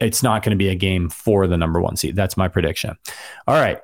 it's 0.00 0.22
not 0.22 0.42
going 0.42 0.50
to 0.50 0.56
be 0.56 0.68
a 0.68 0.74
game 0.74 1.08
for 1.08 1.46
the 1.46 1.56
number 1.56 1.80
one 1.80 1.96
seed. 1.96 2.14
That's 2.14 2.36
my 2.36 2.48
prediction. 2.48 2.96
All 3.46 3.60
right, 3.60 3.80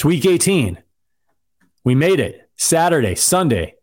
it's 0.00 0.04
week 0.06 0.24
18. 0.24 0.78
We 1.84 1.94
made 1.94 2.20
it. 2.20 2.48
Saturday, 2.56 3.14
Sunday, 3.14 3.74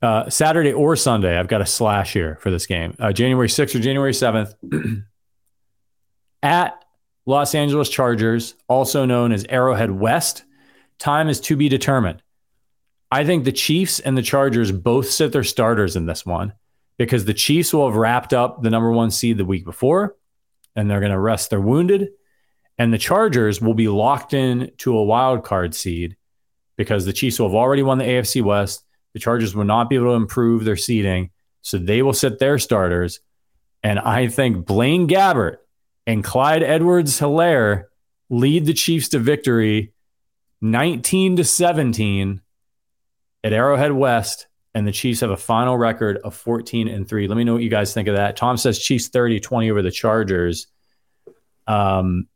uh, 0.00 0.30
Saturday 0.30 0.72
or 0.72 0.94
Sunday. 0.94 1.36
I've 1.36 1.48
got 1.48 1.60
a 1.60 1.66
slash 1.66 2.12
here 2.12 2.38
for 2.40 2.52
this 2.52 2.64
game. 2.64 2.94
Uh, 3.00 3.12
January 3.12 3.48
6th 3.48 3.74
or 3.74 3.80
January 3.80 4.12
7th 4.12 4.54
at 6.44 6.84
Los 7.26 7.56
Angeles 7.56 7.88
Chargers, 7.88 8.54
also 8.68 9.04
known 9.04 9.32
as 9.32 9.44
Arrowhead 9.48 9.90
West. 9.90 10.44
Time 11.00 11.28
is 11.28 11.40
to 11.40 11.56
be 11.56 11.68
determined. 11.68 12.22
I 13.10 13.24
think 13.24 13.42
the 13.42 13.50
Chiefs 13.50 13.98
and 13.98 14.16
the 14.16 14.22
Chargers 14.22 14.70
both 14.70 15.10
sit 15.10 15.32
their 15.32 15.42
starters 15.42 15.96
in 15.96 16.06
this 16.06 16.24
one 16.24 16.52
because 16.98 17.24
the 17.24 17.34
Chiefs 17.34 17.74
will 17.74 17.88
have 17.88 17.96
wrapped 17.96 18.32
up 18.32 18.62
the 18.62 18.70
number 18.70 18.92
one 18.92 19.10
seed 19.10 19.38
the 19.38 19.44
week 19.44 19.64
before 19.64 20.14
and 20.76 20.88
they're 20.88 21.00
going 21.00 21.10
to 21.10 21.18
rest 21.18 21.50
their 21.50 21.60
wounded 21.60 22.10
and 22.78 22.92
the 22.92 22.98
Chargers 22.98 23.60
will 23.60 23.74
be 23.74 23.88
locked 23.88 24.34
in 24.34 24.70
to 24.78 24.96
a 24.96 25.04
wild 25.04 25.44
card 25.44 25.74
seed 25.74 26.16
because 26.76 27.04
the 27.04 27.12
Chiefs 27.12 27.38
will 27.38 27.48
have 27.48 27.54
already 27.54 27.82
won 27.82 27.98
the 27.98 28.04
AFC 28.04 28.42
West. 28.42 28.84
The 29.14 29.20
Chargers 29.20 29.54
will 29.54 29.64
not 29.64 29.88
be 29.88 29.96
able 29.96 30.08
to 30.08 30.12
improve 30.12 30.64
their 30.64 30.76
seeding. 30.76 31.30
So 31.62 31.78
they 31.78 32.02
will 32.02 32.12
sit 32.12 32.38
their 32.38 32.58
starters. 32.58 33.20
And 33.82 33.98
I 33.98 34.28
think 34.28 34.66
Blaine 34.66 35.08
Gabbert 35.08 35.56
and 36.06 36.22
Clyde 36.22 36.62
Edwards 36.62 37.18
Helaire 37.18 37.84
lead 38.28 38.66
the 38.66 38.74
Chiefs 38.74 39.08
to 39.10 39.18
victory 39.18 39.92
19 40.60 41.36
to 41.36 41.44
17 41.44 42.40
at 43.42 43.52
Arrowhead 43.52 43.92
West. 43.92 44.48
And 44.74 44.86
the 44.86 44.92
Chiefs 44.92 45.20
have 45.20 45.30
a 45.30 45.36
final 45.36 45.78
record 45.78 46.18
of 46.18 46.34
14 46.34 46.86
and 46.86 47.08
3. 47.08 47.28
Let 47.28 47.36
me 47.36 47.44
know 47.44 47.54
what 47.54 47.62
you 47.62 47.70
guys 47.70 47.94
think 47.94 48.08
of 48.08 48.16
that. 48.16 48.36
Tom 48.36 48.58
says 48.58 48.78
Chiefs 48.78 49.08
30 49.08 49.40
20 49.40 49.70
over 49.70 49.80
the 49.80 49.90
Chargers. 49.90 50.66
Um, 51.66 52.28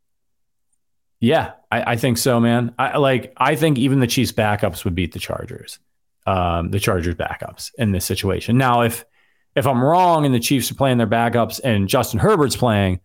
yeah, 1.20 1.52
I, 1.70 1.92
I, 1.92 1.96
think 1.96 2.16
so, 2.18 2.40
man. 2.40 2.74
I 2.78 2.96
like. 2.96 3.32
I 3.36 3.54
think 3.54 3.78
even 3.78 4.00
the 4.00 4.06
Chiefs 4.06 4.32
backups 4.32 4.84
would 4.84 4.94
beat 4.94 5.12
the 5.12 5.18
Chargers. 5.18 5.78
Um, 6.26 6.70
the 6.70 6.80
Chargers 6.80 7.14
backups 7.14 7.70
in 7.76 7.92
this 7.92 8.06
situation. 8.06 8.56
Now, 8.56 8.82
if 8.82 9.04
if 9.54 9.66
I'm 9.66 9.82
wrong 9.82 10.24
and 10.24 10.34
the 10.34 10.40
Chiefs 10.40 10.70
are 10.70 10.74
playing 10.74 10.98
their 10.98 11.06
backups 11.06 11.60
and 11.62 11.88
Justin 11.88 12.20
Herbert's 12.20 12.56
playing, 12.56 13.00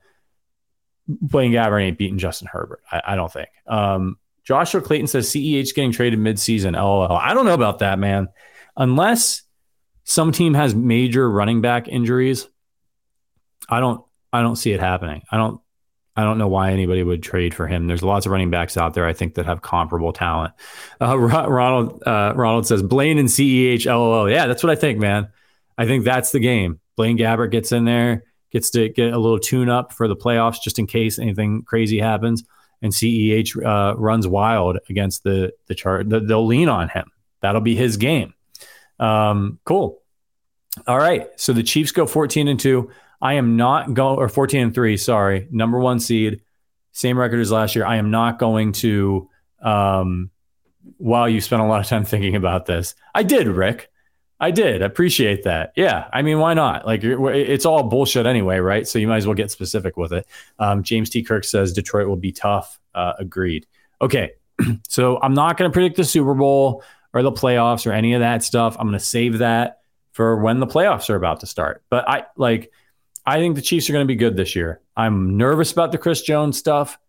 Blaine 1.07 1.51
Gabbert 1.51 1.81
ain't 1.81 1.97
beating 1.97 2.17
Justin 2.17 2.47
Herbert. 2.51 2.81
I, 2.89 3.01
I 3.07 3.15
don't 3.15 3.31
think. 3.31 3.49
Um, 3.67 4.17
Joshua 4.45 4.79
Clayton 4.81 5.07
says 5.07 5.29
CEH 5.29 5.73
getting 5.73 5.91
traded 5.91 6.19
midseason. 6.19 6.73
LOL. 6.73 7.11
I 7.11 7.33
don't 7.33 7.45
know 7.45 7.53
about 7.53 7.79
that, 7.79 7.99
man. 7.99 8.29
Unless 8.77 9.41
some 10.03 10.31
team 10.31 10.53
has 10.53 10.75
major 10.75 11.29
running 11.29 11.61
back 11.61 11.87
injuries, 11.87 12.47
I 13.67 13.79
don't. 13.79 14.03
I 14.31 14.41
don't 14.41 14.55
see 14.55 14.71
it 14.71 14.79
happening. 14.79 15.23
I 15.31 15.37
don't. 15.37 15.59
I 16.17 16.23
don't 16.23 16.37
know 16.37 16.47
why 16.47 16.71
anybody 16.71 17.03
would 17.03 17.21
trade 17.21 17.53
for 17.53 17.67
him. 17.67 17.87
There's 17.87 18.03
lots 18.03 18.25
of 18.25 18.31
running 18.31 18.49
backs 18.49 18.77
out 18.77 18.93
there 18.93 19.05
I 19.05 19.13
think 19.13 19.35
that 19.35 19.45
have 19.45 19.61
comparable 19.61 20.13
talent. 20.13 20.53
Uh, 21.01 21.17
Ronald 21.17 22.03
uh, 22.05 22.33
Ronald 22.35 22.65
says 22.65 22.81
Blaine 22.81 23.17
and 23.17 23.27
CEH 23.27 23.85
LOL. 23.85 24.29
Yeah, 24.29 24.47
that's 24.47 24.63
what 24.63 24.71
I 24.71 24.75
think, 24.75 24.99
man. 24.99 25.27
I 25.77 25.85
think 25.85 26.05
that's 26.05 26.31
the 26.31 26.39
game. 26.39 26.79
Blaine 26.95 27.17
Gabbert 27.17 27.51
gets 27.51 27.73
in 27.73 27.83
there, 27.83 28.23
gets 28.51 28.69
to 28.71 28.87
get 28.87 29.13
a 29.13 29.17
little 29.17 29.39
tune 29.39 29.69
up 29.69 29.91
for 29.91 30.07
the 30.07 30.15
playoffs 30.15 30.61
just 30.61 30.79
in 30.79 30.87
case 30.87 31.19
anything 31.19 31.63
crazy 31.63 31.99
happens, 31.99 32.45
and 32.81 32.93
CEH 32.93 33.65
uh, 33.65 33.97
runs 33.97 34.25
wild 34.25 34.79
against 34.89 35.23
the 35.23 35.51
the 35.67 35.75
chart. 35.75 36.07
They'll 36.09 36.45
lean 36.45 36.69
on 36.69 36.87
him. 36.87 37.11
That'll 37.41 37.61
be 37.61 37.75
his 37.75 37.97
game. 37.97 38.33
Um, 38.99 39.59
cool. 39.65 40.01
All 40.87 40.97
right. 40.97 41.27
So 41.39 41.53
the 41.53 41.63
Chiefs 41.63 41.91
go 41.91 42.05
14 42.05 42.47
and 42.47 42.59
2. 42.59 42.89
I 43.21 43.33
am 43.33 43.57
not 43.57 43.93
going 43.93 44.17
or 44.17 44.29
14 44.29 44.61
and 44.61 44.73
3, 44.73 44.97
sorry, 44.97 45.47
number 45.51 45.79
1 45.79 45.99
seed, 45.99 46.41
same 46.91 47.17
record 47.17 47.39
as 47.39 47.51
last 47.51 47.75
year. 47.75 47.85
I 47.85 47.97
am 47.97 48.11
not 48.11 48.39
going 48.39 48.71
to 48.73 49.29
um 49.61 50.29
while 50.97 51.27
you 51.27 51.41
spent 51.41 51.61
a 51.61 51.65
lot 51.65 51.81
of 51.81 51.87
time 51.87 52.05
thinking 52.05 52.35
about 52.35 52.65
this. 52.65 52.95
I 53.13 53.23
did, 53.23 53.47
Rick. 53.47 53.91
I 54.39 54.51
did. 54.51 54.81
Appreciate 54.81 55.43
that. 55.43 55.71
Yeah. 55.75 56.07
I 56.11 56.21
mean, 56.21 56.39
why 56.39 56.53
not? 56.53 56.85
Like, 56.85 57.03
it's 57.03 57.65
all 57.65 57.83
bullshit 57.83 58.25
anyway, 58.25 58.57
right? 58.57 58.87
So 58.87 58.99
you 58.99 59.07
might 59.07 59.17
as 59.17 59.25
well 59.25 59.33
get 59.33 59.49
specific 59.49 59.95
with 59.95 60.11
it. 60.11 60.27
Um, 60.59 60.83
James 60.83 61.09
T. 61.09 61.23
Kirk 61.23 61.45
says 61.45 61.73
Detroit 61.73 62.07
will 62.07 62.17
be 62.17 62.31
tough. 62.31 62.79
Uh, 62.93 63.13
agreed. 63.17 63.65
Okay. 64.01 64.33
so 64.87 65.19
I'm 65.21 65.33
not 65.33 65.57
going 65.57 65.69
to 65.71 65.73
predict 65.73 65.95
the 65.95 66.03
Super 66.03 66.33
Bowl 66.33 66.83
or 67.13 67.23
the 67.23 67.31
playoffs 67.31 67.87
or 67.87 67.93
any 67.93 68.13
of 68.13 68.19
that 68.19 68.43
stuff. 68.43 68.75
I'm 68.77 68.87
going 68.87 68.99
to 68.99 69.03
save 69.05 69.39
that 69.39 69.79
for 70.11 70.37
when 70.37 70.59
the 70.59 70.67
playoffs 70.67 71.09
are 71.09 71.15
about 71.15 71.39
to 71.39 71.45
start. 71.45 71.83
But 71.89 72.07
I 72.07 72.25
like, 72.35 72.71
I 73.25 73.37
think 73.39 73.55
the 73.55 73.61
Chiefs 73.61 73.89
are 73.89 73.93
going 73.93 74.05
to 74.05 74.07
be 74.07 74.15
good 74.15 74.37
this 74.37 74.55
year. 74.55 74.81
I'm 74.95 75.37
nervous 75.37 75.71
about 75.71 75.91
the 75.91 75.97
Chris 75.97 76.21
Jones 76.21 76.57
stuff. 76.57 76.99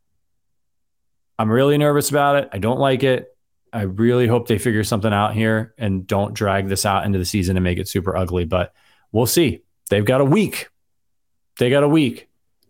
I'm 1.39 1.51
really 1.51 1.77
nervous 1.77 2.09
about 2.09 2.37
it. 2.37 2.49
I 2.53 2.59
don't 2.59 2.81
like 2.81 3.03
it. 3.03 3.37
I 3.73 3.83
really 3.83 4.27
hope 4.27 4.49
they 4.49 4.57
figure 4.59 4.85
something 4.85 5.13
out 5.13 5.35
here 5.35 5.75
and 5.77 6.07
don't 6.07 6.33
drag 6.33 6.69
this 6.69 6.87
out 6.87 7.05
into 7.05 7.19
the 7.19 7.27
season 7.27 7.57
and 7.57 7.65
make 7.65 7.79
it 7.79 7.89
super 7.89 8.17
ugly. 8.17 8.47
But 8.47 8.73
we'll 9.13 9.27
see. 9.27 9.63
They've 9.91 10.05
got 10.05 10.23
a 10.23 10.25
week. 10.25 10.69
They 11.59 11.69
got 11.69 11.83
a 11.83 11.89
week. 11.89 12.29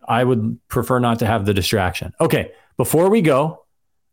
I 0.09 0.25
would 0.25 0.59
prefer 0.69 0.99
not 0.99 1.21
to 1.21 1.27
have 1.27 1.47
the 1.47 1.55
distraction. 1.55 2.13
Okay, 2.21 2.53
before 2.77 3.09
we 3.09 3.21
go, 3.21 3.65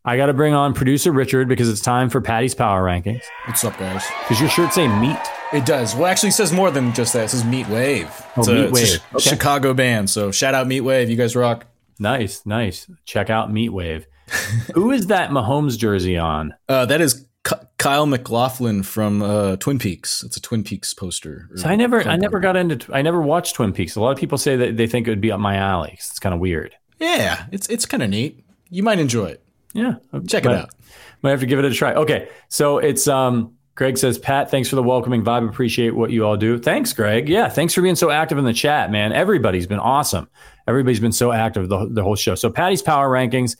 I 0.04 0.16
got 0.16 0.26
to 0.26 0.34
bring 0.34 0.54
on 0.54 0.74
producer 0.74 1.12
Richard 1.12 1.48
because 1.48 1.68
it's 1.68 1.80
time 1.80 2.10
for 2.10 2.20
Paddy's 2.20 2.54
Power 2.54 2.84
Rankings. 2.84 3.22
What's 3.46 3.64
up, 3.64 3.76
guys? 3.78 4.04
Because 4.20 4.40
your 4.40 4.50
shirt 4.50 4.72
say 4.72 4.86
meat. 4.86 5.18
It 5.54 5.64
does. 5.64 5.94
Well, 5.94 6.06
actually, 6.06 6.30
it 6.30 6.32
says 6.32 6.52
more 6.52 6.70
than 6.72 6.92
just 6.92 7.12
that. 7.12 7.26
It 7.26 7.28
says 7.28 7.44
Meat 7.44 7.68
Wave. 7.68 8.08
Oh, 8.36 8.40
it's 8.40 8.48
Meat 8.48 8.66
a, 8.66 8.70
Wave. 8.70 9.00
a 9.14 9.20
Chicago 9.20 9.72
band. 9.72 10.10
So 10.10 10.30
shout 10.32 10.52
out 10.52 10.66
Meat 10.66 10.80
Wave. 10.80 11.08
You 11.08 11.16
guys 11.16 11.36
rock. 11.36 11.66
Nice, 11.98 12.44
nice. 12.44 12.90
Check 13.04 13.30
out 13.30 13.52
Meat 13.52 13.68
Wave. 13.68 14.06
Who 14.74 14.90
is 14.90 15.06
that 15.06 15.30
Mahomes 15.30 15.78
jersey 15.78 16.18
on? 16.18 16.54
Uh, 16.68 16.86
that 16.86 17.00
is 17.00 17.24
K- 17.44 17.54
Kyle 17.78 18.06
MacLachlan 18.06 18.82
from 18.82 19.22
uh, 19.22 19.54
Twin 19.56 19.78
Peaks. 19.78 20.24
It's 20.24 20.36
a 20.36 20.40
Twin 20.40 20.64
Peaks 20.64 20.92
poster. 20.92 21.48
So 21.54 21.68
I 21.68 21.76
never, 21.76 22.02
I 22.02 22.16
never 22.16 22.40
got 22.40 22.56
into. 22.56 22.92
I 22.92 23.02
never 23.02 23.22
watched 23.22 23.54
Twin 23.54 23.72
Peaks. 23.72 23.94
A 23.94 24.00
lot 24.00 24.10
of 24.10 24.18
people 24.18 24.38
say 24.38 24.56
that 24.56 24.76
they 24.76 24.88
think 24.88 25.06
it 25.06 25.10
would 25.10 25.20
be 25.20 25.30
up 25.30 25.38
my 25.38 25.56
alley. 25.56 25.90
It's 25.92 26.18
kind 26.18 26.34
of 26.34 26.40
weird. 26.40 26.74
Yeah, 26.98 27.46
it's 27.52 27.68
it's 27.68 27.86
kind 27.86 28.02
of 28.02 28.10
neat. 28.10 28.44
You 28.70 28.82
might 28.82 28.98
enjoy 28.98 29.26
it. 29.26 29.44
Yeah, 29.72 29.96
check 30.26 30.46
it 30.46 30.52
out. 30.52 30.70
Might 31.22 31.30
have 31.30 31.40
to 31.40 31.46
give 31.46 31.58
it 31.58 31.64
a 31.64 31.72
try. 31.72 31.94
Okay, 31.94 32.28
so 32.48 32.78
it's 32.78 33.06
um. 33.06 33.53
Greg 33.76 33.98
says, 33.98 34.18
Pat, 34.18 34.50
thanks 34.50 34.68
for 34.68 34.76
the 34.76 34.82
welcoming 34.82 35.24
vibe. 35.24 35.48
Appreciate 35.48 35.96
what 35.96 36.10
you 36.10 36.24
all 36.24 36.36
do. 36.36 36.58
Thanks, 36.58 36.92
Greg. 36.92 37.28
Yeah, 37.28 37.48
thanks 37.48 37.74
for 37.74 37.82
being 37.82 37.96
so 37.96 38.10
active 38.10 38.38
in 38.38 38.44
the 38.44 38.52
chat, 38.52 38.90
man. 38.90 39.12
Everybody's 39.12 39.66
been 39.66 39.80
awesome. 39.80 40.28
Everybody's 40.68 41.00
been 41.00 41.12
so 41.12 41.32
active 41.32 41.68
the, 41.68 41.88
the 41.90 42.02
whole 42.02 42.14
show. 42.14 42.36
So, 42.36 42.50
Paddy's 42.50 42.82
Power 42.82 43.10
Rankings, 43.10 43.56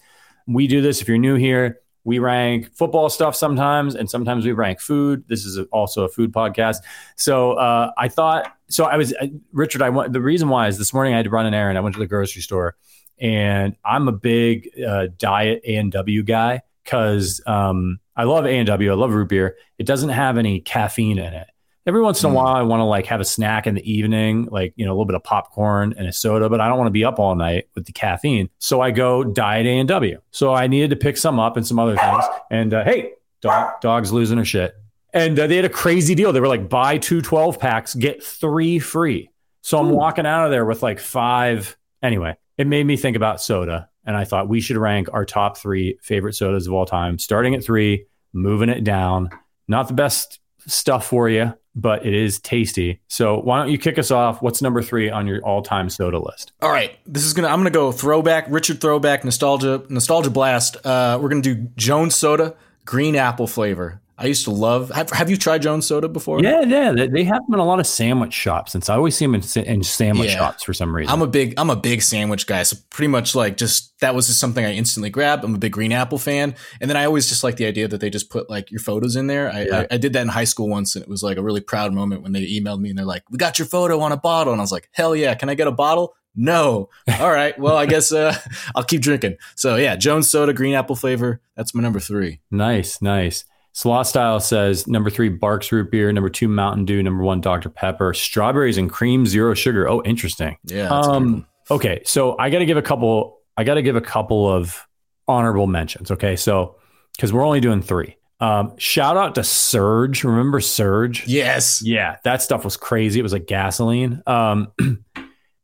we 0.47 0.69
do 0.69 0.81
this 0.81 1.01
if 1.03 1.09
you're 1.09 1.19
new 1.19 1.35
here. 1.35 1.81
We 2.05 2.19
rank 2.19 2.71
football 2.75 3.09
stuff 3.09 3.35
sometimes, 3.35 3.95
and 3.95 4.09
sometimes 4.09 4.45
we 4.45 4.53
rank 4.53 4.79
food. 4.79 5.25
This 5.27 5.47
is 5.47 5.59
also 5.73 6.05
a 6.05 6.09
food 6.09 6.33
podcast. 6.33 6.77
So 7.17 7.53
uh, 7.53 7.93
I 7.97 8.09
thought, 8.09 8.55
so 8.69 8.85
I 8.85 8.99
was, 8.99 9.15
Richard, 9.53 9.81
I 9.81 9.89
went, 9.89 10.13
the 10.13 10.21
reason 10.21 10.51
why 10.51 10.69
is 10.69 10.77
this 10.77 10.93
morning 10.93 11.15
I 11.15 11.17
had 11.17 11.25
to 11.25 11.31
run 11.31 11.47
an 11.47 11.55
errand. 11.55 11.79
I 11.79 11.81
went 11.81 11.95
to 11.95 11.99
the 11.99 12.07
grocery 12.07 12.43
store, 12.43 12.77
and 13.19 13.75
I'm 13.87 14.07
a 14.07 14.13
big 14.13 14.69
uh, 14.87 15.07
diet 15.17 15.63
A&W 15.65 16.23
guy 16.25 16.61
because 16.85 17.41
um, 17.47 18.01
I 18.17 18.25
love 18.25 18.47
A&W. 18.47 18.91
I 18.91 18.95
love 18.95 19.13
root 19.13 19.29
beer. 19.29 19.57
It 19.79 19.87
doesn't 19.87 20.11
have 20.11 20.39
any 20.39 20.61
caffeine 20.61 21.19
in 21.19 21.33
it. 21.33 21.49
Every 21.87 22.01
once 22.01 22.25
in 22.25 22.31
a 22.31 22.35
while, 22.35 22.55
I 22.55 22.63
want 22.63 22.81
to 22.81 22.85
like 22.85 23.05
have 23.07 23.21
a 23.21 23.27
snack 23.27 23.67
in 23.67 23.75
the 23.75 23.93
evening, 23.93 24.49
like 24.51 24.73
you 24.77 24.87
know 24.87 24.93
a 24.93 24.95
little 24.95 25.05
bit 25.05 25.17
of 25.17 25.23
popcorn 25.23 25.95
and 25.99 26.09
a 26.09 26.13
soda, 26.15 26.49
but 26.49 26.59
I 26.59 26.69
don't 26.69 26.79
want 26.79 26.87
to 26.87 26.93
be 26.93 27.05
up 27.05 27.19
all 27.19 27.35
night 27.35 27.69
with 27.75 27.85
the 27.85 27.93
caffeine. 27.93 28.49
So 28.59 28.81
I 28.81 28.91
go 28.91 29.23
diet 29.23 29.67
A 29.67 29.79
and 29.79 29.89
W. 29.89 30.19
So 30.31 30.55
I 30.55 30.67
needed 30.67 30.91
to 30.91 30.97
pick 30.97 31.19
some 31.19 31.39
up 31.39 31.59
and 31.59 31.67
some 31.67 31.79
other 31.79 31.95
things. 31.95 32.25
And 32.51 32.73
uh, 32.73 32.85
hey, 32.85 33.13
dog, 33.43 33.83
dog's 33.83 34.13
losing 34.13 34.39
her 34.39 34.47
shit. 34.47 34.75
And 35.13 35.39
uh, 35.39 35.47
they 35.47 35.57
had 35.57 35.67
a 35.67 35.71
crazy 35.71 36.15
deal. 36.15 36.33
They 36.33 36.41
were 36.41 36.49
like 36.49 36.71
buy 36.71 36.97
two 36.97 37.21
12 37.21 37.59
packs, 37.59 37.95
get 37.95 38.25
three 38.25 38.79
free. 38.79 39.31
So 39.61 39.79
I'm 39.79 39.91
walking 39.91 40.25
out 40.25 40.47
of 40.47 40.51
there 40.51 40.65
with 40.65 40.83
like 40.83 41.01
five. 41.01 41.77
Anyway, 42.03 42.37
it 42.57 42.67
made 42.67 42.85
me 42.87 42.97
think 42.97 43.15
about 43.15 43.43
soda. 43.43 43.91
And 44.07 44.17
I 44.17 44.25
thought 44.25 44.49
we 44.49 44.61
should 44.61 44.77
rank 44.77 45.09
our 45.13 45.25
top 45.25 45.57
three 45.57 45.99
favorite 46.03 46.35
sodas 46.35 46.67
of 46.67 46.73
all 46.73 46.87
time, 46.87 47.19
starting 47.19 47.55
at 47.55 47.65
three, 47.65 48.07
moving 48.33 48.69
it 48.69 48.85
down. 48.85 49.31
Not 49.67 49.89
the 49.89 49.95
best 49.95 50.41
stuff 50.67 51.07
for 51.07 51.29
you, 51.29 51.55
but 51.75 52.07
it 52.07 52.15
is 52.15 52.39
tasty. 52.39 53.01
So 53.09 53.41
why 53.41 53.59
don't 53.59 53.71
you 53.71 53.79
kick 53.79 53.99
us 53.99 54.11
off? 54.11 54.43
What's 54.43 54.63
number 54.63 54.83
three 54.83 55.11
on 55.11 55.27
your 55.27 55.41
all-time 55.43 55.89
soda 55.91 56.19
list? 56.19 56.53
All 56.63 56.71
right, 56.71 56.97
this 57.07 57.25
is 57.25 57.33
gonna. 57.33 57.49
I'm 57.49 57.59
gonna 57.59 57.71
go 57.71 57.93
throwback, 57.93 58.47
Richard 58.49 58.81
throwback, 58.81 59.25
nostalgia, 59.25 59.83
nostalgia 59.89 60.31
blast. 60.31 60.77
Uh, 60.85 61.19
we're 61.21 61.29
gonna 61.29 61.43
do 61.43 61.69
Jones 61.77 62.15
Soda, 62.15 62.55
green 62.85 63.17
apple 63.17 63.47
flavor. 63.47 64.01
I 64.17 64.27
used 64.27 64.45
to 64.45 64.51
love. 64.53 64.91
Have, 64.91 65.11
have 65.11 65.29
you 65.29 65.37
tried 65.37 65.63
Jones 65.63 65.87
Soda 65.87 66.09
before? 66.09 66.41
Yeah, 66.41 66.61
yeah, 66.61 66.93
they, 66.93 67.09
they 67.09 67.25
have 67.25 67.45
them 67.47 67.55
in 67.55 67.59
a 67.61 67.65
lot 67.65 67.81
of 67.81 67.87
sandwich 67.87 68.33
shops. 68.33 68.73
Since 68.73 68.89
I 68.89 68.95
always 68.95 69.17
see 69.17 69.25
them 69.27 69.35
in, 69.35 69.43
in 69.65 69.83
sandwich 69.83 70.31
Yeah. 70.31 70.37
shops 70.37 70.63
for 70.63 70.73
some 70.73 70.95
reason. 70.95 71.13
I'm 71.13 71.21
a 71.23 71.27
big 71.27 71.55
I'm 71.57 71.69
a 71.71 71.77
big 71.77 72.01
sandwich 72.03 72.47
guy. 72.47 72.63
So 72.63 72.77
pretty 72.91 73.09
much 73.09 73.35
like 73.35 73.57
just 73.57 73.99
that 74.01 74.15
was 74.15 74.27
just 74.29 74.39
something 74.39 74.65
I 74.65 74.73
instantly 74.75 75.11
grabbed. 75.11 75.45
I'm 75.45 75.55
a 75.55 75.59
big 75.59 75.73
green 75.73 75.91
apple 75.93 76.19
fan, 76.19 76.55
and 76.81 76.89
then 76.89 76.97
I 76.97 77.05
always 77.07 77.29
just 77.29 77.43
like 77.43 77.57
the 77.57 77.67
idea 77.67 77.89
that 77.89 78.01
they 78.01 78.09
just 78.11 78.31
put 78.31 78.49
like 78.49 78.71
your 78.71 78.81
photos 78.81 79.17
in 79.17 79.27
there. 79.27 79.51
I, 79.51 79.63
Yeah. 79.65 79.79
I, 79.91 79.95
I 79.95 79.97
did 79.97 80.13
that 80.13 80.23
in 80.23 80.29
high 80.29 80.45
school 80.45 80.69
once, 80.69 80.95
and 80.95 81.03
it 81.03 81.09
was 81.09 81.23
like 81.23 81.37
a 81.37 81.43
really 81.43 81.61
proud 81.61 81.93
moment 81.93 82.23
when 82.23 82.33
they 82.33 82.47
emailed 82.47 82.81
me 82.81 82.91
and 82.91 82.99
they're 82.99 83.05
like, 83.05 83.25
"We 83.31 83.39
got 83.39 83.59
your 83.59 83.67
photo 83.67 83.99
on 84.01 84.13
a 84.13 84.17
bottle," 84.17 84.53
and 84.53 84.61
I 84.61 84.63
was 84.63 84.73
like, 84.73 84.89
"Hell 84.93 85.17
yeah! 85.17 85.35
Can 85.35 85.49
I 85.49 85.55
get 85.55 85.67
a 85.67 85.73
bottle?" 85.73 86.15
No. 86.37 86.89
All 87.21 87.31
right. 87.31 87.57
Well, 87.59 87.77
I 87.77 87.87
guess 87.87 88.13
uh, 88.13 88.37
I'll 88.77 88.85
keep 88.85 89.01
drinking. 89.01 89.37
So 89.57 89.77
yeah, 89.77 89.97
Jones 89.97 90.29
Soda, 90.31 90.53
green 90.53 90.75
apple 90.75 90.95
flavor. 90.97 91.41
That's 91.57 91.75
my 91.75 91.83
number 91.83 91.99
three. 92.01 92.41
nice, 92.51 93.01
nice. 93.03 93.45
Slot 93.75 94.07
Style 94.07 94.39
says 94.39 94.87
number 94.87 95.11
three, 95.11 95.29
Barq's 95.29 95.73
Root 95.73 95.91
Beer. 95.91 96.13
Number 96.13 96.31
two, 96.31 96.47
Mountain 96.47 96.85
Dew. 96.85 97.03
Number 97.03 97.25
one, 97.25 97.41
Dr. 97.41 97.69
Pepper. 97.69 98.15
Strawberries 98.15 98.79
and 98.79 98.89
cream, 98.89 99.27
zero 99.27 99.53
sugar. 99.53 99.89
Oh, 99.89 100.01
interesting. 100.05 100.57
Yeah. 100.65 100.89
Um, 100.91 101.45
okay, 101.71 102.01
so 102.05 102.39
I 102.39 102.51
got 102.51 102.61
to 102.61 102.67
give 102.67 102.77
a 102.77 102.83
couple. 102.83 103.41
I 103.57 103.65
got 103.65 103.75
to 103.75 103.83
give 103.83 103.97
a 103.97 104.01
couple 104.01 104.49
of 104.49 104.87
honorable 105.27 105.67
mentions. 105.67 106.13
Okay, 106.13 106.37
so 106.37 106.77
because 107.17 107.33
we're 107.33 107.45
only 107.45 107.61
doing 107.61 107.83
three. 107.83 108.17
Um, 108.41 108.75
shout 108.79 109.17
out 109.17 109.35
to 109.37 109.45
Surge. 109.45 110.23
Remember 110.23 110.61
Surge? 110.61 111.27
yes. 111.27 111.83
Yeah, 111.83 112.17
that 112.23 112.43
stuff 112.43 112.65
was 112.65 112.77
crazy. 112.77 113.19
It 113.19 113.23
was 113.25 113.33
like 113.33 113.47
gasoline. 113.47 114.23
Um, 114.27 114.73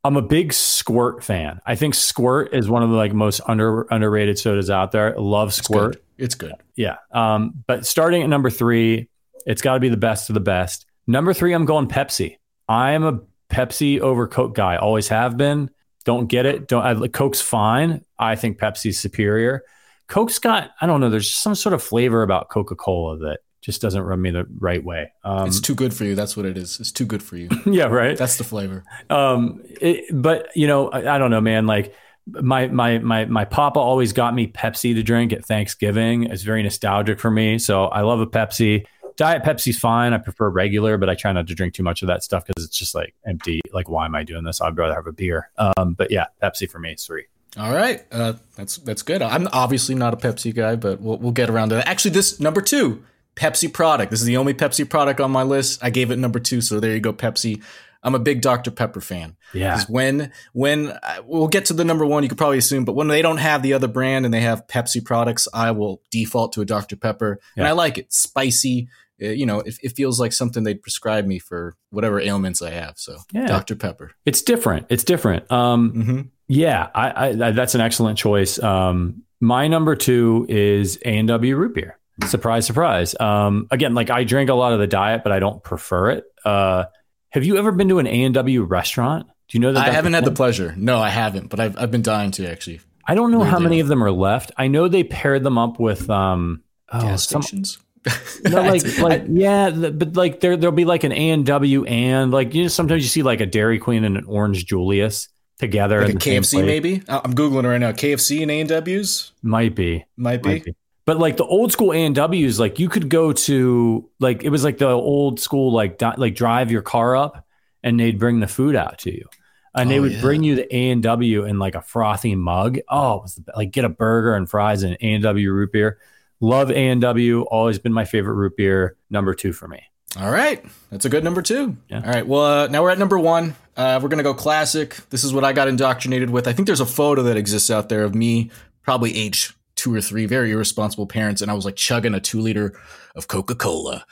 I'm 0.02 0.16
a 0.16 0.22
big 0.22 0.52
Squirt 0.52 1.22
fan. 1.22 1.60
I 1.66 1.74
think 1.74 1.94
Squirt 1.94 2.54
is 2.54 2.68
one 2.70 2.82
of 2.82 2.90
the 2.90 2.96
like 2.96 3.12
most 3.12 3.40
under 3.46 3.82
underrated 3.90 4.38
sodas 4.38 4.70
out 4.70 4.92
there. 4.92 5.14
Love 5.18 5.48
It's 5.48 5.58
Squirt. 5.58 5.92
good. 5.92 6.02
It's 6.16 6.34
good. 6.34 6.54
Yeah. 6.74 6.96
Um, 7.12 7.62
but 7.66 7.86
starting 7.86 8.22
at 8.22 8.28
number 8.28 8.50
three, 8.50 9.08
it's 9.46 9.62
got 9.62 9.74
to 9.74 9.80
be 9.80 9.88
the 9.90 9.96
best 9.98 10.30
of 10.30 10.34
the 10.34 10.40
best. 10.40 10.86
Number 11.06 11.34
three, 11.34 11.52
I'm 11.52 11.64
going 11.66 11.88
Pepsi. 11.88 12.36
I 12.68 12.92
am 12.92 13.04
a 13.04 13.20
Pepsi 13.50 14.00
over 14.00 14.26
Coke 14.26 14.54
guy. 14.54 14.76
Always 14.76 15.08
have 15.08 15.36
been. 15.36 15.70
Don't 16.04 16.28
get 16.28 16.46
it. 16.46 16.66
Don't. 16.68 17.02
I, 17.02 17.08
Coke's 17.08 17.40
fine. 17.42 18.02
I 18.18 18.36
think 18.36 18.58
Pepsi's 18.58 18.98
superior. 18.98 19.62
Coke's 20.08 20.38
got. 20.38 20.70
I 20.80 20.86
don't 20.86 21.00
know. 21.00 21.10
There's 21.10 21.32
some 21.34 21.54
sort 21.54 21.74
of 21.74 21.82
flavor 21.82 22.22
about 22.22 22.48
Coca 22.48 22.74
Cola 22.74 23.18
that 23.18 23.40
just 23.60 23.82
doesn't 23.82 24.02
rub 24.02 24.18
me 24.18 24.30
the 24.30 24.46
right 24.58 24.82
way. 24.82 25.12
Um, 25.24 25.46
it's 25.46 25.60
too 25.60 25.74
good 25.74 25.92
for 25.92 26.04
you. 26.04 26.14
That's 26.14 26.36
what 26.36 26.46
it 26.46 26.56
is. 26.56 26.80
It's 26.80 26.92
too 26.92 27.04
good 27.04 27.22
for 27.22 27.36
you. 27.36 27.48
yeah. 27.66 27.84
Right. 27.86 28.16
That's 28.16 28.38
the 28.38 28.44
flavor. 28.44 28.84
Um, 29.08 29.62
it, 29.80 30.06
but 30.12 30.48
you 30.56 30.66
know, 30.66 30.88
I, 30.88 31.16
I 31.16 31.18
don't 31.18 31.30
know, 31.30 31.40
man. 31.40 31.66
Like 31.66 31.94
my 32.26 32.68
my 32.68 32.98
my 32.98 33.24
my 33.26 33.44
papa 33.44 33.78
always 33.78 34.12
got 34.12 34.34
me 34.34 34.46
Pepsi 34.46 34.94
to 34.94 35.02
drink 35.02 35.32
at 35.32 35.44
Thanksgiving. 35.44 36.24
It's 36.24 36.42
very 36.42 36.62
nostalgic 36.62 37.20
for 37.20 37.30
me. 37.30 37.58
So 37.58 37.84
I 37.86 38.02
love 38.02 38.20
a 38.20 38.26
Pepsi. 38.26 38.86
Diet 39.16 39.42
Pepsi's 39.42 39.78
fine. 39.78 40.14
I 40.14 40.18
prefer 40.18 40.48
regular, 40.48 40.96
but 40.96 41.10
I 41.10 41.14
try 41.14 41.32
not 41.32 41.46
to 41.48 41.54
drink 41.54 41.74
too 41.74 41.82
much 41.82 42.00
of 42.00 42.08
that 42.08 42.22
stuff 42.22 42.46
because 42.46 42.64
it's 42.64 42.78
just 42.78 42.94
like 42.94 43.14
empty. 43.26 43.60
Like, 43.72 43.88
why 43.90 44.06
am 44.06 44.14
I 44.14 44.22
doing 44.22 44.44
this? 44.44 44.62
I'd 44.62 44.78
rather 44.78 44.94
have 44.94 45.06
a 45.06 45.12
beer. 45.12 45.50
Um, 45.58 45.92
but 45.92 46.10
yeah, 46.10 46.26
Pepsi 46.42 46.70
for 46.70 46.78
me 46.78 46.92
is 46.92 47.04
three. 47.04 47.26
All 47.58 47.72
right, 47.72 48.02
uh, 48.12 48.34
that's 48.56 48.76
that's 48.78 49.02
good. 49.02 49.22
I'm 49.22 49.48
obviously 49.52 49.94
not 49.94 50.14
a 50.14 50.16
Pepsi 50.16 50.54
guy, 50.54 50.76
but 50.76 51.00
we'll 51.00 51.18
we'll 51.18 51.32
get 51.32 51.50
around 51.50 51.70
to 51.70 51.74
that. 51.74 51.88
Actually, 51.88 52.12
this 52.12 52.38
number 52.38 52.62
two 52.62 53.02
Pepsi 53.40 53.72
product. 53.72 54.10
This 54.10 54.20
is 54.20 54.26
the 54.26 54.36
only 54.36 54.52
Pepsi 54.54 54.88
product 54.88 55.18
on 55.20 55.30
my 55.30 55.42
list. 55.42 55.82
I 55.82 55.88
gave 55.90 56.10
it 56.10 56.18
number 56.18 56.38
two, 56.38 56.60
so 56.60 56.78
there 56.78 56.92
you 56.92 57.00
go, 57.00 57.12
Pepsi. 57.12 57.62
I'm 58.02 58.14
a 58.14 58.18
big 58.18 58.40
Dr 58.40 58.70
Pepper 58.70 59.00
fan. 59.00 59.36
Yeah. 59.54 59.82
when 59.88 60.30
when 60.52 60.88
uh, 60.88 61.22
we'll 61.24 61.48
get 61.48 61.66
to 61.66 61.74
the 61.74 61.84
number 61.84 62.04
one, 62.06 62.22
you 62.22 62.28
could 62.28 62.38
probably 62.38 62.58
assume, 62.58 62.84
but 62.84 62.94
when 62.94 63.08
they 63.08 63.22
don't 63.22 63.38
have 63.38 63.62
the 63.62 63.72
other 63.74 63.88
brand 63.88 64.24
and 64.24 64.32
they 64.32 64.40
have 64.40 64.66
Pepsi 64.66 65.04
products, 65.04 65.48
I 65.54 65.70
will 65.72 66.02
default 66.10 66.52
to 66.54 66.60
a 66.60 66.64
Dr 66.64 66.96
Pepper, 66.96 67.40
and 67.56 67.66
I 67.66 67.72
like 67.72 67.98
it 67.98 68.12
spicy. 68.12 68.88
Uh, 69.22 69.26
you 69.28 69.44
know, 69.44 69.60
it, 69.60 69.74
it 69.82 69.90
feels 69.96 70.18
like 70.18 70.32
something 70.32 70.62
they'd 70.64 70.80
prescribe 70.80 71.26
me 71.26 71.38
for 71.38 71.74
whatever 71.90 72.20
ailments 72.20 72.62
I 72.62 72.70
have. 72.70 72.94
So 72.98 73.18
Yeah. 73.32 73.46
Dr 73.46 73.76
Pepper. 73.76 74.12
It's 74.24 74.40
different. 74.40 74.86
It's 74.88 75.04
different. 75.04 75.50
Um, 75.52 75.90
hmm 75.90 76.20
Yeah, 76.48 76.88
I, 76.94 77.10
I, 77.10 77.26
I- 77.48 77.50
that's 77.52 77.74
an 77.74 77.82
excellent 77.82 78.16
choice. 78.16 78.58
Um, 78.62 79.24
my 79.40 79.68
number 79.68 79.94
two 79.94 80.46
is 80.48 80.96
A 81.04 81.18
and 81.18 81.28
W 81.28 81.54
root 81.56 81.74
beer. 81.74 81.98
Surprise, 82.26 82.66
surprise. 82.66 83.14
Um, 83.18 83.66
again, 83.70 83.94
like 83.94 84.10
I 84.10 84.24
drink 84.24 84.50
a 84.50 84.54
lot 84.54 84.72
of 84.72 84.78
the 84.78 84.86
diet, 84.86 85.22
but 85.22 85.32
I 85.32 85.38
don't 85.38 85.62
prefer 85.62 86.10
it. 86.10 86.24
Uh, 86.44 86.84
have 87.30 87.44
you 87.44 87.56
ever 87.56 87.72
been 87.72 87.88
to 87.88 87.98
an 87.98 88.06
A 88.06 88.24
and 88.24 88.34
W 88.34 88.62
restaurant? 88.62 89.26
Do 89.48 89.58
you 89.58 89.60
know 89.60 89.72
that? 89.72 89.88
I 89.88 89.92
haven't 89.92 90.12
had 90.12 90.24
the 90.24 90.32
pleasure. 90.32 90.74
No, 90.76 90.98
I 90.98 91.08
haven't, 91.08 91.48
but 91.48 91.60
I've 91.60 91.78
I've 91.78 91.90
been 91.90 92.02
dying 92.02 92.30
to 92.32 92.48
actually. 92.48 92.80
I 93.06 93.14
don't 93.14 93.32
know 93.32 93.42
how 93.42 93.58
many 93.58 93.80
of 93.80 93.88
them 93.88 94.04
are 94.04 94.12
left. 94.12 94.52
I 94.56 94.68
know 94.68 94.86
they 94.86 95.02
paired 95.02 95.42
them 95.42 95.58
up 95.58 95.80
with 95.80 96.08
um, 96.08 96.62
oh, 96.92 97.00
Gas 97.00 97.28
some, 97.28 97.42
stations. 97.42 97.78
No, 98.44 98.62
like, 98.62 98.98
like, 98.98 99.24
yeah, 99.28 99.70
but 99.70 100.16
like 100.16 100.40
there, 100.40 100.56
there'll 100.56 100.74
be 100.74 100.86
like 100.86 101.04
an 101.04 101.12
A 101.12 101.30
and 101.30 101.44
W 101.44 101.84
and 101.84 102.30
like 102.30 102.54
you 102.54 102.62
know, 102.62 102.68
sometimes 102.68 103.02
you 103.02 103.08
see 103.08 103.22
like 103.22 103.40
a 103.40 103.46
Dairy 103.46 103.78
Queen 103.78 104.04
and 104.04 104.16
an 104.16 104.24
Orange 104.24 104.64
Julius 104.64 105.28
together. 105.58 106.02
Like 106.02 106.14
a 106.14 106.18
KFC, 106.18 106.64
maybe. 106.64 107.02
I'm 107.08 107.34
googling 107.34 107.64
it 107.64 107.68
right 107.68 107.78
now. 107.78 107.92
KFC 107.92 108.42
and 108.42 108.50
A 108.50 108.60
and 108.60 108.68
W's 108.68 109.32
might 109.42 109.74
be, 109.74 110.04
might 110.16 110.42
be. 110.42 110.48
Might 110.48 110.64
be. 110.64 110.74
But 111.10 111.18
like 111.18 111.36
the 111.36 111.44
old 111.44 111.72
school 111.72 111.92
A 111.92 111.96
and 111.96 112.14
W's, 112.14 112.60
like 112.60 112.78
you 112.78 112.88
could 112.88 113.08
go 113.08 113.32
to 113.32 114.08
like 114.20 114.44
it 114.44 114.50
was 114.50 114.62
like 114.62 114.78
the 114.78 114.90
old 114.90 115.40
school 115.40 115.72
like 115.72 115.98
di- 115.98 116.14
like 116.16 116.36
drive 116.36 116.70
your 116.70 116.82
car 116.82 117.16
up 117.16 117.48
and 117.82 117.98
they'd 117.98 118.16
bring 118.16 118.38
the 118.38 118.46
food 118.46 118.76
out 118.76 119.00
to 119.00 119.12
you 119.12 119.26
and 119.74 119.88
oh, 119.88 119.92
they 119.92 119.98
would 119.98 120.12
yeah. 120.12 120.20
bring 120.20 120.44
you 120.44 120.54
the 120.54 120.72
A 120.72 120.90
and 120.92 121.02
W 121.02 121.46
in 121.46 121.58
like 121.58 121.74
a 121.74 121.82
frothy 121.82 122.36
mug. 122.36 122.78
Oh, 122.88 123.16
it 123.16 123.22
was 123.22 123.34
the, 123.34 123.52
like 123.56 123.72
get 123.72 123.84
a 123.84 123.88
burger 123.88 124.36
and 124.36 124.48
fries 124.48 124.84
and 124.84 124.96
A 125.00 125.14
and 125.14 125.24
W 125.24 125.50
root 125.50 125.72
beer. 125.72 125.98
Love 126.38 126.70
A 126.70 126.76
and 126.76 127.00
W. 127.00 127.42
Always 127.42 127.80
been 127.80 127.92
my 127.92 128.04
favorite 128.04 128.34
root 128.34 128.56
beer. 128.56 128.96
Number 129.10 129.34
two 129.34 129.52
for 129.52 129.66
me. 129.66 129.82
All 130.16 130.30
right, 130.30 130.64
that's 130.90 131.06
a 131.06 131.08
good 131.08 131.24
number 131.24 131.42
two. 131.42 131.76
Yeah. 131.88 132.02
All 132.06 132.12
right, 132.12 132.24
well 132.24 132.44
uh, 132.44 132.66
now 132.68 132.84
we're 132.84 132.90
at 132.90 133.00
number 133.00 133.18
one. 133.18 133.56
Uh, 133.76 133.98
we're 134.00 134.10
gonna 134.10 134.22
go 134.22 134.32
classic. 134.32 134.94
This 135.10 135.24
is 135.24 135.34
what 135.34 135.42
I 135.42 135.54
got 135.54 135.66
indoctrinated 135.66 136.30
with. 136.30 136.46
I 136.46 136.52
think 136.52 136.66
there's 136.66 136.78
a 136.78 136.86
photo 136.86 137.24
that 137.24 137.36
exists 137.36 137.68
out 137.68 137.88
there 137.88 138.04
of 138.04 138.14
me, 138.14 138.52
probably 138.84 139.16
age 139.16 139.56
two 139.80 139.94
or 139.94 140.00
three, 140.00 140.26
very 140.26 140.50
irresponsible 140.50 141.06
parents, 141.06 141.40
and 141.40 141.50
I 141.50 141.54
was 141.54 141.64
like 141.64 141.76
chugging 141.76 142.12
a 142.12 142.20
two 142.20 142.40
liter 142.40 142.78
of 143.16 143.28
Coca 143.28 143.54
Cola. 143.54 144.04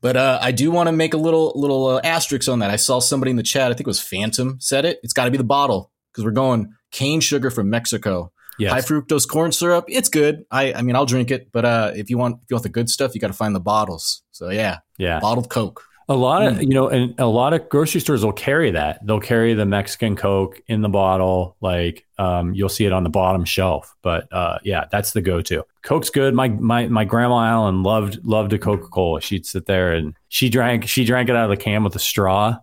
But 0.00 0.16
uh, 0.16 0.38
I 0.40 0.52
do 0.52 0.70
want 0.70 0.86
to 0.86 0.92
make 0.92 1.14
a 1.14 1.16
little 1.16 1.52
little 1.56 1.86
uh, 1.88 2.00
asterisk 2.04 2.48
on 2.48 2.60
that. 2.60 2.70
I 2.70 2.76
saw 2.76 3.00
somebody 3.00 3.30
in 3.30 3.36
the 3.36 3.42
chat. 3.42 3.70
I 3.70 3.74
think 3.74 3.86
it 3.86 3.88
was 3.88 4.00
Phantom 4.00 4.58
said 4.60 4.84
it. 4.84 5.00
It's 5.02 5.12
got 5.12 5.24
to 5.24 5.30
be 5.32 5.38
the 5.38 5.44
bottle 5.44 5.90
because 6.12 6.24
we're 6.24 6.30
going 6.30 6.72
cane 6.92 7.20
sugar 7.20 7.50
from 7.50 7.70
Mexico. 7.70 8.32
Yes. 8.58 8.72
High 8.72 8.80
fructose 8.80 9.28
corn 9.28 9.52
syrup. 9.52 9.84
It's 9.88 10.08
good. 10.08 10.44
I 10.50 10.72
I 10.72 10.82
mean 10.82 10.94
I'll 10.94 11.06
drink 11.06 11.30
it, 11.32 11.50
but 11.52 11.64
uh, 11.64 11.92
if 11.96 12.08
you 12.08 12.18
want 12.18 12.36
if 12.44 12.50
you 12.50 12.54
want 12.54 12.62
the 12.62 12.68
good 12.68 12.88
stuff, 12.88 13.14
you 13.14 13.20
got 13.20 13.28
to 13.28 13.32
find 13.32 13.54
the 13.54 13.60
bottles. 13.60 14.22
So 14.30 14.50
yeah, 14.50 14.78
yeah, 14.96 15.18
bottled 15.18 15.50
Coke. 15.50 15.82
A 16.08 16.14
lot 16.14 16.46
of, 16.46 16.54
mm. 16.54 16.62
you 16.62 16.68
know, 16.68 16.88
and 16.88 17.18
a 17.18 17.26
lot 17.26 17.52
of 17.52 17.68
grocery 17.68 18.00
stores 18.00 18.24
will 18.24 18.32
carry 18.32 18.70
that. 18.70 19.04
They'll 19.04 19.18
carry 19.18 19.54
the 19.54 19.66
Mexican 19.66 20.14
Coke 20.14 20.62
in 20.68 20.80
the 20.80 20.88
bottle. 20.88 21.56
Like, 21.60 22.06
um, 22.16 22.54
you'll 22.54 22.68
see 22.68 22.84
it 22.86 22.92
on 22.92 23.02
the 23.02 23.10
bottom 23.10 23.44
shelf. 23.44 23.92
But 24.02 24.32
uh, 24.32 24.58
yeah, 24.62 24.84
that's 24.92 25.12
the 25.12 25.20
go-to. 25.20 25.64
Coke's 25.82 26.10
good. 26.10 26.32
My 26.32 26.48
my 26.48 26.86
my 26.86 27.04
grandma 27.04 27.44
Allen 27.44 27.82
loved 27.82 28.24
loved 28.24 28.52
a 28.52 28.58
Coca 28.58 28.86
Cola. 28.86 29.20
She'd 29.20 29.46
sit 29.46 29.66
there 29.66 29.94
and 29.94 30.14
she 30.28 30.48
drank 30.48 30.86
she 30.86 31.04
drank 31.04 31.28
it 31.28 31.34
out 31.34 31.50
of 31.50 31.50
the 31.50 31.62
can 31.62 31.82
with 31.82 31.96
a 31.96 32.00
straw. 32.00 32.56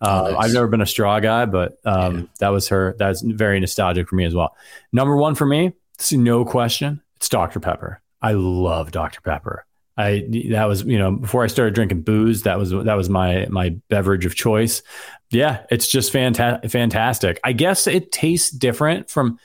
Uh, 0.00 0.30
nice. 0.30 0.44
I've 0.44 0.52
never 0.52 0.68
been 0.68 0.80
a 0.80 0.86
straw 0.86 1.18
guy, 1.18 1.46
but 1.46 1.78
um, 1.84 2.18
yeah. 2.18 2.24
that 2.38 2.48
was 2.50 2.68
her. 2.68 2.94
That's 2.98 3.22
very 3.22 3.58
nostalgic 3.58 4.08
for 4.08 4.14
me 4.14 4.24
as 4.24 4.34
well. 4.34 4.54
Number 4.92 5.16
one 5.16 5.34
for 5.34 5.46
me, 5.46 5.72
it's 5.94 6.12
no 6.12 6.44
question. 6.44 7.00
It's 7.16 7.28
Dr 7.28 7.58
Pepper. 7.58 8.02
I 8.22 8.32
love 8.32 8.90
Dr 8.90 9.20
Pepper. 9.20 9.66
I 9.96 10.24
that 10.50 10.64
was 10.64 10.82
you 10.82 10.98
know 10.98 11.12
before 11.12 11.44
I 11.44 11.46
started 11.46 11.74
drinking 11.74 12.02
booze 12.02 12.42
that 12.42 12.58
was 12.58 12.70
that 12.70 12.94
was 12.94 13.08
my 13.08 13.46
my 13.48 13.70
beverage 13.88 14.26
of 14.26 14.34
choice. 14.34 14.82
Yeah, 15.30 15.64
it's 15.70 15.88
just 15.88 16.12
fantastic. 16.12 16.70
Fantastic. 16.70 17.40
I 17.44 17.52
guess 17.52 17.86
it 17.86 18.10
tastes 18.10 18.50
different 18.50 19.08
from 19.08 19.38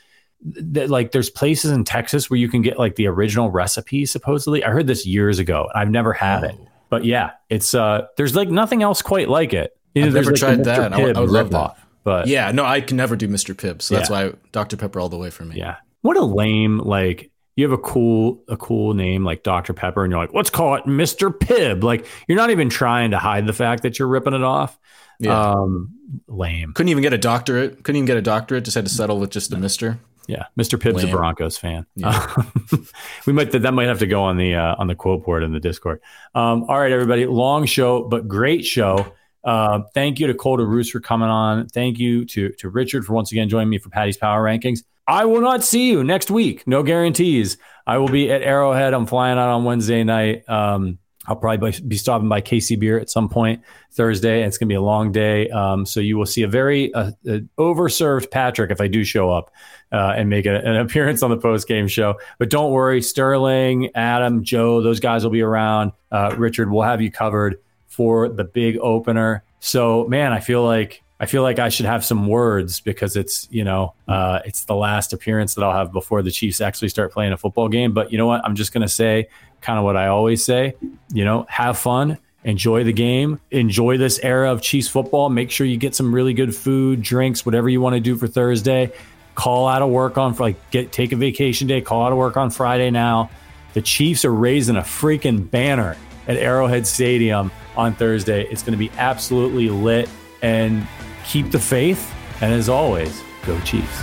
th- 0.74 0.88
like 0.88 1.12
there's 1.12 1.30
places 1.30 1.70
in 1.70 1.84
Texas 1.84 2.28
where 2.28 2.38
you 2.38 2.48
can 2.48 2.62
get 2.62 2.78
like 2.78 2.96
the 2.96 3.06
original 3.06 3.50
recipe. 3.50 4.06
Supposedly, 4.06 4.64
I 4.64 4.70
heard 4.70 4.86
this 4.86 5.06
years 5.06 5.38
ago. 5.38 5.68
I've 5.74 5.90
never 5.90 6.12
had 6.12 6.44
oh. 6.44 6.48
it, 6.48 6.56
but 6.88 7.04
yeah, 7.04 7.32
it's 7.48 7.74
uh 7.74 8.06
there's 8.16 8.34
like 8.34 8.48
nothing 8.48 8.82
else 8.82 9.02
quite 9.02 9.28
like 9.28 9.54
it. 9.54 9.76
You 9.94 10.02
know, 10.02 10.08
I've 10.08 10.14
never 10.14 10.30
like 10.32 10.40
tried 10.40 10.64
that. 10.64 10.92
I 10.92 11.02
would, 11.02 11.16
I 11.16 11.20
would 11.20 11.30
love 11.30 11.50
that. 11.50 11.76
But 12.02 12.26
yeah, 12.26 12.50
no, 12.50 12.64
I 12.64 12.80
can 12.80 12.96
never 12.96 13.14
do 13.14 13.28
Mr. 13.28 13.54
Pibb. 13.54 13.82
So 13.82 13.94
that's 13.94 14.10
why 14.10 14.32
Dr. 14.52 14.76
Pepper 14.76 15.00
all 15.00 15.08
the 15.08 15.18
way 15.18 15.30
for 15.30 15.44
me. 15.44 15.56
Yeah. 15.56 15.76
What 16.02 16.16
a 16.16 16.24
lame 16.24 16.78
like 16.78 17.29
you 17.56 17.64
have 17.64 17.72
a 17.72 17.82
cool 17.82 18.42
a 18.48 18.56
cool 18.56 18.94
name 18.94 19.24
like 19.24 19.42
Dr. 19.42 19.72
Pepper 19.72 20.04
and 20.04 20.10
you're 20.10 20.20
like, 20.20 20.34
let's 20.34 20.50
call 20.50 20.76
it 20.76 20.84
Mr. 20.84 21.30
Pibb. 21.30 21.82
Like 21.82 22.06
you're 22.28 22.38
not 22.38 22.50
even 22.50 22.68
trying 22.68 23.10
to 23.10 23.18
hide 23.18 23.46
the 23.46 23.52
fact 23.52 23.82
that 23.82 23.98
you're 23.98 24.08
ripping 24.08 24.34
it 24.34 24.42
off. 24.42 24.78
Yeah. 25.18 25.52
Um, 25.52 25.94
lame. 26.28 26.72
Couldn't 26.72 26.88
even 26.88 27.02
get 27.02 27.12
a 27.12 27.18
doctorate. 27.18 27.82
Couldn't 27.84 27.96
even 27.96 28.06
get 28.06 28.16
a 28.16 28.22
doctorate. 28.22 28.64
Just 28.64 28.74
had 28.74 28.86
to 28.86 28.90
settle 28.90 29.18
with 29.18 29.30
just 29.30 29.52
a 29.52 29.56
Mister. 29.56 29.98
Yeah, 30.26 30.46
Mr. 30.58 30.78
Pibb's 30.78 31.02
lame. 31.02 31.08
a 31.08 31.16
Broncos 31.16 31.58
fan. 31.58 31.86
Yeah. 31.96 32.34
we 33.26 33.32
might 33.32 33.50
that 33.50 33.74
might 33.74 33.88
have 33.88 33.98
to 33.98 34.06
go 34.06 34.22
on 34.22 34.36
the 34.36 34.54
uh, 34.54 34.76
on 34.78 34.86
the 34.86 34.94
quote 34.94 35.24
board 35.24 35.42
in 35.42 35.52
the 35.52 35.60
Discord. 35.60 36.00
Um, 36.34 36.64
all 36.64 36.78
right, 36.78 36.92
everybody. 36.92 37.26
Long 37.26 37.66
show, 37.66 38.04
but 38.04 38.28
great 38.28 38.64
show. 38.64 39.12
Uh, 39.42 39.80
thank 39.94 40.20
you 40.20 40.26
to 40.26 40.34
Cole 40.34 40.58
DeRuse 40.58 40.90
for 40.90 41.00
coming 41.00 41.28
on. 41.28 41.68
Thank 41.68 41.98
you 41.98 42.24
to 42.26 42.50
to 42.50 42.70
Richard 42.70 43.04
for 43.04 43.12
once 43.12 43.32
again 43.32 43.48
joining 43.48 43.70
me 43.70 43.78
for 43.78 43.90
Paddy's 43.90 44.16
Power 44.16 44.42
Rankings. 44.42 44.84
I 45.10 45.24
will 45.24 45.40
not 45.40 45.64
see 45.64 45.90
you 45.90 46.04
next 46.04 46.30
week. 46.30 46.64
No 46.68 46.84
guarantees. 46.84 47.58
I 47.84 47.98
will 47.98 48.08
be 48.08 48.30
at 48.30 48.42
Arrowhead. 48.42 48.94
I'm 48.94 49.06
flying 49.06 49.38
out 49.38 49.48
on 49.48 49.64
Wednesday 49.64 50.04
night. 50.04 50.48
Um, 50.48 51.00
I'll 51.26 51.34
probably 51.34 51.72
be 51.80 51.96
stopping 51.96 52.28
by 52.28 52.40
KC 52.40 52.78
Beer 52.78 52.96
at 52.96 53.10
some 53.10 53.28
point 53.28 53.62
Thursday. 53.90 54.38
And 54.38 54.46
it's 54.46 54.56
going 54.56 54.68
to 54.68 54.72
be 54.72 54.76
a 54.76 54.80
long 54.80 55.10
day. 55.10 55.50
Um, 55.50 55.84
so 55.84 55.98
you 55.98 56.16
will 56.16 56.26
see 56.26 56.42
a 56.42 56.48
very 56.48 56.94
uh, 56.94 57.10
uh, 57.28 57.38
overserved 57.58 58.30
Patrick 58.30 58.70
if 58.70 58.80
I 58.80 58.86
do 58.86 59.02
show 59.02 59.30
up 59.30 59.50
uh, 59.90 60.14
and 60.16 60.30
make 60.30 60.46
a, 60.46 60.54
an 60.54 60.76
appearance 60.76 61.24
on 61.24 61.30
the 61.30 61.38
post 61.38 61.66
game 61.66 61.88
show. 61.88 62.14
But 62.38 62.48
don't 62.48 62.70
worry, 62.70 63.02
Sterling, 63.02 63.90
Adam, 63.96 64.44
Joe, 64.44 64.80
those 64.80 65.00
guys 65.00 65.24
will 65.24 65.32
be 65.32 65.42
around. 65.42 65.90
Uh, 66.12 66.36
Richard, 66.38 66.70
we'll 66.70 66.82
have 66.82 67.02
you 67.02 67.10
covered 67.10 67.60
for 67.88 68.28
the 68.28 68.44
big 68.44 68.78
opener. 68.78 69.42
So, 69.58 70.06
man, 70.06 70.32
I 70.32 70.38
feel 70.38 70.62
like 70.62 71.02
I 71.20 71.26
feel 71.26 71.42
like 71.42 71.58
I 71.58 71.68
should 71.68 71.84
have 71.84 72.02
some 72.02 72.26
words 72.26 72.80
because 72.80 73.14
it's 73.14 73.46
you 73.50 73.62
know 73.62 73.92
uh, 74.08 74.40
it's 74.46 74.64
the 74.64 74.74
last 74.74 75.12
appearance 75.12 75.54
that 75.54 75.62
I'll 75.62 75.76
have 75.76 75.92
before 75.92 76.22
the 76.22 76.30
Chiefs 76.30 76.62
actually 76.62 76.88
start 76.88 77.12
playing 77.12 77.32
a 77.32 77.36
football 77.36 77.68
game. 77.68 77.92
But 77.92 78.10
you 78.10 78.16
know 78.16 78.26
what? 78.26 78.42
I'm 78.42 78.56
just 78.56 78.72
going 78.72 78.82
to 78.82 78.88
say 78.88 79.28
kind 79.60 79.78
of 79.78 79.84
what 79.84 79.98
I 79.98 80.06
always 80.08 80.42
say. 80.42 80.74
You 81.12 81.26
know, 81.26 81.44
have 81.50 81.76
fun, 81.76 82.16
enjoy 82.44 82.84
the 82.84 82.94
game, 82.94 83.38
enjoy 83.50 83.98
this 83.98 84.18
era 84.22 84.50
of 84.50 84.62
Chiefs 84.62 84.88
football. 84.88 85.28
Make 85.28 85.50
sure 85.50 85.66
you 85.66 85.76
get 85.76 85.94
some 85.94 86.14
really 86.14 86.32
good 86.32 86.56
food, 86.56 87.02
drinks, 87.02 87.44
whatever 87.44 87.68
you 87.68 87.82
want 87.82 87.94
to 87.94 88.00
do 88.00 88.16
for 88.16 88.26
Thursday. 88.26 88.90
Call 89.34 89.68
out 89.68 89.82
of 89.82 89.90
work 89.90 90.16
on 90.16 90.34
like 90.36 90.70
get 90.70 90.90
take 90.90 91.12
a 91.12 91.16
vacation 91.16 91.66
day. 91.66 91.82
Call 91.82 92.02
out 92.02 92.12
of 92.12 92.18
work 92.18 92.38
on 92.38 92.48
Friday 92.50 92.90
now. 92.90 93.28
The 93.74 93.82
Chiefs 93.82 94.24
are 94.24 94.32
raising 94.32 94.76
a 94.76 94.82
freaking 94.82 95.48
banner 95.48 95.98
at 96.26 96.38
Arrowhead 96.38 96.86
Stadium 96.86 97.52
on 97.76 97.92
Thursday. 97.92 98.46
It's 98.50 98.62
going 98.62 98.72
to 98.72 98.78
be 98.78 98.90
absolutely 98.96 99.68
lit 99.68 100.08
and 100.42 100.86
keep 101.30 101.52
the 101.52 101.60
faith, 101.60 102.12
and 102.40 102.52
as 102.52 102.68
always, 102.68 103.22
go 103.46 103.58
Chiefs. 103.60 104.02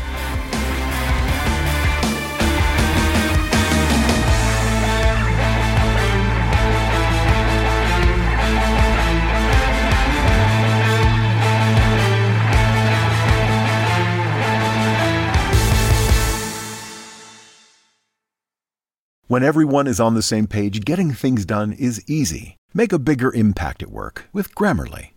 When 19.30 19.44
everyone 19.44 19.88
is 19.88 20.00
on 20.00 20.14
the 20.14 20.22
same 20.22 20.48
page, 20.48 20.86
getting 20.86 21.12
things 21.12 21.46
done 21.46 21.74
is 21.74 22.02
easy. 22.08 22.56
Make 22.74 22.94
a 22.94 22.98
bigger 22.98 23.34
impact 23.34 23.84
at 23.84 23.90
work 23.90 24.30
with 24.32 24.56
Grammarly. 24.56 25.17